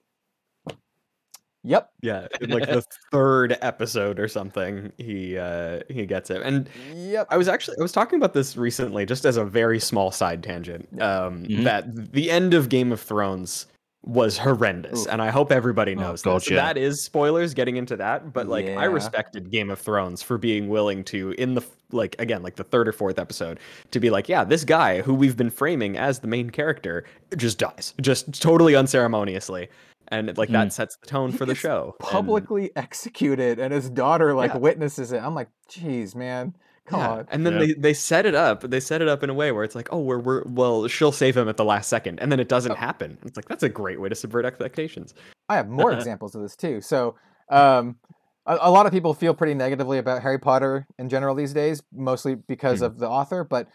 yep, 1.64 1.90
yeah, 2.02 2.28
in 2.40 2.52
like 2.52 2.68
the 2.68 2.84
third 3.12 3.58
episode 3.62 4.20
or 4.20 4.28
something, 4.28 4.94
he 4.98 5.38
uh 5.38 5.82
he 5.90 6.06
gets 6.06 6.30
it. 6.30 6.42
And 6.44 6.70
yep. 6.94 7.28
I 7.30 7.38
was 7.38 7.48
actually 7.48 7.78
I 7.80 7.82
was 7.82 7.92
talking 7.92 8.18
about 8.18 8.34
this 8.34 8.56
recently, 8.56 9.06
just 9.06 9.26
as 9.26 9.38
a 9.38 9.44
very 9.44 9.80
small 9.80 10.12
side 10.12 10.44
tangent. 10.44 10.88
Um, 11.02 11.44
Mhm. 11.46 11.64
that 11.64 12.14
the 12.14 12.30
end 12.32 12.54
of 12.54 12.70
Game 12.70 12.92
of 12.92 13.02
Thrones 13.02 13.66
was 14.04 14.38
horrendous, 14.38 15.02
Oof. 15.06 15.12
and 15.12 15.22
I 15.22 15.30
hope 15.30 15.52
everybody 15.52 15.94
Oh, 15.96 16.00
knows 16.00 16.22
God, 16.22 16.36
this. 16.42 16.50
yeah. 16.52 16.56
That 16.58 16.78
is 16.78 17.04
spoilers 17.04 17.54
getting 17.54 17.76
into 17.76 17.98
that, 17.98 18.32
but 18.32 18.48
like 18.48 18.66
Yeah. 18.66 18.80
I 18.80 18.86
respected 18.86 19.52
Game 19.52 19.70
of 19.70 19.78
Thrones 19.80 20.22
for 20.22 20.38
being 20.38 20.70
willing 20.70 21.04
to 21.06 21.32
in 21.38 21.54
the 21.56 21.62
like 21.92 22.16
again 22.20 22.42
like 22.42 22.56
the 22.56 22.64
third 22.64 22.88
or 22.88 22.92
fourth 22.94 23.20
episode 23.20 23.60
to 23.92 24.00
be 24.00 24.10
like, 24.10 24.30
yeah, 24.30 24.44
this 24.46 24.64
guy 24.64 25.02
who 25.02 25.14
we've 25.14 25.36
been 25.36 25.50
framing 25.50 25.98
as 25.98 26.20
the 26.20 26.28
main 26.28 26.50
character 26.50 27.04
just 27.36 27.58
dies, 27.58 27.94
just 28.00 28.42
totally 28.42 28.74
unceremoniously, 28.76 29.68
and 30.08 30.36
like 30.38 30.48
Mm. 30.50 30.54
that 30.54 30.74
sets 30.74 30.96
the 30.96 31.06
tone 31.08 31.32
He 31.32 31.38
for 31.38 31.46
the 31.46 31.54
gets 31.54 31.60
show. 31.62 31.96
And- 32.00 32.10
publicly 32.10 32.72
executed 32.78 33.60
and 33.60 33.74
his 33.74 33.90
daughter 33.90 34.34
like 34.34 34.54
Yeah. 34.54 34.60
witnesses 34.60 35.12
it. 35.12 35.22
I'm 35.22 35.36
like, 35.36 35.50
jeez 35.70 36.16
man. 36.16 36.56
Come 36.86 37.00
Yeah, 37.02 37.10
on. 37.10 37.28
And 37.30 37.46
then 37.46 37.54
Yeah. 37.54 37.60
they, 37.60 37.74
they 37.74 37.94
set 37.94 38.26
it 38.26 38.36
up. 38.36 38.62
They 38.62 38.80
set 38.80 39.02
it 39.02 39.08
up 39.08 39.24
in 39.24 39.30
a 39.30 39.34
way 39.34 39.52
where 39.52 39.64
it's 39.64 39.76
like, 39.76 39.90
oh, 39.92 40.00
we're, 40.00 40.20
we're 40.20 40.44
well, 40.46 40.88
she'll 40.88 41.12
save 41.12 41.38
him 41.38 41.48
at 41.48 41.58
the 41.58 41.66
last 41.66 41.88
second, 41.88 42.20
and 42.20 42.32
then 42.32 42.40
it 42.40 42.48
Oh. 42.48 42.56
doesn't 42.56 42.76
happen. 42.78 43.18
It's 43.26 43.38
like 43.38 43.48
that's 43.48 43.64
a 43.64 43.70
great 43.70 44.00
way 44.02 44.10
to 44.10 44.16
subvert 44.16 44.46
expectations. 44.46 45.14
I 45.50 45.56
have 45.56 45.70
more 45.70 45.92
examples 46.00 46.36
of 46.36 46.42
this 46.42 46.56
too. 46.56 46.82
So 46.82 47.16
um 47.50 47.98
a, 48.46 48.58
a 48.62 48.72
lot 48.72 48.86
of 48.86 48.92
people 48.92 49.14
feel 49.14 49.34
pretty 49.34 49.54
negatively 49.54 49.98
about 50.00 50.22
Harry 50.24 50.40
Potter 50.40 50.88
in 50.98 51.10
general 51.10 51.36
these 51.36 51.54
days, 51.54 51.84
mostly 51.94 52.36
because 52.36 52.82
Mm. 52.82 52.86
of 52.86 52.98
the 53.00 53.08
author. 53.10 53.44
But 53.44 53.68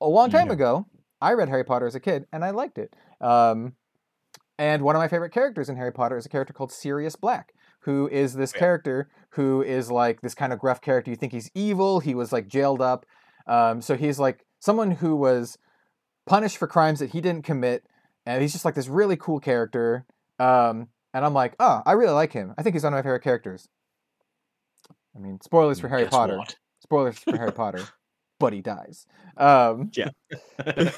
a 0.00 0.08
long 0.08 0.30
time 0.30 0.46
Yeah. 0.48 0.52
ago, 0.54 0.86
I 1.20 1.32
read 1.32 1.48
Harry 1.48 1.64
Potter 1.64 1.86
as 1.86 1.94
a 1.94 2.00
kid 2.00 2.26
and 2.32 2.44
I 2.44 2.50
liked 2.50 2.78
it. 2.78 2.94
Um, 3.20 3.74
and 4.58 4.82
one 4.82 4.94
of 4.94 5.00
my 5.00 5.08
favorite 5.08 5.32
characters 5.32 5.68
in 5.68 5.76
Harry 5.76 5.92
Potter 5.92 6.16
is 6.16 6.26
a 6.26 6.28
character 6.28 6.52
called 6.52 6.70
Sirius 6.70 7.16
Black, 7.16 7.52
who 7.80 8.08
is 8.08 8.34
this 8.34 8.52
Yeah. 8.52 8.58
character 8.58 9.08
who 9.30 9.62
is 9.62 9.90
like 9.90 10.20
this 10.20 10.34
kind 10.34 10.52
of 10.52 10.58
gruff 10.58 10.80
character. 10.80 11.10
You 11.10 11.16
think 11.16 11.32
he's 11.32 11.50
evil. 11.54 12.00
He 12.00 12.14
was 12.14 12.32
like 12.32 12.48
jailed 12.48 12.80
up. 12.82 13.06
Um, 13.46 13.80
so 13.80 13.96
he's 13.96 14.18
like 14.18 14.44
someone 14.58 14.90
who 14.92 15.16
was 15.16 15.56
punished 16.26 16.56
for 16.58 16.66
crimes 16.66 16.98
that 17.00 17.10
he 17.10 17.20
didn't 17.20 17.44
commit. 17.44 17.84
And 18.26 18.42
he's 18.42 18.52
just 18.52 18.64
like 18.64 18.74
this 18.74 18.88
really 18.88 19.16
cool 19.16 19.40
character. 19.40 20.04
Um, 20.38 20.88
and 21.14 21.24
I'm 21.24 21.34
like, 21.34 21.54
oh, 21.58 21.82
I 21.86 21.92
really 21.92 22.12
like 22.12 22.32
him. 22.32 22.54
I 22.58 22.62
think 22.62 22.74
he's 22.74 22.84
one 22.84 22.92
of 22.92 22.98
my 22.98 23.02
favorite 23.02 23.22
characters. 23.22 23.68
I 25.16 25.18
mean, 25.18 25.40
spoilers 25.40 25.80
for 25.80 25.88
Harry 25.88 26.04
Guess 26.04 26.10
Potter. 26.12 26.38
what? 26.38 26.56
Spoilers 26.82 27.18
for 27.18 27.36
Harry 27.36 27.52
Potter. 27.54 27.82
But 28.38 28.52
he 28.52 28.60
dies. 28.60 29.06
Um, 29.36 29.90
Yeah. 29.94 30.10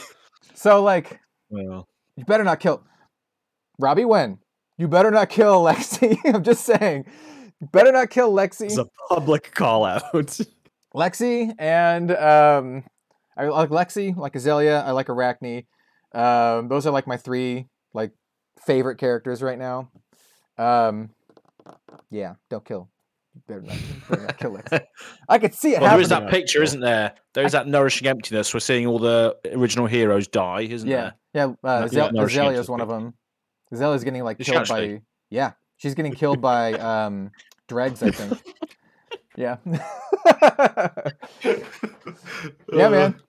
so 0.55 0.83
like, 0.83 1.21
Well, 1.51 1.89
you 2.17 2.25
better 2.25 2.45
not 2.45 2.61
kill 2.61 2.85
Robbie 3.79 4.05
Wen. 4.05 4.39
You 4.79 4.89
better 4.89 5.11
not 5.11 5.29
kill 5.29 5.63
Lexi. 5.65 6.17
I'm 6.35 6.43
just 6.43 6.65
saying. 6.65 7.05
You 7.61 7.69
better 7.73 7.93
not 7.93 8.11
kill 8.11 8.33
Lexi. 8.33 8.67
It's 8.67 8.79
a 8.79 8.87
public 9.09 9.55
call 9.55 9.85
out. 9.85 10.03
Lexi 10.95 11.55
and 11.59 12.11
um, 12.11 12.85
I 13.37 13.47
like 13.47 13.71
Lexi, 13.71 14.17
like 14.17 14.35
Azalea. 14.37 14.81
I 14.83 14.91
like 14.91 15.07
Arakni. 15.07 15.67
Um, 16.15 16.69
those 16.69 16.87
are 16.87 16.91
like 16.93 17.07
my 17.07 17.17
three 17.17 17.67
like 17.95 18.13
favorite 18.67 18.99
characters 18.99 19.43
right 19.43 19.59
now. 19.59 19.91
Um, 20.59 21.11
yeah, 22.11 22.35
don't 22.51 22.65
kill. 22.65 22.89
You 23.35 23.41
better 23.49 23.63
not, 23.63 23.77
better 24.11 24.23
not 24.23 24.39
kill 24.39 24.53
Lexi. 24.57 24.81
I 25.29 25.39
could 25.39 25.55
see 25.55 25.75
it 25.75 25.81
well 25.81 25.91
there 25.93 26.01
is 26.01 26.11
that 26.11 26.29
picture, 26.29 26.63
isn't 26.63 26.81
there? 26.81 27.15
There 27.33 27.47
is 27.47 27.53
that 27.53 27.67
nourishing 27.67 28.07
emptiness. 28.07 28.53
We're 28.53 28.61
seeing 28.61 28.87
all 28.87 28.99
the 28.99 29.37
original 29.55 29.87
heroes 29.87 30.29
die, 30.29 30.63
isn't 30.63 30.89
Yeah, 30.89 31.13
there? 31.33 31.57
yeah. 31.65 31.69
Uh, 31.71 31.89
Yeah, 31.91 32.11
Zel- 32.11 32.19
Azalea 32.21 32.61
is 32.61 32.69
one 32.69 32.81
of 32.83 32.89
them. 32.89 33.15
Azalea's 33.73 34.05
getting 34.05 34.23
like 34.23 34.39
killed 34.39 34.69
by. 34.69 34.81
actually? 34.83 35.01
Yeah, 35.31 35.53
she's 35.77 35.95
getting 35.95 36.15
killed 36.15 36.41
by 36.43 36.75
um, 36.75 37.31
dregs. 37.69 38.03
I 38.03 38.11
think. 38.11 38.43
yeah. 39.37 39.57
yeah, 42.73 42.89
man. 42.89 43.21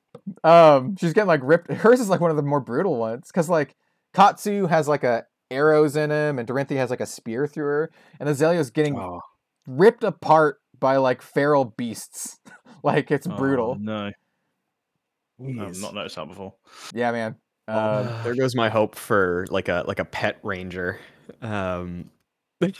Um, 0.44 0.96
she's 1.00 1.14
getting 1.14 1.28
like 1.28 1.42
ripped. 1.44 1.72
Hers 1.72 2.00
is 2.00 2.10
like 2.10 2.22
one 2.22 2.30
of 2.32 2.38
the 2.38 2.44
more 2.44 2.60
brutal 2.60 2.98
ones 2.98 3.28
because 3.28 3.50
like 3.50 3.76
Katsu 4.14 4.68
has 4.68 4.88
like 4.88 5.04
a 5.04 5.26
arrows 5.50 5.96
in 5.96 6.12
him, 6.12 6.40
and 6.40 6.48
Dorinthia 6.48 6.78
has 6.78 6.90
like 6.90 7.02
a 7.02 7.06
spear 7.06 7.48
through 7.48 7.66
her, 7.66 7.92
and 8.20 8.30
Azalea's 8.30 8.70
getting 8.72 8.98
Oh, 8.98 9.22
ripped 9.68 10.04
apart 10.04 10.60
by 10.80 10.98
like 10.98 11.22
feral 11.22 11.66
beasts. 11.66 12.40
like 12.84 13.12
it's 13.12 13.28
oh, 13.28 13.36
brutal. 13.36 13.78
no, 13.80 14.12
I've 15.40 15.78
not 15.78 15.94
noticed 15.94 16.16
that 16.16 16.28
before. 16.28 16.54
Yeah, 16.94 17.12
man. 17.12 17.36
Um, 17.68 18.10
there 18.24 18.36
goes 18.36 18.56
my 18.56 18.70
hope 18.70 18.96
for 18.96 19.46
like 19.50 19.70
a 19.70 19.84
like 19.88 20.00
a 20.00 20.06
pet 20.06 20.40
ranger. 20.44 21.00
Um, 21.42 22.10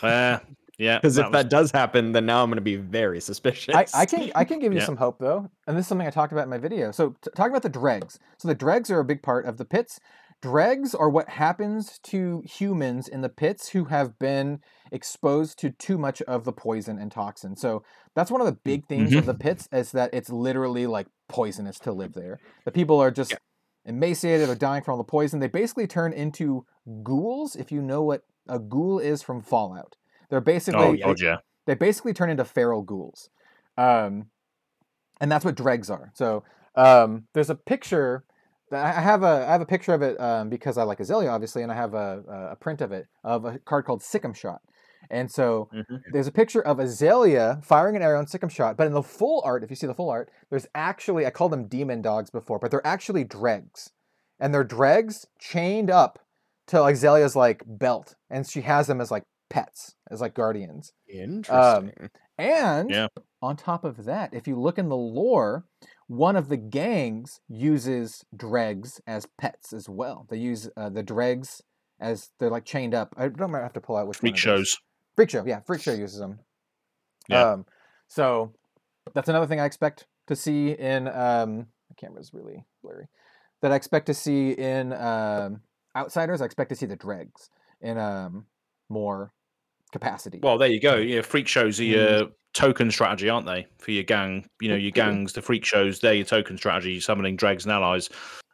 Uh, 0.02 0.40
yeah, 0.78 0.98
because 1.02 1.18
if 1.18 1.26
was- 1.28 1.34
that 1.34 1.50
does 1.50 1.72
happen, 1.72 2.12
then 2.12 2.26
now 2.26 2.44
I'm 2.44 2.50
going 2.50 2.56
to 2.58 2.62
be 2.62 2.76
very 2.76 3.20
suspicious. 3.22 3.76
I, 3.76 3.86
I 4.02 4.06
can 4.06 4.32
I 4.36 4.44
can 4.44 4.60
give 4.60 4.74
you 4.74 4.80
Yeah. 4.80 4.86
some 4.86 4.98
hope 4.98 5.20
though, 5.20 5.50
and 5.68 5.78
this 5.78 5.84
is 5.86 5.88
something 5.88 6.08
I 6.08 6.12
talked 6.12 6.34
about 6.34 6.44
in 6.44 6.50
my 6.50 6.58
video. 6.58 6.92
So 6.92 7.16
t- 7.22 7.30
talking 7.36 7.52
about 7.52 7.64
the 7.64 7.70
dregs. 7.70 8.20
So 8.38 8.48
the 8.48 8.56
dregs 8.56 8.90
are 8.92 9.00
a 9.00 9.06
big 9.06 9.22
part 9.24 9.46
of 9.46 9.58
the 9.58 9.66
pits. 9.66 10.00
Dregs 10.42 10.94
are 10.94 11.10
what 11.10 11.30
happens 11.30 12.00
to 12.04 12.44
humans 12.46 13.08
in 13.08 13.22
the 13.22 13.30
pits 13.30 13.70
who 13.70 13.86
have 13.86 14.20
been 14.20 14.60
exposed 14.92 15.58
to 15.60 15.70
too 15.70 15.98
much 15.98 16.22
of 16.24 16.44
the 16.44 16.52
poison 16.52 17.00
and 17.00 17.10
toxin. 17.10 17.56
So 17.56 17.84
that's 18.14 18.30
one 18.30 18.42
of 18.42 18.48
the 18.48 18.58
big 18.66 18.86
themes 18.88 19.14
of 19.16 19.26
the 19.26 19.34
pits 19.36 19.70
is 19.72 19.94
that 19.94 20.14
it's 20.14 20.30
literally 20.30 20.86
like 20.86 21.08
poisonous 21.30 21.80
to 21.80 21.94
live 21.94 22.12
there. 22.14 22.40
The 22.66 22.72
people 22.74 23.00
are 23.00 23.10
just 23.10 23.32
Yeah. 23.32 23.38
Emaciated 23.86 24.50
or 24.50 24.56
dying 24.56 24.84
from 24.84 24.94
all 24.94 24.98
the 24.98 25.04
poison. 25.04 25.40
They 25.40 25.48
basically 25.48 25.88
turn 25.88 26.14
into 26.14 26.66
ghouls. 27.04 27.56
If 27.56 27.72
you 27.72 27.82
know 27.82 28.02
what 28.04 28.24
a 28.48 28.60
ghoul 28.60 29.00
is 29.00 29.22
from 29.22 29.42
Fallout, 29.42 29.96
they're 30.34 30.42
basically 30.42 30.82
oh 30.82 30.94
yeah. 30.94 31.38
they 31.68 31.76
basically 31.76 32.12
turn 32.12 32.32
into 32.32 32.44
feral 32.44 32.82
ghouls 32.82 33.30
um, 33.78 34.26
and 35.22 35.32
that's 35.32 35.46
what 35.46 35.54
dregs 35.54 35.92
are 35.92 36.12
so 36.16 36.44
um, 36.76 37.28
there's 37.34 37.52
a 37.52 37.56
picture 37.56 38.24
that 38.72 38.84
i 38.84 39.00
have 39.00 39.22
a 39.22 39.46
i 39.48 39.52
have 39.52 39.62
a 39.62 39.66
picture 39.66 39.94
of 39.94 40.02
it 40.02 40.20
um, 40.20 40.50
because 40.50 40.80
i 40.80 40.82
like 40.84 41.00
azalea 41.00 41.30
obviously 41.30 41.62
and 41.62 41.72
i 41.72 41.76
have 41.76 41.94
a, 41.94 42.50
a- 42.52 42.56
print 42.56 42.82
of 42.82 42.92
it 42.92 43.06
of 43.24 43.46
a 43.46 43.60
card 43.60 43.86
called 43.86 44.02
sick'em 44.02 44.36
shot 44.36 44.62
and 45.10 45.32
so 45.32 45.70
Mhm. 45.74 46.02
there's 46.12 46.28
a 46.28 46.32
picture 46.32 46.62
of 46.62 46.80
azalea 46.80 47.60
firing 47.64 47.96
an 47.96 48.02
arrow 48.02 48.18
on 48.20 48.26
sick'em 48.26 48.50
shot 48.50 48.78
but 48.78 48.88
in 48.88 48.94
the 48.94 49.04
full 49.04 49.42
art 49.46 49.64
if 49.64 49.70
you 49.70 49.76
see 49.76 49.88
the 49.88 49.94
full 49.94 50.10
art 50.10 50.30
there's 50.50 50.68
actually 50.76 51.26
i 51.26 51.30
called 51.30 51.52
them 51.52 51.68
demon 51.68 52.02
dogs 52.02 52.30
before 52.30 52.60
but 52.60 52.72
they're 52.72 52.86
actually 52.86 53.24
dregs 53.24 53.92
and 54.40 54.54
they're 54.54 54.64
dregs 54.64 55.26
chained 55.40 55.90
up 55.90 56.20
to 56.68 56.84
azalea's 56.84 57.36
like 57.36 57.64
belt 57.66 58.16
and 58.30 58.48
she 58.48 58.62
has 58.62 58.88
them 58.88 59.02
as 59.02 59.12
like 59.12 59.24
pets 59.50 59.96
as 60.10 60.22
like 60.22 60.34
guardians 60.34 60.94
Interesting. 61.08 62.10
and 62.38 62.90
Yeah. 62.90 63.08
on 63.42 63.56
top 63.58 63.84
of 63.84 64.06
that, 64.06 64.34
if 64.34 64.48
you 64.48 64.60
look 64.60 64.78
in 64.80 64.90
the 64.90 64.96
lore, 64.96 65.66
one 66.08 66.36
of 66.36 66.50
the 66.50 66.58
gangs 66.58 67.40
uses 67.48 68.24
dregs 68.36 69.00
as 69.06 69.28
pets 69.38 69.74
as 69.74 69.88
well. 69.90 70.26
They 70.30 70.38
use 70.38 70.70
uh, 70.76 70.90
the 70.90 71.04
dregs 71.04 71.62
as 72.00 72.32
they're 72.40 72.50
like 72.50 72.66
chained 72.66 72.94
up. 72.96 73.14
I 73.18 73.24
don't 73.24 73.34
remember. 73.34 73.60
I 73.60 73.64
have 73.64 73.74
to 73.74 73.82
pull 73.82 73.96
out 73.98 74.08
which 74.08 74.18
Freak 74.18 74.32
one 74.32 74.36
it 74.36 74.38
is. 74.38 74.42
shows. 74.42 74.78
Freak 75.16 75.30
show, 75.30 75.46
yeah, 75.46 75.60
freak 75.62 75.82
show 75.82 75.94
uses 75.94 76.20
them. 76.20 76.40
Yeah. 77.28 77.52
Um, 77.52 77.66
so 78.08 78.52
that's 79.14 79.30
another 79.30 79.48
thing 79.48 79.60
I 79.60 79.66
expect 79.66 80.08
to 80.28 80.36
see 80.36 80.72
in. 80.72 81.08
Um, 81.08 81.58
my 81.90 81.96
camera's 81.98 82.34
really 82.34 82.64
blurry. 82.84 83.08
That 83.62 83.72
I 83.72 83.76
expect 83.76 84.08
to 84.08 84.14
see 84.14 84.52
in 84.52 84.92
um, 84.94 85.62
Outsiders. 85.96 86.42
I 86.42 86.46
expect 86.46 86.70
to 86.70 86.76
see 86.76 86.86
the 86.88 86.96
dregs 86.96 87.50
in 87.82 87.98
um, 87.98 88.46
more 88.90 89.32
capacity. 89.92 90.40
Well, 90.42 90.58
there 90.58 90.70
you 90.70 90.80
go. 90.82 90.96
Yeah, 90.96 91.22
freak 91.22 91.48
shows 91.48 91.80
are 91.80 91.84
your 91.84 92.30
token 92.54 92.90
strategy, 92.92 93.30
aren't 93.30 93.46
they? 93.46 93.68
For 93.78 93.92
your 93.92 94.04
gang, 94.04 94.48
you 94.60 94.70
know, 94.70 94.76
your 94.76 94.92
gangs, 94.92 95.34
the 95.34 95.42
freak 95.42 95.64
shows, 95.64 96.00
they're 96.00 96.14
your 96.16 96.26
token 96.26 96.58
strategy, 96.58 97.00
summoning 97.00 97.36
dregs 97.36 97.66
and 97.66 97.72
allies, 97.72 98.10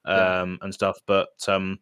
Yeah. 0.06 0.42
um, 0.42 0.60
and 0.62 0.74
stuff. 0.74 0.98
But 1.08 1.30
um, 1.48 1.80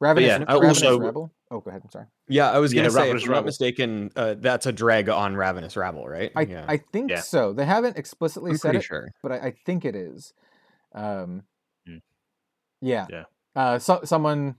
Ravenous, 0.00 0.28
yeah, 0.28 0.44
Ravenous 0.52 0.82
also- 0.82 0.98
Rabble. 1.00 1.32
Oh, 1.50 1.60
go 1.60 1.70
ahead. 1.70 1.80
I'm 1.84 1.90
sorry. 1.90 2.06
yeah, 2.28 2.50
I 2.50 2.58
was 2.58 2.74
going 2.74 2.84
to 2.84 2.90
say, 2.90 3.00
Ravenous 3.02 3.22
if 3.22 3.28
I'm 3.28 3.34
not 3.36 3.44
mistaken, 3.46 4.10
uh, 4.16 4.34
that's 4.38 4.66
a 4.66 4.72
drag 4.72 5.08
on 5.08 5.34
Ravenous 5.34 5.76
Rabble, 5.76 6.06
right? 6.06 6.30
I 6.36 6.42
yeah. 6.42 6.64
I 6.68 6.76
think 6.76 7.10
Yeah. 7.10 7.20
so. 7.20 7.52
They 7.54 7.64
haven't 7.64 7.96
explicitly 7.96 8.50
I'm 8.50 8.58
said 8.58 8.68
pretty 8.70 8.78
it, 8.80 8.84
sure. 8.84 9.08
but 9.22 9.32
I, 9.32 9.36
I 9.38 9.54
think 9.64 9.84
it 9.84 9.96
is. 9.96 10.32
Um, 10.94 11.42
Mm. 11.88 12.02
yeah. 12.82 13.06
Yeah. 13.08 13.24
Uh, 13.56 13.78
so, 13.78 14.00
someone 14.04 14.56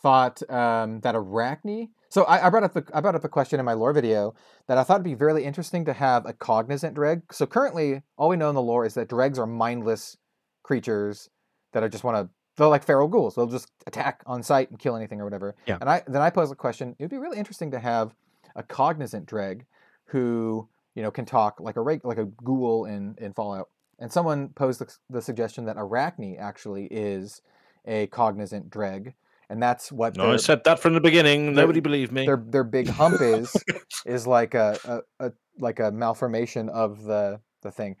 thought 0.00 0.40
um, 0.48 1.00
that 1.00 1.16
Arakni. 1.16 1.88
So 2.10 2.22
I, 2.24 2.46
I 2.46 2.50
brought 2.50 2.62
up 2.62 2.72
the 2.72 2.84
I 2.94 3.00
brought 3.00 3.16
up 3.16 3.24
a 3.24 3.28
question 3.28 3.58
in 3.58 3.66
my 3.66 3.74
lore 3.74 3.92
video 3.92 4.34
that 4.68 4.78
I 4.78 4.84
thought 4.84 4.94
it'd 5.00 5.04
be 5.04 5.14
really 5.16 5.44
interesting 5.44 5.84
to 5.86 5.92
have 5.92 6.24
a 6.24 6.32
cognizant 6.32 6.94
dreg. 6.94 7.22
So 7.32 7.46
currently, 7.46 8.02
all 8.16 8.28
we 8.28 8.36
know 8.36 8.48
in 8.48 8.54
the 8.54 8.62
lore 8.62 8.86
is 8.86 8.94
that 8.94 9.08
dregs 9.08 9.38
are 9.40 9.46
mindless 9.46 10.16
creatures 10.62 11.28
that 11.72 11.82
are 11.82 11.88
just 11.88 12.04
want 12.04 12.16
to. 12.16 12.30
They're 12.58 12.66
like 12.66 12.84
feral 12.84 13.08
ghouls. 13.08 13.36
They'll 13.36 13.46
just 13.46 13.70
attack 13.86 14.22
on 14.26 14.42
sight 14.42 14.70
and 14.70 14.78
kill 14.78 14.96
anything 14.96 15.20
or 15.20 15.24
whatever. 15.24 15.54
Yeah. 15.66 15.78
And 15.80 15.88
I 15.88 16.02
then 16.06 16.20
I 16.20 16.30
pose 16.30 16.50
a 16.50 16.56
question. 16.56 16.94
It 16.98 17.04
would 17.04 17.10
be 17.10 17.18
really 17.18 17.38
interesting 17.38 17.70
to 17.70 17.78
have 17.78 18.14
a 18.56 18.62
cognizant 18.62 19.26
dreg 19.26 19.64
who 20.06 20.68
you 20.94 21.02
know 21.02 21.10
can 21.10 21.24
talk 21.24 21.60
like 21.60 21.76
a 21.76 21.80
like 21.80 22.18
a 22.18 22.26
ghoul 22.44 22.84
in 22.84 23.14
in 23.18 23.32
Fallout. 23.32 23.68
And 24.00 24.12
someone 24.12 24.50
posed 24.50 24.80
the, 24.80 24.92
the 25.10 25.22
suggestion 25.22 25.64
that 25.64 25.76
Arakni 25.76 26.38
actually 26.38 26.86
is 26.86 27.42
a 27.84 28.06
cognizant 28.08 28.70
dreg, 28.70 29.14
and 29.48 29.62
that's 29.62 29.90
what 29.90 30.16
no, 30.16 30.32
I 30.32 30.36
said 30.36 30.62
that 30.64 30.78
from 30.78 30.94
the 30.94 31.00
beginning. 31.00 31.54
Nobody 31.54 31.80
believed 31.80 32.12
me. 32.12 32.26
their 32.26 32.42
their 32.44 32.64
big 32.64 32.88
hump 32.88 33.20
is 33.20 33.56
is 34.06 34.26
like 34.26 34.54
a, 34.54 34.78
a, 34.84 35.26
a 35.26 35.32
like 35.58 35.80
a 35.80 35.90
malformation 35.90 36.68
of 36.68 37.02
the 37.04 37.40
the 37.62 37.70
thing. 37.70 37.96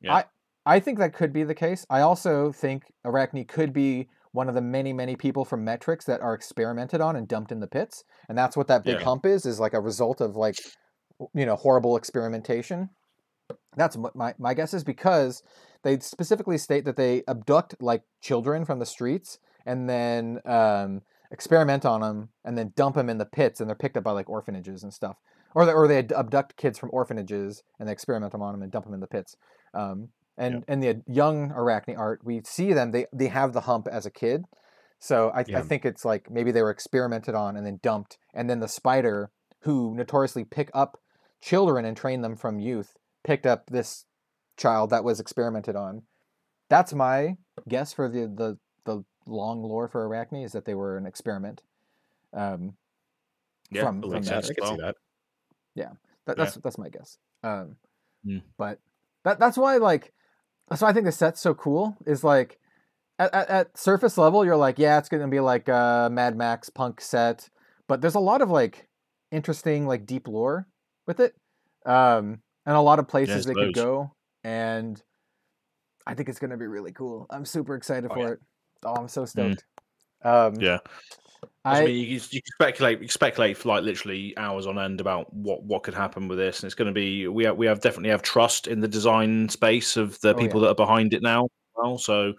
Yeah. 0.00 0.14
I 0.14 0.24
I 0.68 0.80
think 0.80 0.98
that 0.98 1.14
could 1.14 1.32
be 1.32 1.44
the 1.44 1.54
case. 1.54 1.86
I 1.88 2.00
also 2.02 2.52
think 2.52 2.92
Arakni 3.06 3.48
could 3.48 3.72
be 3.72 4.08
one 4.32 4.50
of 4.50 4.54
the 4.54 4.60
many 4.60 4.92
many 4.92 5.16
people 5.16 5.46
from 5.46 5.64
Metrix 5.64 6.04
that 6.04 6.20
are 6.20 6.34
experimented 6.34 7.00
on 7.00 7.16
and 7.16 7.26
dumped 7.26 7.50
in 7.50 7.60
the 7.60 7.66
pits, 7.66 8.04
and 8.28 8.36
that's 8.36 8.54
what 8.54 8.66
that 8.66 8.84
big 8.84 8.98
Yeah. 8.98 9.04
hump 9.04 9.24
is 9.24 9.46
is 9.46 9.58
like 9.58 9.72
a 9.72 9.80
result 9.80 10.20
of 10.20 10.36
like 10.36 10.56
you 11.32 11.46
know 11.46 11.56
horrible 11.56 11.96
experimentation. 11.96 12.90
That's 13.76 13.96
what 13.96 14.14
my 14.14 14.34
my 14.38 14.52
guess 14.52 14.74
is 14.74 14.84
because 14.84 15.42
they 15.84 15.98
specifically 16.00 16.58
state 16.58 16.84
that 16.84 16.96
they 16.96 17.22
abduct 17.26 17.76
like 17.80 18.02
children 18.20 18.66
from 18.66 18.78
the 18.78 18.86
streets 18.86 19.38
and 19.64 19.88
then 19.88 20.40
um, 20.44 21.00
experiment 21.30 21.86
on 21.86 22.02
them 22.02 22.28
and 22.44 22.58
then 22.58 22.72
dump 22.76 22.96
them 22.96 23.08
in 23.08 23.16
the 23.16 23.24
pits 23.24 23.60
and 23.60 23.70
they're 23.70 23.76
picked 23.76 23.96
up 23.96 24.04
by 24.04 24.10
like 24.12 24.28
orphanages 24.28 24.82
and 24.82 24.92
stuff 24.92 25.16
or 25.54 25.64
they, 25.64 25.72
or 25.72 25.88
they 25.88 25.98
abduct 26.14 26.56
kids 26.56 26.78
from 26.78 26.90
orphanages 26.92 27.62
and 27.78 27.88
they 27.88 27.92
experiment 27.92 28.32
them 28.32 28.42
on 28.42 28.52
them 28.52 28.62
and 28.62 28.72
dump 28.72 28.84
them 28.84 28.94
in 28.94 29.00
the 29.00 29.06
pits 29.06 29.36
um, 29.74 30.08
and 30.38 30.64
in 30.68 30.80
the 30.80 31.02
young 31.06 31.50
Arakni 31.50 31.98
art 31.98 32.20
we 32.24 32.40
see 32.44 32.72
them 32.72 32.92
they 32.92 33.06
they 33.12 33.28
have 33.28 33.52
the 33.52 33.62
hump 33.62 33.88
as 33.90 34.06
a 34.06 34.10
kid 34.10 34.44
so 35.00 35.30
I, 35.30 35.44
I 35.54 35.62
think 35.62 35.84
it's 35.84 36.04
like 36.04 36.30
maybe 36.30 36.50
they 36.50 36.62
were 36.62 36.70
experimented 36.70 37.34
on 37.34 37.56
and 37.56 37.64
then 37.66 37.78
dumped 37.82 38.18
and 38.34 38.48
then 38.48 38.60
the 38.60 38.68
spider 38.68 39.30
who 39.60 39.94
notoriously 39.94 40.44
pick 40.44 40.70
up 40.74 40.98
children 41.40 41.84
and 41.84 41.96
train 41.96 42.22
them 42.22 42.36
from 42.36 42.58
youth 42.58 42.96
picked 43.24 43.46
up 43.46 43.66
this 43.66 44.06
child 44.56 44.90
that 44.90 45.04
was 45.04 45.20
experimented 45.20 45.76
on. 45.76 46.02
That's 46.68 46.92
my 46.92 47.36
guess 47.68 47.92
for 47.92 48.08
the 48.08 48.26
the 48.26 48.58
the 48.84 49.04
long 49.26 49.62
lore 49.62 49.88
for 49.88 50.06
Arakni 50.06 50.44
is 50.44 50.52
that 50.52 50.64
they 50.64 50.74
were 50.74 50.96
an 50.98 51.06
experiment. 51.06 51.62
Um, 52.32 52.74
Yeah, 53.70 53.84
from, 53.84 54.00
that 54.00 54.10
from 54.10 54.22
that. 54.22 54.32
I 54.32 54.40
can 54.40 54.44
see 54.46 54.54
well. 54.60 54.76
that. 54.78 54.96
That, 56.26 56.36
Yeah. 56.36 56.44
that's 56.44 56.56
that's 56.56 56.78
my 56.78 56.88
guess. 56.88 57.18
Um, 57.42 57.76
Mm. 58.26 58.42
But 58.58 58.80
that 59.22 59.38
that's 59.38 59.56
why 59.56 59.76
like 59.76 60.12
why 60.82 60.90
I 60.90 60.92
think 60.92 61.06
the 61.06 61.12
set's 61.12 61.40
so 61.40 61.54
cool. 61.54 61.96
Is 62.06 62.22
like 62.22 62.58
at, 63.18 63.32
at, 63.34 63.48
at 63.48 63.78
surface 63.78 64.18
level, 64.18 64.44
you're 64.44 64.56
like, 64.56 64.78
yeah, 64.78 64.98
it's 64.98 65.08
gonna 65.08 65.28
be 65.28 65.40
like 65.40 65.68
a 65.68 66.08
Mad 66.10 66.36
Max 66.36 66.70
punk 66.70 67.00
set, 67.00 67.48
but 67.88 68.00
there's 68.00 68.14
a 68.14 68.20
lot 68.20 68.42
of 68.42 68.50
like 68.50 68.88
interesting 69.30 69.86
like 69.86 70.06
deep 70.06 70.28
lore 70.28 70.66
with 71.06 71.20
it, 71.20 71.34
um, 71.86 72.40
and 72.66 72.76
a 72.76 72.80
lot 72.80 72.98
of 72.98 73.08
places 73.08 73.44
there's 73.44 73.46
they 73.46 73.54
could 73.54 73.74
go, 73.74 74.12
and 74.44 75.02
I 76.06 76.14
think 76.14 76.28
it's 76.28 76.38
gonna 76.38 76.56
be 76.56 76.66
really 76.66 76.92
cool. 76.92 77.26
I'm 77.30 77.44
super 77.44 77.74
excited 77.74 78.10
Oh, 78.10 78.14
for 78.14 78.20
yeah. 78.20 78.32
it. 78.32 78.38
Oh, 78.84 78.94
I'm 78.94 79.08
so 79.08 79.24
stoked. 79.24 79.64
Um, 80.22 80.54
Mm. 80.54 80.62
Yeah. 80.62 80.78
I, 81.64 81.82
I, 81.82 81.84
mean, 81.84 81.96
you, 81.96 82.20
you 82.30 82.42
can 82.42 82.52
speculate, 82.54 82.98
you 82.98 83.06
can 83.06 83.08
speculate 83.08 83.56
for 83.56 83.68
like 83.68 83.84
literally 83.84 84.36
hours 84.36 84.66
on 84.66 84.78
end 84.78 85.00
about 85.00 85.32
what 85.34 85.62
what 85.62 85.82
could 85.82 85.94
happen 85.94 86.28
with 86.28 86.38
this, 86.38 86.60
and 86.60 86.66
it's 86.68 86.74
going 86.74 86.86
to 86.88 86.94
be 86.94 87.28
we 87.28 87.44
have, 87.44 87.56
we 87.56 87.66
have 87.66 87.80
definitely 87.80 88.10
have 88.10 88.22
trust 88.22 88.66
in 88.66 88.80
the 88.80 88.88
design 88.88 89.48
space 89.48 89.96
of 89.96 90.18
the 90.20 90.34
Oh, 90.34 90.38
people 90.38 90.60
that 90.60 90.68
are 90.68 90.74
behind 90.74 91.14
it 91.14 91.22
now. 91.22 91.48
Well, 91.76 91.98
so 91.98 92.34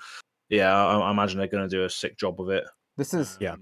yeah, 0.50 0.76
I, 0.76 0.98
I 0.98 1.12
imagine 1.12 1.38
they're 1.38 1.48
going 1.48 1.68
to 1.68 1.76
do 1.76 1.84
a 1.84 1.90
sick 1.90 2.18
job 2.18 2.42
of 2.42 2.50
it. 2.50 2.64
this 2.98 3.14
is 3.14 3.38
Yeah. 3.40 3.56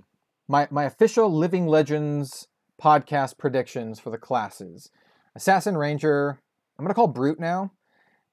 My 0.48 0.68
my 0.72 0.86
official 0.86 1.30
Living 1.30 1.68
Legends 1.68 2.48
podcast 2.82 3.38
predictions 3.38 4.00
for 4.00 4.10
the 4.10 4.18
classes. 4.18 4.90
Assassin 5.36 5.78
Ranger, 5.78 6.40
I'm 6.78 6.86
gonna 6.86 6.94
call 6.94 7.08
Brute 7.08 7.40
now, 7.40 7.72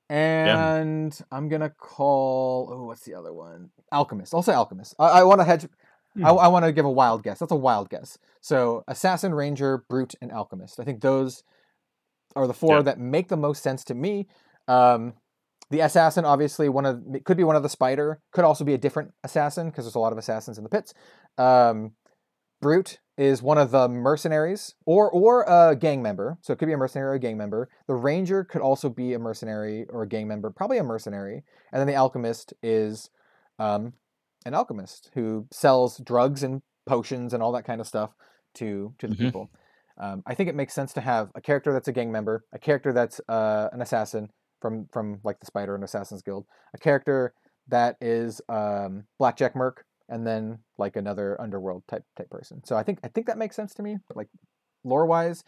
and 0.08 1.18
I'm 1.32 1.48
gonna 1.48 1.70
call 1.70 2.70
oh 2.72 2.84
what's 2.84 3.02
the 3.04 3.14
other 3.14 3.32
one? 3.32 3.70
Alchemist. 3.90 4.34
I'll 4.34 4.42
say 4.42 4.54
Alchemist. 4.54 4.94
I, 4.98 5.06
I 5.06 5.22
want 5.24 5.40
to 5.40 5.44
hedge. 5.44 5.66
I, 6.16 6.30
Hmm. 6.30 6.38
I 6.38 6.48
want 6.48 6.64
to 6.64 6.72
give 6.72 6.84
a 6.84 6.90
wild 6.90 7.22
guess. 7.22 7.38
That's 7.38 7.52
a 7.52 7.56
wild 7.56 7.90
guess. 7.90 8.18
So 8.40 8.84
Assassin 8.86 9.34
Ranger, 9.34 9.84
Brute, 9.88 10.14
and 10.20 10.30
Alchemist. 10.30 10.78
I 10.78 10.84
think 10.84 11.00
those 11.00 11.42
are 12.36 12.46
the 12.46 12.54
four 12.54 12.76
Yeah. 12.76 12.82
that 12.82 12.98
make 12.98 13.28
the 13.28 13.36
most 13.36 13.62
sense 13.62 13.84
to 13.84 13.94
me. 13.94 14.28
Um, 14.68 15.14
the 15.70 15.80
assassin, 15.80 16.24
obviously, 16.24 16.68
one 16.68 16.84
of 16.86 17.02
could 17.24 17.36
be 17.36 17.44
one 17.44 17.56
of 17.56 17.62
the 17.62 17.68
spider. 17.68 18.20
Could 18.32 18.44
also 18.44 18.64
be 18.64 18.74
a 18.74 18.78
different 18.78 19.12
assassin 19.24 19.70
because 19.70 19.84
there's 19.86 19.94
a 19.94 19.98
lot 20.00 20.12
of 20.12 20.18
assassins 20.18 20.58
in 20.58 20.64
the 20.64 20.70
pits. 20.70 20.92
Um, 21.38 21.92
Brute 22.60 22.98
is 23.16 23.42
one 23.42 23.58
of 23.58 23.70
the 23.70 23.88
mercenaries 23.88 24.74
or 24.86 25.10
or 25.10 25.42
a 25.44 25.74
gang 25.76 26.02
member. 26.02 26.38
So 26.42 26.52
it 26.52 26.58
could 26.58 26.66
be 26.66 26.72
a 26.72 26.76
mercenary 26.76 27.10
or 27.10 27.14
a 27.14 27.18
gang 27.18 27.36
member. 27.36 27.68
The 27.88 27.94
ranger 27.94 28.44
could 28.44 28.60
also 28.62 28.88
be 28.88 29.14
a 29.14 29.18
mercenary 29.18 29.86
or 29.88 30.02
a 30.02 30.08
gang 30.08 30.28
member, 30.28 30.50
probably 30.50 30.78
a 30.78 30.84
mercenary. 30.84 31.44
And 31.72 31.80
then 31.80 31.86
the 31.86 31.94
alchemist 31.94 32.52
is 32.62 33.10
um, 33.58 33.94
an 34.44 34.54
alchemist 34.54 35.10
who 35.14 35.46
sells 35.50 35.98
drugs 35.98 36.42
and 36.42 36.62
potions 36.86 37.32
and 37.32 37.42
all 37.42 37.52
that 37.52 37.64
kind 37.64 37.80
of 37.80 37.86
stuff 37.86 38.14
to 38.54 38.94
to 38.98 39.08
the 39.08 39.14
Mhm. 39.14 39.26
people. 39.26 39.50
Um, 39.98 40.22
I 40.26 40.34
think 40.34 40.48
it 40.48 40.54
makes 40.54 40.74
sense 40.74 40.92
to 40.94 41.00
have 41.00 41.30
a 41.34 41.40
character 41.40 41.72
that's 41.72 41.88
a 41.88 41.92
gang 41.92 42.10
member, 42.10 42.44
a 42.52 42.58
character 42.58 42.92
that's 42.92 43.20
uh, 43.28 43.68
an 43.72 43.80
assassin 43.80 44.28
from 44.60 44.88
from 44.92 45.20
like 45.24 45.40
the 45.40 45.46
Spider 45.46 45.74
and 45.74 45.84
Assassin's 45.84 46.22
Guild, 46.22 46.46
a 46.74 46.78
character 46.78 47.32
that 47.68 47.96
is 48.00 48.40
um, 48.48 49.04
Blackjack 49.18 49.54
Merc, 49.56 49.84
and 50.08 50.26
then 50.26 50.58
like 50.78 50.96
another 50.96 51.40
underworld 51.40 51.84
type 51.88 52.04
type 52.16 52.28
person. 52.30 52.62
So 52.64 52.76
I 52.76 52.82
think 52.82 52.98
I 53.04 53.08
think 53.08 53.26
that 53.28 53.38
makes 53.38 53.56
sense 53.56 53.72
to 53.74 53.82
me, 53.82 53.98
like 54.14 54.28
lore 54.82 55.06
wise, 55.06 55.44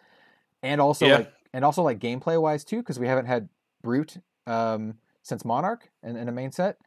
and 0.62 0.81
also 0.81 1.06
Yeah. 1.09 1.16
like 1.18 1.32
and 1.52 1.64
also 1.64 1.82
like 1.82 1.98
gameplay 1.98 2.40
wise 2.40 2.64
too, 2.64 2.78
because 2.78 2.98
we 2.98 3.09
haven't 3.09 3.27
had 3.27 3.48
Brute 3.82 4.18
um, 4.47 4.94
since 5.23 5.44
Monarch 5.44 5.90
in, 6.02 6.16
in 6.16 6.28
a 6.28 6.32
main 6.32 6.52
set. 6.52 6.78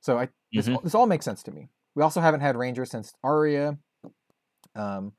So 0.00 0.18
I 0.18 0.28
this, 0.54 0.68
Mhm. 0.68 0.82
this 0.82 0.94
all 0.94 1.06
makes 1.06 1.24
sense 1.24 1.42
to 1.44 1.50
me. 1.52 1.68
We 1.94 2.02
also 2.02 2.20
haven't 2.20 2.40
had 2.40 2.56
Ranger 2.56 2.84
since 2.84 3.12
Aria, 3.22 3.78
um, 4.74 5.12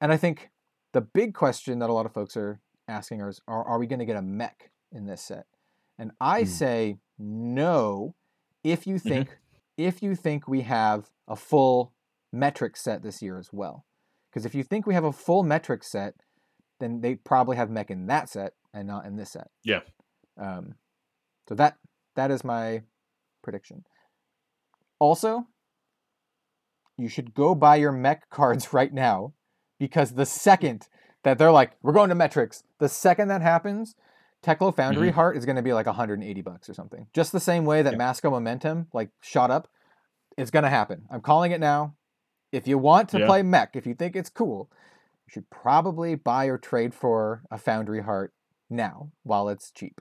and 0.00 0.12
I 0.12 0.16
think 0.16 0.50
the 0.92 1.00
big 1.00 1.34
question 1.34 1.78
that 1.80 1.90
a 1.90 1.92
lot 1.92 2.06
of 2.06 2.12
folks 2.12 2.36
are 2.36 2.60
asking 2.88 3.20
is, 3.20 3.40
are, 3.48 3.64
are 3.64 3.78
we 3.78 3.86
going 3.86 3.98
to 3.98 4.04
get 4.04 4.16
a 4.16 4.22
mech 4.22 4.70
in 4.92 5.06
this 5.06 5.22
set? 5.22 5.46
And 5.98 6.12
I 6.20 6.40
Hmm. 6.42 6.46
say 6.48 6.98
no. 7.18 8.14
If 8.62 8.86
you 8.86 8.96
Mhm. 8.96 9.02
think 9.02 9.38
if 9.76 10.04
you 10.04 10.14
think 10.14 10.46
we 10.46 10.60
have 10.62 11.10
a 11.26 11.34
full 11.34 11.92
Metrix 12.32 12.76
set 12.78 13.02
this 13.02 13.20
year 13.20 13.38
as 13.38 13.52
well, 13.52 13.84
because 14.30 14.46
if 14.46 14.54
you 14.54 14.62
think 14.62 14.86
we 14.86 14.94
have 14.94 15.02
a 15.04 15.12
full 15.12 15.42
Metrix 15.42 15.84
set, 15.84 16.14
then 16.78 17.00
they 17.00 17.16
probably 17.16 17.56
have 17.56 17.70
mech 17.70 17.90
in 17.90 18.06
that 18.06 18.28
set 18.28 18.54
and 18.72 18.86
not 18.86 19.04
in 19.04 19.16
this 19.16 19.30
set. 19.32 19.50
Yeah. 19.64 19.80
Um, 20.36 20.78
so 21.48 21.56
that 21.56 21.76
that 22.14 22.30
is 22.30 22.44
my 22.44 22.84
prediction. 23.42 23.84
Also, 24.98 25.46
you 26.96 27.08
should 27.08 27.34
go 27.34 27.54
buy 27.54 27.76
your 27.76 27.92
mech 27.92 28.28
cards 28.30 28.72
right 28.72 28.92
now 28.92 29.32
because 29.78 30.12
the 30.14 30.26
second 30.26 30.88
that 31.24 31.38
they're 31.38 31.52
like, 31.52 31.72
we're 31.82 31.92
going 31.92 32.10
to 32.10 32.14
Metrix, 32.14 32.62
the 32.78 32.88
second 32.88 33.28
that 33.28 33.40
happens, 33.42 33.94
Teklo 34.42 34.74
Foundry 34.76 35.08
Mhm. 35.10 35.14
Heart 35.14 35.36
is 35.38 35.46
going 35.46 35.56
to 35.56 35.62
be 35.62 35.72
like 35.72 35.86
180 35.86 36.42
bucks 36.42 36.68
or 36.68 36.74
something. 36.74 37.06
Just 37.14 37.32
the 37.32 37.40
same 37.40 37.64
way 37.64 37.80
that 37.82 37.92
Yeah. 37.94 37.98
Mask 37.98 38.24
of 38.24 38.32
Momentum 38.32 38.88
like 38.92 39.10
shot 39.22 39.50
up, 39.50 39.68
it's 40.36 40.50
going 40.50 40.64
to 40.64 40.68
happen. 40.70 41.06
I'm 41.10 41.22
calling 41.22 41.52
it 41.52 41.60
now. 41.60 41.94
If 42.52 42.68
you 42.68 42.76
want 42.78 43.08
to 43.10 43.20
Yeah. 43.20 43.26
play 43.26 43.42
mech, 43.42 43.74
if 43.74 43.86
you 43.86 43.94
think 43.94 44.14
it's 44.14 44.28
cool, 44.28 44.70
you 45.26 45.30
should 45.32 45.48
probably 45.50 46.14
buy 46.14 46.44
or 46.44 46.58
trade 46.58 46.94
for 46.94 47.42
a 47.50 47.56
Foundry 47.58 48.02
Heart 48.02 48.34
now 48.68 49.10
while 49.22 49.48
it's 49.48 49.70
cheap. 49.70 50.00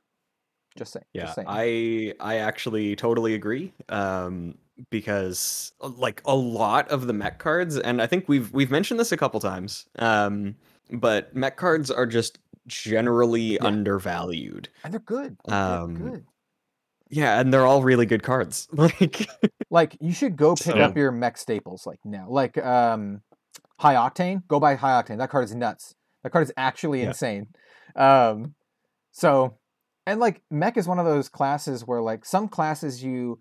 Just 0.76 0.92
saying. 0.94 1.06
Yeah, 1.14 1.24
just 1.24 1.36
saying. 1.36 1.48
I 1.50 2.14
I 2.20 2.38
actually 2.40 2.96
totally 2.96 3.34
agree. 3.34 3.74
Um, 3.90 4.58
because 4.90 5.74
uh, 5.82 5.90
like 5.90 6.22
a 6.26 6.36
lot 6.36 6.88
of 6.90 7.08
the 7.08 7.14
mech 7.14 7.40
cards, 7.40 7.78
and 7.78 8.02
I 8.02 8.08
think 8.08 8.28
we've 8.28 8.52
we've 8.54 8.72
mentioned 8.72 9.00
this 9.00 9.12
a 9.12 9.18
couple 9.18 9.40
times. 9.40 9.86
Um, 10.00 10.56
but 10.92 11.36
mech 11.36 11.58
cards 11.58 11.90
are 11.92 12.06
just 12.06 12.40
generally 12.68 13.54
Yeah. 13.56 13.66
undervalued. 13.66 14.70
and 14.84 14.94
they're 14.94 15.00
good. 15.00 15.38
They're 15.46 15.56
Um, 15.58 15.96
good. 15.96 16.26
Yeah, 17.10 17.40
and 17.40 17.54
they're 17.54 17.66
all 17.66 17.84
really 17.84 18.06
good 18.06 18.24
cards. 18.24 18.68
Like, 18.78 19.28
Like 19.70 19.98
you 20.02 20.14
should 20.14 20.36
go 20.36 20.56
pick 20.56 20.64
So- 20.76 20.80
up 20.80 20.96
your 20.98 21.12
mech 21.12 21.38
staples 21.38 21.86
like 21.86 22.00
now. 22.06 22.28
Like 22.30 22.58
um 22.58 23.22
high 23.80 23.96
octane, 23.96 24.48
go 24.48 24.60
buy 24.60 24.76
high 24.76 25.02
octane. 25.02 25.18
That 25.18 25.30
card 25.30 25.46
is 25.46 25.54
nuts. 25.56 25.96
That 26.24 26.32
card 26.32 26.44
is 26.46 26.54
actually 26.58 27.02
Yeah. 27.02 27.08
insane. 27.10 27.48
Um 27.96 28.56
so 29.12 29.58
and 30.08 30.20
like 30.20 30.42
mech 30.50 30.78
is 30.78 30.88
one 30.88 31.00
of 31.00 31.06
those 31.06 31.30
classes 31.30 31.86
where 31.86 32.02
like 32.02 32.26
some 32.26 32.48
classes 32.48 33.04
you 33.04 33.40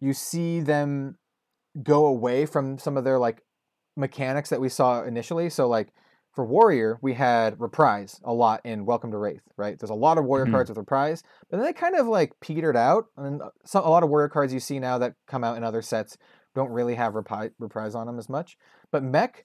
you 0.00 0.12
see 0.14 0.60
them 0.60 1.16
go 1.82 2.06
away 2.06 2.46
from 2.46 2.78
some 2.78 2.96
of 2.96 3.04
their 3.04 3.18
like 3.18 3.42
mechanics 3.96 4.50
that 4.50 4.60
we 4.60 4.68
saw 4.68 5.02
initially. 5.02 5.50
So 5.50 5.68
like 5.68 5.92
for 6.34 6.44
warrior, 6.44 6.98
we 7.02 7.14
had 7.14 7.60
reprise 7.60 8.20
a 8.24 8.32
lot 8.32 8.60
in 8.64 8.86
Welcome 8.86 9.10
to 9.10 9.16
Rathe, 9.16 9.40
right? 9.56 9.78
There's 9.78 9.90
a 9.90 9.94
lot 9.94 10.16
of 10.16 10.24
warrior 10.24 10.46
Mhm. 10.46 10.52
cards 10.52 10.70
with 10.70 10.78
reprise, 10.78 11.22
but 11.50 11.56
then 11.56 11.66
they 11.66 11.72
kind 11.72 11.96
of 11.96 12.06
like 12.06 12.38
petered 12.40 12.76
out. 12.76 13.06
And 13.16 13.42
some, 13.64 13.84
a 13.84 13.90
lot 13.90 14.02
of 14.02 14.10
warrior 14.10 14.28
cards 14.28 14.52
you 14.52 14.60
see 14.60 14.78
now 14.78 14.98
that 14.98 15.14
come 15.26 15.44
out 15.44 15.56
in 15.56 15.64
other 15.64 15.82
sets 15.82 16.16
don't 16.54 16.70
really 16.70 16.94
have 16.94 17.14
repi- 17.14 17.52
reprise 17.58 17.94
on 17.94 18.06
them 18.06 18.18
as 18.18 18.28
much. 18.28 18.56
But 18.90 19.02
mech 19.02 19.44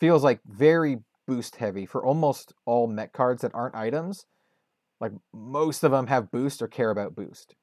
feels 0.00 0.22
like 0.24 0.40
very 0.44 0.98
boost 1.26 1.56
heavy 1.56 1.86
for 1.86 2.04
almost 2.04 2.52
all 2.66 2.86
mech 2.86 3.12
cards 3.12 3.42
that 3.42 3.54
aren't 3.54 3.74
items. 3.74 4.26
Like 5.00 5.12
most 5.32 5.82
of 5.84 5.90
them 5.92 6.08
have 6.08 6.30
boost 6.30 6.62
or 6.62 6.68
care 6.68 6.90
about 6.90 7.14
boost. 7.14 7.54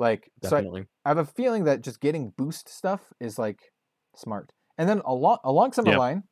Like 0.00 0.32
so, 0.42 0.56
I. 0.56 0.86
I 1.04 1.10
have 1.10 1.18
a 1.18 1.24
feeling 1.24 1.64
that 1.64 1.82
just 1.82 2.00
getting 2.00 2.30
boost 2.36 2.68
stuff 2.68 3.12
is 3.20 3.38
like 3.38 3.72
smart. 4.16 4.50
And 4.78 4.88
then 4.88 5.00
along 5.04 5.38
along 5.44 5.72
some 5.72 5.84
of 5.84 5.88
Yeah. 5.88 5.94
the 5.94 5.98
line, 6.00 6.22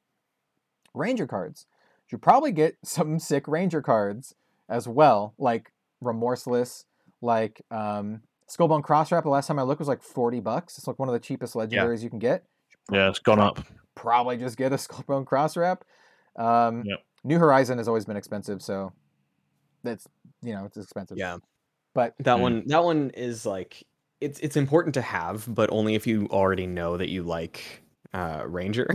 ranger 0.94 1.26
cards. 1.26 1.66
You 2.06 2.16
should 2.16 2.22
probably 2.22 2.50
get 2.50 2.76
some 2.84 3.18
sick 3.18 3.46
ranger 3.46 3.82
cards 3.82 4.34
as 4.68 4.88
well, 4.88 5.34
like 5.38 5.70
remorseless, 6.00 6.84
like 7.20 7.62
um 7.70 8.22
Skullbone 8.50 8.82
Crosswrap. 8.82 9.24
The 9.24 9.28
last 9.28 9.46
time 9.46 9.58
I 9.58 9.62
looked 9.62 9.78
was 9.80 9.88
like 9.88 10.02
forty 10.02 10.40
bucks. 10.40 10.78
It's 10.78 10.86
like 10.88 10.98
one 10.98 11.08
of 11.08 11.12
the 11.12 11.20
cheapest 11.20 11.54
legendaries 11.54 12.02
you 12.02 12.08
can 12.10 12.18
get. 12.18 12.44
Yeah, 12.90 13.08
it's 13.10 13.18
gone 13.18 13.38
up. 13.38 13.60
Probably 13.94 14.38
just 14.38 14.56
get 14.56 14.72
a 14.72 14.76
Skullbone 14.86 15.24
Crosswrap. 15.26 15.82
Um, 16.42 16.84
Yep. 16.86 17.00
New 17.24 17.38
Horizon 17.38 17.76
has 17.78 17.88
always 17.88 18.06
been 18.06 18.16
expensive, 18.16 18.62
so 18.62 18.92
that's 19.82 20.06
you 20.40 20.54
know 20.54 20.64
it's 20.64 20.78
expensive. 20.78 21.18
Yeah, 21.18 21.36
but 21.98 22.14
that 22.20 22.36
Mm. 22.38 22.40
one 22.40 22.62
that 22.68 22.84
one 22.84 23.10
is 23.10 23.44
like 23.44 23.84
it's 24.20 24.38
it's 24.40 24.56
important 24.56 24.94
to 24.94 25.02
have, 25.02 25.44
but 25.52 25.68
only 25.70 25.94
if 25.96 26.06
you 26.06 26.26
already 26.30 26.66
know 26.66 26.96
that 26.96 27.08
you 27.08 27.22
like 27.24 27.82
uh 28.14 28.42
Ranger. 28.46 28.86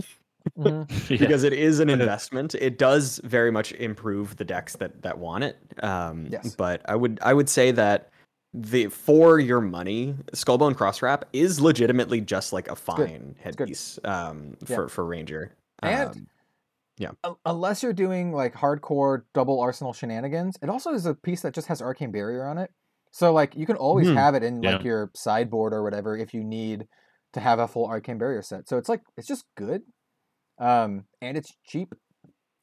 mhm. 0.58 0.86
Yeah. 1.10 1.18
because 1.18 1.44
it 1.44 1.54
is 1.54 1.80
an 1.80 1.90
investment. 1.90 2.56
It 2.56 2.78
does 2.78 3.20
very 3.24 3.52
much 3.52 3.72
improve 3.74 4.36
the 4.38 4.46
decks 4.46 4.76
that 4.78 5.02
that 5.02 5.18
want 5.18 5.44
it. 5.44 5.58
Um, 5.82 6.28
Yes. 6.30 6.56
But 6.56 6.82
I 6.88 6.96
would 6.96 7.20
I 7.22 7.34
would 7.34 7.50
say 7.50 7.72
that 7.72 8.10
the 8.54 8.88
for 8.88 9.40
your 9.40 9.62
money, 9.62 10.16
Skullbone 10.34 10.76
Crosswrap 10.76 11.24
is 11.34 11.60
legitimately 11.60 12.22
just 12.22 12.54
like 12.54 12.68
a 12.70 12.76
fine 12.76 13.36
headpiece 13.42 14.00
um, 14.04 14.56
Yeah. 14.68 14.76
for 14.76 14.88
for 14.90 15.04
Ranger. 15.06 15.52
And 15.82 16.10
Um, 16.12 16.28
Un- 17.24 17.36
Unless 17.46 17.82
you're 17.82 17.92
doing 18.06 18.32
like 18.34 18.54
hardcore 18.54 19.24
double 19.34 19.60
arsenal 19.60 19.94
shenanigans, 19.94 20.58
it 20.62 20.70
also 20.70 20.94
is 20.94 21.06
a 21.08 21.16
piece 21.16 21.42
that 21.42 21.54
just 21.54 21.68
has 21.68 21.82
arcane 21.82 22.12
barrier 22.12 22.46
on 22.46 22.58
it. 22.60 22.70
So 23.16 23.32
like 23.32 23.56
you 23.56 23.68
can 23.68 23.76
always 23.76 24.08
Hmm. 24.10 24.16
have 24.16 24.34
it 24.34 24.42
in 24.44 24.62
like 24.62 24.80
Yeah. 24.80 24.84
your 24.86 25.12
sideboard 25.16 25.72
or 25.72 25.84
whatever 25.84 26.18
if 26.18 26.34
you 26.34 26.44
need 26.44 26.88
to 27.34 27.40
have 27.40 27.60
a 27.60 27.68
full 27.68 27.86
arcane 27.86 28.18
barrier 28.18 28.42
set. 28.42 28.68
So 28.68 28.78
it's 28.80 28.90
like 28.90 29.02
it's 29.18 29.28
just 29.28 29.46
good, 29.56 29.84
um, 30.58 31.06
and 31.22 31.38
it's 31.38 31.54
cheap. 31.64 31.94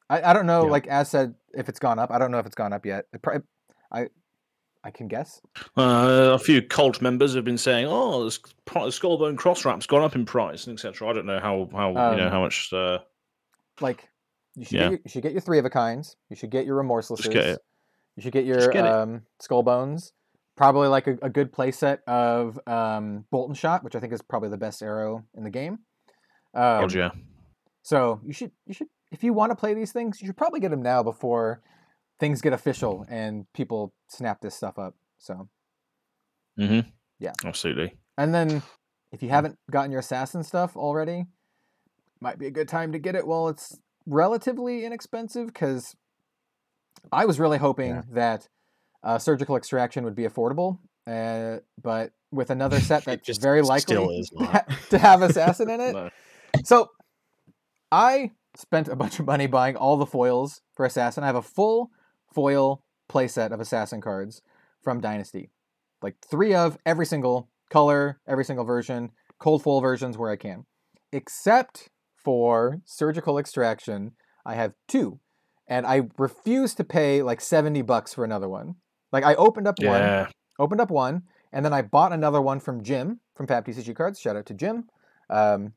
I, 0.09 0.21
I 0.31 0.33
don't 0.33 0.45
know, 0.45 0.65
Yeah. 0.65 0.71
like 0.71 0.87
as 0.87 1.09
said, 1.09 1.35
if 1.53 1.69
it's 1.69 1.79
gone 1.79 1.99
up. 1.99 2.11
I 2.11 2.19
don't 2.19 2.31
know 2.31 2.39
if 2.39 2.45
it's 2.45 2.55
gone 2.55 2.73
up 2.73 2.85
yet. 2.85 3.05
I 3.93 4.09
I 4.83 4.89
can 4.91 5.07
guess. 5.07 5.39
Uh, 5.77 6.31
a 6.33 6.39
few 6.39 6.61
cult 6.61 7.01
members 7.01 7.33
have 7.35 7.45
been 7.45 7.57
saying, 7.57 7.85
"Oh, 7.87 8.23
the 8.23 8.29
Skullbone 8.31 9.37
cross 9.37 9.63
wrap's 9.63 9.85
gone 9.85 10.01
up 10.01 10.15
in 10.15 10.25
price, 10.25 10.67
and 10.67 10.73
etc." 10.73 11.07
I 11.07 11.13
don't 11.13 11.27
know 11.27 11.39
how 11.39 11.69
how 11.71 11.89
you 11.89 12.17
know 12.17 12.25
Um, 12.25 12.31
how 12.31 12.41
much. 12.41 12.73
Uh, 12.73 12.99
Like 13.79 14.09
you 14.55 14.65
should 14.65 14.73
Yeah. 14.73 14.79
get 14.81 14.91
your, 14.91 14.99
you 15.05 15.09
should 15.09 15.23
get 15.23 15.31
your 15.31 15.41
three 15.41 15.59
of 15.59 15.65
a 15.65 15.69
kinds. 15.69 16.17
You 16.29 16.35
should 16.35 16.49
get 16.49 16.65
your 16.65 16.75
it. 16.81 17.59
You 18.17 18.23
should 18.23 18.33
get 18.33 18.43
your 18.45 18.69
get 18.71 18.85
um, 18.85 19.25
skull 19.39 19.63
bones. 19.63 20.11
Probably 20.61 20.87
like 20.89 21.07
a, 21.07 21.17
a 21.23 21.29
good 21.29 21.51
playset 21.51 21.99
of 22.05 22.59
um, 22.67 23.25
Bolt'n' 23.33 23.57
Shot, 23.57 23.83
which 23.83 23.95
I 23.95 23.99
think 23.99 24.13
is 24.13 24.21
probably 24.21 24.49
the 24.49 24.57
best 24.57 24.83
arrow 24.83 25.25
in 25.33 25.43
the 25.43 25.49
game. 25.49 25.79
Um, 26.53 26.87
yeah. 26.91 27.09
So 27.81 28.19
you 28.23 28.31
should 28.31 28.51
you 28.67 28.73
should 28.75 28.87
if 29.11 29.23
you 29.23 29.33
want 29.33 29.49
to 29.51 29.55
play 29.55 29.73
these 29.73 29.91
things, 29.91 30.21
you 30.21 30.27
should 30.27 30.37
probably 30.37 30.59
get 30.59 30.69
them 30.69 30.83
now 30.83 31.01
before 31.01 31.61
things 32.19 32.41
get 32.41 32.53
official 32.53 33.05
and 33.09 33.45
people 33.53 33.91
snap 34.07 34.39
this 34.41 34.53
stuff 34.55 34.77
up. 34.77 34.95
So 35.17 35.49
Mm-hmm. 36.59 36.89
Yeah. 37.19 37.33
absolutely. 37.43 37.93
and 38.17 38.33
then 38.35 38.61
if 39.11 39.23
you 39.23 39.29
haven't 39.29 39.57
gotten 39.71 39.89
your 39.89 40.01
assassin 40.01 40.43
stuff 40.43 40.77
already, 40.77 41.25
might 42.19 42.37
be 42.37 42.45
a 42.45 42.51
good 42.51 42.67
time 42.67 42.91
to 42.91 42.99
get 42.99 43.15
it 43.15 43.25
while 43.25 43.47
it's 43.47 43.79
relatively 44.05 44.85
inexpensive 44.85 45.47
because 45.47 45.95
I 47.11 47.25
was 47.25 47.39
really 47.39 47.57
hoping 47.57 47.89
Yeah. 47.95 48.01
that 48.11 48.47
uh, 49.03 49.17
surgical 49.17 49.55
extraction 49.55 50.03
would 50.03 50.15
be 50.15 50.23
affordable, 50.23 50.79
uh, 51.07 51.57
but 51.81 52.11
with 52.31 52.49
another 52.49 52.79
set 52.89 53.05
that's 53.05 53.37
very 53.37 53.61
likely 53.61 54.23
to 54.89 54.97
have 54.97 55.21
assassin 55.21 55.69
in 55.69 55.79
it. 55.81 55.95
No. 55.95 56.09
So 56.65 56.89
I 57.93 58.31
spent 58.57 58.89
a 58.89 58.95
bunch 58.95 59.19
of 59.19 59.25
money 59.25 59.47
buying 59.47 59.77
all 59.77 59.95
the 59.95 60.05
foils 60.05 60.61
for 60.73 60.85
Assassin. 60.85 61.23
I 61.23 61.27
have 61.27 61.35
a 61.35 61.41
full 61.41 61.91
foil 62.33 62.83
playset 63.09 63.51
of 63.51 63.59
Assassin 63.61 64.01
cards 64.01 64.41
from 64.81 64.99
Dynasty. 64.99 65.49
Like 66.01 66.15
three 66.29 66.53
of 66.53 66.77
every 66.85 67.05
single 67.05 67.49
color, 67.69 68.19
every 68.27 68.43
single 68.43 68.65
version, 68.65 69.11
cold 69.39 69.63
foil 69.63 69.81
versions 69.81 70.17
where 70.17 70.29
I 70.29 70.35
can. 70.35 70.65
Except 71.11 71.89
for 72.15 72.81
surgical 72.85 73.37
extraction, 73.37 74.11
I 74.45 74.55
have 74.55 74.73
two. 74.87 75.19
And 75.67 75.85
I 75.85 76.09
refuse 76.17 76.75
to 76.75 76.83
pay 76.83 77.21
like 77.23 77.41
70 77.41 77.81
bucks 77.83 78.13
for 78.13 78.23
another 78.23 78.49
one. 78.49 78.75
Like 79.11 79.23
I 79.23 79.35
opened 79.35 79.67
up 79.67 79.79
one 79.81 80.01
opened 80.59 80.81
up 80.81 80.89
one, 80.91 81.23
and 81.51 81.65
then 81.65 81.73
I 81.73 81.81
bought 81.81 82.13
another 82.13 82.41
one 82.41 82.59
from 82.59 82.83
Jim 82.83 83.19
from 83.35 83.47
Fab 83.47 83.65
TCG 83.65 83.95
Cards. 83.95 84.19
Shout 84.19 84.35
out 84.35 84.45
to 84.47 84.53
Jim, 84.53 84.85
um, 85.29 85.73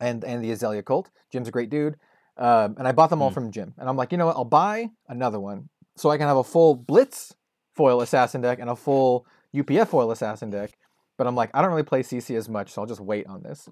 and 0.00 0.24
and 0.24 0.42
the 0.44 0.50
Azalea 0.52 0.82
Cult. 0.82 1.10
Jim's 1.32 1.48
a 1.48 1.50
great 1.50 1.70
dude, 1.70 1.96
um, 2.36 2.74
and 2.78 2.88
I 2.88 2.92
bought 2.92 3.10
them 3.10 3.22
all 3.22 3.30
Mm. 3.30 3.34
from 3.34 3.50
Jim. 3.52 3.74
And 3.78 3.88
I'm 3.88 3.96
like, 3.96 4.12
you 4.12 4.18
know 4.18 4.26
what? 4.26 4.36
I'll 4.36 4.44
buy 4.44 4.88
another 5.08 5.38
one 5.40 5.68
so 5.96 6.10
I 6.10 6.18
can 6.18 6.26
have 6.28 6.36
a 6.38 6.44
full 6.44 6.74
Blitz 6.74 7.34
foil 7.76 8.00
assassin 8.00 8.40
deck 8.40 8.58
and 8.58 8.68
a 8.70 8.76
full 8.76 9.26
UPF 9.54 9.88
foil 9.88 10.10
assassin 10.10 10.50
deck. 10.50 10.70
But 11.18 11.26
I'm 11.26 11.34
like, 11.36 11.50
I 11.54 11.60
don't 11.60 11.70
really 11.70 11.82
play 11.82 12.02
CC 12.02 12.36
as 12.36 12.48
much, 12.48 12.72
so 12.72 12.80
I'll 12.82 12.86
just 12.88 13.00
wait 13.00 13.26
on 13.26 13.42
this. 13.42 13.68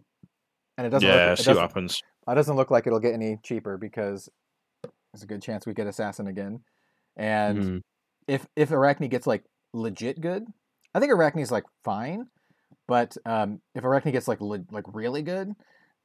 And 0.76 0.86
it 0.86 0.90
doesn't. 0.90 1.08
yeah. 1.08 1.30
look, 1.30 1.38
it 1.38 1.42
see 1.42 1.50
what 1.50 1.54
doesn't, 1.54 1.62
happens. 1.62 2.02
it 2.28 2.34
doesn't 2.34 2.56
look 2.56 2.70
like 2.70 2.86
it'll 2.86 3.00
get 3.00 3.14
any 3.14 3.38
cheaper 3.42 3.76
because 3.78 4.28
there's 5.12 5.22
a 5.22 5.26
good 5.26 5.42
chance 5.42 5.66
we 5.66 5.72
get 5.72 5.86
assassin 5.86 6.26
again. 6.28 6.60
And 7.16 7.58
Mm. 7.58 7.80
If 8.28 8.46
if 8.54 8.68
Arakni 8.70 9.10
gets 9.10 9.26
like 9.26 9.44
legit 9.72 10.20
good, 10.20 10.46
I 10.94 11.00
think 11.00 11.12
Arakni's 11.12 11.50
like 11.50 11.64
fine, 11.84 12.26
but 12.86 13.16
um, 13.26 13.60
if 13.74 13.82
Arakni 13.82 14.12
gets 14.12 14.28
like 14.28 14.40
le- 14.40 14.64
like 14.70 14.84
really 14.92 15.22
good, 15.22 15.52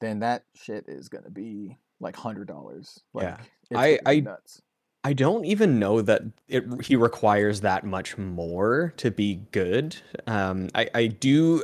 then 0.01 0.19
that 0.21 0.43
shit 0.55 0.85
is 0.87 1.09
gonna 1.09 1.29
be 1.29 1.77
like 1.99 2.15
hundred 2.15 2.47
dollars. 2.47 2.99
Like, 3.13 3.25
Yeah. 3.25 3.37
it's 3.69 3.79
I- 3.79 3.99
I- 4.11 4.19
nuts. 4.21 4.61
I 5.05 5.11
don't 5.11 5.43
even 5.43 5.79
know 5.79 6.01
that 6.01 6.21
it 6.47 6.63
he 6.85 6.95
requires 6.95 7.59
that 7.59 7.83
much 7.83 8.17
more 8.17 8.93
to 8.95 9.11
be 9.11 9.35
good. 9.51 9.97
Um, 10.27 10.69
I 10.73 10.89
I 10.95 11.07
do 11.07 11.61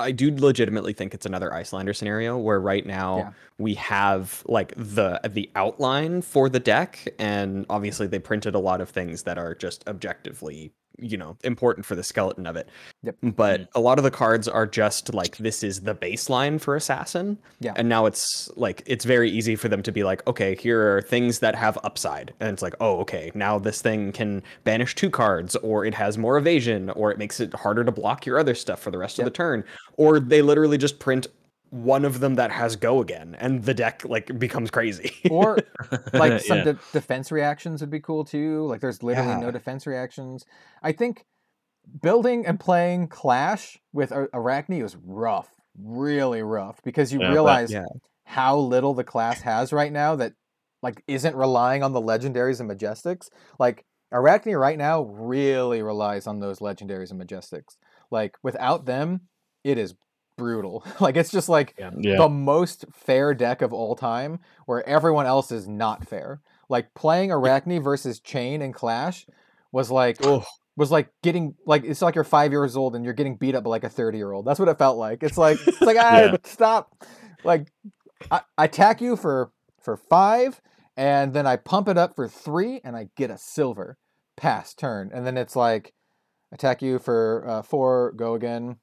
I 0.00 0.12
do 0.12 0.34
legitimately 0.34 0.92
think 0.94 1.14
it's 1.14 1.26
another 1.26 1.50
Iyslander 1.50 1.94
scenario 1.94 2.36
where 2.38 2.60
right 2.60 2.84
now 2.86 3.18
Yeah. 3.18 3.30
we 3.58 3.74
have 3.74 4.42
like 4.46 4.72
the 4.76 5.20
the 5.28 5.50
outline 5.54 6.22
for 6.22 6.48
the 6.48 6.60
deck, 6.60 7.06
and 7.18 7.66
obviously 7.68 8.06
they 8.06 8.18
printed 8.18 8.54
a 8.54 8.58
lot 8.58 8.80
of 8.80 8.88
things 8.88 9.22
that 9.24 9.38
are 9.38 9.54
just 9.54 9.86
objectively 9.86 10.72
you 10.98 11.16
know 11.16 11.36
important 11.44 11.86
for 11.86 11.94
the 11.94 12.02
skeleton 12.02 12.46
of 12.46 12.56
it. 12.56 12.68
Yep. 13.02 13.16
But 13.22 13.60
mm-hmm. 13.60 13.78
a 13.78 13.80
lot 13.80 13.98
of 13.98 14.04
the 14.04 14.10
cards 14.10 14.48
are 14.48 14.66
just 14.66 15.12
like 15.14 15.36
this 15.38 15.62
is 15.62 15.80
the 15.80 15.94
baseline 15.94 16.60
for 16.60 16.76
assassin. 16.76 17.38
Yeah. 17.60 17.72
And 17.76 17.88
now 17.88 18.06
it's 18.06 18.50
like 18.56 18.82
it's 18.86 19.04
very 19.04 19.30
easy 19.30 19.56
for 19.56 19.68
them 19.68 19.82
to 19.82 19.92
be 19.92 20.04
like, 20.04 20.26
okay, 20.26 20.54
here 20.54 20.96
are 20.96 21.02
things 21.02 21.38
that 21.40 21.54
have 21.54 21.78
upside. 21.84 22.34
And 22.40 22.50
it's 22.50 22.62
like, 22.62 22.74
oh, 22.80 22.98
okay, 23.00 23.30
now 23.34 23.58
this 23.58 23.80
thing 23.82 24.12
can 24.12 24.42
banish 24.64 24.94
two 24.94 25.10
cards, 25.10 25.56
or 25.56 25.84
it 25.84 25.94
has 25.94 26.18
more 26.18 26.36
evasion, 26.36 26.90
or 26.90 27.10
it 27.10 27.18
makes 27.18 27.40
it 27.40 27.54
harder 27.54 27.84
to 27.84 27.92
block 27.92 28.26
your 28.26 28.38
other 28.38 28.54
stuff 28.54 28.80
for 28.80 28.90
the 28.90 28.98
rest 28.98 29.18
of 29.18 29.24
the 29.24 29.30
turn. 29.30 29.64
Or 29.96 30.20
they 30.20 30.42
literally 30.42 30.78
just 30.78 30.98
print 30.98 31.26
one 31.70 32.04
of 32.04 32.20
them 32.20 32.34
that 32.34 32.50
has 32.50 32.76
go 32.76 33.00
again, 33.00 33.36
and 33.38 33.62
the 33.64 33.74
deck 33.74 34.04
like 34.04 34.38
becomes 34.38 34.70
crazy. 34.70 35.12
Or 35.30 35.56
like 36.12 36.40
some 36.44 36.58
Yeah. 36.58 36.64
de- 36.64 36.78
defense 36.92 37.30
reactions 37.32 37.80
would 37.80 37.90
be 37.90 38.00
cool 38.00 38.24
too. 38.24 38.66
Like 38.66 38.80
there's 38.80 39.02
literally 39.02 39.40
no 39.40 39.50
defense 39.50 39.86
reactions. 39.86 40.44
I 40.82 40.92
think 40.92 41.24
building 42.02 42.46
and 42.46 42.58
playing 42.60 43.08
Clash 43.08 43.78
with 43.92 44.12
Ar- 44.12 44.28
Arakni 44.34 44.82
was 44.82 44.96
rough, 44.96 45.48
really 45.78 46.42
rough, 46.42 46.82
because 46.82 47.12
you 47.12 47.20
Yeah, 47.20 47.26
I 47.26 47.28
bet. 47.28 47.32
realize 47.34 47.72
Yeah. 47.72 47.84
how 48.24 48.56
little 48.58 48.94
the 48.94 49.04
class 49.04 49.40
has 49.42 49.72
right 49.72 49.92
now 49.92 50.16
that 50.16 50.32
like 50.82 51.02
isn't 51.06 51.36
relying 51.36 51.82
on 51.82 51.92
the 51.92 52.00
legendaries 52.00 52.60
and 52.60 52.70
majestics. 52.70 53.28
Like 53.58 53.84
Arakni 54.12 54.58
right 54.58 54.78
now 54.78 55.02
really 55.02 55.82
relies 55.82 56.26
on 56.26 56.40
those 56.40 56.58
legendaries 56.58 57.10
and 57.12 57.20
majestics. 57.20 57.76
Like 58.10 58.36
without 58.42 58.86
them, 58.86 59.22
it 59.62 59.78
is 59.78 59.94
brutal. 60.40 60.84
like 61.00 61.16
it's 61.16 61.30
just 61.30 61.48
like 61.48 61.74
Yeah. 61.78 62.16
the 62.16 62.28
most 62.28 62.86
fair 62.92 63.34
deck 63.34 63.60
of 63.62 63.72
all 63.72 63.94
time 63.94 64.40
where 64.66 64.86
everyone 64.88 65.26
else 65.26 65.52
is 65.52 65.68
not 65.68 66.08
fair. 66.08 66.40
Like 66.68 66.94
playing 66.94 67.30
Arakni 67.30 67.82
versus 67.82 68.20
Chane 68.20 68.62
and 68.62 68.72
Clash 68.74 69.26
was 69.70 69.90
like 69.90 70.16
Oh, 70.24 70.42
was 70.76 70.90
like 70.90 71.12
getting 71.22 71.54
like 71.66 71.84
it's 71.84 72.00
like 72.00 72.14
you're 72.14 72.24
five 72.24 72.52
years 72.52 72.74
old 72.76 72.96
and 72.96 73.04
you're 73.04 73.12
getting 73.14 73.36
beat 73.36 73.54
up 73.54 73.64
by 73.64 73.70
like 73.70 73.84
a 73.84 73.88
30 73.90 74.16
year 74.18 74.32
old. 74.32 74.46
That's 74.46 74.58
what 74.58 74.68
it 74.68 74.78
felt 74.78 74.96
like. 74.96 75.22
It's 75.22 75.36
like 75.36 75.58
it's 75.66 75.80
like 75.82 75.96
ah 76.00 76.20
Yeah. 76.20 76.36
stop. 76.44 77.04
Like 77.44 77.70
I, 78.30 78.40
I 78.56 78.64
attack 78.64 79.00
you 79.00 79.16
for 79.16 79.52
for 79.82 79.96
five 79.96 80.60
and 80.96 81.34
then 81.34 81.46
I 81.46 81.56
pump 81.56 81.86
it 81.88 81.98
up 81.98 82.16
for 82.16 82.28
three 82.28 82.80
and 82.82 82.96
I 82.96 83.08
get 83.16 83.30
a 83.30 83.36
silver 83.38 83.98
pass 84.36 84.72
turn. 84.74 85.10
And 85.12 85.26
then 85.26 85.36
it's 85.36 85.54
like 85.56 85.92
attack 86.52 86.82
you 86.82 86.98
for 86.98 87.44
uh, 87.46 87.62
four, 87.62 88.12
go 88.12 88.34
again. 88.34 88.76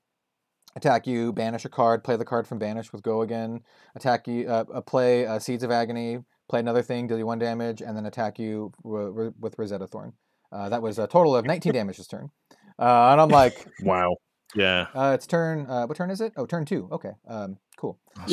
Attack 0.78 1.08
you, 1.08 1.34
banish 1.34 1.66
a 1.66 1.70
card, 1.70 2.04
play 2.04 2.16
the 2.18 2.24
card 2.24 2.48
from 2.48 2.60
banish 2.60 2.94
with 2.94 3.02
go 3.02 3.22
again. 3.24 3.62
Attack 3.96 4.28
you, 4.28 4.48
uh, 4.48 4.64
uh, 4.72 4.82
play 4.82 5.26
uh, 5.26 5.40
Seeds 5.40 5.64
of 5.64 5.72
Agony, 5.72 6.20
play 6.48 6.60
another 6.60 6.84
thing, 6.84 7.08
deal 7.08 7.18
you 7.18 7.26
one 7.26 7.40
damage, 7.40 7.82
and 7.82 7.98
then 7.98 8.06
attack 8.06 8.38
you 8.38 8.72
w- 8.84 9.08
w- 9.08 9.34
with 9.40 9.58
Rosetta 9.58 9.88
Thorn. 9.88 10.14
Uh, 10.52 10.70
that 10.70 10.84
was 10.84 11.00
a 11.00 11.08
total 11.08 11.36
of 11.36 11.46
19 11.46 11.74
damage 11.74 11.98
this 11.98 12.06
turn. 12.06 12.30
Uh, 12.78 13.10
and 13.12 13.20
I'm 13.20 13.30
like, 13.30 13.66
Wow. 13.82 14.18
Yeah. 14.56 14.86
uh, 14.94 15.14
it's 15.16 15.26
turn. 15.26 15.66
Uh, 15.68 15.88
what 15.88 15.98
turn 15.98 16.12
is 16.12 16.22
it? 16.22 16.34
Oh, 16.38 16.46
turn 16.46 16.64
two. 16.64 16.88
Okay. 16.92 17.12
Um, 17.28 17.58
cool. 17.76 18.00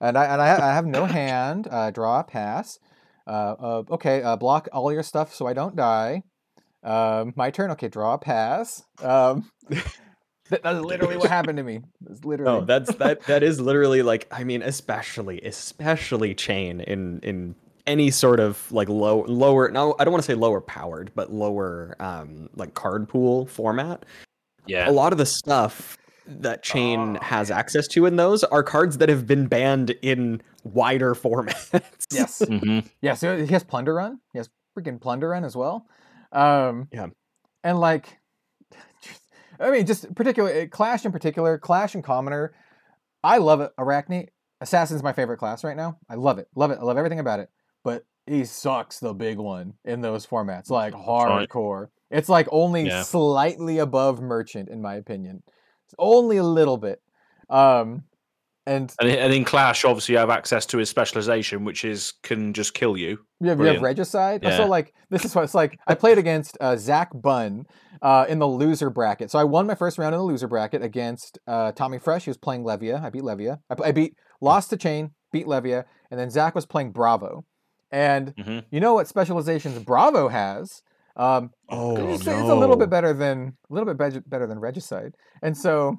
And 0.00 0.16
I 0.16 0.24
and 0.26 0.40
I, 0.40 0.70
I 0.70 0.72
have 0.74 0.86
no 0.86 1.06
hand. 1.06 1.66
Uh, 1.68 1.90
draw, 1.90 2.22
pass. 2.22 2.78
Uh, 3.26 3.30
uh, 3.60 3.82
okay. 3.90 4.22
Uh, 4.22 4.36
block 4.36 4.68
all 4.72 4.92
your 4.92 5.02
stuff 5.02 5.34
so 5.34 5.46
I 5.48 5.54
don't 5.54 5.74
die. 5.74 6.22
Um, 6.84 7.32
my 7.36 7.50
turn. 7.50 7.72
Okay. 7.72 7.88
Draw, 7.88 8.16
pass. 8.18 8.84
Um, 9.02 9.50
that, 10.50 10.62
that's 10.62 10.80
literally 10.84 11.16
what 11.16 11.28
happened 11.30 11.56
to 11.58 11.62
me. 11.62 11.80
That's 12.00 12.24
literally. 12.24 12.60
No, 12.60 12.64
that's 12.64 12.94
that 12.94 13.22
that 13.26 13.42
is 13.42 13.60
literally 13.60 14.02
like 14.02 14.26
I 14.30 14.44
mean, 14.44 14.62
especially 14.62 15.40
especially 15.42 16.34
Chane 16.34 16.80
in 16.80 17.20
in 17.22 17.54
any 17.86 18.10
sort 18.10 18.38
of 18.40 18.70
like 18.70 18.88
low 18.88 19.24
lower 19.26 19.70
no 19.70 19.94
I 19.98 20.04
don't 20.04 20.12
want 20.12 20.22
to 20.24 20.30
say 20.30 20.34
lower 20.34 20.60
powered, 20.60 21.10
but 21.14 21.32
lower 21.32 21.96
um 22.00 22.48
like 22.54 22.74
card 22.74 23.08
pool 23.08 23.46
format. 23.46 24.04
Yeah. 24.66 24.88
A 24.88 24.92
lot 24.92 25.12
of 25.12 25.18
the 25.18 25.26
stuff 25.26 25.96
that 26.26 26.62
Chane 26.62 27.16
Oh, 27.16 27.24
has 27.24 27.50
access 27.50 27.88
to 27.88 28.04
in 28.04 28.16
those 28.16 28.44
are 28.44 28.62
cards 28.62 28.98
that 28.98 29.08
have 29.08 29.26
been 29.26 29.46
banned 29.46 29.90
in 30.02 30.42
wider 30.64 31.14
formats. 31.14 32.06
yes. 32.12 32.38
hmm 32.46 32.80
Yeah, 33.00 33.14
so 33.14 33.38
he 33.38 33.46
has 33.54 33.64
Plunder 33.64 33.94
Run. 33.94 34.20
He 34.34 34.38
has 34.38 34.50
freaking 34.76 35.00
Plunder 35.00 35.30
Run 35.30 35.44
as 35.44 35.56
well. 35.56 35.86
Um, 36.32 36.88
Yeah. 36.92 37.06
And 37.64 37.80
like, 37.80 38.17
I 39.60 39.70
mean, 39.70 39.86
just 39.86 40.14
particular 40.14 40.66
Clash 40.68 41.04
in 41.04 41.12
particular, 41.12 41.58
Clash 41.58 41.94
and 41.94 42.04
Commoner. 42.04 42.54
I 43.24 43.38
love 43.38 43.60
it. 43.60 43.72
Arakni 43.78 44.28
Assassin's 44.60 45.02
my 45.02 45.12
favorite 45.12 45.38
class 45.38 45.64
right 45.64 45.76
now. 45.76 45.98
I 46.08 46.14
love 46.14 46.38
it, 46.38 46.48
love 46.54 46.70
it, 46.70 46.78
I 46.80 46.84
love 46.84 46.96
everything 46.96 47.20
about 47.20 47.40
it. 47.40 47.50
but 47.84 48.04
he 48.26 48.44
sucks 48.44 48.98
the 49.00 49.14
big 49.14 49.38
one 49.38 49.72
in 49.86 50.02
those 50.02 50.26
formats, 50.26 50.68
like 50.68 50.92
hardcore. 50.92 51.88
It's 52.10 52.28
like 52.28 52.46
only 52.50 52.86
Yeah. 52.86 53.02
slightly 53.02 53.78
above 53.78 54.20
merchant, 54.20 54.68
in 54.68 54.82
my 54.82 54.96
opinion. 54.96 55.42
It's 55.86 55.94
only 55.98 56.36
a 56.36 56.42
little 56.44 56.76
bit. 56.76 57.00
Um, 57.48 58.02
and 58.68 58.92
And, 59.00 59.08
and 59.10 59.32
in 59.32 59.44
Clash, 59.44 59.84
obviously, 59.84 60.12
you 60.14 60.18
have 60.18 60.30
access 60.30 60.66
to 60.66 60.78
his 60.78 60.88
specialization, 60.88 61.64
which 61.64 61.84
is 61.84 62.12
can 62.22 62.52
just 62.52 62.74
kill 62.74 62.96
you. 62.96 63.18
you 63.40 63.48
have, 63.50 63.58
you 63.60 63.66
have 63.66 63.82
regicide. 63.82 64.42
Yeah. 64.42 64.56
So 64.56 64.66
like 64.66 64.92
this 65.10 65.24
is 65.24 65.34
what 65.34 65.44
it's 65.44 65.54
like. 65.54 65.78
I 65.86 65.94
played 65.94 66.18
against 66.18 66.56
uh, 66.60 66.76
Zach 66.76 67.10
Bunn 67.14 67.64
uh, 68.02 68.26
in 68.28 68.38
the 68.38 68.46
loser 68.46 68.90
bracket. 68.90 69.30
So 69.30 69.38
I 69.38 69.44
won 69.44 69.66
my 69.66 69.74
first 69.74 69.98
round 69.98 70.14
in 70.14 70.18
the 70.18 70.24
loser 70.24 70.48
bracket 70.48 70.82
against 70.82 71.38
uh, 71.46 71.72
Tommy 71.72 71.98
Fresh. 71.98 72.24
He 72.24 72.30
was 72.30 72.36
playing 72.38 72.62
Levia. 72.64 73.02
I 73.02 73.10
beat 73.10 73.22
Levia. 73.22 73.58
I, 73.70 73.88
I 73.88 73.92
beat 73.92 74.14
lost 74.40 74.70
to 74.70 74.76
Chane, 74.76 75.10
beat 75.32 75.46
Levia, 75.46 75.84
and 76.10 76.20
then 76.20 76.30
Zach 76.30 76.54
was 76.54 76.66
playing 76.66 76.92
Bravo. 76.92 77.44
And 77.90 78.34
Mhm. 78.36 78.64
you 78.70 78.80
know 78.80 78.94
what 78.94 79.08
specializations 79.08 79.78
Bravo 79.78 80.28
has? 80.28 80.82
Um, 81.16 81.50
Oh 81.70 81.96
it's, 82.14 82.20
it's 82.26 82.28
a 82.28 82.54
little 82.54 82.76
bit 82.76 82.90
better 82.90 83.12
than 83.12 83.56
a 83.70 83.74
little 83.74 83.86
bit 83.86 83.96
beg- 83.98 84.28
better 84.28 84.46
than 84.46 84.58
Regicide. 84.60 85.14
And 85.42 85.56
so 85.56 85.96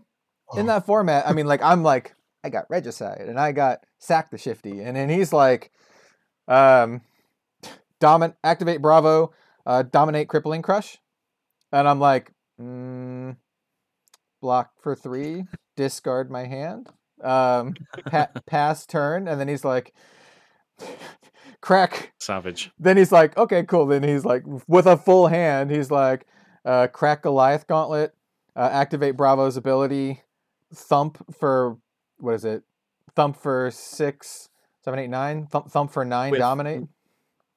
in 0.55 0.67
that 0.67 0.85
format, 0.85 1.27
I 1.27 1.33
mean, 1.33 1.45
like 1.47 1.61
I'm 1.61 1.83
like 1.83 2.13
I 2.43 2.49
got 2.49 2.69
Regicide 2.69 3.25
and 3.27 3.39
I 3.39 3.51
got 3.51 3.85
Sack 3.97 4.31
the 4.31 4.37
Shifty, 4.37 4.81
and 4.81 4.95
then 4.95 5.09
he's 5.09 5.33
like, 5.33 5.71
um, 6.47 7.01
dominate, 7.99 8.37
activate 8.43 8.81
Bravo, 8.81 9.33
uh, 9.65 9.83
dominate 9.83 10.29
Crippling 10.29 10.61
Crush, 10.61 10.97
and 11.71 11.87
I'm 11.87 11.99
like, 11.99 12.31
mm, 12.59 13.35
block 14.41 14.71
for 14.81 14.95
three, 14.95 15.45
discard 15.75 16.31
my 16.31 16.45
hand, 16.45 16.87
um, 17.23 17.75
pa- 18.05 18.29
pass 18.45 18.85
turn, 18.85 19.27
and 19.27 19.39
then 19.39 19.47
he's 19.47 19.65
like. 19.65 19.93
Crack 21.61 22.13
Savage. 22.19 22.71
then 22.79 22.95
he's 22.95 23.11
like, 23.11 23.35
okay, 23.35 23.63
cool. 23.63 23.85
Then 23.85 24.01
he's 24.01 24.23
like, 24.23 24.43
with 24.69 24.85
a 24.85 24.95
full 24.95 25.27
hand, 25.27 25.69
he's 25.69 25.91
like, 25.91 26.25
uh, 26.63 26.87
crack 26.87 27.23
Goliath 27.23 27.67
Gauntlet, 27.67 28.13
uh, 28.55 28.69
activate 28.71 29.17
Bravo's 29.17 29.57
ability, 29.57 30.21
thump 30.73 31.17
for 31.37 31.77
what 32.19 32.35
is 32.35 32.45
it? 32.45 32.63
Thump 33.15 33.35
for 33.37 33.69
six, 33.71 34.49
seven, 34.83 34.99
eight, 34.99 35.09
nine. 35.09 35.47
Thump, 35.47 35.69
thump 35.71 35.91
for 35.91 36.05
nine. 36.05 36.31
With- 36.31 36.39
dominate. 36.39 36.83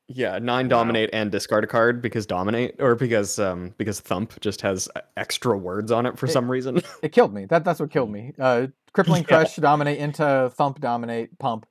Yeah, 0.09 0.39
nine 0.40 0.66
Wow. 0.66 0.78
dominate 0.80 1.10
and 1.12 1.30
discard 1.30 1.64
a 1.64 1.66
card 1.66 2.02
because 2.02 2.26
dominate 2.26 2.74
or 2.80 2.94
because 2.94 3.39
um 3.39 3.72
because 3.78 4.01
thump 4.01 4.39
just 4.40 4.60
has 4.60 4.89
uh, 4.97 5.01
extra 5.16 5.56
words 5.56 5.90
on 5.90 6.05
it 6.06 6.18
for 6.18 6.26
It- 6.26 6.32
some 6.32 6.51
reason. 6.51 6.82
It 7.02 7.12
killed 7.12 7.32
me. 7.32 7.47
That 7.47 7.64
that's 7.64 7.80
what 7.80 7.90
killed 7.90 8.10
me. 8.18 8.32
Uh, 8.39 8.66
crippling 8.93 9.22
Yeah. 9.22 9.28
crush, 9.28 9.56
dominate 9.56 9.98
into 9.98 10.51
thump, 10.55 10.80
dominate, 10.80 11.39
pump, 11.39 11.66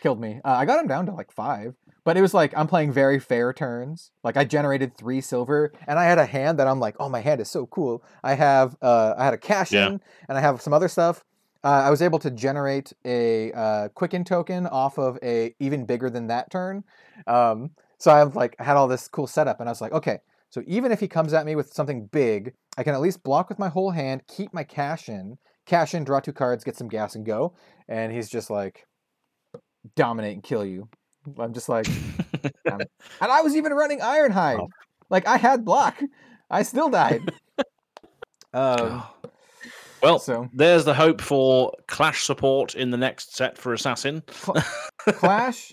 killed 0.00 0.20
me. 0.20 0.40
Uh, 0.44 0.48
I 0.48 0.64
got 0.64 0.80
him 0.80 0.88
down 0.88 1.06
to 1.06 1.12
like 1.12 1.30
five, 1.30 1.76
but 2.04 2.16
it 2.16 2.22
was 2.22 2.34
like 2.34 2.52
I'm 2.56 2.66
playing 2.66 2.90
very 2.92 3.20
fair 3.20 3.52
turns. 3.52 4.10
Like 4.24 4.36
I 4.36 4.44
generated 4.44 4.96
three 4.96 5.20
silver, 5.20 5.72
and 5.86 5.98
I 5.98 6.04
had 6.04 6.18
a 6.18 6.26
hand 6.26 6.58
that 6.58 6.66
I'm 6.66 6.80
like, 6.80 6.96
oh, 6.98 7.08
my 7.08 7.20
hand 7.20 7.40
is 7.40 7.50
so 7.50 7.66
cool. 7.66 8.02
I 8.24 8.34
have 8.34 8.76
uh, 8.82 9.14
I 9.16 9.24
had 9.24 9.34
a 9.34 9.38
cash 9.38 9.70
Yeah. 9.70 9.86
in, 9.88 10.00
and 10.28 10.36
I 10.38 10.40
have 10.40 10.60
some 10.60 10.72
other 10.72 10.88
stuff. 10.88 11.22
Uh, 11.64 11.82
I 11.86 11.90
was 11.90 12.02
able 12.02 12.18
to 12.18 12.30
generate 12.30 12.92
a 13.06 13.50
uh, 13.52 13.88
quicken 13.88 14.22
token 14.22 14.66
off 14.66 14.98
of 14.98 15.18
a 15.22 15.54
even 15.58 15.86
bigger 15.86 16.10
than 16.10 16.26
that 16.26 16.50
turn. 16.50 16.84
Um, 17.26 17.70
so 17.98 18.10
I 18.10 18.22
was 18.22 18.34
like, 18.34 18.54
I 18.60 18.64
had 18.64 18.76
all 18.76 18.86
this 18.86 19.08
cool 19.08 19.26
setup, 19.26 19.60
and 19.60 19.68
I 19.68 19.72
was 19.72 19.80
like, 19.80 19.92
okay. 19.92 20.18
So 20.50 20.62
even 20.66 20.92
if 20.92 21.00
he 21.00 21.08
comes 21.08 21.32
at 21.32 21.46
me 21.46 21.56
with 21.56 21.72
something 21.72 22.06
big, 22.12 22.52
I 22.76 22.84
can 22.84 22.94
at 22.94 23.00
least 23.00 23.24
block 23.24 23.48
with 23.48 23.58
my 23.58 23.68
whole 23.68 23.90
hand, 23.90 24.22
keep 24.28 24.52
my 24.52 24.62
cash 24.62 25.08
in, 25.08 25.38
cash 25.66 25.94
in, 25.94 26.04
draw 26.04 26.20
two 26.20 26.32
cards, 26.32 26.62
get 26.62 26.76
some 26.76 26.86
gas, 26.88 27.16
and 27.16 27.26
go. 27.26 27.54
And 27.88 28.12
he's 28.12 28.28
just 28.28 28.50
like, 28.50 28.86
dominate 29.96 30.34
and 30.34 30.42
kill 30.42 30.64
you. 30.64 30.88
I'm 31.38 31.54
just 31.54 31.68
like, 31.68 31.88
and 32.66 32.86
I 33.20 33.40
was 33.40 33.56
even 33.56 33.72
running 33.72 34.00
Ironhide. 34.00 34.58
Wow. 34.58 34.68
Like 35.10 35.26
I 35.26 35.38
had 35.38 35.64
block, 35.64 36.00
I 36.50 36.62
still 36.62 36.88
died. 36.88 37.22
um, 38.54 39.02
Well, 40.04 40.18
so 40.18 40.48
there's 40.52 40.84
the 40.84 40.94
hope 40.94 41.20
for 41.20 41.72
Clash 41.88 42.24
support 42.24 42.74
in 42.74 42.90
the 42.90 42.96
next 42.96 43.34
set 43.34 43.56
for 43.58 43.72
Assassin. 43.72 44.22
Clash 44.98 45.72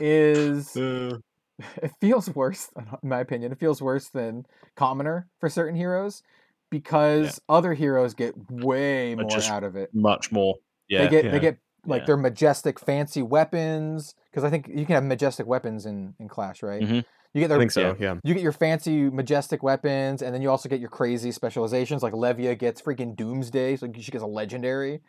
is 0.00 0.76
it 0.76 1.90
feels 2.00 2.28
worse 2.34 2.70
in 2.76 3.08
my 3.08 3.20
opinion. 3.20 3.52
It 3.52 3.58
feels 3.58 3.82
worse 3.82 4.08
than 4.08 4.46
Commoner 4.76 5.28
for 5.40 5.48
certain 5.48 5.74
heroes 5.76 6.22
because 6.70 7.40
other 7.48 7.74
heroes 7.74 8.14
get 8.14 8.34
way 8.50 9.14
more 9.14 9.28
just- 9.28 9.50
out 9.50 9.64
of 9.64 9.76
it. 9.76 9.90
Much 9.94 10.32
more. 10.32 10.56
Yeah. 10.88 11.04
they 11.04 11.08
get 11.08 11.24
yeah, 11.24 11.30
they 11.30 11.40
get 11.40 11.58
like 11.86 12.02
yeah. 12.02 12.06
their 12.06 12.16
majestic 12.16 12.78
fancy 12.78 13.22
weapons 13.22 14.14
because 14.30 14.44
I 14.44 14.50
think 14.50 14.68
you 14.68 14.86
can 14.86 14.94
have 14.94 15.04
majestic 15.04 15.46
weapons 15.46 15.86
in 15.86 16.14
in 16.18 16.28
Clash, 16.28 16.62
right? 16.62 16.82
Mhm. 16.82 17.04
You 17.34 17.40
get 17.40 17.46
I 17.46 17.48
their 17.48 17.58
think 17.58 17.70
so. 17.72 17.96
Yeah. 17.98 18.16
you 18.24 18.34
get 18.34 18.42
your 18.42 18.52
fancy 18.52 19.08
majestic 19.10 19.62
weapons, 19.62 20.20
and 20.22 20.34
then 20.34 20.42
you 20.42 20.50
also 20.50 20.68
get 20.68 20.80
your 20.80 20.90
crazy 20.90 21.32
specializations. 21.32 22.02
Like 22.02 22.12
Levia 22.12 22.58
gets 22.58 22.82
freaking 22.82 23.16
Doomsday, 23.16 23.76
so 23.76 23.90
she 23.98 24.10
gets 24.10 24.22
a 24.22 24.26
legendary, 24.26 25.00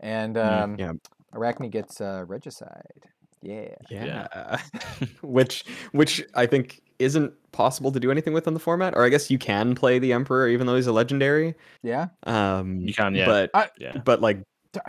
and 0.00 0.36
um, 0.38 0.76
Mm, 0.76 0.78
yeah. 0.78 0.92
Arakni 1.34 1.70
gets 1.70 2.00
uh, 2.00 2.24
Regicide. 2.26 3.06
Yeah, 3.42 3.74
Yeah. 3.90 4.58
which 5.22 5.64
which 5.92 6.24
I 6.34 6.46
think 6.46 6.80
isn't 7.00 7.32
possible 7.50 7.90
to 7.90 7.98
do 7.98 8.10
anything 8.12 8.32
with 8.32 8.46
in 8.46 8.54
the 8.54 8.60
format, 8.60 8.94
or 8.94 9.04
I 9.04 9.08
guess 9.08 9.30
you 9.30 9.38
can 9.38 9.74
play 9.74 9.98
the 9.98 10.12
Emperor 10.12 10.46
even 10.48 10.66
though 10.68 10.76
he's 10.76 10.86
a 10.86 10.92
legendary. 10.92 11.54
yeah. 11.82 12.08
Um, 12.24 12.80
You 12.80 12.94
can, 12.94 13.14
yeah. 13.16 13.26
But 13.26 13.50
I- 13.54 13.68
Yeah. 13.78 13.98
but 14.04 14.20
like, 14.20 14.38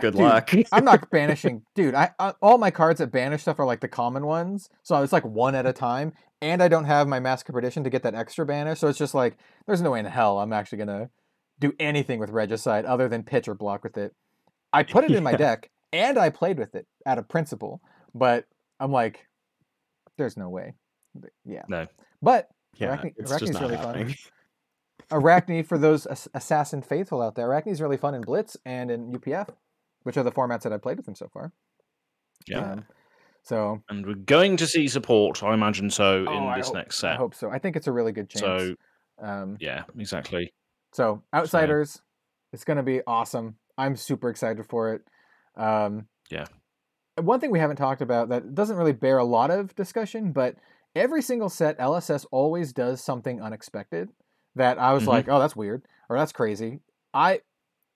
good 0.00 0.12
dude, 0.12 0.22
luck. 0.22 0.50
I'm 0.70 0.84
not 0.84 1.10
banishing, 1.10 1.62
dude. 1.74 1.94
I, 1.96 2.10
I 2.20 2.34
all 2.40 2.58
my 2.58 2.70
cards 2.70 3.00
that 3.00 3.10
banish 3.10 3.42
stuff 3.42 3.58
are 3.58 3.66
like 3.66 3.80
the 3.80 3.88
common 3.88 4.24
ones, 4.26 4.68
so 4.84 5.02
it's 5.02 5.12
like 5.12 5.24
one 5.24 5.54
at 5.56 5.66
a 5.66 5.72
time, 5.72 6.12
and 6.44 6.62
I 6.62 6.68
don't 6.68 6.84
have 6.84 7.08
my 7.08 7.20
Mask 7.20 7.48
of 7.48 7.54
Perdition 7.54 7.84
to 7.84 7.90
get 7.90 8.02
that 8.02 8.14
extra 8.14 8.44
banner, 8.44 8.74
so 8.74 8.88
it's 8.88 8.98
just 8.98 9.14
like 9.14 9.38
there's 9.66 9.80
no 9.80 9.92
way 9.92 10.00
in 10.00 10.04
hell 10.04 10.38
I'm 10.38 10.52
actually 10.52 10.78
gonna 10.78 11.08
do 11.58 11.72
anything 11.80 12.20
with 12.20 12.28
Regicide 12.28 12.84
other 12.84 13.08
than 13.08 13.22
pitch 13.22 13.48
or 13.48 13.54
block 13.54 13.82
with 13.82 13.96
it. 13.96 14.14
I 14.70 14.82
put 14.82 15.04
it 15.04 15.12
in 15.12 15.22
my 15.22 15.34
deck 15.34 15.70
and 15.90 16.18
I 16.18 16.28
played 16.28 16.58
with 16.58 16.74
it 16.74 16.86
out 17.06 17.16
of 17.16 17.28
principle, 17.28 17.80
but 18.14 18.44
I'm 18.78 18.92
like, 18.92 19.26
there's 20.18 20.36
no 20.36 20.50
way. 20.50 20.74
Yeah. 21.46 21.62
No. 21.66 21.86
But 22.20 22.48
yeah, 22.76 22.94
Arakni- 22.94 23.14
it's 23.16 23.32
Arakni's 23.32 23.60
really 23.60 23.76
fun. 23.76 24.14
Arakni 25.10 25.64
for 25.64 25.78
those 25.78 26.06
assassin 26.34 26.82
faithful 26.82 27.22
out 27.22 27.36
there. 27.36 27.48
Arakni's 27.48 27.80
really 27.80 27.96
fun 27.96 28.14
in 28.14 28.20
Blitz 28.20 28.58
and 28.66 28.90
in 28.90 29.12
UPF, 29.12 29.48
which 30.02 30.18
are 30.18 30.22
the 30.22 30.32
formats 30.32 30.62
that 30.62 30.74
I've 30.74 30.82
played 30.82 30.98
with 30.98 31.08
him 31.08 31.14
so 31.14 31.30
far. 31.32 31.52
Yeah. 32.46 32.72
Um, 32.72 32.84
so 33.44 33.82
And 33.88 34.04
we're 34.06 34.14
going 34.14 34.56
to 34.58 34.66
see 34.66 34.88
support, 34.88 35.42
I 35.42 35.54
imagine 35.54 35.90
so, 35.90 36.22
in 36.22 36.28
Oh, 36.28 36.46
I 36.48 36.58
this 36.58 36.66
hope- 36.68 36.76
next 36.76 36.96
set. 36.98 37.12
I 37.12 37.16
hope 37.16 37.34
so. 37.34 37.50
I 37.50 37.58
think 37.58 37.76
it's 37.76 37.86
a 37.86 37.92
really 37.92 38.12
good 38.12 38.28
chance. 38.28 38.40
So, 38.42 38.74
um, 39.20 39.56
yeah, 39.60 39.84
exactly. 39.98 40.52
so 40.92 41.22
outsiders, 41.32 42.02
it's 42.52 42.64
going 42.64 42.76
to 42.78 42.82
be 42.82 43.00
awesome. 43.06 43.56
I'm 43.78 43.96
super 43.96 44.28
excited 44.30 44.64
for 44.66 44.92
it. 44.94 45.02
Um, 45.56 46.08
Yeah. 46.30 46.46
One 47.20 47.38
thing 47.38 47.50
we 47.52 47.60
haven't 47.60 47.76
talked 47.76 48.02
about 48.02 48.28
that 48.30 48.54
doesn't 48.56 48.76
really 48.76 48.92
bear 48.92 49.18
a 49.18 49.24
lot 49.24 49.50
of 49.52 49.74
discussion, 49.76 50.32
but 50.32 50.56
every 50.96 51.22
single 51.22 51.48
set, 51.48 51.78
LSS 51.78 52.26
always 52.32 52.72
does 52.72 53.00
something 53.02 53.40
unexpected 53.40 54.08
that 54.56 54.78
I 54.78 54.92
was 54.92 55.04
Mhm. 55.04 55.08
like, 55.08 55.28
oh, 55.28 55.38
that's 55.38 55.54
weird 55.54 55.86
or 56.08 56.16
that's 56.18 56.32
crazy. 56.32 56.80
I, 57.12 57.40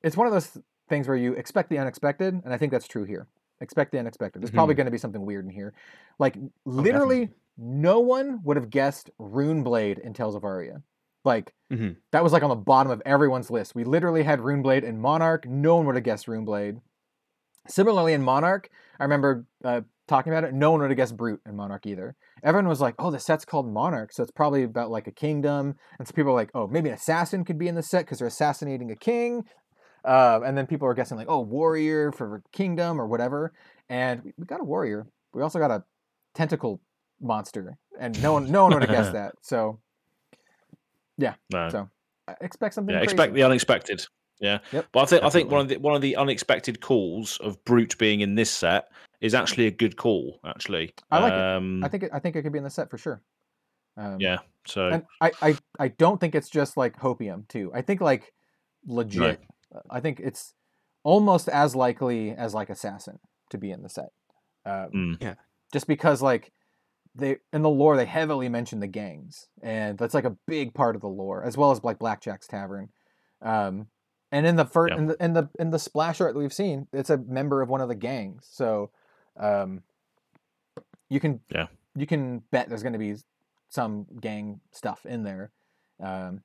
it's 0.03 0.17
one 0.17 0.27
of 0.29 0.33
those 0.33 0.57
things 0.89 1.09
where 1.09 1.17
you 1.17 1.33
expect 1.35 1.69
the 1.71 1.79
unexpected, 1.79 2.35
and 2.45 2.53
I 2.55 2.59
think 2.59 2.71
that's 2.73 2.87
true 2.87 3.05
here. 3.05 3.27
Expect 3.61 3.93
the 3.93 3.99
unexpected. 3.99 4.41
There's 4.43 4.51
probably 4.51 4.75
going 4.75 4.87
to 4.87 4.91
be 4.93 4.99
something 4.99 5.25
weird 5.27 5.45
in 5.45 5.51
here. 5.51 5.75
Like 6.19 6.37
literally, 6.65 7.31
no 7.57 7.99
one 8.01 8.41
would 8.45 8.57
have 8.57 8.71
guessed 8.71 9.11
Runeblade 9.21 9.99
in 9.99 10.13
Tales 10.15 10.35
of 10.37 10.45
Aria. 10.45 10.83
Like 11.25 11.53
Mhm. 11.73 11.97
that 12.13 12.23
was 12.23 12.33
like 12.33 12.43
on 12.45 12.51
the 12.51 12.55
bottom 12.57 12.93
of 12.93 13.03
everyone's 13.05 13.51
list. 13.51 13.75
We 13.75 13.85
literally 13.85 14.23
had 14.23 14.39
Runeblade 14.39 14.87
and 14.89 15.01
Monarch. 15.01 15.47
No 15.49 15.77
one 15.77 15.87
would 15.87 15.97
have 15.97 16.05
guessed 16.05 16.27
Runeblade. 16.27 16.81
Similarly, 17.67 18.15
in 18.15 18.23
Monarch, 18.23 18.71
I 18.99 19.05
remember 19.05 19.45
uh, 19.65 19.83
talking 20.07 20.33
about 20.33 20.45
it. 20.45 20.55
No 20.55 20.71
one 20.71 20.81
would 20.81 20.91
have 20.91 20.97
guessed 20.97 21.17
Brute 21.17 21.41
in 21.47 21.55
Monarch 21.57 21.85
either. 21.87 22.17
Everyone 22.43 22.69
was 22.69 22.81
like, 22.81 22.95
"Oh, 22.99 23.11
the 23.11 23.19
set's 23.19 23.45
called 23.45 23.69
Monarch, 23.71 24.13
so 24.13 24.23
it's 24.23 24.33
probably 24.33 24.63
about 24.63 24.91
like 24.91 25.07
a 25.07 25.13
kingdom." 25.13 25.75
And 25.99 26.09
so 26.09 26.13
people 26.13 26.33
were 26.33 26.39
like, 26.39 26.51
"Oh, 26.55 26.67
maybe 26.67 26.89
an 26.89 26.95
assassin 26.95 27.45
could 27.45 27.59
be 27.59 27.69
in 27.69 27.75
the 27.75 27.83
set 27.83 28.05
because 28.07 28.21
they're 28.21 28.29
assassinating 28.29 28.91
a 28.91 28.97
king." 28.97 29.45
Uh, 30.05 30.41
and 30.45 30.57
then 30.57 30.67
people 30.67 30.87
are 30.89 30.95
guessing 30.95 31.17
like, 31.17 31.29
"Oh, 31.29 31.41
warrior 31.41 32.13
for 32.13 32.43
kingdom 32.53 33.01
or 33.01 33.07
whatever." 33.07 33.53
And 33.89 34.23
we- 34.25 34.33
we 34.39 34.45
got 34.47 34.61
a 34.61 34.65
warrior. 34.65 35.07
We 35.33 35.43
also 35.43 35.59
got 35.59 35.71
a 35.71 35.83
tentacle 36.35 36.81
monster, 37.21 37.77
and 37.99 38.21
no 38.23 38.33
one, 38.35 38.51
no 38.51 38.63
one 38.65 38.75
would 38.75 38.83
have 38.83 38.91
guessed 38.91 39.13
that. 39.21 39.35
So 39.43 39.81
No. 41.19 41.35
So, 41.71 41.89
I 42.29 42.35
expect 42.41 42.75
something. 42.75 42.93
yeah, 42.93 43.01
crazy. 43.01 43.13
expect 43.13 43.35
the 43.35 43.43
unexpected. 43.43 44.07
Yeah, 44.41 44.59
Yep, 44.71 44.87
but 44.93 45.01
I 45.01 45.07
think 45.07 45.23
I 45.25 45.29
think 45.31 45.51
one 45.51 45.61
of 45.63 45.69
the 45.69 45.79
one 45.79 45.97
of 45.97 46.01
the 46.01 46.15
unexpected 46.15 46.81
calls 46.81 47.39
of 47.39 47.63
Brute 47.65 47.99
being 47.99 48.21
in 48.21 48.37
this 48.37 48.51
set 48.51 48.89
is 49.21 49.35
actually 49.35 49.67
a 49.67 49.71
good 49.73 49.97
call. 49.97 50.39
Actually, 50.45 50.95
I 51.11 51.19
like 51.19 51.33
it. 51.33 51.39
um, 51.41 51.83
I 51.83 51.89
think 51.89 52.05
it, 52.05 52.11
I 52.13 52.21
think 52.21 52.37
it 52.37 52.43
could 52.43 52.53
be 52.53 52.59
in 52.59 52.63
the 52.65 52.71
set 52.71 52.89
for 52.89 52.99
sure. 52.99 53.21
Um, 53.97 54.19
Yeah, 54.21 54.39
so 54.65 54.91
and 54.91 55.05
I, 55.21 55.33
I 55.43 55.59
I 55.81 55.89
don't 55.89 56.21
think 56.21 56.37
it's 56.37 56.49
just 56.49 56.77
like 56.77 56.97
hopium 56.97 57.49
too. 57.49 57.73
I 57.75 57.83
think 57.83 58.01
like 58.01 58.33
legit. 58.87 59.41
I 59.91 60.01
think 60.01 60.21
it's 60.21 60.55
almost 61.03 61.49
as 61.49 61.75
likely 61.77 62.31
as 62.33 62.55
like 62.55 62.71
assassin 62.71 63.19
to 63.51 63.59
be 63.59 63.71
in 63.71 63.83
the 63.83 63.89
set. 63.89 64.11
Um, 64.65 64.91
Mm. 64.95 65.23
Yeah. 65.23 65.35
Just 65.73 65.87
because 65.87 66.23
like 66.23 66.53
they 67.15 67.39
in 67.53 67.63
the 67.63 67.69
lore 67.71 67.97
they 67.97 68.07
heavily 68.07 68.49
mention 68.49 68.81
the 68.81 68.87
gangs, 68.87 69.49
and 69.63 69.99
that's 69.99 70.15
like 70.15 70.25
a 70.25 70.37
big 70.47 70.73
part 70.75 70.95
of 70.95 71.01
the 71.03 71.09
lore, 71.09 71.43
as 71.45 71.57
well 71.57 71.71
as 71.71 71.83
like 71.85 71.99
Blackjack's 71.99 72.47
Tavern. 72.47 72.89
Um, 73.43 73.89
and 74.33 74.47
in 74.47 74.57
the 74.57 74.65
first 74.65 74.93
Yeah. 74.93 74.99
in 74.99 75.07
the 75.07 75.25
in 75.25 75.33
the 75.35 75.49
in 75.59 75.71
the 75.71 75.79
splash 75.79 76.21
art 76.21 76.35
that 76.35 76.39
we've 76.41 76.53
seen, 76.53 76.87
it's 76.93 77.11
a 77.11 77.17
member 77.19 77.61
of 77.63 77.69
one 77.69 77.81
of 77.81 77.89
the 77.89 77.95
gangs. 77.95 78.47
So, 78.51 78.91
um, 79.37 79.83
you 81.09 81.21
can 81.21 81.41
Yeah. 81.51 81.67
you 81.95 82.07
can 82.07 82.41
bet 82.51 82.69
there's 82.69 82.83
going 82.83 82.93
to 82.95 82.99
be 82.99 83.17
some 83.69 84.07
gang 84.21 84.61
stuff 84.73 85.05
in 85.07 85.23
there. 85.25 85.51
Um, 86.01 86.43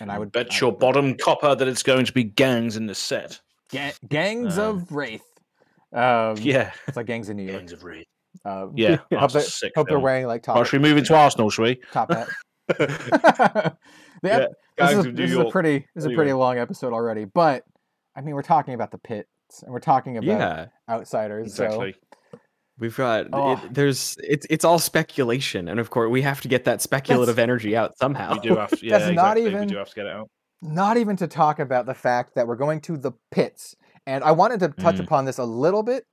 and 0.00 0.10
I 0.10 0.18
would 0.18 0.32
bet 0.32 0.52
I 0.52 0.58
your 0.58 0.70
would- 0.70 0.80
bottom 0.80 1.14
copper 1.16 1.54
that 1.54 1.66
it's 1.68 1.82
going 1.82 2.04
to 2.06 2.12
be 2.12 2.24
gangs 2.24 2.76
in 2.76 2.86
this 2.86 2.98
set. 2.98 3.40
Ga- 3.70 3.92
gangs 4.08 4.58
Uh, 4.58 4.70
of 4.70 4.82
Rathe. 4.90 5.20
Um, 5.92 6.36
Yeah, 6.38 6.72
it's 6.88 6.96
like 6.96 7.06
gangs 7.06 7.28
in 7.28 7.36
New 7.36 7.44
York. 7.44 7.58
gangs 7.58 7.72
of 7.72 7.82
Reed. 7.84 8.06
Um, 8.44 8.72
Yeah, 8.74 8.96
hope, 9.12 9.32
that's 9.32 9.34
a 9.34 9.38
they, 9.38 9.44
sick 9.44 9.72
hope 9.76 9.88
they're 9.88 9.98
wearing 9.98 10.26
like 10.26 10.42
top 10.42 10.56
Right, 10.56 10.66
should 10.66 10.82
we 10.82 10.88
move 10.88 10.98
into 10.98 11.14
Arsenal, 11.14 11.50
shall 11.50 11.64
we? 11.64 11.80
top 11.92 12.12
hat. 12.12 12.28
the 12.68 13.76
Yeah, 14.22 14.46
this 14.76 14.90
is, 14.92 15.06
a, 15.06 15.12
this 15.12 15.30
is 15.30 15.36
a 15.38 15.44
pretty 15.46 15.86
this 15.94 16.04
is 16.04 16.12
a 16.12 16.14
pretty 16.14 16.32
long 16.32 16.58
episode 16.58 16.92
already, 16.92 17.24
but 17.24 17.64
I 18.14 18.20
mean 18.20 18.34
we're 18.34 18.42
talking 18.42 18.74
about 18.74 18.90
the 18.90 18.98
pits 18.98 19.62
and 19.62 19.72
we're 19.72 19.80
talking 19.80 20.16
about 20.16 20.26
Yeah, 20.26 20.66
outsiders. 20.88 21.46
Exactly. 21.46 21.94
We've 22.78 22.96
got. 22.96 23.26
Oh. 23.32 23.52
It, 23.52 23.74
there's. 23.74 24.16
It's 24.22 24.46
it's 24.50 24.64
all 24.64 24.78
speculation, 24.78 25.68
and 25.68 25.80
of 25.80 25.90
course 25.90 26.10
we 26.10 26.22
have 26.22 26.40
to 26.42 26.48
get 26.48 26.64
that 26.64 26.82
speculative 26.82 27.38
energy 27.38 27.76
out 27.76 27.96
somehow. 27.98 28.32
We 28.34 28.40
do 28.40 28.56
have 28.56 28.70
to. 28.70 28.78
Yeah, 28.86 28.98
That's 28.98 29.14
not 29.14 29.36
exactly. 29.36 29.46
even- 29.46 29.60
We 29.60 29.66
do 29.66 29.76
have 29.78 29.88
to 29.88 29.94
get 29.94 30.06
it 30.06 30.12
out. 30.12 30.28
Not 30.62 30.96
even 30.96 31.16
to 31.16 31.26
talk 31.26 31.58
about 31.58 31.84
the 31.86 31.94
fact 31.94 32.34
that 32.34 32.46
we're 32.46 32.56
going 32.56 32.80
to 32.82 32.96
the 32.96 33.12
pits, 33.30 33.76
and 34.06 34.24
I 34.24 34.32
wanted 34.32 34.60
to 34.60 34.68
touch 34.68 34.96
Mm. 34.96 35.04
upon 35.04 35.24
this 35.26 35.38
a 35.38 35.44
little 35.44 35.82
bit 35.82 36.04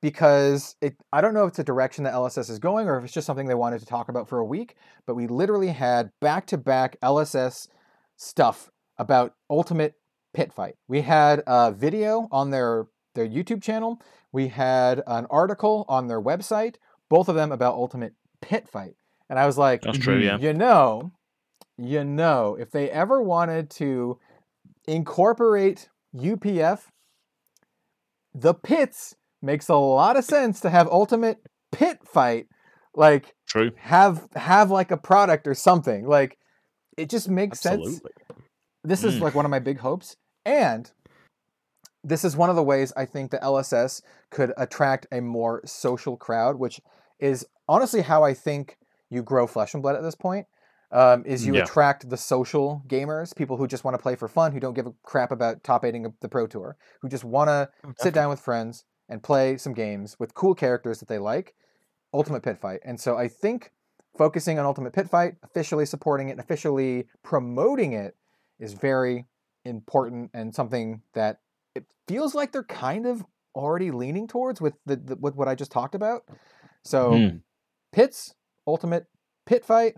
because 0.00 0.74
it 0.80 0.96
I 1.12 1.20
don't 1.20 1.34
know 1.34 1.44
if 1.44 1.50
it's 1.50 1.58
a 1.60 1.64
direction 1.64 2.04
that 2.04 2.12
LSS 2.12 2.50
is 2.50 2.58
going 2.58 2.88
or 2.88 2.98
if 2.98 3.04
it's 3.04 3.12
just 3.12 3.26
something 3.26 3.46
they 3.46 3.54
wanted 3.54 3.78
to 3.80 3.86
talk 3.86 4.08
about 4.08 4.28
for 4.28 4.38
a 4.40 4.44
week, 4.44 4.74
but 5.06 5.14
we 5.14 5.26
literally 5.28 5.68
had 5.68 6.10
back 6.20 6.46
to 6.48 6.58
back 6.58 6.96
LSS 7.02 7.68
stuff 8.16 8.70
about 8.98 9.34
Ultimate 9.48 9.94
Pit 10.34 10.52
Fight. 10.52 10.74
We 10.88 11.02
had 11.02 11.42
a 11.46 11.70
video 11.72 12.28
on 12.32 12.50
their 12.50 12.86
their 13.14 13.28
YouTube 13.28 13.62
channel. 13.62 14.00
We 14.32 14.48
had 14.48 15.02
an 15.06 15.26
article 15.30 15.84
on 15.88 16.06
their 16.08 16.20
website, 16.20 16.76
both 17.08 17.28
of 17.28 17.34
them 17.34 17.52
about 17.52 17.74
Ultimate 17.74 18.14
Pit 18.40 18.68
Fight. 18.68 18.94
And 19.28 19.38
I 19.38 19.46
was 19.46 19.58
like, 19.58 19.82
That's 19.82 19.98
true. 19.98 20.18
Yeah. 20.18 20.38
you 20.38 20.52
know, 20.52 21.12
you 21.78 22.02
know, 22.04 22.56
if 22.58 22.70
they 22.70 22.90
ever 22.90 23.22
wanted 23.22 23.70
to 23.70 24.18
incorporate 24.86 25.88
UPF, 26.14 26.80
the 28.34 28.54
pits 28.54 29.14
makes 29.40 29.68
a 29.68 29.74
lot 29.74 30.16
of 30.16 30.24
sense 30.24 30.60
to 30.60 30.70
have 30.70 30.86
ultimate 30.88 31.38
pit 31.72 31.98
fight 32.06 32.46
like 32.94 33.34
True. 33.48 33.72
have 33.76 34.28
have 34.36 34.70
like 34.70 34.90
a 34.90 34.96
product 34.96 35.46
or 35.48 35.54
something 35.54 36.06
like 36.06 36.38
it 36.96 37.10
just 37.10 37.28
makes 37.28 37.60
sense 37.60 37.80
Absolutely. 37.80 38.10
this 38.84 39.02
is 39.04 39.16
Mm. 39.16 39.20
like 39.22 39.34
one 39.34 39.44
of 39.44 39.50
my 39.50 39.58
big 39.58 39.78
hopes 39.78 40.16
and 40.44 40.90
this 42.04 42.24
is 42.24 42.36
one 42.36 42.50
of 42.50 42.56
the 42.56 42.62
ways 42.62 42.92
i 42.96 43.04
think 43.04 43.30
the 43.30 43.38
lss 43.38 44.02
could 44.30 44.52
attract 44.56 45.06
a 45.12 45.20
more 45.20 45.60
social 45.64 46.16
crowd 46.16 46.56
which 46.56 46.80
is 47.18 47.46
honestly 47.68 48.02
how 48.02 48.22
i 48.24 48.34
think 48.34 48.76
you 49.10 49.22
grow 49.22 49.46
flesh 49.46 49.74
and 49.74 49.82
blood 49.82 49.96
at 49.96 50.02
this 50.02 50.14
point 50.14 50.46
um, 50.90 51.24
is 51.24 51.46
you 51.46 51.54
Yeah. 51.56 51.62
attract 51.62 52.10
the 52.10 52.16
social 52.18 52.82
gamers 52.86 53.34
people 53.34 53.56
who 53.56 53.66
just 53.66 53.84
want 53.84 53.94
to 53.94 54.02
play 54.02 54.14
for 54.14 54.28
fun 54.28 54.52
who 54.52 54.60
don't 54.60 54.74
give 54.74 54.86
a 54.86 54.92
crap 55.02 55.32
about 55.32 55.62
top 55.64 55.84
eighting 55.84 56.12
the 56.20 56.28
pro 56.28 56.46
tour 56.46 56.76
who 57.00 57.08
just 57.08 57.24
want 57.24 57.48
to 57.48 57.68
Oh, 57.84 57.92
sit 57.98 58.12
down 58.14 58.28
with 58.28 58.40
friends 58.40 58.84
and 59.08 59.22
play 59.22 59.56
some 59.56 59.72
games 59.72 60.16
with 60.18 60.34
cool 60.34 60.54
characters 60.54 60.98
that 61.00 61.08
they 61.08 61.18
like 61.18 61.54
ultimate 62.12 62.42
pit 62.42 62.58
fight 62.58 62.80
and 62.84 63.00
so 63.00 63.16
i 63.16 63.26
think 63.28 63.72
focusing 64.18 64.58
on 64.58 64.66
ultimate 64.66 64.92
pit 64.92 65.08
fight 65.08 65.34
officially 65.42 65.86
supporting 65.86 66.28
it 66.28 66.32
and 66.32 66.40
officially 66.40 67.06
promoting 67.22 67.94
it 67.94 68.14
is 68.58 68.74
very 68.74 69.24
important 69.64 70.30
and 70.34 70.54
something 70.54 71.00
that 71.14 71.38
it 71.74 71.84
feels 72.08 72.34
like 72.34 72.52
they're 72.52 72.62
kind 72.64 73.06
of 73.06 73.24
already 73.54 73.90
leaning 73.90 74.26
towards 74.28 74.60
with 74.60 74.74
the, 74.86 74.96
the 74.96 75.16
with 75.16 75.34
what 75.34 75.48
I 75.48 75.54
just 75.54 75.70
talked 75.72 75.94
about. 75.94 76.22
So 76.84 77.12
pits, 77.92 78.34
ultimate 78.66 79.06
pit 79.46 79.64
fight. 79.64 79.96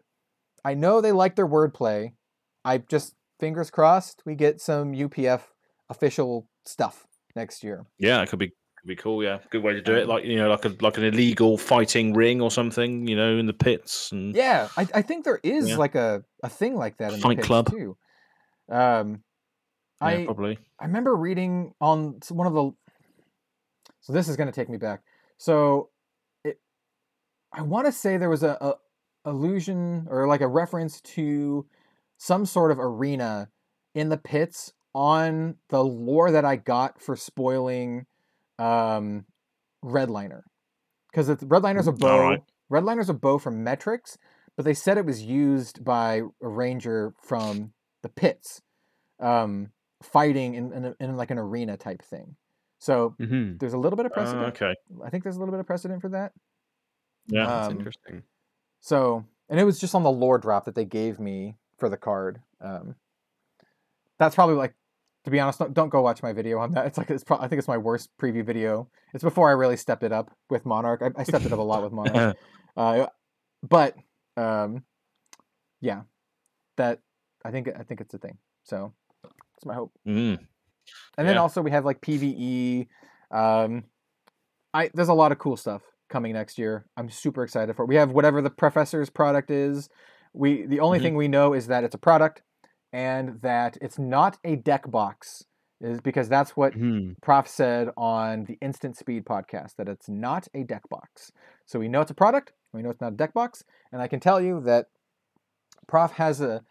I 0.64 0.74
know 0.74 1.00
they 1.00 1.12
like 1.12 1.36
their 1.36 1.46
wordplay. 1.48 2.12
I 2.64 2.78
just 2.78 3.14
fingers 3.40 3.70
crossed 3.70 4.22
we 4.24 4.34
get 4.34 4.60
some 4.60 4.92
UPF 4.92 5.40
official 5.90 6.48
stuff 6.64 7.06
next 7.36 7.62
year. 7.62 7.86
Yeah, 7.98 8.22
it 8.22 8.28
could 8.28 8.38
be 8.38 8.48
could 8.48 8.88
be 8.88 8.96
cool. 8.96 9.22
Yeah, 9.22 9.38
good 9.50 9.62
way 9.62 9.74
to 9.74 9.82
do 9.82 9.94
it. 9.94 10.08
Like 10.08 10.24
you 10.24 10.36
know, 10.36 10.48
like 10.48 10.64
a 10.64 10.74
like 10.80 10.96
an 10.98 11.04
illegal 11.04 11.58
fighting 11.58 12.14
ring 12.14 12.40
or 12.40 12.50
something. 12.50 13.06
You 13.06 13.16
know, 13.16 13.36
in 13.36 13.46
the 13.46 13.52
pits 13.52 14.12
and 14.12 14.34
Yeah, 14.34 14.68
I, 14.76 14.86
I 14.94 15.02
think 15.02 15.24
there 15.24 15.40
is 15.42 15.70
Yeah. 15.70 15.76
like 15.76 15.94
a, 15.94 16.24
a 16.42 16.48
thing 16.48 16.74
like 16.76 16.96
that 16.98 17.12
in 17.12 17.20
Fight 17.20 17.36
the 17.36 17.42
pits 17.42 17.46
club. 17.46 17.70
too. 17.70 17.96
Um, 18.70 19.22
yeah, 20.00 20.06
I 20.06 20.24
probably. 20.24 20.58
I 20.80 20.86
remember 20.86 21.14
reading 21.14 21.74
on 21.80 22.20
one 22.30 22.46
of 22.46 22.54
the. 22.54 22.70
So 24.00 24.12
this 24.12 24.28
is 24.28 24.36
going 24.36 24.48
to 24.48 24.52
take 24.52 24.68
me 24.68 24.76
back. 24.76 25.02
So, 25.38 25.90
it, 26.44 26.58
I 27.52 27.62
want 27.62 27.86
to 27.86 27.92
say 27.92 28.16
there 28.16 28.30
was 28.30 28.42
a, 28.42 28.56
a 28.60 28.74
allusion 29.24 30.06
or 30.10 30.26
like 30.26 30.42
a 30.42 30.48
reference 30.48 31.00
to 31.00 31.66
some 32.18 32.46
sort 32.46 32.70
of 32.70 32.78
arena 32.78 33.48
in 33.94 34.08
the 34.08 34.18
pits 34.18 34.72
on 34.94 35.56
the 35.70 35.82
lore 35.82 36.30
that 36.30 36.44
I 36.44 36.56
got 36.56 37.00
for 37.00 37.16
spoiling 37.16 38.06
um, 38.58 39.24
Redliner, 39.84 40.42
because 41.10 41.28
Redliner's 41.28 41.86
a 41.86 41.92
bow. 41.92 42.08
Alright. 42.08 42.42
Redliner's 42.70 43.08
a 43.08 43.14
bow 43.14 43.38
from 43.38 43.64
Metrix, 43.64 44.16
but 44.56 44.64
they 44.64 44.74
said 44.74 44.96
it 44.96 45.06
was 45.06 45.22
used 45.22 45.84
by 45.84 46.22
a 46.42 46.48
ranger 46.48 47.12
from 47.22 47.72
the 48.02 48.08
pits, 48.08 48.62
um, 49.20 49.70
fighting 50.04 50.54
in, 50.54 50.72
in, 50.72 50.94
in 51.00 51.16
like 51.16 51.30
an 51.30 51.38
arena 51.38 51.76
type 51.76 52.02
thing. 52.02 52.36
So 52.78 53.14
Mhm. 53.20 53.58
there's 53.58 53.72
a 53.72 53.78
little 53.78 53.96
bit 53.96 54.06
of 54.06 54.12
Uh, 54.12 54.14
precedent. 54.14 54.46
okay. 54.56 54.74
I 55.04 55.10
think 55.10 55.22
there's 55.22 55.36
a 55.36 55.38
little 55.38 55.52
bit 55.52 55.60
of 55.60 55.66
precedent 55.66 56.00
for 56.00 56.08
that. 56.10 56.32
Yeah. 57.26 57.46
That's 57.46 57.68
Um, 57.68 57.78
interesting. 57.78 58.22
So, 58.80 59.24
and 59.48 59.58
it 59.58 59.64
was 59.64 59.78
just 59.78 59.94
on 59.94 60.02
the 60.02 60.10
lore 60.10 60.38
drop 60.38 60.66
that 60.66 60.74
they 60.74 60.84
gave 60.84 61.18
me 61.18 61.56
for 61.78 61.88
the 61.88 61.96
card. 61.96 62.42
Um, 62.60 62.96
that's 64.18 64.34
probably 64.34 64.56
like, 64.56 64.74
to 65.24 65.30
be 65.30 65.40
honest, 65.40 65.58
don't, 65.58 65.72
don't 65.72 65.88
go 65.88 66.02
watch 66.02 66.22
my 66.22 66.32
video 66.34 66.58
on 66.58 66.72
that. 66.74 66.86
It's 66.86 66.98
like 66.98 67.10
it's 67.10 67.24
pro- 67.24 67.38
I 67.38 67.48
think 67.48 67.58
it's 67.58 67.68
my 67.68 67.78
worst 67.78 68.10
preview 68.18 68.44
video. 68.44 68.90
It's 69.14 69.24
before 69.24 69.48
I 69.48 69.52
really 69.52 69.76
stepped 69.78 70.02
it 70.02 70.12
up 70.12 70.30
with 70.50 70.66
Monarch. 70.66 71.00
I, 71.02 71.10
I 71.20 71.24
stepped 71.24 71.46
it 71.46 71.52
up 71.52 71.58
a 71.58 71.62
lot 71.62 71.82
with 71.82 71.92
Monarch. 72.14 72.36
Uh, 72.76 73.06
but 73.62 73.96
um, 74.36 74.84
yeah, 75.80 76.02
that 76.76 77.00
I 77.44 77.50
think 77.50 77.68
I 77.74 77.82
think 77.84 78.02
it's 78.02 78.12
a 78.12 78.18
thing. 78.18 78.36
So 78.64 78.92
that's 79.64 79.66
my 79.66 79.74
hope. 79.74 79.92
Mm. 80.06 80.38
And 81.16 81.28
then 81.28 81.38
also 81.38 81.62
we 81.62 81.70
have 81.70 81.84
like 81.84 82.00
PVE. 82.00 82.88
Um, 83.30 83.84
I 84.72 84.90
there's 84.94 85.08
a 85.08 85.14
lot 85.14 85.32
of 85.32 85.38
cool 85.38 85.56
stuff 85.56 85.82
coming 86.10 86.32
next 86.34 86.58
year. 86.58 86.86
I'm 86.96 87.08
super 87.10 87.42
excited 87.42 87.74
for. 87.74 87.84
it. 87.84 87.88
We 87.88 87.96
have 87.96 88.10
whatever 88.10 88.42
the 88.42 88.50
professor's 88.50 89.10
product 89.10 89.50
is. 89.50 89.88
We 90.32 90.66
the 90.66 90.80
only 90.80 90.98
Mhm. 90.98 91.02
thing 91.02 91.16
we 91.16 91.28
know 91.28 91.54
is 91.54 91.68
that 91.68 91.84
it's 91.84 91.94
a 91.94 91.98
product 91.98 92.42
and 92.92 93.40
that 93.42 93.78
it's 93.80 93.98
not 93.98 94.38
a 94.44 94.56
deck 94.56 94.90
box. 94.90 95.44
Is 95.80 96.00
because 96.00 96.28
that's 96.28 96.56
what 96.56 96.72
Mhm. 96.74 97.20
Prof 97.20 97.46
said 97.48 97.90
on 97.96 98.44
the 98.44 98.58
Instant 98.62 98.96
Speed 98.96 99.24
podcast 99.26 99.76
that 99.76 99.88
it's 99.88 100.08
not 100.08 100.48
a 100.54 100.62
deck 100.62 100.88
box. 100.88 101.30
So 101.66 101.78
we 101.78 101.88
know 101.88 102.00
it's 102.00 102.10
a 102.10 102.14
product. 102.14 102.52
We 102.72 102.80
know 102.82 102.90
it's 102.90 103.00
not 103.00 103.12
a 103.12 103.16
deck 103.16 103.34
box, 103.34 103.64
and 103.92 104.00
I 104.00 104.08
can 104.08 104.18
tell 104.20 104.40
you 104.40 104.60
that 104.62 104.86
Prof 105.86 106.12
has 106.12 106.40
a 106.40 106.64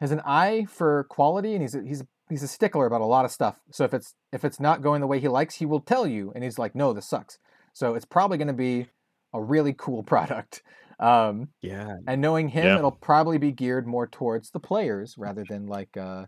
has 0.00 0.12
an 0.12 0.20
eye 0.24 0.64
for 0.68 1.04
quality, 1.04 1.54
and 1.54 1.62
he's 1.62 1.74
a, 1.74 1.82
he's 1.82 2.02
a, 2.02 2.06
he's 2.30 2.42
a 2.42 2.48
stickler 2.48 2.86
about 2.86 3.00
a 3.00 3.06
lot 3.06 3.24
of 3.24 3.30
stuff. 3.30 3.60
So 3.72 3.84
if 3.84 3.92
it's 3.94 4.14
if 4.32 4.44
it's 4.44 4.60
not 4.60 4.82
going 4.82 5.00
the 5.00 5.06
way 5.06 5.20
he 5.20 5.28
likes, 5.28 5.56
he 5.56 5.66
will 5.66 5.80
tell 5.80 6.06
you, 6.06 6.32
and 6.34 6.42
he's 6.44 6.58
like, 6.58 6.74
"No, 6.74 6.92
this 6.92 7.08
sucks." 7.08 7.38
So 7.74 7.94
it's 7.94 8.04
probably 8.06 8.38
going 8.38 8.48
to 8.48 8.54
be 8.54 8.86
a 9.34 9.40
really 9.42 9.72
cool 9.74 10.02
product. 10.12 10.62
Um, 11.00 11.48
Yeah. 11.62 11.94
and 12.08 12.20
knowing 12.20 12.48
him, 12.48 12.64
Yeah. 12.66 12.78
it'll 12.78 12.90
probably 12.90 13.38
be 13.38 13.52
geared 13.52 13.86
more 13.86 14.06
towards 14.08 14.50
the 14.50 14.58
players 14.60 15.14
rather 15.16 15.44
than 15.48 15.66
like 15.66 15.96
uh, 15.96 16.26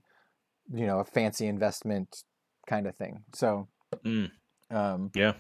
you 0.73 0.87
know 0.87 1.01
a 1.01 1.05
fancy 1.05 1.47
investment 1.49 2.23
kind 2.69 2.87
of 2.87 2.95
thing. 2.97 3.25
So 3.35 3.69
Mm. 4.05 4.31
um, 4.71 5.11
Yeah. 5.17 5.33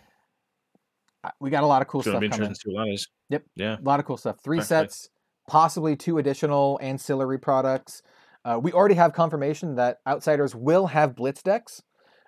We 1.39 1.51
got 1.51 1.63
a 1.63 1.67
lot 1.67 1.83
of 1.83 1.89
cool 1.89 2.01
It's 2.01 2.09
going 2.09 2.21
to 2.23 2.27
stuff 2.29 2.33
coming. 2.39 2.47
interesting 2.51 2.73
to 2.73 2.79
see 2.89 2.97
what. 2.97 3.07
Yep. 3.29 3.45
Yeah. 3.55 3.77
A 3.79 3.83
lot 3.83 4.01
of 4.01 4.07
cool 4.07 4.17
stuff. 4.17 4.41
Three 4.43 4.63
sets, 4.63 5.11
possibly 5.47 5.95
two 5.95 6.17
additional 6.19 6.79
ancillary 6.83 7.39
products. 7.39 8.03
Uh, 8.45 8.59
we 8.63 8.73
already 8.73 8.95
have 8.95 9.13
confirmation 9.13 9.75
that 9.77 9.99
Outsiders 10.07 10.55
will 10.55 10.89
have 10.89 11.15
Blitz 11.15 11.43
decks. 11.43 11.83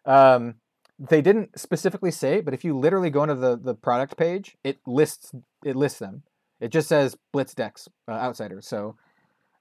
Um, 0.05 0.57
they 0.99 1.23
didn't 1.23 1.59
specifically 1.59 2.11
say, 2.11 2.41
but 2.41 2.55
if 2.55 2.65
you 2.65 2.79
literally 2.79 3.11
go 3.11 3.23
into 3.23 3.35
the, 3.35 3.59
the 3.59 3.75
product 3.75 4.17
page, 4.17 4.57
it 4.63 4.79
lists 4.87 5.33
it 5.65 5.75
lists 5.77 5.99
them. 5.99 6.23
It 6.61 6.71
just 6.71 6.89
says 6.89 7.17
Blitz 7.33 7.55
decks, 7.55 7.89
uh, 8.09 8.13
Outsiders. 8.13 8.67
So 8.69 8.97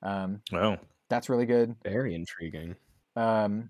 um, 0.03 0.41
Well. 0.51 0.77
that's 1.09 1.29
really 1.29 1.45
good. 1.45 1.75
Very 1.83 2.13
intriguing. 2.13 2.75
Um, 3.15 3.69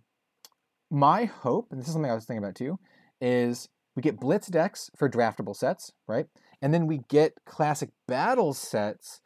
my 0.89 1.25
hope, 1.25 1.67
and 1.71 1.79
this 1.79 1.87
is 1.87 1.93
something 1.93 2.11
I 2.11 2.15
was 2.15 2.25
thinking 2.25 2.43
about 2.43 2.55
too, 2.55 2.79
is 3.21 3.69
we 3.95 4.01
get 4.01 4.19
blitz 4.19 4.47
decks 4.47 4.89
for 4.97 5.09
draftable 5.09 5.55
sets, 5.55 5.91
right? 6.07 6.27
and 6.61 6.73
then 6.73 6.85
we 6.85 6.99
get 7.09 7.33
classic 7.45 7.89
battle 8.07 8.53
sets 8.53 9.19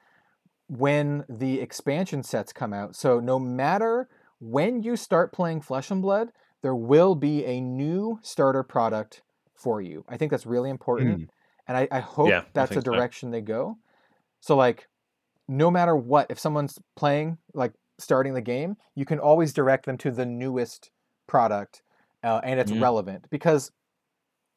when 0.67 1.25
the 1.29 1.59
expansion 1.61 2.23
sets 2.23 2.51
come 2.53 2.73
out. 2.73 2.95
So 2.95 3.19
no 3.19 3.39
matter 3.39 4.09
when 4.39 4.81
you 4.81 4.95
start 4.95 5.33
playing 5.33 5.61
Flesh 5.61 5.91
and 5.91 6.01
Blood, 6.01 6.31
there 6.61 6.75
will 6.75 7.15
be 7.15 7.45
a 7.45 7.61
new 7.61 8.19
starter 8.21 8.63
product 8.63 9.21
for 9.55 9.81
you. 9.81 10.03
I 10.09 10.17
think 10.17 10.31
that's 10.31 10.45
really 10.45 10.69
important, 10.69 11.21
and 11.67 11.77
I, 11.77 11.87
I 11.91 11.99
hope 11.99 12.29
Yeah, 12.29 12.41
that's 12.53 12.73
the 12.73 12.81
think 12.81 12.85
so. 12.85 12.91
direction 12.91 13.31
they 13.31 13.41
go. 13.41 13.77
So 14.41 14.55
like, 14.55 14.87
no 15.47 15.71
matter 15.71 15.95
what, 15.95 16.27
if 16.31 16.39
someone's 16.39 16.79
playing 16.95 17.37
like 17.53 17.73
starting 17.99 18.33
the 18.33 18.41
game, 18.41 18.77
you 18.95 19.05
can 19.05 19.19
always 19.19 19.53
direct 19.53 19.85
them 19.85 19.97
to 19.99 20.11
the 20.11 20.25
newest 20.25 20.91
product, 21.27 21.83
uh, 22.23 22.41
and 22.43 22.59
it's 22.59 22.71
Mhm. 22.71 22.81
relevant 22.81 23.27
because 23.29 23.71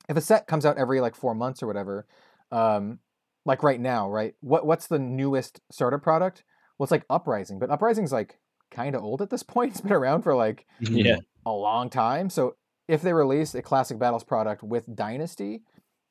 if 0.09 0.17
a 0.17 0.21
set 0.21 0.47
comes 0.47 0.65
out 0.65 0.79
every 0.79 1.01
like 1.01 1.15
four 1.15 1.35
months 1.35 1.63
or 1.63 1.67
whatever, 1.67 2.07
um, 2.51 2.99
like 3.45 3.63
right 3.63 3.81
now, 3.81 4.11
right? 4.11 4.35
What 4.41 4.67
what's 4.67 4.87
the 4.87 4.99
newest 4.99 5.61
starter 5.71 5.99
product? 5.99 6.45
Well, 6.79 6.85
it's 6.85 6.91
like 6.93 7.05
Uprising, 7.11 7.59
but 7.59 7.71
Uprising's 7.71 8.13
like 8.13 8.39
kind 8.71 8.95
of 8.95 9.03
old 9.03 9.23
at 9.23 9.31
this 9.31 9.43
point. 9.43 9.71
It's 9.73 9.81
been 9.81 9.93
around 9.93 10.23
for 10.23 10.35
like 10.35 10.67
Yeah. 10.81 11.19
a 11.47 11.53
long 11.53 11.91
time. 11.91 12.31
So 12.31 12.57
if 12.89 13.03
they 13.03 13.13
released 13.13 13.55
a 13.55 13.63
classic 13.63 13.99
battles 13.99 14.25
product 14.25 14.63
with 14.63 14.85
Dynasty, 14.95 15.63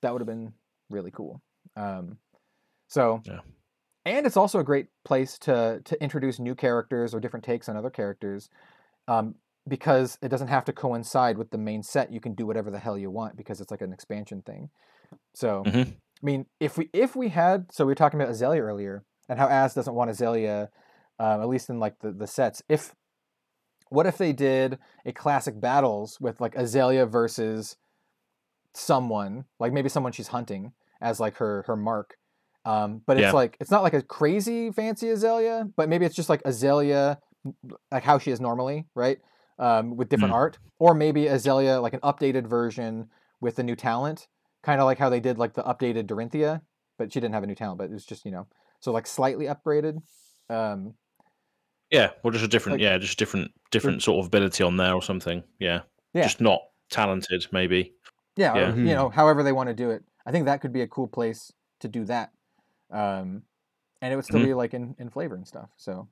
that 0.02 0.12
would 0.14 0.22
have 0.22 0.28
been 0.28 0.54
really 0.90 1.12
cool. 1.12 1.42
Um, 1.76 2.18
so, 2.88 3.22
Yeah. 3.26 3.40
and 4.06 4.26
it's 4.26 4.38
also 4.38 4.60
a 4.60 4.64
great 4.64 4.88
place 5.04 5.38
to 5.40 5.82
to 5.86 6.02
introduce 6.04 6.40
new 6.40 6.56
characters 6.56 7.14
or 7.14 7.20
different 7.20 7.44
takes 7.46 7.68
on 7.70 7.78
other 7.78 7.90
characters, 7.90 8.50
um, 9.08 9.36
because 9.68 10.18
it 10.22 10.30
doesn't 10.30 10.48
have 10.48 10.66
to 10.66 10.74
coincide 10.74 11.38
with 11.38 11.50
the 11.52 11.58
main 11.58 11.84
set. 11.84 12.12
You 12.12 12.22
can 12.22 12.34
do 12.34 12.46
whatever 12.48 12.72
the 12.72 12.80
hell 12.80 12.98
you 12.98 13.12
want 13.12 13.36
because 13.36 13.60
it's 13.62 13.72
like 13.72 13.82
an 13.82 13.92
expansion 13.94 14.42
thing. 14.42 14.70
So, 15.34 15.64
Mhm. 15.66 15.96
I 16.22 16.26
mean, 16.26 16.46
if 16.60 16.78
we 16.78 16.90
if 16.94 17.16
we 17.16 17.30
had, 17.30 17.72
so 17.72 17.86
we 17.86 17.92
were 17.92 17.96
talking 17.96 18.20
about 18.20 18.32
Azalea 18.32 18.62
earlier 18.62 19.04
and 19.30 19.38
how 19.40 19.48
Az 19.48 19.74
doesn't 19.74 19.94
want 19.94 20.10
Azalea, 20.10 20.70
um, 21.20 21.42
at 21.42 21.48
least 21.48 21.70
in 21.70 21.80
like 21.80 22.00
the 22.00 22.12
the 22.12 22.28
sets. 22.28 22.64
If 22.70 22.96
what 23.90 24.06
if 24.08 24.18
they 24.18 24.34
did 24.34 24.80
a 25.06 25.12
classic 25.14 25.60
battles 25.60 26.20
with 26.20 26.42
like 26.42 26.56
Azalea 26.56 27.06
versus 27.06 27.78
someone, 28.74 29.46
like 29.60 29.74
maybe 29.74 29.90
someone 29.90 30.12
she's 30.12 30.28
hunting 30.30 30.74
as 31.02 31.20
like 31.20 31.38
her 31.38 31.64
her 31.68 31.76
mark. 31.76 32.18
Um, 32.66 33.02
but 33.06 33.18
it's 33.18 33.24
Yeah. 33.28 33.32
like 33.32 33.58
it's 33.60 33.72
not 33.72 33.84
like 33.84 33.94
a 33.94 34.02
crazy 34.02 34.72
fancy 34.72 35.10
Azalea, 35.10 35.68
but 35.76 35.88
maybe 35.90 36.06
it's 36.06 36.16
just 36.16 36.30
like 36.30 36.42
Azalea, 36.46 37.20
like 37.92 38.04
how 38.04 38.20
she 38.20 38.32
is 38.32 38.42
normally, 38.42 38.86
right? 38.96 39.20
Um, 39.60 39.96
with 39.96 40.10
different 40.10 40.34
Mm. 40.34 40.38
art, 40.38 40.60
or 40.80 40.94
maybe 40.94 41.28
Azalea 41.28 41.80
like 41.80 41.94
an 41.94 42.02
updated 42.02 42.48
version 42.48 43.10
with 43.40 43.56
the 43.56 43.64
new 43.64 43.76
talent, 43.76 44.28
kind 44.68 44.82
of 44.82 44.86
like 44.86 44.98
how 45.00 45.10
they 45.10 45.22
did 45.22 45.38
like 45.38 45.54
the 45.54 45.64
updated 45.64 46.08
Dorinthia, 46.08 46.60
but 46.98 47.12
she 47.14 47.22
didn't 47.22 47.34
have 47.34 47.44
a 47.44 47.48
new 47.48 47.56
talent, 47.56 47.78
but 47.78 47.86
it 47.86 47.92
was 47.94 48.06
just 48.06 48.26
you 48.26 48.32
know, 48.32 48.46
so 48.82 48.92
like 48.92 49.08
slightly 49.08 49.46
upgraded. 49.46 50.02
Um, 50.50 50.94
Yeah, 51.90 52.10
or 52.24 52.32
just 52.32 52.44
a 52.44 52.50
different, 52.50 52.74
Like- 52.74 52.82
yeah, 52.82 52.98
just 52.98 53.14
a 53.14 53.16
different, 53.16 53.52
different 53.72 54.04
sort 54.04 54.20
of 54.20 54.26
ability 54.28 54.62
on 54.62 54.76
there 54.76 54.94
or 54.94 55.02
something. 55.02 55.42
Yeah, 55.58 55.84
Yeah. 56.14 56.24
just 56.24 56.42
not 56.42 56.60
talented, 56.90 57.48
maybe. 57.54 57.94
Yeah, 58.36 58.56
Yeah. 58.56 58.74
or, 58.74 58.78
you 58.78 58.94
know, 58.94 59.08
however 59.10 59.42
they 59.42 59.54
want 59.54 59.68
to 59.70 59.74
do 59.74 59.90
it. 59.92 60.04
I 60.26 60.32
think 60.34 60.46
that 60.46 60.60
could 60.60 60.74
be 60.74 60.82
a 60.82 60.88
cool 60.88 61.08
place 61.08 61.54
to 61.80 61.88
do 61.88 62.04
that. 62.06 62.32
Um, 62.92 63.44
and 64.02 64.12
it 64.12 64.18
would 64.18 64.26
still 64.26 64.42
Mhm. 64.42 64.46
be 64.46 64.54
like 64.54 64.74
in, 64.74 64.96
in 65.00 65.10
flavor 65.10 65.36
and 65.36 65.48
stuff. 65.48 65.70
So 65.78 66.10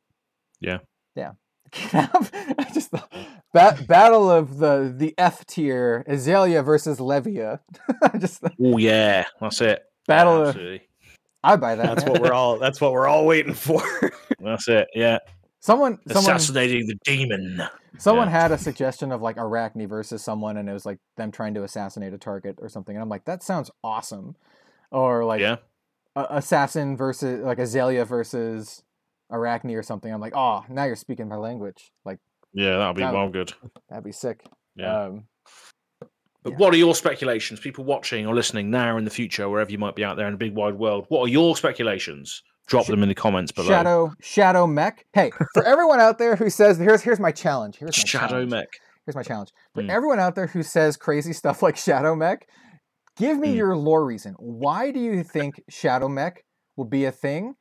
Yeah. 0.61 0.80
yeah. 1.14 1.34
I 1.93 2.67
just 2.73 2.91
thought, 2.91 3.11
ba- 3.53 3.77
battle 3.87 4.29
of 4.29 4.57
the 4.57 4.93
the 4.95 5.13
F 5.17 5.45
tier 5.45 6.03
Azalea 6.07 6.63
versus 6.63 6.99
Levia. 6.99 7.59
I 8.03 8.17
just 8.17 8.43
Oh 8.43 8.77
yeah, 8.77 9.25
that's 9.41 9.61
it. 9.61 9.83
battle. 10.07 10.33
Yeah, 10.35 10.41
of, 10.41 10.47
absolutely. 10.49 10.81
I 11.43 11.55
buy 11.57 11.75
that. 11.75 11.85
That's 11.85 12.05
man. 12.05 12.13
what 12.13 12.21
we're 12.21 12.33
all. 12.33 12.57
That's 12.59 12.81
what 12.81 12.91
we're 12.91 13.07
all 13.07 13.25
waiting 13.25 13.53
for. 13.53 13.81
That's 14.39 14.67
it. 14.67 14.87
Yeah, 14.95 15.19
someone 15.59 15.99
someone 16.07 16.35
assassinating 16.35 16.87
the 16.87 16.95
demon. 17.03 17.61
someone 17.97 18.27
yeah. 18.27 18.41
had 18.41 18.51
a 18.51 18.57
suggestion 18.57 19.11
of 19.11 19.21
like 19.21 19.37
Arakni 19.37 19.87
versus 19.87 20.23
someone, 20.23 20.57
and 20.57 20.67
it 20.69 20.73
was 20.73 20.85
like 20.85 20.97
them 21.17 21.31
trying 21.31 21.53
to 21.53 21.63
assassinate 21.63 22.13
a 22.13 22.17
target 22.17 22.57
or 22.61 22.69
something. 22.69 22.95
And 22.95 23.01
I'm 23.03 23.09
like, 23.09 23.25
that 23.25 23.43
sounds 23.43 23.69
awesome. 23.83 24.35
Or 24.91 25.23
like 25.23 25.41
yeah, 25.41 25.57
assassin 26.15 26.97
versus 26.97 27.43
like 27.43 27.59
Azalea 27.59 28.05
versus 28.05 28.83
Arakni 29.31 29.76
or 29.77 29.84
something. 29.84 30.14
I'm 30.14 30.22
like, 30.22 30.35
oh, 30.35 30.64
now 30.69 30.84
you're 30.85 30.95
speaking 30.95 31.27
my 31.27 31.35
language. 31.38 31.91
Like 32.06 32.19
yeah, 32.53 32.77
that'll 32.77 32.93
be 32.93 33.02
That- 33.02 33.14
well 33.14 33.30
good. 33.30 33.53
that'd 33.89 34.03
be 34.03 34.11
sick. 34.11 34.45
Yeah. 34.76 35.03
Um, 35.06 35.26
But 36.43 36.52
Yeah. 36.52 36.57
what 36.57 36.73
are 36.73 36.77
your 36.77 36.93
speculations? 36.93 37.60
People 37.60 37.85
watching 37.85 38.27
or 38.27 38.35
listening 38.35 38.69
now 38.69 38.93
or 38.93 38.97
in 38.99 39.03
the 39.06 39.10
future, 39.10 39.49
wherever 39.49 39.72
you 39.72 39.80
might 39.80 39.95
be 39.95 40.03
out 40.06 40.15
there 40.15 40.27
in 40.27 40.34
the 40.34 40.38
big 40.38 40.53
wide 40.56 40.76
world, 40.76 41.06
what 41.10 41.22
are 41.22 41.27
your 41.27 41.56
speculations? 41.57 42.43
Drop 42.68 42.85
Sh- 42.85 42.89
them 42.89 43.02
in 43.03 43.10
the 43.10 43.15
comments 43.15 43.52
below. 43.52 43.68
Shadow 43.69 44.11
Shadow 44.22 44.68
Mech. 44.68 45.06
Hey, 45.14 45.31
for 45.53 45.64
everyone 45.64 45.99
out 45.99 46.18
there 46.19 46.35
who 46.35 46.49
says 46.52 46.77
here's 46.77 47.02
here's 47.02 47.19
my 47.19 47.31
challenge. 47.31 47.77
Here's 47.77 47.97
my 47.97 48.03
Shadow 48.06 48.27
challenge. 48.34 48.52
Mech. 48.52 48.68
Here's 49.06 49.15
my 49.15 49.23
challenge. 49.23 49.49
For 49.73 49.81
Hmm. 49.84 49.89
everyone 49.89 50.19
out 50.19 50.35
there 50.35 50.47
who 50.47 50.61
says 50.64 50.97
crazy 50.97 51.34
stuff 51.34 51.61
like 51.64 51.77
Shadow 51.77 52.15
Mech, 52.15 52.47
give 53.18 53.38
me 53.39 53.49
Hmm. 53.52 53.56
your 53.57 53.76
lore 53.77 54.06
reason. 54.06 54.34
Why 54.38 54.91
do 54.91 54.99
you 54.99 55.23
think 55.23 55.61
Shadow 55.69 56.07
Mech 56.10 56.43
will 56.76 56.85
be 56.85 57.06
a 57.06 57.11
thing? 57.11 57.56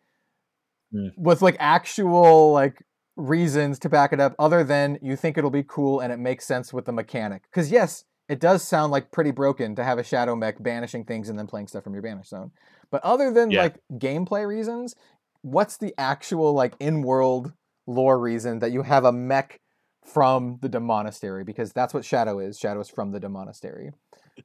Hmm. 0.95 1.09
With 1.17 1.43
like 1.43 1.57
actual 1.59 2.53
like 2.53 2.83
reasons 3.17 3.79
to 3.81 3.89
back 3.89 4.13
it 4.13 4.21
up, 4.21 4.35
other 4.39 4.63
than 4.63 4.99
you 5.03 5.17
think 5.17 5.37
it'll 5.37 5.51
be 5.51 5.65
cool 5.67 5.99
and 6.01 6.13
it 6.13 6.19
makes 6.19 6.47
sense 6.47 6.73
with 6.73 6.85
the 6.85 6.93
mechanic. 6.93 7.43
Because 7.51 7.71
yes, 7.71 8.05
it 8.29 8.39
does 8.41 8.63
sound 8.63 8.93
like 8.93 9.11
pretty 9.11 9.33
broken 9.33 9.75
to 9.77 9.83
have 9.85 9.99
a 9.99 10.05
Shadow 10.05 10.37
Mech 10.37 10.63
banishing 10.63 11.05
things 11.05 11.29
and 11.29 11.39
then 11.39 11.47
playing 11.47 11.67
stuff 11.67 11.85
from 11.85 11.95
your 11.95 12.03
banish 12.03 12.29
zone. 12.29 12.53
But 12.91 13.03
other 13.03 13.33
than 13.33 13.51
Yeah. 13.51 13.63
like 13.63 13.81
gameplay 13.95 14.47
reasons, 14.47 14.95
what's 15.43 15.77
the 15.77 15.93
actual 15.99 16.53
like 16.55 16.75
in-world 16.81 17.53
lore 17.87 18.19
reason 18.19 18.61
that 18.61 18.71
you 18.73 18.83
have 18.83 19.05
a 19.05 19.13
mech 19.13 19.61
from 20.05 20.59
the 20.63 20.69
demonastery 20.69 21.45
because 21.45 21.73
that's 21.73 21.93
what 21.95 22.05
shadow 22.05 22.39
is 22.39 22.59
shadow 22.59 22.81
is 22.81 22.89
from 22.91 23.11
the 23.11 23.19
demonastery 23.21 23.91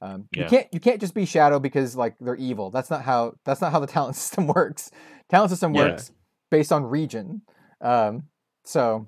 um, 0.02 0.26
you 0.34 0.44
can't 0.46 0.66
you 0.72 0.80
can't 0.80 1.00
just 1.00 1.14
be 1.14 1.26
shadow 1.26 1.58
because 1.58 1.96
like 1.96 2.14
they're 2.20 2.34
evil 2.36 2.70
that's 2.70 2.90
not 2.90 3.02
how 3.02 3.32
that's 3.44 3.60
not 3.60 3.70
how 3.72 3.78
the 3.78 3.86
talent 3.86 4.16
system 4.16 4.46
works 4.46 4.90
talent 5.28 5.50
system 5.50 5.74
Yeah. 5.74 5.88
works 5.90 6.12
based 6.50 6.72
on 6.72 6.84
region 6.84 7.42
um, 7.80 8.24
so 8.64 9.06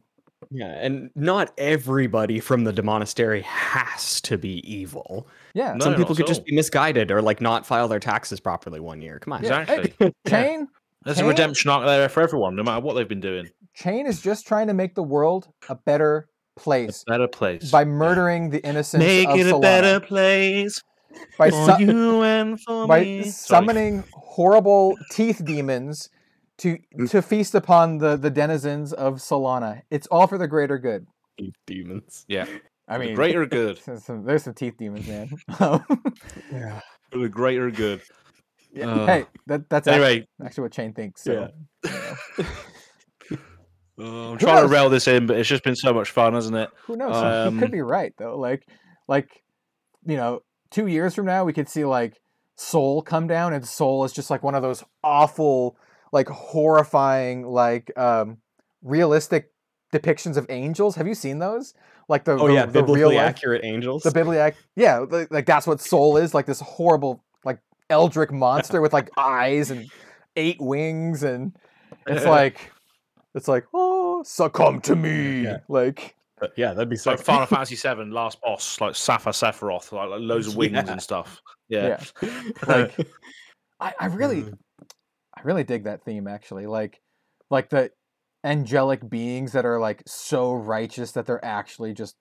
yeah, 0.51 0.67
and 0.85 1.11
not 1.15 1.53
everybody 1.57 2.41
from 2.41 2.65
the 2.65 2.73
demonastery 2.73 3.43
has 3.43 4.21
to 4.23 4.37
be 4.37 4.59
evil. 4.69 5.29
yeah 5.55 5.77
Some 5.79 5.95
people 5.95 6.13
at 6.13 6.17
could 6.17 6.27
just 6.27 6.45
be 6.45 6.53
misguided 6.55 7.13
or 7.13 7.23
like 7.23 7.41
not 7.41 7.65
file 7.65 7.87
their 7.87 8.01
taxes 8.01 8.41
properly 8.41 8.81
one 8.81 9.01
year. 9.01 9.21
Come 9.21 9.35
on. 9.35 9.45
Yeah, 9.45 9.65
hey, 9.65 9.79
Exactly. 9.83 10.15
Chane 10.27 10.69
There's 11.05 11.21
a 11.21 11.25
redemption 11.25 11.71
arc 11.71 11.87
there 11.87 12.09
for 12.09 12.23
everyone, 12.25 12.57
no 12.57 12.65
matter 12.65 12.81
what 12.85 12.95
they've 12.95 13.07
been 13.09 13.21
doing. 13.21 13.49
Chane 13.75 14.05
is 14.07 14.21
just 14.21 14.45
trying 14.47 14.67
to 14.67 14.75
make 14.75 14.97
the 14.97 15.03
world 15.05 15.47
a 15.69 15.77
better 15.77 16.29
A 16.57 16.61
place 16.61 17.05
better 17.07 17.29
place. 17.29 17.71
by 17.71 17.85
murdering 17.85 18.51
the 18.51 18.59
innocents 18.67 19.07
Make 19.07 19.29
of 19.29 19.39
it 19.39 19.47
a 19.55 19.59
better 19.61 20.01
place 20.01 20.83
by 21.39 21.51
for 21.51 21.77
su- 21.79 21.85
you 21.85 22.23
and 22.25 22.61
for 22.61 22.89
by 22.89 23.01
me. 23.05 23.23
Sorry. 23.25 23.31
summoning 23.61 24.05
horrible 24.13 24.97
teeth 25.13 25.41
demons 25.45 26.09
to 26.63 26.79
Mm. 26.99 27.11
to 27.11 27.23
feast 27.23 27.55
upon 27.55 27.99
the 27.99 28.17
the 28.17 28.31
denizens 28.31 28.93
of 28.93 29.17
Solana. 29.17 29.83
It's 29.91 30.07
all 30.09 30.27
for 30.27 30.39
the 30.39 30.49
greater 30.49 30.79
good. 30.79 31.07
You 31.39 31.53
demons. 31.67 32.25
Yeah, 32.29 32.47
I 32.89 32.99
mean, 32.99 33.09
the 33.11 33.15
greater 33.15 33.47
good. 33.59 33.79
there's 33.87 34.05
some, 34.05 34.25
there's 34.25 34.45
some 34.45 34.55
teeth 34.55 34.75
demons, 34.79 35.07
man. 35.09 35.31
Um, 35.61 35.85
Yeah. 36.53 36.81
For 37.11 37.19
the 37.19 37.29
greater 37.29 37.71
good. 37.71 38.01
yeah, 38.73 38.87
Uh, 38.91 39.07
hey, 39.07 39.27
that, 39.47 39.69
that's 39.69 39.87
actually, 39.87 40.05
Anyway, 40.07 40.27
actually 40.45 40.63
what 40.63 40.73
Chane 40.73 40.93
thinks. 40.95 41.23
So, 41.25 41.33
you 41.33 41.39
know, 41.41 41.51
uh, 41.89 42.45
I'm 43.99 44.05
Who 44.33 44.37
trying 44.39 44.57
to 44.57 44.63
knows? 44.63 44.71
rail 44.71 44.89
this 44.91 45.07
in, 45.07 45.27
but 45.27 45.37
it's 45.37 45.49
just 45.49 45.63
been 45.65 45.77
so 45.77 45.93
much 45.93 46.11
fun, 46.11 46.33
hasn't 46.35 46.57
it? 46.57 46.71
who 46.87 46.97
knows? 46.97 47.15
he 47.15 47.23
Um, 47.23 47.59
could 47.59 47.71
be 47.71 47.83
right 47.83 48.13
though. 48.19 48.39
Like, 48.39 48.67
like 49.09 49.29
you 50.07 50.17
know, 50.17 50.41
two 50.71 50.87
years 50.87 51.15
from 51.15 51.27
now, 51.27 51.45
we 51.45 51.53
could 51.53 51.69
see 51.69 51.85
like 51.85 52.19
Soul 52.57 53.03
come 53.03 53.27
down, 53.27 53.53
and 53.53 53.67
Soul 53.67 54.05
is 54.05 54.13
just 54.13 54.31
like 54.31 54.43
one 54.43 54.55
of 54.55 54.63
those 54.63 54.83
awful, 55.05 55.77
like 56.13 56.29
horrifying, 56.29 57.45
like 57.47 57.97
um 57.99 58.39
realistic 58.83 59.51
depictions 59.93 60.37
of 60.37 60.47
angels. 60.51 60.95
Have 60.97 61.07
you 61.09 61.15
seen 61.15 61.39
those? 61.39 61.75
Like 62.09 62.25
the 62.25 62.33
Oh 62.33 62.49
the, 62.49 62.55
yeah, 62.55 62.67
the 62.67 62.73
biblically 62.73 63.01
real 63.01 63.09
life, 63.15 63.19
accurate 63.21 63.65
angels. 63.65 64.03
the 64.03 64.11
bibliac. 64.11 64.55
Yeah, 64.77 64.99
like, 65.09 65.31
like 65.31 65.47
that's 65.47 65.67
what 65.67 65.81
Soul 65.81 66.17
is. 66.17 66.35
Like 66.35 66.47
this 66.47 66.61
horrible, 66.61 67.23
like 67.45 67.59
eldritch 67.91 68.31
monster 68.31 68.81
with 68.81 68.93
like 68.93 69.11
eyes 69.17 69.71
and 69.71 69.89
eight 70.37 70.61
wings, 70.61 71.23
and 71.23 71.57
it's 72.07 72.25
like. 72.27 72.71
It's 73.35 73.49
like, 73.49 73.65
oh, 73.73 74.23
succumb 74.25 74.83
to 74.83 74.95
me. 74.95 75.45
Yeah. 75.45 75.61
Like, 75.67 76.15
But 76.39 76.53
yeah, 76.55 76.75
that'd 76.75 76.91
be 76.91 76.97
It's 76.97 77.07
like. 77.07 77.19
Final 77.19 77.47
Fantasy 77.47 77.77
VII, 77.77 78.11
last 78.11 78.39
boss, 78.43 78.79
like 78.79 78.95
Sapphire 78.95 79.33
Sephiroth, 79.33 79.91
like, 79.91 80.11
like 80.11 80.21
loads 80.21 80.49
of 80.49 80.57
wings 80.59 80.75
Yeah. 80.75 80.85
and 80.93 81.01
stuff. 81.01 81.41
Yeah. 81.71 81.99
like 82.67 82.95
I, 83.81 83.95
I 83.99 84.07
really 84.09 84.43
Mm. 84.43 84.59
I 85.37 85.43
really 85.43 85.65
dig 85.65 85.85
that 85.85 86.05
theme 86.05 86.27
actually. 86.27 86.67
Like 86.67 87.01
like 87.51 87.71
the 87.71 87.91
angelic 88.45 89.09
beings 89.09 89.53
that 89.53 89.65
are 89.65 89.79
like 89.79 90.03
so 90.07 90.53
righteous 90.53 91.13
that 91.13 91.27
they're 91.27 91.45
actually 91.45 91.95
just 91.95 92.17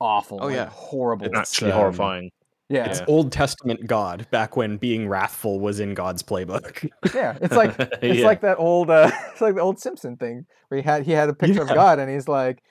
awful. 0.00 0.38
Oh, 0.42 0.46
like, 0.46 0.54
yeah. 0.54 0.68
horrible. 0.70 1.26
It's 1.26 1.38
It's, 1.38 1.52
actually 1.52 1.72
um, 1.72 1.78
horrifying. 1.78 2.30
Yeah. 2.68 2.86
It's 2.86 3.02
Old 3.06 3.32
Testament 3.32 3.86
God 3.86 4.26
back 4.30 4.56
when 4.56 4.76
being 4.78 5.08
wrathful 5.08 5.60
was 5.60 5.78
in 5.78 5.94
God's 5.94 6.22
playbook. 6.22 6.90
Yeah, 7.14 7.36
it's 7.40 7.54
like 7.54 7.74
it's 7.78 8.20
Yeah. 8.20 8.26
like 8.26 8.40
that 8.42 8.58
old 8.58 8.90
uh, 8.90 9.10
it's 9.32 9.40
like 9.40 9.54
the 9.54 9.60
old 9.60 9.78
Simpson 9.78 10.16
thing 10.16 10.46
where 10.68 10.80
he 10.80 10.84
had 10.84 11.04
he 11.04 11.12
had 11.12 11.28
a 11.28 11.34
picture 11.34 11.62
of 11.62 11.68
God 11.68 11.98
and 11.98 12.10
he's 12.10 12.28
like, 12.28 12.62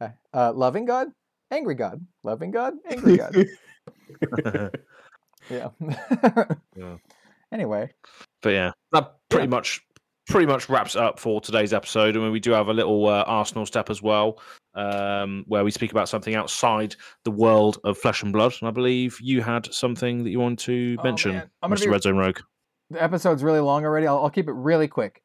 uh, 0.00 0.10
uh, 0.32 0.52
loving 0.52 0.84
God, 0.84 1.08
angry 1.50 1.74
God, 1.74 2.04
loving 2.22 2.50
God, 2.50 2.74
angry 2.88 3.16
God. 3.16 3.34
yeah. 5.50 5.70
Yeah. 6.76 6.96
Anyway, 7.52 7.90
But 8.42 8.50
yeah, 8.50 8.72
that 8.92 9.14
pretty 9.30 9.44
Yeah. 9.46 9.50
much 9.50 9.80
pretty 10.28 10.46
much 10.46 10.68
wraps 10.68 10.94
up 10.94 11.18
for 11.18 11.40
today's 11.40 11.72
episode. 11.72 12.14
I 12.14 12.20
mean, 12.20 12.30
we 12.32 12.38
do 12.40 12.50
have 12.50 12.68
a 12.68 12.72
little 12.74 13.08
uh, 13.08 13.24
Arsenal 13.26 13.64
step 13.64 13.88
as 13.88 14.02
well, 14.02 14.38
um, 14.74 15.42
where 15.48 15.64
we 15.64 15.70
speak 15.70 15.90
about 15.90 16.06
something 16.10 16.34
outside 16.34 16.94
the 17.24 17.30
world 17.30 17.78
of 17.84 17.96
flesh 17.96 18.22
and 18.22 18.30
blood. 18.30 18.52
And 18.60 18.68
I 18.68 18.70
believe 18.70 19.16
you 19.22 19.40
had 19.40 19.72
something 19.72 20.24
that 20.24 20.30
you 20.30 20.38
want 20.38 20.58
to 20.60 20.96
Oh, 20.98 21.02
mention, 21.02 21.32
man. 21.32 21.50
I'm 21.62 21.70
gonna 21.70 21.80
Mr. 21.80 21.84
be- 21.84 21.90
Red 21.90 22.02
Zone 22.02 22.16
Rogue. 22.18 22.40
the 22.90 23.02
episode's 23.02 23.42
really 23.42 23.60
long 23.60 23.86
already. 23.86 24.06
I'll, 24.06 24.18
I'll 24.18 24.28
keep 24.30 24.48
it 24.48 24.52
really 24.52 24.86
quick. 24.86 25.22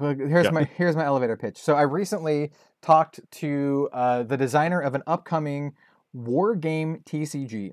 Here's 0.00 0.44
Yeah. 0.46 0.50
my 0.52 0.64
here's 0.64 0.94
my 0.96 1.04
elevator 1.04 1.36
pitch. 1.36 1.58
So 1.58 1.74
I 1.74 1.82
recently 1.82 2.52
talked 2.80 3.18
to 3.32 3.88
uh, 3.92 4.22
the 4.22 4.36
designer 4.36 4.80
of 4.80 4.94
an 4.94 5.02
upcoming 5.08 5.74
war 6.12 6.54
game 6.54 7.02
TCG. 7.04 7.72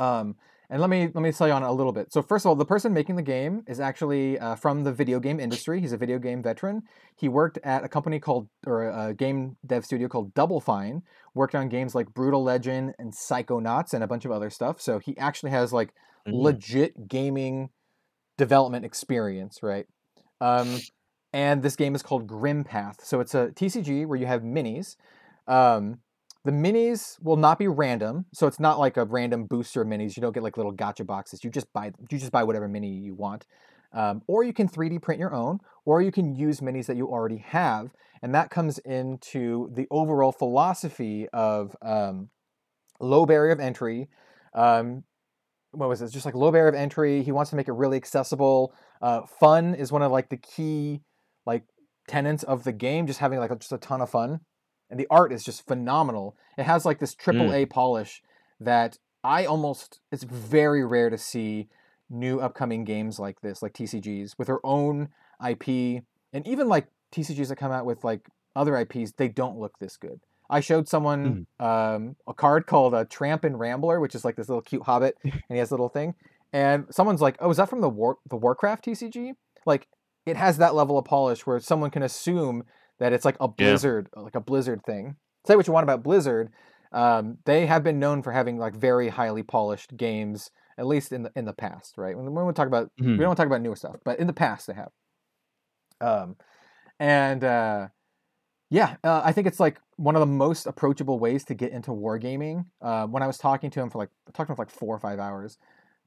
Um, 0.00 0.34
and 0.70 0.80
let 0.80 0.90
me 0.90 1.08
let 1.14 1.22
me 1.22 1.32
tell 1.32 1.46
you 1.46 1.52
on 1.54 1.62
it 1.62 1.68
a 1.68 1.72
little 1.72 1.92
bit. 1.92 2.12
So 2.12 2.22
first 2.22 2.44
of 2.44 2.50
all, 2.50 2.54
the 2.56 2.64
person 2.64 2.92
making 2.92 3.16
the 3.16 3.22
game 3.22 3.62
is 3.66 3.80
actually 3.80 4.38
uh, 4.38 4.54
from 4.54 4.84
the 4.84 4.92
video 4.92 5.18
game 5.20 5.40
industry. 5.40 5.80
He's 5.80 5.92
a 5.92 5.96
video 5.96 6.18
game 6.18 6.42
veteran. 6.42 6.82
He 7.16 7.28
worked 7.28 7.58
at 7.64 7.84
a 7.84 7.88
company 7.88 8.18
called 8.20 8.48
or 8.66 8.88
a 8.88 9.14
game 9.14 9.56
dev 9.66 9.84
studio 9.84 10.08
called 10.08 10.34
Double 10.34 10.60
Fine. 10.60 11.02
Worked 11.34 11.54
on 11.54 11.68
games 11.68 11.94
like 11.94 12.12
Brutal 12.12 12.42
Legend 12.42 12.94
and 12.98 13.12
Psychonauts 13.12 13.94
and 13.94 14.04
a 14.04 14.06
bunch 14.06 14.24
of 14.24 14.30
other 14.30 14.50
stuff. 14.50 14.80
So 14.80 14.98
he 14.98 15.16
actually 15.18 15.50
has 15.50 15.72
like 15.72 15.92
Mm. 16.26 16.42
legit 16.42 17.08
gaming 17.08 17.70
development 18.36 18.84
experience, 18.84 19.62
right? 19.62 19.86
Um, 20.40 20.78
and 21.32 21.62
this 21.62 21.76
game 21.76 21.94
is 21.94 22.02
called 22.02 22.26
Grim 22.26 22.64
Path. 22.64 23.04
So 23.04 23.20
it's 23.20 23.34
a 23.34 23.48
TCG 23.52 24.04
where 24.04 24.18
you 24.18 24.26
have 24.26 24.42
minis. 24.42 24.96
Um, 25.46 26.00
the 26.48 26.54
minis 26.54 27.22
will 27.22 27.36
not 27.36 27.58
be 27.58 27.68
random, 27.68 28.24
so 28.32 28.46
it's 28.46 28.58
not 28.58 28.78
like 28.78 28.96
a 28.96 29.04
random 29.04 29.44
booster 29.44 29.84
minis. 29.84 30.16
You 30.16 30.22
don't 30.22 30.32
get 30.32 30.42
like 30.42 30.56
little 30.56 30.72
gotcha 30.72 31.04
boxes. 31.04 31.44
You 31.44 31.50
just 31.50 31.70
buy 31.74 31.92
you 32.10 32.18
just 32.18 32.32
buy 32.32 32.42
whatever 32.42 32.66
mini 32.66 32.88
you 32.88 33.14
want, 33.14 33.44
um, 33.92 34.22
or 34.26 34.44
you 34.44 34.54
can 34.54 34.66
3D 34.66 35.02
print 35.02 35.20
your 35.20 35.34
own, 35.34 35.58
or 35.84 36.00
you 36.00 36.10
can 36.10 36.34
use 36.34 36.60
minis 36.60 36.86
that 36.86 36.96
you 36.96 37.06
already 37.06 37.36
have, 37.36 37.92
and 38.22 38.34
that 38.34 38.48
comes 38.48 38.78
into 38.78 39.68
the 39.74 39.86
overall 39.90 40.32
philosophy 40.32 41.28
of 41.34 41.76
um, 41.82 42.30
low 42.98 43.26
barrier 43.26 43.52
of 43.52 43.60
entry. 43.60 44.08
Um, 44.54 45.04
what 45.72 45.90
was 45.90 46.00
it? 46.00 46.10
Just 46.10 46.24
like 46.24 46.34
low 46.34 46.50
barrier 46.50 46.68
of 46.68 46.74
entry. 46.74 47.22
He 47.22 47.30
wants 47.30 47.50
to 47.50 47.56
make 47.56 47.68
it 47.68 47.72
really 47.72 47.98
accessible. 47.98 48.72
Uh, 49.02 49.26
fun 49.38 49.74
is 49.74 49.92
one 49.92 50.00
of 50.00 50.10
like 50.10 50.30
the 50.30 50.38
key 50.38 51.02
like 51.44 51.64
tenets 52.08 52.42
of 52.42 52.64
the 52.64 52.72
game. 52.72 53.06
Just 53.06 53.18
having 53.18 53.38
like 53.38 53.50
just 53.58 53.70
a 53.70 53.76
ton 53.76 54.00
of 54.00 54.08
fun, 54.08 54.40
and 54.90 54.98
the 54.98 55.06
art 55.10 55.32
is 55.32 55.44
just 55.44 55.66
phenomenal. 55.66 56.36
It 56.56 56.64
has 56.64 56.84
like 56.84 56.98
this 56.98 57.14
triple 57.14 57.48
hmm. 57.48 57.54
A 57.54 57.66
polish 57.66 58.22
that 58.60 58.98
I 59.22 59.44
almost. 59.44 60.00
It's 60.10 60.24
very 60.24 60.84
rare 60.84 61.10
to 61.10 61.18
see 61.18 61.68
new 62.10 62.40
upcoming 62.40 62.84
games 62.84 63.18
like 63.18 63.40
this, 63.40 63.62
like 63.62 63.74
TCGs 63.74 64.38
with 64.38 64.46
their 64.46 64.64
own 64.64 65.08
IP, 65.46 66.02
and 66.32 66.46
even 66.46 66.68
like 66.68 66.88
TCGs 67.12 67.48
that 67.48 67.56
come 67.56 67.72
out 67.72 67.86
with 67.86 68.04
like 68.04 68.28
other 68.56 68.76
IPs. 68.76 69.12
They 69.12 69.28
don't 69.28 69.58
look 69.58 69.78
this 69.78 69.96
good. 69.96 70.20
I 70.50 70.60
showed 70.60 70.88
someone 70.88 71.46
hmm. 71.60 71.66
um, 71.66 72.16
a 72.26 72.34
card 72.34 72.66
called 72.66 72.94
a 72.94 73.04
Tramp 73.04 73.44
and 73.44 73.58
Rambler, 73.58 74.00
which 74.00 74.14
is 74.14 74.24
like 74.24 74.36
this 74.36 74.48
little 74.48 74.62
cute 74.62 74.82
hobbit, 74.82 75.16
and 75.22 75.42
he 75.48 75.58
has 75.58 75.70
a 75.70 75.74
little 75.74 75.88
thing. 75.88 76.14
And 76.52 76.86
someone's 76.90 77.20
like, 77.20 77.36
"Oh, 77.40 77.50
is 77.50 77.58
that 77.58 77.68
from 77.68 77.82
the 77.82 77.88
War 77.88 78.16
the 78.28 78.36
Warcraft 78.36 78.84
TCG?" 78.86 79.32
Like, 79.66 79.86
it 80.24 80.36
has 80.36 80.56
that 80.58 80.74
level 80.74 80.96
of 80.96 81.04
polish 81.04 81.46
where 81.46 81.60
someone 81.60 81.90
can 81.90 82.02
assume 82.02 82.64
that 82.98 83.12
it's 83.12 83.24
like 83.24 83.36
a 83.40 83.48
Yeah. 83.58 83.70
Blizzard, 83.70 84.08
like 84.16 84.34
a 84.34 84.40
Blizzard 84.40 84.82
thing. 84.84 85.16
Say 85.46 85.56
what 85.56 85.66
you 85.66 85.72
want 85.72 85.84
about 85.84 86.02
Blizzard, 86.02 86.50
um, 86.92 87.38
they 87.44 87.66
have 87.66 87.82
been 87.84 87.98
known 87.98 88.22
for 88.22 88.32
having 88.32 88.58
like 88.58 88.74
very 88.74 89.08
highly 89.08 89.42
polished 89.42 89.96
games, 89.96 90.50
at 90.76 90.86
least 90.86 91.12
in 91.12 91.22
the 91.24 91.32
in 91.36 91.44
the 91.44 91.52
past, 91.52 91.96
right? 91.98 92.16
When, 92.16 92.32
when 92.34 92.46
we 92.46 92.52
talk 92.52 92.66
about 92.66 92.90
Mhm. 93.00 93.18
we 93.18 93.24
don't 93.24 93.36
talk 93.36 93.46
about 93.46 93.60
newer 93.62 93.76
stuff, 93.76 93.96
but 94.04 94.18
in 94.18 94.26
the 94.26 94.32
past 94.32 94.66
they 94.66 94.74
have. 94.74 94.90
Um, 96.00 96.36
and 97.00 97.44
uh, 97.44 97.88
yeah, 98.70 98.96
uh, 99.04 99.22
I 99.24 99.32
think 99.32 99.46
it's 99.46 99.60
like 99.60 99.80
one 99.96 100.16
of 100.16 100.20
the 100.20 100.26
most 100.26 100.66
approachable 100.66 101.18
ways 101.18 101.44
to 101.46 101.54
get 101.54 101.72
into 101.72 101.90
wargaming. 101.90 102.66
Uh, 102.80 103.06
when 103.06 103.22
I 103.22 103.26
was 103.26 103.38
talking 103.38 103.70
to 103.70 103.80
him 103.80 103.90
for 103.90 103.98
like 103.98 104.10
talking 104.34 104.54
for 104.54 104.62
like 104.62 104.70
four 104.70 104.94
or 104.94 104.98
five 104.98 105.18
hours, 105.18 105.58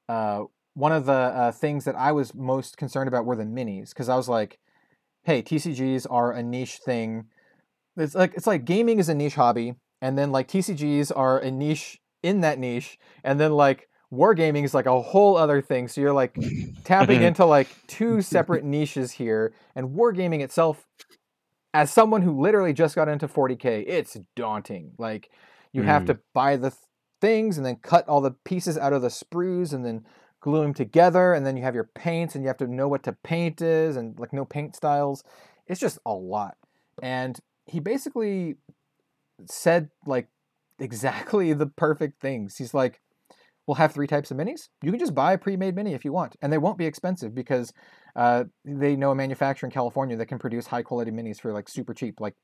uh, 0.10 0.44
one 0.74 0.92
of 0.92 1.06
the 1.06 1.14
uh, 1.14 1.52
things 1.52 1.86
that 1.86 1.96
I 1.96 2.12
was 2.12 2.34
most 2.34 2.78
concerned 2.78 3.08
about 3.08 3.26
were 3.26 3.36
the 3.36 3.44
minis 3.44 3.90
because 3.90 4.10
I 4.10 4.16
was 4.16 4.30
like, 4.30 4.60
"Hey, 5.24 5.42
TCGs 5.42 6.06
are 6.10 6.32
a 6.32 6.42
niche 6.44 6.80
thing. 6.86 7.26
It's 7.98 8.16
like 8.16 8.34
it's 8.36 8.48
like 8.48 8.66
gaming 8.66 9.00
is 9.00 9.10
a 9.10 9.14
niche 9.16 9.36
hobby, 9.36 9.76
and 10.02 10.18
then 10.18 10.32
like 10.32 10.48
TCGs 10.48 11.12
are 11.16 11.40
a 11.40 11.52
niche 11.52 12.00
in 12.24 12.42
that 12.42 12.60
niche, 12.60 12.98
and 13.24 13.40
then 13.40 13.52
like 13.52 13.88
wargaming 14.12 14.64
is 14.64 14.74
like 14.74 14.86
a 14.86 15.02
whole 15.02 15.38
other 15.38 15.62
thing. 15.62 15.88
So 15.88 16.02
you're 16.02 16.14
like 16.14 16.36
tapping 16.84 17.22
into 17.28 17.46
like 17.46 17.68
two 17.88 18.22
separate 18.22 18.64
niches 18.64 19.12
here, 19.12 19.54
and 19.76 19.90
wargaming 19.90 20.42
itself 20.42 20.86
as 21.74 21.92
someone 21.92 22.22
who 22.22 22.40
literally 22.42 22.74
just 22.74 22.96
got 22.96 23.08
into 23.08 23.28
40k, 23.28 23.86
it's 23.88 24.18
daunting. 24.36 24.92
Like 24.98 25.30
you 25.72 25.84
have 25.84 26.04
Mm. 26.04 26.08
to 26.08 26.20
buy 26.34 26.58
the 26.58 26.72
th- 26.72 26.80
things 27.22 27.58
and 27.58 27.66
then 27.66 27.78
cut 27.78 28.08
all 28.10 28.20
the 28.20 28.32
pieces 28.44 28.78
out 28.78 28.92
of 28.94 29.02
the 29.02 29.08
sprues 29.08 29.74
and 29.74 29.86
then 29.86 30.04
glue 30.42 30.62
them 30.62 30.74
together 30.74 31.34
and 31.34 31.46
then 31.46 31.56
you 31.56 31.64
have 31.64 31.76
your 31.76 31.90
paints 31.96 32.36
and 32.36 32.44
you 32.44 32.48
have 32.48 32.58
to 32.58 32.68
know 32.68 32.88
what 32.88 33.04
to 33.04 33.14
paint 33.24 33.62
is 33.62 33.96
and 33.96 34.20
like 34.20 34.34
no 34.34 34.44
paint 34.44 34.76
styles. 34.76 35.24
It's 35.68 35.80
just 35.80 36.00
a 36.06 36.14
lot. 36.14 36.58
And 37.02 37.40
he 37.66 37.80
basically 37.80 38.56
said 39.46 39.90
like 40.06 40.28
exactly 40.80 41.54
the 41.54 41.68
perfect 41.68 42.20
things. 42.20 42.58
He's 42.58 42.74
like, 42.74 43.00
we'll 43.66 43.76
have 43.76 43.94
three 43.94 44.08
types 44.08 44.32
of 44.32 44.38
minis. 44.38 44.70
You 44.82 44.92
can 44.92 45.00
just 45.00 45.16
buy 45.16 45.34
a 45.34 45.38
pre-made 45.38 45.76
mini 45.76 45.94
if 45.94 46.04
you 46.04 46.12
want, 46.12 46.36
and 46.42 46.52
they 46.52 46.58
won't 46.58 46.78
be 46.78 46.86
expensive 46.86 47.34
because 47.34 47.72
uh, 48.16 48.46
they 48.66 48.96
know 48.96 49.12
a 49.12 49.16
manufacturer 49.16 49.68
in 49.68 49.72
California 49.72 50.18
that 50.18 50.26
can 50.26 50.40
produce 50.40 50.68
high 50.68 50.82
quality 50.82 51.12
minis 51.12 51.40
for 51.40 51.54
like 51.54 51.70
super 51.70 51.94
cheap, 51.94 52.20
like 52.20 52.36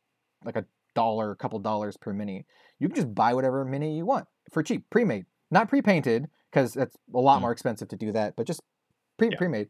like 0.46 0.56
a 0.56 0.66
dollar, 0.96 1.32
a 1.32 1.36
couple 1.36 1.60
dollars 1.60 1.98
per 1.98 2.14
mini. 2.14 2.46
You 2.80 2.88
can 2.88 2.96
just 2.96 3.14
buy 3.14 3.34
whatever 3.34 3.66
mini 3.66 3.98
you 3.98 4.06
want 4.06 4.28
for 4.52 4.64
cheap, 4.64 4.86
pre-made, 4.90 5.26
not 5.52 5.68
pre-painted 5.68 6.28
because 6.52 6.74
that's 6.74 6.96
a 7.14 7.20
lot 7.20 7.38
Mm. 7.40 7.42
more 7.42 7.52
expensive 7.52 7.88
to 7.90 7.96
do 7.96 8.12
that, 8.12 8.36
but 8.36 8.48
just 8.48 8.62
pre 9.18 9.30
Yeah. 9.30 9.38
pre-made. 9.38 9.70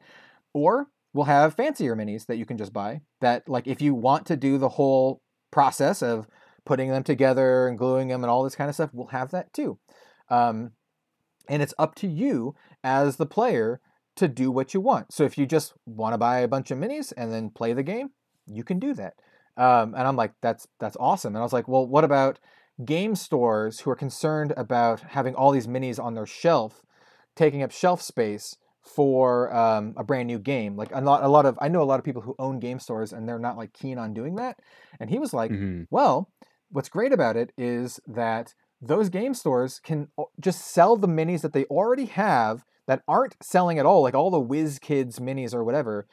Or 0.53 0.87
we'll 1.13 1.25
have 1.25 1.53
fancier 1.55 1.95
minis 1.95 2.25
that 2.27 2.37
you 2.37 2.45
can 2.45 2.57
just 2.57 2.73
buy. 2.73 3.01
That 3.21 3.47
like 3.47 3.67
if 3.67 3.81
you 3.81 3.93
want 3.95 4.25
to 4.27 4.35
do 4.37 4.57
the 4.57 4.69
whole 4.69 5.21
process 5.51 6.01
of 6.01 6.27
putting 6.65 6.89
them 6.89 7.03
together 7.03 7.67
and 7.67 7.77
gluing 7.77 8.09
them 8.09 8.23
and 8.23 8.29
all 8.29 8.43
this 8.43 8.55
kind 8.55 8.69
of 8.69 8.75
stuff, 8.75 8.89
we'll 8.93 9.07
have 9.07 9.31
that 9.31 9.53
too. 9.53 9.79
Um, 10.29 10.71
and 11.49 11.61
it's 11.61 11.73
up 11.79 11.95
to 11.95 12.07
you 12.07 12.55
as 12.83 13.15
the 13.15 13.25
player 13.25 13.79
to 14.17 14.27
do 14.27 14.51
what 14.51 14.73
you 14.73 14.81
want. 14.81 15.13
So 15.13 15.23
if 15.23 15.37
you 15.37 15.45
just 15.45 15.73
want 15.85 16.13
to 16.13 16.17
buy 16.17 16.39
a 16.39 16.47
bunch 16.47 16.71
of 16.71 16.77
minis 16.77 17.13
and 17.15 17.31
then 17.31 17.49
play 17.51 17.71
the 17.73 17.83
game, 17.83 18.09
you 18.45 18.63
can 18.63 18.79
do 18.79 18.93
that. 18.95 19.13
Um, 19.55 19.93
and 19.95 20.07
I'm 20.07 20.15
like, 20.15 20.33
that's 20.41 20.67
that's 20.79 20.97
awesome. 20.99 21.35
And 21.35 21.39
I 21.41 21.43
was 21.43 21.53
like, 21.53 21.67
well, 21.67 21.87
what 21.87 22.03
about 22.03 22.39
game 22.83 23.15
stores 23.15 23.81
who 23.81 23.91
are 23.91 23.95
concerned 23.95 24.53
about 24.57 25.01
having 25.01 25.35
all 25.35 25.51
these 25.51 25.67
minis 25.67 26.01
on 26.03 26.13
their 26.13 26.25
shelf, 26.25 26.83
taking 27.35 27.63
up 27.63 27.71
shelf 27.71 28.01
space 28.01 28.57
for 28.81 29.53
um, 29.55 29.93
a 29.97 30.03
brand 30.03 30.27
new 30.27 30.39
game? 30.39 30.75
Like 30.75 30.91
a 30.93 31.01
lot, 31.01 31.23
a 31.23 31.27
lot 31.27 31.45
of 31.45 31.57
I 31.61 31.67
know 31.67 31.81
a 31.81 31.85
lot 31.85 31.99
of 31.99 32.05
people 32.05 32.21
who 32.21 32.35
own 32.39 32.59
game 32.59 32.79
stores 32.79 33.13
and 33.13 33.27
they're 33.27 33.39
not 33.39 33.57
like 33.57 33.73
keen 33.73 33.97
on 33.97 34.13
doing 34.13 34.35
that. 34.35 34.59
And 34.99 35.09
he 35.09 35.19
was 35.19 35.33
like, 35.33 35.51
Mhm. 35.51 35.87
well, 35.89 36.29
what's 36.71 36.89
great 36.89 37.13
about 37.13 37.35
it 37.37 37.51
is 37.57 37.99
that 38.07 38.53
those 38.81 39.09
game 39.09 39.33
stores 39.33 39.79
can 39.79 40.09
just 40.39 40.61
sell 40.67 40.95
the 40.95 41.07
minis 41.07 41.41
that 41.41 41.53
they 41.53 41.65
already 41.65 42.05
have 42.05 42.63
that 42.85 43.01
aren't 43.07 43.35
selling 43.41 43.79
at 43.79 43.85
all, 43.85 44.01
like 44.03 44.13
all 44.13 44.29
the 44.29 44.39
WizKids 44.39 45.19
minis 45.19 45.53
or 45.53 45.63
whatever, 45.63 46.07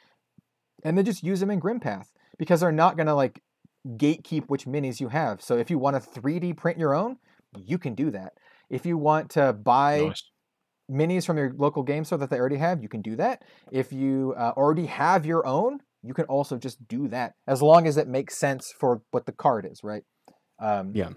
and 0.83 0.97
they 0.97 1.03
just 1.03 1.23
use 1.23 1.39
them 1.39 1.51
in 1.51 1.61
Grimpath 1.61 2.07
because 2.37 2.59
they're 2.59 2.71
not 2.71 2.97
gonna 2.97 3.15
like 3.15 3.41
gatekeep 3.85 4.45
which 4.47 4.65
minis 4.65 4.99
you 4.99 5.09
have. 5.09 5.41
So 5.41 5.57
if 5.57 5.69
you 5.69 5.77
want 5.77 6.01
to 6.01 6.09
3D 6.21 6.57
print 6.57 6.77
your 6.79 6.93
own, 6.93 7.17
you 7.57 7.77
can 7.77 7.95
do 7.95 8.11
that. 8.11 8.33
If 8.69 8.85
you 8.85 8.97
want 8.97 9.29
to 9.31 9.53
buy 9.53 10.01
Nice. 10.07 10.23
minis 10.91 11.25
from 11.25 11.37
your 11.37 11.53
local 11.55 11.83
game 11.83 12.03
store 12.03 12.17
that 12.19 12.29
they 12.29 12.39
already 12.39 12.57
have, 12.57 12.81
you 12.81 12.89
can 12.89 13.01
do 13.01 13.15
that. 13.17 13.43
If 13.71 13.93
you 13.93 14.33
uh, 14.37 14.53
already 14.57 14.87
have 14.87 15.25
your 15.25 15.45
own, 15.45 15.79
you 16.03 16.13
can 16.13 16.25
also 16.25 16.57
just 16.57 16.87
do 16.87 17.07
that 17.09 17.33
as 17.47 17.61
long 17.61 17.87
as 17.87 17.97
it 17.97 18.07
makes 18.07 18.37
sense 18.37 18.73
for 18.79 19.01
what 19.11 19.25
the 19.25 19.31
card 19.31 19.67
is, 19.69 19.83
right? 19.83 20.03
Um, 20.59 20.91
Yeah. 20.93 21.09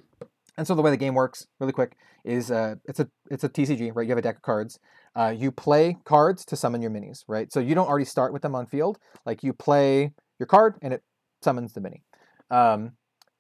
And 0.56 0.66
so 0.66 0.74
the 0.74 0.82
way 0.82 0.90
the 0.90 0.96
game 0.96 1.14
works, 1.14 1.46
really 1.60 1.72
quick, 1.72 1.96
is 2.24 2.50
uh, 2.50 2.74
it's 2.86 2.98
a 2.98 3.08
it's 3.30 3.44
a 3.44 3.48
TCG, 3.48 3.92
right? 3.94 4.04
You 4.04 4.10
have 4.10 4.18
a 4.18 4.22
deck 4.22 4.36
of 4.36 4.42
cards. 4.42 4.80
Uh, 5.14 5.32
you 5.36 5.52
play 5.52 5.96
cards 6.04 6.44
to 6.46 6.56
summon 6.56 6.82
your 6.82 6.90
minis, 6.90 7.22
right? 7.28 7.52
So 7.52 7.60
you 7.60 7.76
don't 7.76 7.86
already 7.88 8.04
start 8.04 8.32
with 8.32 8.42
them 8.42 8.56
on 8.56 8.66
field. 8.66 8.98
Like 9.24 9.44
you 9.44 9.52
play 9.52 10.12
your 10.40 10.46
card 10.48 10.76
and 10.82 10.92
it 10.92 11.02
summons 11.42 11.74
the 11.74 11.80
mini. 11.80 12.02
Um, 12.50 12.92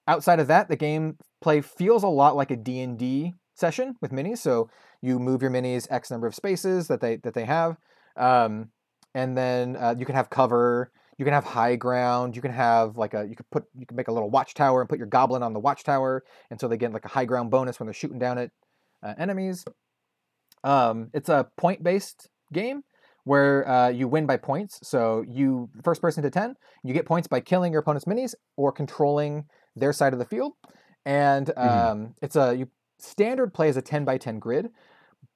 outside 0.06 0.40
of 0.40 0.48
that, 0.48 0.68
the 0.68 0.76
game 0.76 1.18
play 1.40 1.60
feels 1.60 2.02
a 2.02 2.08
lot 2.08 2.36
like 2.36 2.50
a 2.50 2.56
D 2.56 2.80
and 2.80 2.98
D 2.98 3.34
session 3.54 3.96
with 4.00 4.12
minis. 4.12 4.38
So 4.38 4.70
you 5.02 5.18
move 5.18 5.42
your 5.42 5.50
minis 5.50 5.86
X 5.90 6.10
number 6.10 6.26
of 6.26 6.34
spaces 6.34 6.88
that 6.88 7.00
they 7.00 7.16
that 7.16 7.34
they 7.34 7.44
have, 7.44 7.76
um, 8.16 8.70
and 9.14 9.36
then 9.36 9.76
uh, 9.76 9.94
you 9.98 10.06
can 10.06 10.14
have 10.14 10.30
cover. 10.30 10.90
You 11.18 11.24
can 11.24 11.34
have 11.34 11.44
high 11.44 11.74
ground. 11.74 12.36
You 12.36 12.42
can 12.42 12.52
have 12.52 12.96
like 12.96 13.14
a 13.14 13.26
you 13.28 13.34
could 13.34 13.50
put 13.50 13.64
you 13.76 13.86
can 13.86 13.96
make 13.96 14.08
a 14.08 14.12
little 14.12 14.30
watchtower 14.30 14.80
and 14.80 14.88
put 14.88 14.98
your 14.98 15.08
goblin 15.08 15.42
on 15.42 15.52
the 15.52 15.60
watchtower, 15.60 16.24
and 16.50 16.60
so 16.60 16.68
they 16.68 16.76
get 16.76 16.92
like 16.92 17.04
a 17.04 17.08
high 17.08 17.24
ground 17.24 17.50
bonus 17.50 17.80
when 17.80 17.86
they're 17.86 17.94
shooting 17.94 18.18
down 18.18 18.38
at 18.38 18.50
uh, 19.02 19.14
enemies. 19.18 19.64
Um, 20.64 21.10
it's 21.12 21.28
a 21.28 21.48
point 21.56 21.82
based 21.82 22.28
game 22.52 22.82
where 23.28 23.68
uh, 23.68 23.90
you 23.90 24.08
win 24.08 24.24
by 24.24 24.38
points. 24.38 24.80
So 24.82 25.22
you 25.28 25.68
first 25.84 26.00
person 26.00 26.22
to 26.22 26.30
ten, 26.30 26.54
you 26.82 26.94
get 26.94 27.04
points 27.04 27.28
by 27.28 27.40
killing 27.40 27.72
your 27.72 27.82
opponent's 27.82 28.06
minis 28.06 28.34
or 28.56 28.72
controlling 28.72 29.44
their 29.76 29.92
side 29.92 30.14
of 30.14 30.18
the 30.18 30.24
field. 30.24 30.52
And 31.04 31.50
um, 31.50 31.68
mm-hmm. 31.68 32.04
it's 32.22 32.36
a 32.36 32.56
you 32.56 32.68
standard 32.98 33.52
play 33.52 33.68
is 33.68 33.76
a 33.76 33.82
ten 33.82 34.06
by 34.06 34.16
ten 34.16 34.38
grid, 34.38 34.70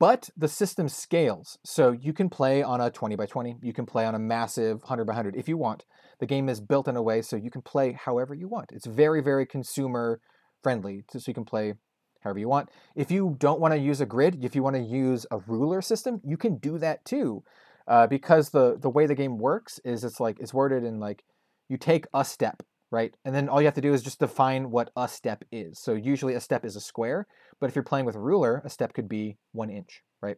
but 0.01 0.31
the 0.39 0.48
system 0.48 0.89
scales. 0.89 1.59
So 1.64 1.93
you 1.93 2.14
can 2.14 2.31
play 2.31 2.62
on 2.62 2.81
a 2.81 2.90
twenty 2.90 3.14
by 3.14 3.27
twenty, 3.27 3.56
you 3.62 3.74
can 3.74 3.85
play 3.85 4.06
on 4.06 4.14
a 4.14 4.19
massive 4.19 4.82
hundred 4.85 5.05
by 5.05 5.14
hundred 5.14 5.36
if 5.36 5.47
you 5.47 5.59
want. 5.59 5.85
The 6.19 6.27
game 6.27 6.48
is 6.48 6.60
built 6.60 6.89
in 6.89 6.97
a 6.97 7.02
way 7.02 7.20
so 7.20 7.36
you 7.36 7.51
can 7.51 7.62
play 7.62 7.93
however 7.93 8.32
you 8.32 8.48
want. 8.48 8.73
It's 8.73 8.86
very 8.86 9.23
very 9.23 9.44
consumer 9.44 10.20
friendly, 10.62 11.05
so 11.10 11.20
you 11.27 11.35
can 11.35 11.44
play 11.44 11.74
however 12.23 12.39
you 12.39 12.48
want. 12.48 12.70
If 12.94 13.10
you 13.10 13.36
don't 13.39 13.60
want 13.60 13.74
to 13.74 13.81
use 13.90 14.01
a 14.01 14.06
grid, 14.06 14.43
if 14.43 14.55
you 14.55 14.62
want 14.62 14.77
to 14.77 14.82
use 14.82 15.27
a 15.31 15.39
ruler 15.47 15.82
system, 15.82 16.20
you 16.24 16.39
can 16.39 16.56
do 16.59 16.78
that 16.78 17.05
too. 17.05 17.43
Uh, 17.88 18.06
because 18.06 18.50
the 18.50 18.76
the 18.78 18.90
way 18.90 19.06
the 19.06 19.14
game 19.14 19.38
works 19.38 19.80
is 19.84 20.04
it's 20.04 20.20
like 20.20 20.38
it's 20.40 20.54
worded 20.54 20.84
in 20.84 21.00
like 21.00 21.24
you 21.68 21.76
take 21.76 22.06
a 22.14 22.24
step, 22.24 22.62
right? 22.90 23.16
And 23.24 23.34
then 23.34 23.48
all 23.48 23.60
you 23.60 23.66
have 23.66 23.74
to 23.74 23.80
do 23.80 23.92
is 23.92 24.02
just 24.02 24.20
define 24.20 24.70
what 24.70 24.90
a 24.96 25.09
step 25.09 25.44
is. 25.50 25.78
So 25.78 25.94
usually 25.94 26.34
a 26.34 26.40
step 26.40 26.64
is 26.64 26.76
a 26.76 26.80
square, 26.80 27.26
but 27.60 27.68
if 27.68 27.74
you're 27.74 27.82
playing 27.82 28.06
with 28.06 28.14
a 28.14 28.20
ruler, 28.20 28.62
a 28.64 28.70
step 28.70 28.92
could 28.92 29.09
be 29.09 29.38
one 29.52 29.70
inch, 29.70 30.02
right? 30.20 30.36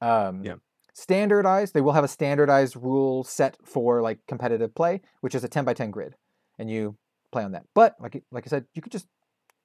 Um, 0.00 0.44
yeah. 0.44 0.54
Standardized, 0.94 1.72
they 1.72 1.80
will 1.80 1.92
have 1.92 2.04
a 2.04 2.08
standardized 2.08 2.76
rule 2.76 3.24
set 3.24 3.56
for 3.64 4.02
like 4.02 4.18
competitive 4.26 4.74
play, 4.74 5.00
which 5.20 5.34
is 5.34 5.44
a 5.44 5.48
10 5.48 5.64
by 5.64 5.74
10 5.74 5.90
grid, 5.90 6.14
and 6.58 6.70
you 6.70 6.96
play 7.30 7.44
on 7.44 7.52
that. 7.52 7.64
But 7.74 7.96
like 8.00 8.22
like 8.30 8.46
I 8.46 8.48
said, 8.48 8.64
you 8.74 8.82
could 8.82 8.92
just 8.92 9.06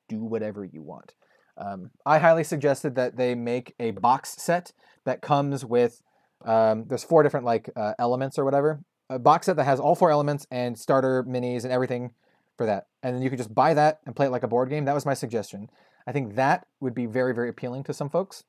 do 0.08 0.24
whatever 0.24 0.64
you 0.64 0.82
want. 0.82 1.14
Um, 1.58 1.92
I 2.06 2.20
highly 2.20 2.44
suggested 2.44 2.96
that 2.96 3.18
they 3.18 3.34
make 3.34 3.74
a 3.80 3.92
box 3.92 4.36
set 4.38 4.74
that 5.06 5.22
comes 5.22 5.64
with 5.64 6.02
um, 6.44 6.86
there's 6.88 7.04
four 7.04 7.24
different 7.24 7.46
like 7.46 7.70
uh, 7.76 7.94
elements 8.00 8.38
or 8.38 8.46
whatever. 8.46 8.82
A 9.10 9.20
box 9.20 9.46
set 9.46 9.56
that 9.58 9.66
has 9.66 9.80
all 9.80 9.96
four 9.96 10.12
elements 10.12 10.48
and 10.50 10.78
starter 10.78 11.24
minis 11.24 11.64
and 11.64 11.72
everything 11.72 12.12
for 12.58 12.66
that, 12.66 12.88
and 13.04 13.16
then 13.16 13.22
you 13.22 13.30
could 13.30 13.38
just 13.38 13.54
buy 13.54 13.74
that 13.74 14.00
and 14.06 14.16
play 14.16 14.26
it 14.28 14.32
like 14.32 14.44
a 14.44 14.48
board 14.48 14.70
game. 14.70 14.86
That 14.86 14.96
was 14.96 15.06
my 15.06 15.14
suggestion. 15.14 15.70
I 16.08 16.12
think 16.12 16.36
that 16.36 16.66
would 16.80 16.96
be 16.96 17.06
very 17.06 17.34
very 17.34 17.50
appealing 17.50 17.84
to 17.86 17.94
some 17.94 18.10
folks, 18.10 18.44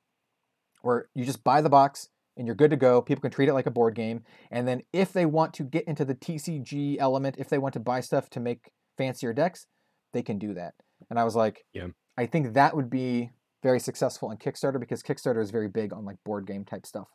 where 0.82 1.08
you 1.14 1.24
just 1.24 1.44
buy 1.44 1.60
the 1.60 1.68
box 1.68 2.08
and 2.38 2.46
you're 2.46 2.56
good 2.56 2.70
to 2.70 2.76
go. 2.76 3.00
People 3.00 3.22
can 3.22 3.30
treat 3.30 3.48
it 3.48 3.54
like 3.54 3.66
a 3.66 3.70
board 3.70 3.94
game, 3.94 4.22
and 4.50 4.66
then 4.66 4.82
if 4.92 5.12
they 5.12 5.26
want 5.26 5.52
to 5.54 5.64
get 5.64 5.84
into 5.86 6.04
the 6.04 6.14
TCG 6.14 6.96
element, 6.98 7.36
if 7.38 7.48
they 7.48 7.58
want 7.58 7.74
to 7.74 7.80
buy 7.80 8.00
stuff 8.00 8.30
to 8.30 8.40
make 8.40 8.70
fancier 8.96 9.32
decks, 9.32 9.66
they 10.12 10.22
can 10.22 10.38
do 10.38 10.54
that. 10.54 10.74
And 11.10 11.18
I 11.18 11.24
was 11.24 11.36
like, 11.36 11.64
yeah. 11.72 11.88
I 12.16 12.26
think 12.26 12.54
that 12.54 12.74
would 12.74 12.88
be 12.88 13.30
very 13.62 13.80
successful 13.80 14.28
on 14.28 14.36
Kickstarter 14.36 14.80
because 14.80 15.02
Kickstarter 15.02 15.42
is 15.42 15.50
very 15.50 15.68
big 15.68 15.92
on 15.92 16.04
like 16.04 16.16
board 16.24 16.46
game 16.46 16.64
type 16.64 16.86
stuff. 16.86 17.08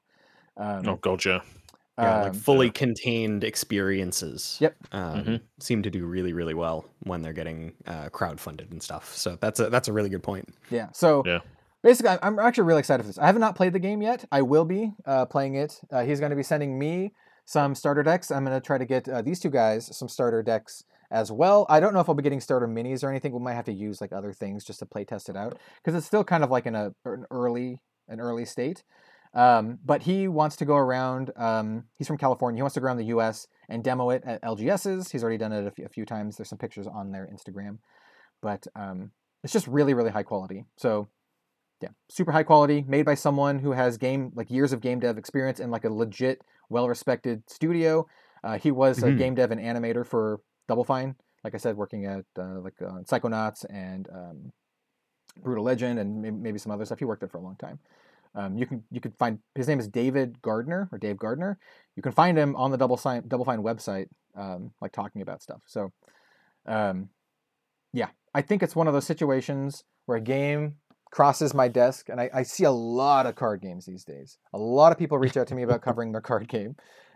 Um, 0.57 0.87
oh 0.87 0.95
god, 0.97 1.23
yeah. 1.25 1.41
Yeah, 1.97 2.15
um, 2.15 2.21
like 2.23 2.35
fully 2.35 2.67
yeah. 2.67 2.73
contained 2.73 3.43
experiences. 3.43 4.57
Yep. 4.61 4.75
Um, 4.91 5.19
mm-hmm. 5.19 5.35
Seem 5.59 5.83
to 5.83 5.89
do 5.89 6.05
really, 6.05 6.33
really 6.33 6.53
well 6.53 6.85
when 7.01 7.21
they're 7.21 7.33
getting 7.33 7.73
uh, 7.85 8.09
crowd 8.09 8.39
funded 8.39 8.71
and 8.71 8.81
stuff. 8.81 9.13
So 9.15 9.37
that's 9.41 9.59
a 9.59 9.69
that's 9.69 9.87
a 9.87 9.93
really 9.93 10.09
good 10.09 10.23
point. 10.23 10.49
Yeah. 10.69 10.87
So 10.93 11.21
yeah. 11.25 11.39
basically, 11.83 12.17
I'm 12.23 12.39
actually 12.39 12.63
really 12.63 12.79
excited 12.79 13.03
for 13.03 13.07
this. 13.07 13.17
I 13.17 13.25
have 13.25 13.37
not 13.37 13.55
played 13.55 13.73
the 13.73 13.79
game 13.79 14.01
yet. 14.01 14.25
I 14.31 14.41
will 14.41 14.65
be 14.65 14.93
uh, 15.05 15.25
playing 15.25 15.55
it. 15.55 15.79
Uh, 15.91 16.03
he's 16.03 16.19
going 16.19 16.31
to 16.31 16.35
be 16.35 16.43
sending 16.43 16.79
me 16.79 17.11
some 17.45 17.75
starter 17.75 18.03
decks. 18.03 18.31
I'm 18.31 18.45
going 18.45 18.59
to 18.59 18.65
try 18.65 18.77
to 18.77 18.85
get 18.85 19.09
uh, 19.09 19.21
these 19.21 19.39
two 19.39 19.49
guys 19.49 19.95
some 19.95 20.07
starter 20.07 20.41
decks 20.41 20.83
as 21.11 21.31
well. 21.31 21.65
I 21.69 21.81
don't 21.81 21.93
know 21.93 21.99
if 21.99 22.07
I'll 22.07 22.15
be 22.15 22.23
getting 22.23 22.39
starter 22.39 22.67
minis 22.67 23.03
or 23.03 23.09
anything. 23.09 23.33
We 23.33 23.39
might 23.39 23.55
have 23.55 23.65
to 23.65 23.73
use 23.73 23.99
like 23.99 24.13
other 24.13 24.31
things 24.31 24.63
just 24.63 24.79
to 24.79 24.85
play 24.85 25.03
test 25.03 25.27
it 25.27 25.35
out 25.35 25.59
because 25.83 25.95
it's 25.97 26.07
still 26.07 26.23
kind 26.23 26.43
of 26.43 26.49
like 26.49 26.65
in 26.65 26.73
a 26.73 26.93
an 27.05 27.25
early 27.29 27.81
an 28.07 28.19
early 28.19 28.45
state. 28.45 28.83
Um, 29.33 29.79
but 29.85 30.01
he 30.01 30.27
wants 30.27 30.57
to 30.57 30.65
go 30.65 30.75
around. 30.75 31.31
Um, 31.37 31.85
he's 31.97 32.07
from 32.07 32.17
California. 32.17 32.57
He 32.57 32.63
wants 32.63 32.73
to 32.73 32.81
go 32.81 32.87
around 32.87 32.97
the 32.97 33.05
U.S. 33.05 33.47
and 33.69 33.83
demo 33.83 34.09
it 34.09 34.23
at 34.25 34.41
LGS's. 34.41 35.11
He's 35.11 35.23
already 35.23 35.37
done 35.37 35.53
it 35.53 35.65
a 35.65 35.71
few, 35.71 35.85
a 35.85 35.89
few 35.89 36.05
times. 36.05 36.37
There's 36.37 36.49
some 36.49 36.57
pictures 36.57 36.87
on 36.87 37.11
their 37.11 37.29
Instagram, 37.33 37.77
but 38.41 38.67
um, 38.75 39.11
it's 39.43 39.53
just 39.53 39.67
really 39.67 39.93
really 39.93 40.11
high 40.11 40.23
quality. 40.23 40.65
So 40.75 41.07
yeah, 41.81 41.89
super 42.09 42.31
high 42.31 42.43
quality, 42.43 42.85
made 42.87 43.05
by 43.05 43.15
someone 43.15 43.59
who 43.59 43.71
has 43.71 43.97
game 43.97 44.31
like 44.35 44.51
years 44.51 44.73
of 44.73 44.81
game 44.81 44.99
dev 44.99 45.17
experience 45.17 45.59
and 45.59 45.71
like 45.71 45.85
a 45.85 45.89
legit, 45.89 46.41
well 46.69 46.87
respected 46.87 47.43
studio. 47.47 48.07
Uh, 48.43 48.57
he 48.57 48.71
was 48.71 48.99
mm-hmm. 48.99 49.15
a 49.15 49.17
game 49.17 49.35
dev 49.35 49.51
and 49.51 49.61
animator 49.61 50.05
for 50.05 50.41
Double 50.67 50.83
Fine, 50.83 51.15
like 51.43 51.55
I 51.55 51.57
said, 51.57 51.77
working 51.77 52.05
at 52.05 52.25
uh, 52.37 52.59
like 52.59 52.81
uh, 52.81 53.01
Psychonauts 53.03 53.65
and 53.69 54.07
um, 54.13 54.51
Brutal 55.41 55.63
Legend 55.63 55.99
and 55.99 56.41
maybe 56.41 56.59
some 56.59 56.71
other 56.71 56.85
stuff. 56.85 56.99
He 56.99 57.05
worked 57.05 57.21
there 57.21 57.29
for 57.29 57.37
a 57.37 57.41
long 57.41 57.55
time. 57.55 57.79
Um, 58.33 58.57
you 58.57 58.65
can 58.65 58.83
you 58.91 59.01
can 59.01 59.11
find 59.11 59.39
his 59.55 59.67
name 59.67 59.79
is 59.79 59.87
David 59.87 60.41
Gardner 60.41 60.87
or 60.91 60.97
Dave 60.97 61.17
Gardner. 61.17 61.57
You 61.95 62.03
can 62.03 62.11
find 62.11 62.37
him 62.37 62.55
on 62.55 62.71
the 62.71 62.77
Double 62.77 62.97
Sign 62.97 63.27
Double 63.27 63.45
Fine 63.45 63.61
website, 63.61 64.07
um, 64.35 64.71
like 64.81 64.93
talking 64.93 65.21
about 65.21 65.41
stuff. 65.41 65.61
So, 65.65 65.91
um, 66.65 67.09
yeah, 67.93 68.07
I 68.33 68.41
think 68.41 68.63
it's 68.63 68.75
one 68.75 68.87
of 68.87 68.93
those 68.93 69.05
situations 69.05 69.83
where 70.05 70.17
a 70.17 70.21
game 70.21 70.75
crosses 71.11 71.53
my 71.53 71.67
desk, 71.67 72.07
and 72.07 72.21
I, 72.21 72.29
I, 72.33 72.43
see 72.43 72.63
a 72.63 72.71
lot 72.71 73.25
of 73.25 73.35
card 73.35 73.61
games 73.61 73.85
these 73.85 74.05
days. 74.05 74.37
A 74.53 74.57
lot 74.57 74.93
of 74.93 74.97
people 74.97 75.17
reach 75.17 75.35
out 75.35 75.47
to 75.47 75.55
me 75.55 75.63
about 75.63 75.81
covering 75.81 76.13
their 76.13 76.21
card 76.21 76.47
game. 76.47 76.75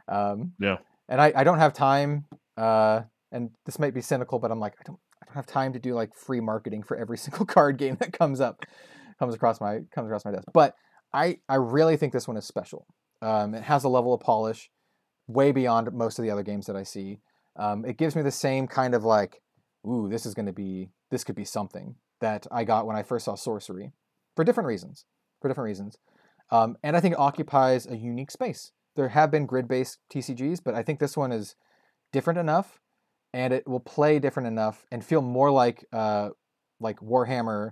Um, 0.10 0.52
yeah, 0.60 0.78
and 1.08 1.22
I, 1.22 1.32
I 1.36 1.44
don't 1.46 1.60
have 1.60 1.74
time. 1.74 2.26
Uh, 2.58 3.04
and 3.32 3.52
this 3.66 3.80
might 3.80 3.94
be 3.94 4.02
cynical, 4.02 4.40
but 4.40 4.52
I'm 4.52 4.60
like 4.60 4.74
I 4.80 4.84
don't 4.86 5.00
I 5.22 5.26
don't 5.26 5.36
have 5.36 5.46
time 5.46 5.74
to 5.74 5.80
do 5.80 5.94
like 5.94 6.14
free 6.14 6.42
marketing 6.42 6.84
for 6.84 6.98
every 6.98 7.18
single 7.26 7.46
card 7.46 7.78
game 7.78 7.96
that 8.02 8.12
comes 8.12 8.42
up 8.42 8.66
comes 9.18 9.34
across 9.34 9.62
my 9.62 9.80
comes 9.94 10.08
across 10.08 10.26
my 10.26 10.32
desk. 10.32 10.48
But 10.54 10.76
I 11.14 11.40
I 11.48 11.56
really 11.56 11.98
think 11.98 12.14
this 12.14 12.28
one 12.28 12.38
is 12.38 12.46
special. 12.46 12.86
Um, 13.22 13.54
it 13.54 13.64
has 13.64 13.84
a 13.84 13.90
level 13.90 14.14
of 14.14 14.22
polish 14.22 14.70
way 15.28 15.52
beyond 15.52 15.92
most 15.94 16.20
of 16.20 16.24
the 16.24 16.32
other 16.32 16.44
games 16.44 16.68
that 16.68 16.76
I 16.76 16.84
see. 16.84 17.20
Um, 17.56 17.86
it 17.86 17.98
gives 17.98 18.16
me 18.16 18.22
the 18.22 18.32
same 18.32 18.68
kind 18.68 18.94
of 18.94 19.04
like, 19.04 19.42
ooh, 19.88 20.10
this 20.10 20.26
is 20.26 20.34
going 20.34 20.46
to 20.46 20.54
be 20.54 20.90
this 21.12 21.24
could 21.24 21.36
be 21.36 21.46
something 21.46 21.96
that 22.22 22.48
I 22.52 22.64
got 22.64 22.86
when 22.86 22.96
I 22.96 23.04
first 23.04 23.26
saw 23.26 23.36
Sorcery, 23.36 23.92
for 24.36 24.44
different 24.44 24.68
reasons. 24.68 25.06
For 25.42 25.50
different 25.50 25.66
reasons, 25.66 25.98
um, 26.50 26.78
and 26.82 26.96
I 26.96 27.02
think 27.02 27.14
it 27.14 27.20
occupies 27.20 27.86
a 27.86 27.98
unique 27.98 28.32
space. 28.32 28.72
There 28.96 29.10
have 29.10 29.30
been 29.30 29.46
grid-based 29.46 30.00
TCGs, 30.12 30.62
but 30.64 30.74
I 30.74 30.82
think 30.82 31.00
this 31.00 31.18
one 31.18 31.32
is 31.32 31.56
different 32.14 32.40
enough, 32.40 32.80
and 33.34 33.54
it 33.54 33.68
will 33.68 33.82
play 33.82 34.18
different 34.18 34.48
enough 34.48 34.86
and 34.92 35.04
feel 35.04 35.22
more 35.22 35.52
like 35.52 35.86
uh, 35.92 36.30
like 36.80 37.00
Warhammer, 37.00 37.72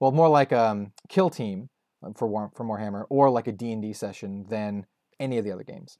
well, 0.00 0.12
more 0.12 0.28
like 0.28 0.52
um, 0.52 0.92
Kill 1.08 1.30
Team 1.30 1.68
for 2.16 2.26
War, 2.26 2.50
for 2.54 2.64
Warhammer 2.64 3.04
or 3.08 3.30
like 3.30 3.46
a 3.46 3.52
D&D 3.52 3.92
session 3.92 4.46
than 4.48 4.86
any 5.18 5.38
of 5.38 5.44
the 5.44 5.52
other 5.52 5.64
games. 5.64 5.98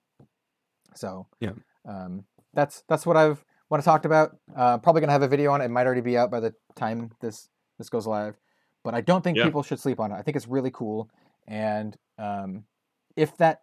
So 0.95 1.27
yeah, 1.41 1.53
um, 1.89 2.25
that's 2.53 2.85
that's 2.89 3.07
what 3.07 3.17
I've 3.17 3.45
what 3.69 3.81
I 3.81 3.83
talked 3.83 4.07
about. 4.07 4.37
Uh, 4.55 4.79
probably 4.79 5.01
gonna 5.01 5.13
have 5.13 5.23
a 5.23 5.29
video 5.29 5.51
on 5.51 5.61
it. 5.61 5.67
It 5.67 5.71
might 5.71 5.87
already 5.87 6.01
be 6.01 6.17
out 6.17 6.31
by 6.31 6.41
the 6.41 6.55
time 6.77 7.11
this 7.21 7.49
this 7.79 7.89
goes 7.89 8.07
live, 8.07 8.37
but 8.85 8.95
I 8.95 9.01
don't 9.01 9.23
think 9.23 9.39
yeah. 9.39 9.45
people 9.45 9.63
should 9.63 9.81
sleep 9.81 9.99
on 9.99 10.13
it. 10.13 10.17
I 10.17 10.23
think 10.23 10.37
it's 10.37 10.47
really 10.47 10.71
cool, 10.71 11.11
and 11.49 11.97
um, 12.19 12.65
if 13.17 13.37
that 13.39 13.63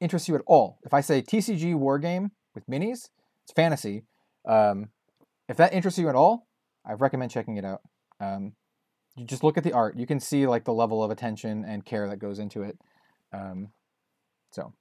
interests 0.00 0.28
you 0.28 0.34
at 0.34 0.42
all, 0.46 0.78
if 0.84 0.94
I 0.94 1.00
say 1.02 1.20
TCG 1.20 1.74
war 1.74 1.98
game 1.98 2.30
with 2.54 2.66
minis, 2.66 3.10
it's 3.44 3.52
fantasy. 3.54 4.04
Um, 4.48 4.88
if 5.48 5.56
that 5.58 5.74
interests 5.74 5.98
you 5.98 6.08
at 6.08 6.14
all, 6.14 6.46
I 6.86 6.92
recommend 6.94 7.30
checking 7.30 7.56
it 7.56 7.64
out. 7.64 7.82
Um, 8.20 8.52
you 9.20 9.26
just 9.26 9.44
look 9.44 9.58
at 9.58 9.64
the 9.64 9.74
art. 9.74 9.98
You 9.98 10.06
can 10.06 10.18
see 10.18 10.46
like 10.46 10.64
the 10.64 10.72
level 10.72 11.04
of 11.04 11.10
attention 11.10 11.62
and 11.66 11.84
care 11.84 12.08
that 12.08 12.18
goes 12.18 12.38
into 12.38 12.62
it. 12.62 12.78
Um, 13.34 13.68
so, 14.50 14.72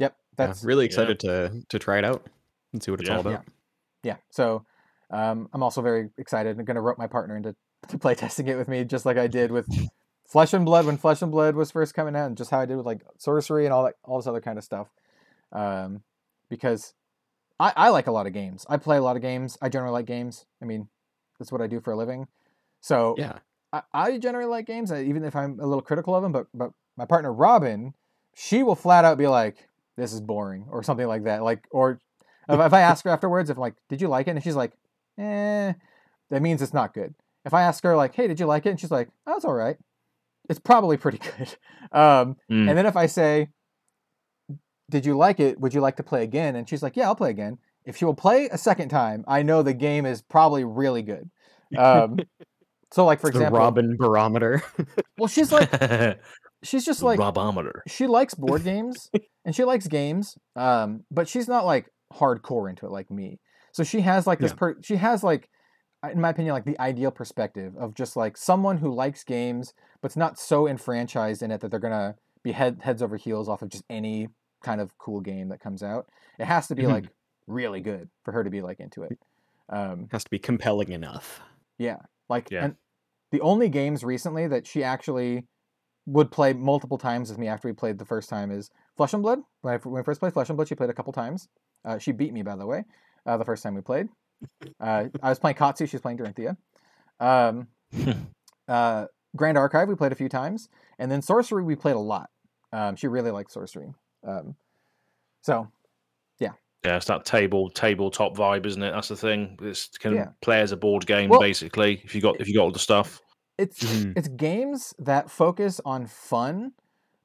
yep, 0.00 0.16
that's 0.36 0.64
yeah, 0.64 0.66
really 0.66 0.84
excited 0.84 1.22
yeah. 1.22 1.30
to 1.30 1.62
to 1.68 1.78
try 1.78 1.98
it 1.98 2.04
out 2.04 2.26
and 2.72 2.82
see 2.82 2.90
what 2.90 2.98
it's 2.98 3.08
yeah. 3.08 3.14
all 3.14 3.20
about. 3.20 3.44
Yeah. 4.02 4.16
So, 4.30 4.66
um, 5.10 5.48
I'm 5.52 5.62
also 5.62 5.80
very 5.80 6.10
excited. 6.18 6.58
I'm 6.58 6.64
going 6.64 6.74
to 6.74 6.80
rope 6.80 6.98
my 6.98 7.06
partner 7.06 7.36
into 7.36 7.54
to 7.88 7.98
play 7.98 8.16
testing 8.16 8.48
it 8.48 8.56
with 8.56 8.66
me, 8.66 8.82
just 8.82 9.06
like 9.06 9.16
I 9.16 9.28
did 9.28 9.52
with 9.52 9.68
Flesh 10.26 10.52
and 10.52 10.64
Blood 10.64 10.84
when 10.84 10.98
Flesh 10.98 11.22
and 11.22 11.30
Blood 11.30 11.54
was 11.54 11.70
first 11.70 11.94
coming 11.94 12.16
out, 12.16 12.26
and 12.26 12.36
just 12.36 12.50
how 12.50 12.58
I 12.58 12.66
did 12.66 12.76
with 12.76 12.86
like 12.86 13.02
sorcery 13.16 13.64
and 13.64 13.72
all 13.72 13.84
that, 13.84 13.94
all 14.02 14.18
this 14.18 14.26
other 14.26 14.40
kind 14.40 14.58
of 14.58 14.64
stuff. 14.64 14.88
Um, 15.52 16.02
because 16.50 16.94
I, 17.60 17.72
I 17.76 17.88
like 17.90 18.08
a 18.08 18.12
lot 18.12 18.26
of 18.26 18.32
games. 18.32 18.66
I 18.68 18.76
play 18.76 18.96
a 18.96 19.02
lot 19.02 19.14
of 19.14 19.22
games. 19.22 19.56
I 19.62 19.68
generally 19.68 19.92
like 19.92 20.06
games. 20.06 20.46
I 20.60 20.64
mean, 20.64 20.88
that's 21.38 21.52
what 21.52 21.62
I 21.62 21.68
do 21.68 21.80
for 21.80 21.92
a 21.92 21.96
living. 21.96 22.26
So 22.86 23.16
yeah, 23.18 23.40
I, 23.72 23.82
I 23.92 24.18
generally 24.18 24.46
like 24.46 24.64
games, 24.64 24.92
even 24.92 25.24
if 25.24 25.34
I'm 25.34 25.58
a 25.58 25.66
little 25.66 25.82
critical 25.82 26.14
of 26.14 26.22
them. 26.22 26.30
But 26.30 26.46
but 26.54 26.70
my 26.96 27.04
partner 27.04 27.32
Robin, 27.32 27.94
she 28.36 28.62
will 28.62 28.76
flat 28.76 29.04
out 29.04 29.18
be 29.18 29.26
like, 29.26 29.68
"This 29.96 30.12
is 30.12 30.20
boring" 30.20 30.66
or 30.70 30.84
something 30.84 31.08
like 31.08 31.24
that. 31.24 31.42
Like 31.42 31.66
or 31.72 32.00
if, 32.48 32.60
if 32.60 32.72
I 32.72 32.82
ask 32.82 33.04
her 33.04 33.10
afterwards, 33.10 33.50
if 33.50 33.56
I'm 33.56 33.60
like, 33.60 33.74
"Did 33.88 34.00
you 34.00 34.06
like 34.06 34.28
it?" 34.28 34.36
and 34.36 34.42
she's 34.44 34.54
like, 34.54 34.70
"Eh," 35.18 35.72
that 36.30 36.42
means 36.42 36.62
it's 36.62 36.72
not 36.72 36.94
good. 36.94 37.12
If 37.44 37.52
I 37.52 37.62
ask 37.62 37.82
her 37.82 37.96
like, 37.96 38.14
"Hey, 38.14 38.28
did 38.28 38.38
you 38.38 38.46
like 38.46 38.66
it?" 38.66 38.70
and 38.70 38.78
she's 38.78 38.92
like, 38.92 39.08
"Oh, 39.26 39.40
all 39.42 39.52
right," 39.52 39.78
it's 40.48 40.60
probably 40.60 40.96
pretty 40.96 41.18
good. 41.38 41.56
Um, 41.90 42.36
Mm. 42.48 42.68
And 42.68 42.78
then 42.78 42.86
if 42.86 42.96
I 42.96 43.06
say, 43.06 43.48
"Did 44.90 45.04
you 45.04 45.16
like 45.16 45.40
it? 45.40 45.58
Would 45.58 45.74
you 45.74 45.80
like 45.80 45.96
to 45.96 46.04
play 46.04 46.22
again?" 46.22 46.54
and 46.54 46.68
she's 46.68 46.84
like, 46.84 46.94
"Yeah, 46.96 47.06
I'll 47.06 47.16
play 47.16 47.30
again." 47.30 47.58
If 47.84 47.96
she 47.96 48.04
will 48.04 48.14
play 48.14 48.48
a 48.48 48.58
second 48.58 48.90
time, 48.90 49.24
I 49.26 49.42
know 49.42 49.64
the 49.64 49.74
game 49.74 50.06
is 50.06 50.22
probably 50.22 50.62
really 50.62 51.02
good. 51.02 51.30
Um, 51.76 52.16
so, 52.92 53.04
like 53.04 53.20
for 53.20 53.30
the 53.30 53.38
example, 53.38 53.58
Robin 53.58 53.96
barometer. 53.98 54.62
well, 55.18 55.28
she's 55.28 55.52
like, 55.52 55.70
she's 56.62 56.84
just 56.84 57.02
like, 57.02 57.18
Robometer. 57.18 57.80
she 57.88 58.06
likes 58.06 58.34
board 58.34 58.64
games 58.64 59.10
and 59.44 59.54
she 59.54 59.64
likes 59.64 59.86
games, 59.88 60.36
um, 60.54 61.04
but 61.10 61.28
she's 61.28 61.48
not 61.48 61.64
like 61.66 61.90
hardcore 62.12 62.68
into 62.70 62.86
it 62.86 62.92
like 62.92 63.10
me. 63.10 63.38
So 63.72 63.82
she 63.84 64.00
has 64.00 64.26
like 64.26 64.38
this. 64.38 64.52
Yeah. 64.52 64.56
Per- 64.56 64.82
she 64.82 64.96
has 64.96 65.22
like, 65.22 65.48
in 66.10 66.20
my 66.20 66.30
opinion, 66.30 66.54
like 66.54 66.64
the 66.64 66.80
ideal 66.80 67.10
perspective 67.10 67.74
of 67.76 67.94
just 67.94 68.16
like 68.16 68.36
someone 68.36 68.78
who 68.78 68.94
likes 68.94 69.24
games, 69.24 69.74
but's 70.00 70.16
not 70.16 70.38
so 70.38 70.66
enfranchised 70.68 71.42
in 71.42 71.50
it 71.50 71.60
that 71.60 71.70
they're 71.70 71.80
gonna 71.80 72.14
be 72.42 72.52
head 72.52 72.78
heads 72.82 73.02
over 73.02 73.16
heels 73.16 73.48
off 73.48 73.62
of 73.62 73.68
just 73.68 73.84
any 73.90 74.28
kind 74.62 74.80
of 74.80 74.96
cool 74.98 75.20
game 75.20 75.48
that 75.48 75.60
comes 75.60 75.82
out. 75.82 76.06
It 76.38 76.46
has 76.46 76.68
to 76.68 76.74
be 76.74 76.84
Mhm. 76.84 76.92
like 76.92 77.04
really 77.46 77.80
good 77.80 78.08
for 78.24 78.32
her 78.32 78.44
to 78.44 78.50
be 78.50 78.62
like 78.62 78.80
into 78.80 79.02
it. 79.02 79.18
Um, 79.68 80.08
Has 80.12 80.22
to 80.24 80.30
be 80.30 80.38
compelling 80.38 80.92
enough. 80.92 81.40
yeah, 81.78 81.96
like 82.28 82.50
Yeah. 82.50 82.64
and 82.64 82.76
the 83.32 83.40
only 83.40 83.68
games 83.68 84.04
recently 84.04 84.46
that 84.46 84.66
she 84.66 84.82
actually 84.84 85.46
would 86.06 86.30
play 86.30 86.52
multiple 86.52 86.98
times 86.98 87.30
with 87.30 87.38
me 87.38 87.48
after 87.48 87.68
we 87.68 87.72
played 87.72 87.98
the 87.98 88.04
first 88.04 88.28
time 88.28 88.50
is 88.50 88.70
Flesh 88.96 89.12
and 89.12 89.22
Blood. 89.22 89.40
When 89.62 89.74
I, 89.74 89.78
when 89.78 90.00
I 90.00 90.04
first 90.04 90.20
played 90.20 90.32
Flesh 90.32 90.48
and 90.48 90.56
Blood, 90.56 90.68
she 90.68 90.74
played 90.76 90.90
a 90.90 90.94
couple 90.94 91.12
times. 91.12 91.48
Uh, 91.84 91.98
she 91.98 92.12
beat 92.12 92.32
me, 92.32 92.42
by 92.42 92.56
the 92.56 92.66
way, 92.66 92.84
uh, 93.26 93.36
the 93.36 93.44
first 93.44 93.62
time 93.62 93.74
we 93.74 93.80
played. 93.80 94.08
Uh, 94.80 95.06
I 95.22 95.28
was 95.28 95.38
playing 95.38 95.56
Katsu, 95.56 95.86
she 95.86 95.96
was 95.96 96.02
playing 96.02 96.18
Dorinthia. 96.18 96.56
Um, 97.18 97.68
uh, 98.68 99.06
Grand 99.34 99.58
Archive, 99.58 99.88
we 99.88 99.96
played 99.96 100.12
a 100.12 100.16
few 100.16 100.28
times. 100.28 100.68
And 100.98 101.10
then 101.10 101.22
Sorcery, 101.22 101.64
we 101.64 101.74
played 101.74 101.96
a 101.96 102.00
lot. 102.00 102.30
Um, 102.72 102.96
she 102.96 103.08
really 103.08 103.30
liked 103.30 103.50
Sorcery. 103.50 103.92
Um, 104.26 104.54
so, 105.42 105.68
Yeah, 106.86 106.96
it's 106.96 107.06
that 107.06 107.24
table 107.24 107.68
tabletop 107.68 108.36
vibe, 108.36 108.64
isn't 108.64 108.80
it? 108.82 108.92
That's 108.92 109.08
the 109.08 109.16
thing. 109.16 109.58
It's 109.60 109.88
can 109.98 110.14
Yeah. 110.14 110.28
play 110.40 110.60
as 110.60 110.70
a 110.70 110.76
board 110.76 111.04
game 111.06 111.28
Well- 111.30 111.40
basically. 111.40 112.00
If 112.04 112.14
you 112.14 112.20
got 112.20 112.40
if 112.40 112.46
you 112.46 112.54
got 112.54 112.62
all 112.62 112.70
the 112.70 112.78
stuff. 112.78 113.20
it's 113.58 113.82
Mhm. 113.82 114.16
it's 114.16 114.28
games 114.28 114.94
that 114.98 115.30
focus 115.30 115.80
on 115.84 116.06
fun 116.06 116.72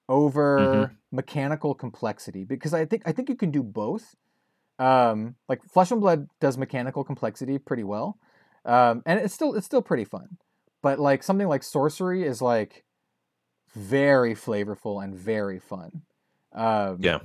over 0.10 0.92
mechanical 1.12 1.76
complexity 1.76 2.44
because 2.44 2.74
I 2.74 2.86
think 2.86 3.04
I 3.06 3.12
think 3.12 3.30
you 3.30 3.36
can 3.36 3.52
do 3.52 3.62
both. 3.62 4.16
Um, 4.80 5.36
like 5.48 5.64
Flesh 5.66 5.92
and 5.92 6.02
Blood 6.02 6.28
does 6.40 6.58
mechanical 6.58 7.04
complexity 7.04 7.60
pretty 7.60 7.84
well, 7.84 8.18
um, 8.66 9.04
and 9.06 9.20
it's 9.20 9.34
still 9.34 9.54
it's 9.54 9.66
still 9.68 9.82
pretty 9.84 10.06
fun. 10.06 10.38
But 10.82 11.00
like 11.00 11.22
something 11.22 11.48
like 11.48 11.62
Sorcery 11.64 12.24
is 12.24 12.42
like 12.42 12.84
very 13.76 14.34
flavorful 14.34 15.04
and 15.04 15.14
very 15.14 15.60
fun. 15.60 16.02
Um, 16.54 16.98
Yeah. 17.02 17.20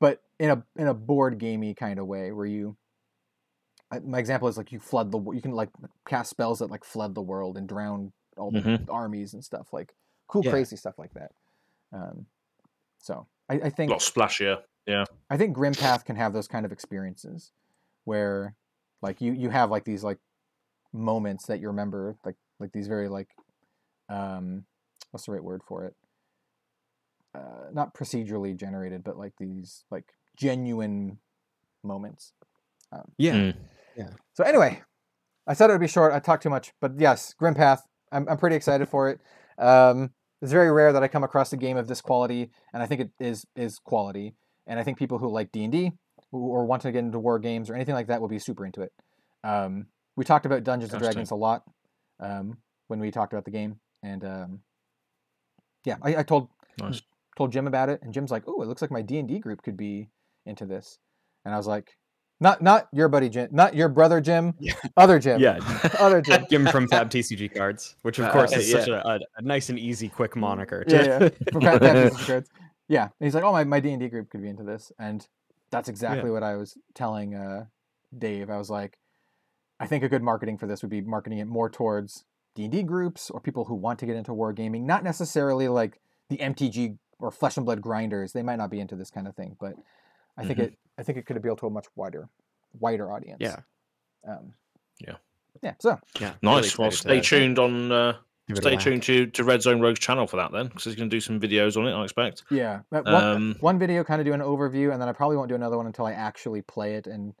But 0.00 0.22
in 0.38 0.50
a 0.50 0.64
in 0.76 0.86
a 0.88 0.94
board 0.94 1.38
gamey 1.38 1.74
kind 1.74 1.98
of 1.98 2.06
way 2.06 2.32
where 2.32 2.46
you. 2.46 2.76
My 4.04 4.18
example 4.18 4.48
is 4.48 4.56
like 4.56 4.72
you 4.72 4.80
flood 4.80 5.12
the 5.12 5.20
you 5.30 5.40
can 5.40 5.52
like 5.52 5.70
cast 6.08 6.28
spells 6.30 6.58
that 6.58 6.70
like 6.70 6.84
flood 6.84 7.14
the 7.14 7.22
world 7.22 7.56
and 7.56 7.68
drown 7.68 8.12
all 8.36 8.50
the 8.50 8.60
Mhm. 8.60 8.86
armies 8.90 9.32
and 9.32 9.44
stuff 9.44 9.72
like 9.72 9.94
cool 10.26 10.42
Yeah. 10.42 10.50
crazy 10.50 10.76
stuff 10.76 10.98
like 10.98 11.14
that. 11.14 11.32
Um, 11.92 12.26
so 12.98 13.26
I, 13.48 13.54
I 13.54 13.70
think 13.70 13.90
a 13.90 13.94
lot 13.94 14.00
splashier. 14.02 14.62
Yeah 14.86 15.04
i 15.30 15.36
think 15.36 15.54
Grim 15.54 15.72
Path 15.74 16.04
can 16.04 16.16
have 16.16 16.32
those 16.32 16.48
kind 16.48 16.66
of 16.66 16.72
experiences 16.72 17.52
where 18.04 18.54
like 19.02 19.20
you 19.20 19.32
you 19.32 19.50
have 19.50 19.70
like 19.70 19.84
these 19.84 20.02
like 20.04 20.18
moments 20.92 21.46
that 21.46 21.60
you 21.60 21.68
remember 21.68 22.16
like 22.24 22.36
like 22.58 22.72
these 22.72 22.88
very 22.88 23.08
like 23.08 23.28
um 24.08 24.64
what's 25.10 25.26
the 25.26 25.32
right 25.32 25.42
word 25.44 25.62
for 25.66 25.84
it 25.84 25.94
uh, 27.36 27.70
not 27.72 27.94
procedurally 27.94 28.56
generated 28.56 29.04
but 29.04 29.16
like 29.18 29.32
these 29.38 29.84
like 29.90 30.06
genuine 30.36 31.18
moments 31.84 32.32
Yeah. 33.18 33.34
Mm. 33.34 33.54
so 34.34 34.44
anyway 34.44 34.82
i 35.46 35.52
said 35.54 35.70
it 35.70 35.74
would 35.74 35.80
be 35.80 35.86
short 35.88 36.12
i 36.12 36.18
talked 36.18 36.42
too 36.42 36.50
much 36.50 36.72
but 36.80 36.92
yes 36.98 37.34
grim 37.34 37.54
path 37.54 37.82
i'm, 38.12 38.28
I'm 38.28 38.38
pretty 38.38 38.56
excited 38.56 38.88
for 38.88 39.08
it 39.10 39.20
um 39.58 40.10
it's 40.42 40.52
very 40.52 40.70
rare 40.70 40.92
that 40.92 41.02
i 41.02 41.08
come 41.08 41.24
across 41.24 41.52
a 41.52 41.56
game 41.56 41.76
of 41.76 41.88
this 41.88 42.00
quality 42.00 42.50
and 42.72 42.82
i 42.82 42.86
think 42.86 43.00
it 43.00 43.10
is 43.20 43.46
is 43.54 43.78
quality 43.78 44.34
and 44.66 44.78
i 44.78 44.82
think 44.82 44.98
people 44.98 45.18
who 45.18 45.28
like 45.28 45.50
d&d 45.52 45.92
or 46.32 46.64
want 46.66 46.82
to 46.82 46.92
get 46.92 47.00
into 47.04 47.18
war 47.18 47.38
games 47.38 47.70
or 47.70 47.74
anything 47.74 47.94
like 47.94 48.08
that 48.08 48.20
will 48.20 48.28
be 48.28 48.38
super 48.38 48.64
into 48.66 48.82
it 48.82 48.92
um 49.44 49.86
we 50.16 50.24
talked 50.24 50.46
about 50.46 50.64
dungeons 50.64 50.92
and 50.92 51.00
dragons 51.02 51.30
a 51.30 51.34
lot 51.34 51.62
um 52.20 52.58
when 52.88 52.98
we 53.00 53.10
talked 53.10 53.32
about 53.32 53.44
the 53.44 53.50
game 53.50 53.78
and 54.02 54.24
um 54.24 54.60
yeah 55.84 55.96
i, 56.02 56.16
I 56.16 56.22
told 56.22 56.48
Nice. 56.78 57.00
Told 57.36 57.52
jim 57.52 57.66
about 57.66 57.88
it 57.88 58.00
and 58.02 58.12
jim's 58.14 58.30
like 58.30 58.42
oh 58.46 58.62
it 58.62 58.66
looks 58.68 58.82
like 58.82 58.90
my 58.90 59.02
d&d 59.02 59.38
group 59.38 59.62
could 59.62 59.76
be 59.76 60.08
into 60.46 60.64
this 60.66 60.98
and 61.44 61.54
i 61.54 61.56
was 61.56 61.66
like 61.66 61.96
not 62.40 62.60
not 62.62 62.88
your 62.92 63.08
buddy 63.08 63.28
jim 63.28 63.48
not 63.52 63.74
your 63.74 63.88
brother 63.88 64.20
jim 64.20 64.54
Yeah. 64.60 64.74
other 64.96 65.18
jim 65.18 65.40
Yeah. 65.40 65.58
other 65.98 66.20
jim 66.20 66.44
Jim 66.50 66.66
from 66.66 66.86
Fab 66.88 67.10
TCG 67.10 67.54
Cards, 67.54 67.96
which 68.02 68.18
of 68.18 68.26
Uh, 68.26 68.32
course 68.32 68.52
uh, 68.54 68.58
is 68.58 68.70
yeah. 68.72 68.78
such 68.80 68.88
a, 68.88 69.08
a, 69.08 69.20
a 69.38 69.42
nice 69.42 69.68
and 69.70 69.78
easy, 69.78 70.08
quick 70.08 70.36
moniker. 70.36 70.84
yeah, 70.86 71.18
to- 71.18 71.24
yeah. 71.24 71.50
From 71.52 71.62
Fat- 71.62 71.80
Fat 71.80 72.10
Pieces 72.10 72.26
Cards. 72.30 72.50
Yeah, 72.88 73.02
and 73.04 73.12
he's 73.26 73.34
like, 73.34 73.42
"Oh, 73.42 73.50
my 73.52 73.64
my 73.64 73.80
D 73.80 73.90
and 73.90 74.00
D 74.00 74.08
group 74.08 74.28
could 74.30 74.42
be 74.42 74.48
into 74.48 74.62
this," 74.62 74.92
and 74.98 75.26
that's 75.72 75.88
exactly 75.88 76.30
what 76.30 76.42
I 76.44 76.54
was 76.56 76.76
telling 76.94 77.34
uh, 77.34 77.64
Dave. 78.16 78.48
I 78.50 78.58
was 78.58 78.70
like, 78.70 78.96
"I 79.80 79.86
think 79.86 80.04
a 80.04 80.08
good 80.08 80.22
marketing 80.22 80.56
for 80.58 80.66
this 80.68 80.82
would 80.82 80.90
be 80.90 81.00
marketing 81.00 81.38
it 81.38 81.46
more 81.48 81.68
towards 81.68 82.24
D 82.54 82.62
and 82.64 82.72
D 82.72 82.82
groups 82.84 83.28
or 83.30 83.40
people 83.40 83.64
who 83.64 83.74
want 83.74 83.98
to 84.00 84.06
get 84.06 84.14
into 84.14 84.30
wargaming, 84.32 84.82
not 84.82 85.02
necessarily 85.02 85.66
like 85.68 86.00
the 86.30 86.36
MTG 86.36 86.98
or 87.18 87.30
Flesh 87.30 87.56
and 87.56 87.64
Blood 87.66 87.80
grinders. 87.80 88.32
They 88.32 88.42
might 88.42 88.56
not 88.56 88.70
be 88.70 88.80
into 88.80 88.96
this 88.96 89.10
kind 89.10 89.26
of 89.28 89.34
thing, 89.34 89.56
but 89.60 89.74
I 90.36 90.44
think 90.44 90.58
Mhm. 90.58 90.62
it 90.64 90.78
I 90.98 91.02
think 91.02 91.18
it 91.18 91.26
could 91.26 91.36
appeal 91.36 91.56
to 91.56 91.66
a 91.66 91.70
much 91.70 91.86
wider 91.94 92.28
wider 92.78 93.12
audience. 93.12 93.38
Yeah. 93.40 93.60
Um, 94.26 94.54
Yeah. 94.98 95.16
Yeah. 95.62 95.74
So 95.78 95.98
yeah. 96.20 96.34
really 96.42 96.60
Nice. 96.62 96.78
well, 96.78 96.90
stay 96.90 97.20
to 97.20 97.26
tuned 97.26 97.58
on. 97.58 97.92
Uh, 97.92 98.12
give 98.48 98.56
it 98.56 98.58
a 98.58 98.62
stay 98.62 98.76
tuned 98.76 99.02
to, 99.04 99.26
to 99.26 99.44
Red 99.44 99.60
Zone 99.62 99.80
Rogue's 99.80 99.98
channel 99.98 100.26
for 100.26 100.36
that 100.36 100.52
then, 100.52 100.68
because 100.68 100.84
he's 100.84 100.94
going 100.94 101.10
to 101.10 101.14
do 101.16 101.20
some 101.20 101.40
videos 101.40 101.76
on 101.76 101.86
it. 101.86 101.92
I 101.92 102.02
expect. 102.04 102.44
yeah, 102.50 102.80
one, 102.90 103.06
Um, 103.08 103.56
one 103.60 103.78
video 103.78 104.04
kind 104.04 104.20
of 104.20 104.24
do 104.26 104.32
an 104.34 104.40
overview, 104.40 104.92
and 104.92 105.00
then 105.02 105.08
I 105.08 105.12
probably 105.12 105.36
won't 105.36 105.48
do 105.48 105.54
another 105.54 105.76
one 105.76 105.86
until 105.86 106.06
I 106.06 106.12
actually 106.12 106.62
play 106.62 106.94
it 106.94 107.06
and 107.06 107.34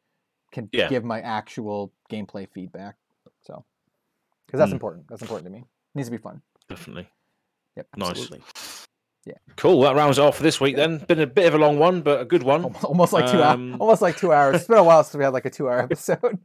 can 0.52 0.68
Yeah. 0.72 0.88
give 0.88 1.04
my 1.04 1.20
actual 1.20 1.92
gameplay 2.10 2.48
feedback. 2.48 2.96
So, 3.42 3.64
because 4.46 4.58
that's 4.58 4.70
Mm. 4.70 4.74
important. 4.74 5.08
That's 5.08 5.22
important 5.22 5.46
to 5.46 5.52
me. 5.52 5.58
It 5.60 5.66
needs 5.94 6.08
to 6.08 6.12
be 6.12 6.18
fun. 6.18 6.42
definitely. 6.68 7.08
Yep. 7.76 7.86
Nice. 7.96 8.08
Absolutely. 8.10 8.42
Cool. 9.56 9.80
That 9.82 9.96
rounds 9.96 10.18
off 10.18 10.36
for 10.36 10.42
this 10.42 10.60
week. 10.60 10.76
Then 10.76 10.98
been 10.98 11.20
a 11.20 11.26
bit 11.26 11.46
of 11.46 11.54
a 11.54 11.58
long 11.58 11.78
one, 11.78 12.02
but 12.02 12.20
a 12.20 12.24
good 12.26 12.42
one. 12.42 12.62
Almost, 12.64 12.84
almost 12.84 13.12
like 13.14 13.30
two 13.30 13.42
Um, 13.42 13.70
hours. 13.72 13.80
Almost 13.80 14.02
like 14.02 14.16
two 14.18 14.32
hours. 14.32 14.56
It's 14.56 14.66
been 14.66 14.76
a 14.76 14.84
while 14.84 15.02
since 15.02 15.16
we 15.16 15.24
had 15.24 15.32
like 15.32 15.46
a 15.46 15.50
two-hour 15.50 15.78
episode. 15.82 16.38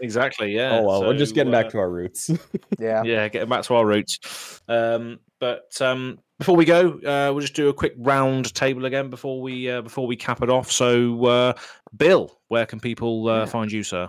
Exactly. 0.00 0.52
Yeah. 0.54 0.78
Oh 0.80 0.82
well, 0.82 1.00
we're 1.04 1.16
just 1.16 1.34
getting 1.34 1.54
uh, 1.54 1.62
back 1.62 1.70
to 1.70 1.78
our 1.78 1.88
roots. 1.88 2.28
yeah. 2.78 3.02
yeah, 3.04 3.28
getting 3.28 3.48
back 3.48 3.62
to 3.64 3.74
our 3.76 3.86
roots. 3.86 4.60
Um, 4.68 5.20
but 5.38 5.80
um, 5.80 6.18
before 6.38 6.56
we 6.56 6.64
go, 6.64 6.94
uh, 6.98 7.30
we'll 7.32 7.40
just 7.40 7.54
do 7.54 7.68
a 7.68 7.72
quick 7.74 7.94
round 7.96 8.52
table 8.54 8.84
again 8.84 9.10
before 9.10 9.40
we 9.40 9.70
uh, 9.70 9.82
before 9.82 10.06
we 10.06 10.16
cap 10.16 10.42
it 10.42 10.50
off. 10.50 10.70
So, 10.70 11.24
uh, 11.24 11.52
Bill, 11.96 12.36
where 12.48 12.66
can 12.66 12.80
people 12.80 13.28
uh, 13.28 13.38
Yeah. 13.40 13.44
find 13.46 13.70
you, 13.72 13.82
sir? 13.84 14.08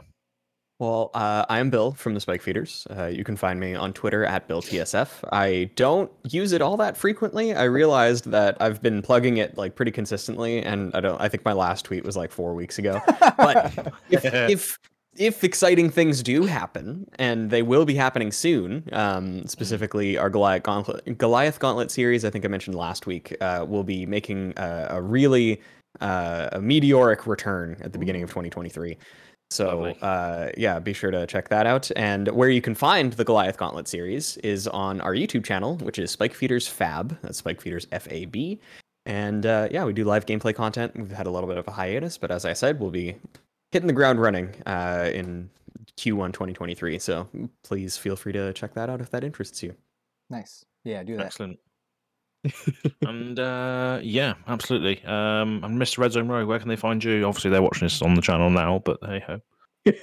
Well, 0.79 1.09
uh, 1.15 1.43
I 1.49 1.57
am 1.59 1.71
Bill 1.71 1.93
from 1.93 2.13
the 2.13 2.19
Spike 2.19 2.41
Feeders. 2.43 2.85
Uh, 2.95 3.05
you 3.05 3.23
can 3.23 3.35
find 3.35 3.59
me 3.59 3.73
on 3.73 3.93
Twitter 3.93 4.23
at 4.23 4.47
BillTSF. 4.47 5.27
I 5.31 5.71
don't 5.75 6.11
use 6.29 6.51
it 6.51 6.61
all 6.61 6.77
that 6.77 6.95
frequently. 6.95 7.55
I 7.55 7.63
realized 7.63 8.29
that 8.29 8.57
I've 8.61 8.79
been 8.83 9.01
plugging 9.01 9.37
it 9.37 9.57
like 9.57 9.75
pretty 9.75 9.91
consistently, 9.91 10.61
and 10.61 10.93
I 10.93 10.99
don't. 10.99 11.19
I 11.19 11.29
think 11.29 11.43
my 11.43 11.53
last 11.53 11.85
tweet 11.85 12.03
was 12.03 12.15
like 12.15 12.31
four 12.31 12.53
weeks 12.53 12.77
ago. 12.77 13.01
But 13.37 13.91
if 14.11 14.23
if 14.23 14.77
if 15.15 15.43
exciting 15.43 15.89
things 15.89 16.21
do 16.21 16.45
happen, 16.45 17.07
and 17.17 17.49
they 17.49 17.63
will 17.63 17.85
be 17.85 17.95
happening 17.95 18.31
soon, 18.31 18.87
um, 18.91 19.47
specifically 19.47 20.15
our 20.15 20.29
Goliath 20.29 20.61
Gauntlet, 20.61 21.17
Goliath 21.17 21.57
Gauntlet 21.57 21.89
series, 21.89 22.23
I 22.23 22.29
think 22.29 22.45
I 22.45 22.49
mentioned 22.49 22.75
last 22.75 23.07
week, 23.07 23.35
uh, 23.41 23.65
will 23.67 23.83
be 23.83 24.05
making 24.05 24.53
a, 24.57 24.87
a 24.91 25.01
really 25.01 25.59
uh, 26.01 26.49
a 26.51 26.61
meteoric 26.61 27.25
return 27.25 27.77
at 27.81 27.93
the 27.93 27.99
beginning 27.99 28.23
of 28.23 28.29
2023. 28.29 28.97
So 29.49 29.85
uh, 30.01 30.51
yeah, 30.57 30.79
be 30.79 30.93
sure 30.93 31.11
to 31.11 31.25
check 31.25 31.49
that 31.49 31.65
out. 31.65 31.89
And 31.95 32.27
where 32.29 32.49
you 32.49 32.61
can 32.61 32.75
find 32.75 33.13
the 33.13 33.23
Goliath 33.23 33.57
Gauntlet 33.57 33.87
series 33.87 34.37
is 34.37 34.67
on 34.67 34.99
our 35.01 35.13
YouTube 35.13 35.45
channel, 35.45 35.77
which 35.77 35.99
is 35.99 36.11
Spike 36.11 36.33
Feeders 36.33 36.67
Fab. 36.67 37.17
That's 37.21 37.37
Spike 37.37 37.61
Feeders 37.61 37.87
F 37.91 38.07
A 38.11 38.25
B. 38.25 38.59
And 39.05 39.45
uh, 39.45 39.69
yeah, 39.71 39.85
we 39.85 39.93
do 39.93 40.03
live 40.03 40.25
gameplay 40.25 40.53
content. 40.53 40.93
We've 40.95 41.11
had 41.11 41.27
a 41.27 41.31
little 41.31 41.47
bit 41.47 41.57
of 41.57 41.67
a 41.67 41.71
hiatus, 41.71 42.17
but 42.17 42.29
as 42.29 42.43
I 42.43 42.51
said, 42.51 42.79
we'll 42.79 42.91
be 42.91 43.15
hitting 43.71 43.87
the 43.87 43.93
ground 43.93 44.19
running 44.21 44.53
uh, 44.65 45.09
in 45.13 45.49
Q1 45.97 46.33
2023. 46.33 46.99
So 46.99 47.27
please 47.63 47.95
feel 47.95 48.17
free 48.17 48.33
to 48.33 48.51
check 48.51 48.73
that 48.73 48.89
out 48.89 48.99
if 48.99 49.09
that 49.11 49.23
interests 49.23 49.63
you. 49.63 49.73
nice. 50.29 50.65
Yeah, 50.83 51.03
do 51.03 51.17
that. 51.17 51.25
Excellent. 51.27 51.59
And 53.01 53.39
uh, 53.39 53.99
yeah, 54.01 54.35
absolutely. 54.47 55.03
Um, 55.05 55.63
and 55.63 55.79
Mr. 55.81 55.99
Red 55.99 56.11
Zone 56.11 56.27
Rogue, 56.27 56.47
where 56.47 56.59
can 56.59 56.69
they 56.69 56.75
find 56.75 57.03
you? 57.03 57.25
Obviously, 57.25 57.51
they're 57.51 57.61
watching 57.61 57.85
this 57.85 58.01
on 58.01 58.13
the 58.13 58.21
channel 58.21 58.49
now, 58.49 58.81
but 58.85 58.97
hey 59.05 59.23
ho. 59.25 59.39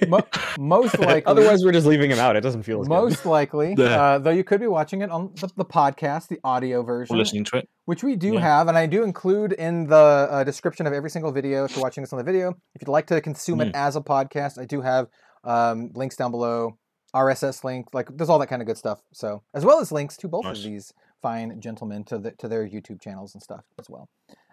Mo- 0.07 0.25
most 0.57 0.97
likely. 0.99 1.25
Otherwise, 1.25 1.63
we're 1.63 1.71
just 1.71 1.85
leaving 1.85 2.09
him 2.09 2.17
out. 2.17 2.35
It 2.35 2.41
doesn't 2.41 2.63
feel 2.63 2.81
as 2.81 2.89
most 2.89 3.23
likely, 3.25 3.75
Yeah. 3.77 4.01
uh, 4.01 4.17
though 4.17 4.31
you 4.31 4.43
could 4.43 4.59
be 4.59 4.65
watching 4.67 5.01
it 5.01 5.11
on 5.11 5.31
the, 5.35 5.47
the 5.57 5.65
podcast, 5.65 6.27
the 6.27 6.39
audio 6.43 6.79
Or 6.79 6.83
version, 6.85 7.17
listening 7.17 7.43
to 7.45 7.57
it. 7.57 7.69
which 7.85 8.03
we 8.03 8.15
do 8.15 8.33
Yeah. 8.33 8.39
have, 8.39 8.67
and 8.67 8.77
I 8.77 8.87
do 8.87 9.03
include 9.03 9.53
in 9.53 9.85
the 9.87 9.95
uh, 9.95 10.43
description 10.43 10.87
of 10.87 10.93
every 10.93 11.11
single 11.11 11.31
video. 11.31 11.65
If 11.65 11.75
you're 11.75 11.83
watching 11.83 12.01
this 12.03 12.11
on 12.13 12.17
the 12.17 12.23
video, 12.23 12.49
if 12.73 12.81
you'd 12.81 12.87
like 12.91 13.05
to 13.07 13.21
consume 13.21 13.59
Mm. 13.59 13.67
it 13.67 13.75
as 13.75 13.95
a 13.95 14.01
podcast, 14.01 14.59
I 14.59 14.65
do 14.65 14.81
have 14.81 15.07
um, 15.43 15.91
links 15.93 16.15
down 16.15 16.31
below, 16.31 16.79
RSS 17.15 17.63
link, 17.63 17.87
like 17.93 18.09
there's 18.17 18.29
all 18.29 18.39
that 18.39 18.47
kind 18.47 18.63
of 18.63 18.65
good 18.67 18.77
stuff. 18.77 19.03
So 19.13 19.43
as 19.53 19.63
well 19.63 19.79
as 19.79 19.91
links 19.91 20.17
to 20.17 20.27
both 20.27 20.45
Nice. 20.45 20.57
of 20.57 20.63
these 20.63 20.91
fine 21.25 21.59
gentlemen 21.59 22.03
to 22.03 22.19
the, 22.19 22.31
to 22.33 22.47
their 22.47 22.67
YouTube 22.67 23.01
channels 23.01 23.33
and 23.33 23.41
stuff 23.41 23.65
as 23.79 23.89
well. 23.89 24.07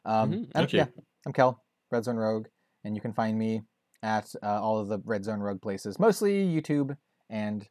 Um, 0.06 0.32
Mhm, 0.32 0.50
and 0.54 0.72
yeah, 0.72 0.86
I'm 1.26 1.34
Kel, 1.34 1.62
Red 1.90 2.04
Zone 2.04 2.16
Rogue, 2.16 2.46
and 2.82 2.96
you 2.96 3.02
can 3.02 3.12
find 3.12 3.38
me 3.38 3.60
at 4.02 4.26
uh, 4.42 4.58
all 4.62 4.78
of 4.78 4.88
the 4.88 4.98
Red 5.04 5.22
Zone 5.22 5.40
Rogue 5.40 5.60
places, 5.60 5.98
mostly 5.98 6.32
YouTube 6.46 6.96
and 7.28 7.68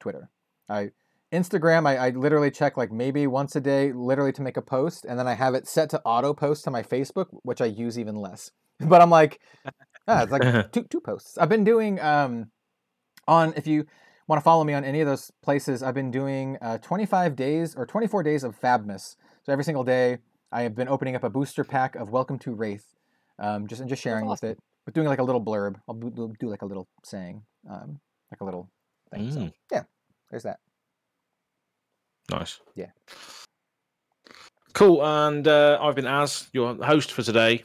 Twitter. 0.00 0.30
I 0.68 0.90
Instagram, 1.32 1.86
I, 1.86 1.96
I 2.06 2.10
literally 2.10 2.50
check 2.50 2.76
like 2.76 2.90
maybe 2.90 3.28
once 3.28 3.54
a 3.54 3.60
day, 3.60 3.92
literally 3.92 4.32
to 4.32 4.42
make 4.42 4.56
a 4.56 4.62
post, 4.62 5.04
and 5.08 5.16
then 5.16 5.28
I 5.28 5.34
have 5.34 5.54
it 5.54 5.68
set 5.68 5.88
to 5.90 6.02
auto 6.04 6.34
post 6.34 6.64
to 6.64 6.72
my 6.72 6.82
Facebook, 6.82 7.26
which 7.44 7.60
I 7.60 7.66
use 7.66 7.98
even 7.98 8.16
less. 8.16 8.50
But 8.80 9.00
I'm 9.00 9.10
like, 9.10 9.40
ah, 10.08 10.22
it's 10.22 10.32
like 10.32 10.42
two 10.72 10.84
two 10.90 11.00
posts. 11.00 11.38
I've 11.38 11.48
been 11.48 11.64
doing 11.64 12.00
um 12.00 12.50
on 13.28 13.54
if 13.56 13.66
you 13.68 13.86
want 14.30 14.38
to 14.38 14.44
follow 14.44 14.62
me 14.62 14.72
on 14.74 14.84
any 14.84 15.00
of 15.00 15.08
those 15.08 15.32
places, 15.42 15.82
I've 15.82 15.94
been 15.94 16.12
doing 16.12 16.56
uh, 16.62 16.78
25 16.78 17.34
days 17.34 17.74
or 17.74 17.84
24 17.84 18.22
days 18.22 18.44
of 18.44 18.58
Fabmas. 18.58 19.16
So 19.42 19.52
every 19.52 19.64
single 19.64 19.82
day, 19.82 20.18
I 20.52 20.62
have 20.62 20.76
been 20.76 20.86
opening 20.86 21.16
up 21.16 21.24
a 21.24 21.28
booster 21.30 21.64
pack 21.64 21.96
of 21.96 22.10
Welcome 22.10 22.38
to 22.40 22.54
Rathe, 22.54 22.84
um, 23.40 23.66
just 23.66 23.80
and 23.80 23.90
just 23.90 24.00
sharing 24.00 24.26
with 24.26 24.44
it, 24.44 24.56
but 24.84 24.94
doing 24.94 25.08
like 25.08 25.18
a 25.18 25.24
little 25.24 25.44
blurb. 25.44 25.74
I'll 25.88 25.96
do, 25.96 26.32
do- 26.38 26.48
like 26.48 26.62
a 26.62 26.66
little 26.66 26.86
saying, 27.04 27.42
um, 27.68 27.98
like 28.30 28.40
a 28.40 28.44
little 28.44 28.70
thing. 29.12 29.32
So 29.32 29.40
Mm. 29.40 29.52
yeah, 29.72 29.82
there's 30.30 30.44
that. 30.44 30.60
Nice. 32.30 32.60
Yeah. 32.76 32.90
Cool. 34.74 35.04
And 35.04 35.48
uh, 35.48 35.76
I've 35.82 35.96
been 35.96 36.06
as 36.06 36.48
your 36.52 36.76
host 36.84 37.10
for 37.10 37.24
today, 37.24 37.64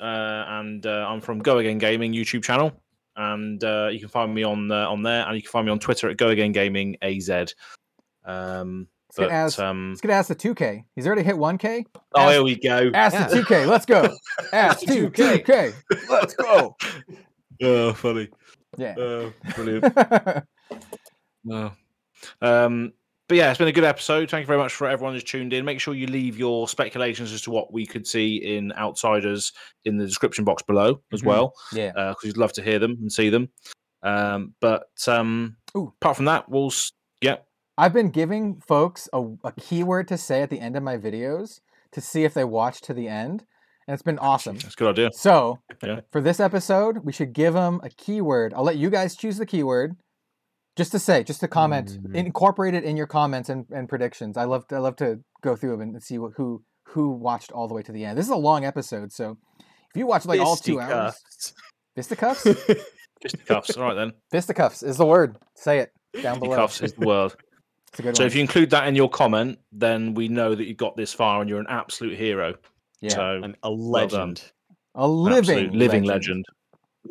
uh, 0.00 0.44
and 0.48 0.86
uh, 0.86 1.06
I'm 1.10 1.20
from 1.20 1.40
Go 1.40 1.58
Again 1.58 1.76
Gaming 1.76 2.14
YouTube 2.14 2.42
channel, 2.42 2.72
and 3.16 3.62
uh, 3.64 3.88
you 3.90 3.98
can 4.00 4.08
find 4.08 4.34
me 4.34 4.42
on 4.44 4.70
uh, 4.70 4.88
on 4.88 5.02
there, 5.02 5.26
and 5.26 5.34
you 5.36 5.42
can 5.42 5.50
find 5.50 5.66
me 5.66 5.72
on 5.72 5.78
Twitter 5.78 6.08
at 6.10 6.16
Go 6.16 6.28
Again 6.28 6.52
Gaming 6.52 6.96
AZ. 7.02 7.30
Um, 8.24 8.88
Let's 9.08 9.18
get 9.18 9.28
but, 9.28 9.32
Az. 9.32 9.58
um, 9.58 9.88
Let's 9.90 10.00
get 10.00 10.10
asked 10.10 10.28
the 10.28 10.34
2K. 10.34 10.84
He's 10.96 11.06
already 11.06 11.22
hit 11.22 11.36
1K. 11.36 11.86
oh, 12.14 12.26
Az- 12.26 12.32
here 12.34 12.42
we 12.42 12.56
go. 12.56 12.90
Ask 12.92 13.14
Yeah. 13.14 13.28
the 13.28 13.36
2K. 13.42 13.66
Let's 13.66 13.86
go. 13.86 14.14
Ask 14.52 14.80
2K. 14.80 15.44
2K. 15.44 15.74
Let's 16.10 16.34
go. 16.34 16.76
Oh, 17.62 17.94
funny. 17.94 18.28
Yeah. 18.76 18.94
Oh, 18.98 19.32
brilliant. 19.54 19.94
No. 21.42 21.72
Um, 22.42 22.92
but 23.28 23.36
yeah, 23.36 23.50
it's 23.50 23.58
been 23.58 23.68
a 23.68 23.72
good 23.72 23.84
episode. 23.84 24.30
Thank 24.30 24.42
you 24.42 24.46
very 24.46 24.58
much 24.58 24.72
for 24.72 24.86
everyone 24.88 25.14
who's 25.14 25.24
tuned 25.24 25.52
in. 25.52 25.64
Make 25.64 25.80
sure 25.80 25.94
you 25.94 26.06
leave 26.06 26.38
your 26.38 26.68
speculations 26.68 27.32
as 27.32 27.42
to 27.42 27.50
what 27.50 27.72
we 27.72 27.84
could 27.86 28.06
see 28.06 28.36
in 28.36 28.72
Outsiders 28.74 29.52
in 29.84 29.96
the 29.96 30.06
description 30.06 30.44
box 30.44 30.62
below 30.62 31.00
as 31.12 31.22
Mhm. 31.22 31.26
well, 31.26 31.52
yeah. 31.72 31.92
because 31.92 32.22
we'd 32.24 32.36
love 32.36 32.52
to 32.54 32.62
hear 32.62 32.78
them 32.78 32.92
and 33.00 33.12
see 33.12 33.28
them. 33.30 33.48
Um, 34.02 34.54
but 34.60 34.86
um, 35.08 35.56
Ooh. 35.76 35.92
apart 36.00 36.16
from 36.16 36.26
that, 36.26 36.48
we'll 36.48 36.72
yeah, 37.22 37.36
I've 37.78 37.92
been 37.92 38.10
giving 38.10 38.60
folks 38.60 39.08
a, 39.12 39.22
a 39.44 39.52
keyword 39.52 40.08
to 40.08 40.18
say 40.18 40.42
at 40.42 40.50
the 40.50 40.60
end 40.60 40.76
of 40.76 40.82
my 40.82 40.96
videos 40.96 41.60
to 41.92 42.00
see 42.00 42.24
if 42.24 42.34
they 42.34 42.44
watch 42.44 42.80
to 42.82 42.94
the 42.94 43.08
end, 43.08 43.44
and 43.88 43.94
it's 43.94 44.02
been 44.02 44.18
awesome. 44.18 44.58
that's 44.58 44.74
a 44.74 44.76
good 44.76 44.90
idea. 44.90 45.10
So, 45.12 45.58
Yeah. 45.82 46.00
for 46.12 46.20
this 46.20 46.40
episode, 46.40 46.98
we 47.04 47.12
should 47.12 47.32
give 47.32 47.54
them 47.54 47.80
a 47.82 47.88
keyword. 47.90 48.52
I'll 48.54 48.62
let 48.64 48.76
you 48.76 48.90
guys 48.90 49.16
choose 49.16 49.38
the 49.38 49.46
keyword, 49.46 49.96
just 50.76 50.92
to 50.92 50.98
say, 50.98 51.24
just 51.24 51.40
to 51.40 51.48
comment, 51.48 51.98
Mm. 52.02 52.14
incorporate 52.14 52.74
it 52.74 52.84
in 52.84 52.96
your 52.96 53.06
comments 53.06 53.48
and, 53.48 53.64
and 53.70 53.88
predictions. 53.88 54.36
I 54.36 54.44
love 54.44 54.64
I 54.70 54.78
love 54.78 54.96
to 54.96 55.20
go 55.42 55.56
through 55.56 55.72
them 55.72 55.80
and 55.80 56.02
see 56.02 56.18
what, 56.18 56.32
who 56.36 56.62
who 56.88 57.10
watched 57.10 57.50
all 57.52 57.66
the 57.68 57.74
way 57.74 57.82
to 57.82 57.92
the 57.92 58.04
end. 58.04 58.16
This 58.18 58.26
is 58.26 58.30
a 58.32 58.36
long 58.36 58.64
episode, 58.64 59.12
so 59.12 59.36
if 59.58 59.96
you 59.96 60.06
watch 60.06 60.24
like 60.26 60.40
all 60.40 60.56
two 60.56 60.80
hours, 60.80 61.14
fisticuffs, 61.94 62.44
Fisticuffs. 63.22 63.76
All 63.76 63.84
right 63.84 63.94
then. 63.94 64.12
fisticuffs 64.30 64.82
is 64.82 64.96
the 64.98 65.06
word. 65.06 65.38
Say 65.54 65.78
it 65.78 65.90
down 66.22 66.38
below. 66.38 66.54
Fisticuffs 66.66 66.80
is 66.82 66.92
the 66.92 67.06
word. 67.06 67.32
It's 67.92 68.00
a 68.00 68.02
good 68.02 68.16
So 68.16 68.24
one. 68.24 68.26
if 68.26 68.34
you 68.34 68.40
include 68.42 68.70
that 68.70 68.88
in 68.88 68.94
your 68.96 69.08
comment, 69.08 69.58
then 69.72 70.12
we 70.12 70.28
know 70.28 70.54
that 70.54 70.66
you 70.66 70.74
got 70.74 70.96
this 70.98 71.14
far 71.14 71.40
and 71.40 71.48
you're 71.48 71.60
an 71.60 71.66
absolute 71.70 72.18
hero. 72.18 72.54
yeah, 73.00 73.10
So 73.10 73.42
An, 73.42 73.56
a 73.62 73.68
done. 73.70 73.78
legend. 73.78 74.42
a 74.96 75.08
living 75.08 75.72
living 75.72 76.02
legend. 76.04 76.44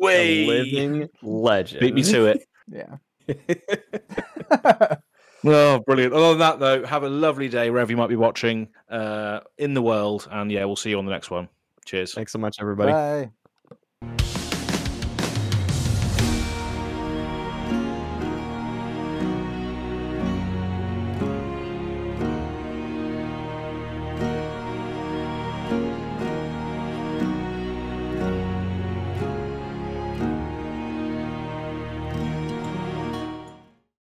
A 0.00 0.04
living 0.04 1.08
legend. 1.22 1.80
Beat 1.80 1.94
me 1.94 2.02
to 2.04 2.26
it. 2.26 2.46
Yeah. 2.68 2.96
Oh, 5.44 5.78
brilliant. 5.80 6.12
Other 6.12 6.30
than 6.30 6.38
that, 6.38 6.58
though, 6.58 6.84
have 6.84 7.04
a 7.04 7.08
lovely 7.08 7.48
day 7.48 7.70
wherever 7.70 7.90
you 7.90 7.96
might 7.96 8.08
be 8.08 8.16
watching 8.16 8.68
uh, 8.90 9.40
in 9.58 9.74
the 9.74 9.82
world. 9.82 10.28
And 10.30 10.50
yeah, 10.50 10.64
we'll 10.64 10.76
see 10.76 10.90
you 10.90 10.98
on 10.98 11.04
the 11.04 11.12
next 11.12 11.30
one. 11.30 11.48
Cheers. 11.84 12.14
Thanks 12.14 12.32
so 12.32 12.38
much, 12.38 12.56
everybody. 12.60 13.30
Bye. 14.02 14.26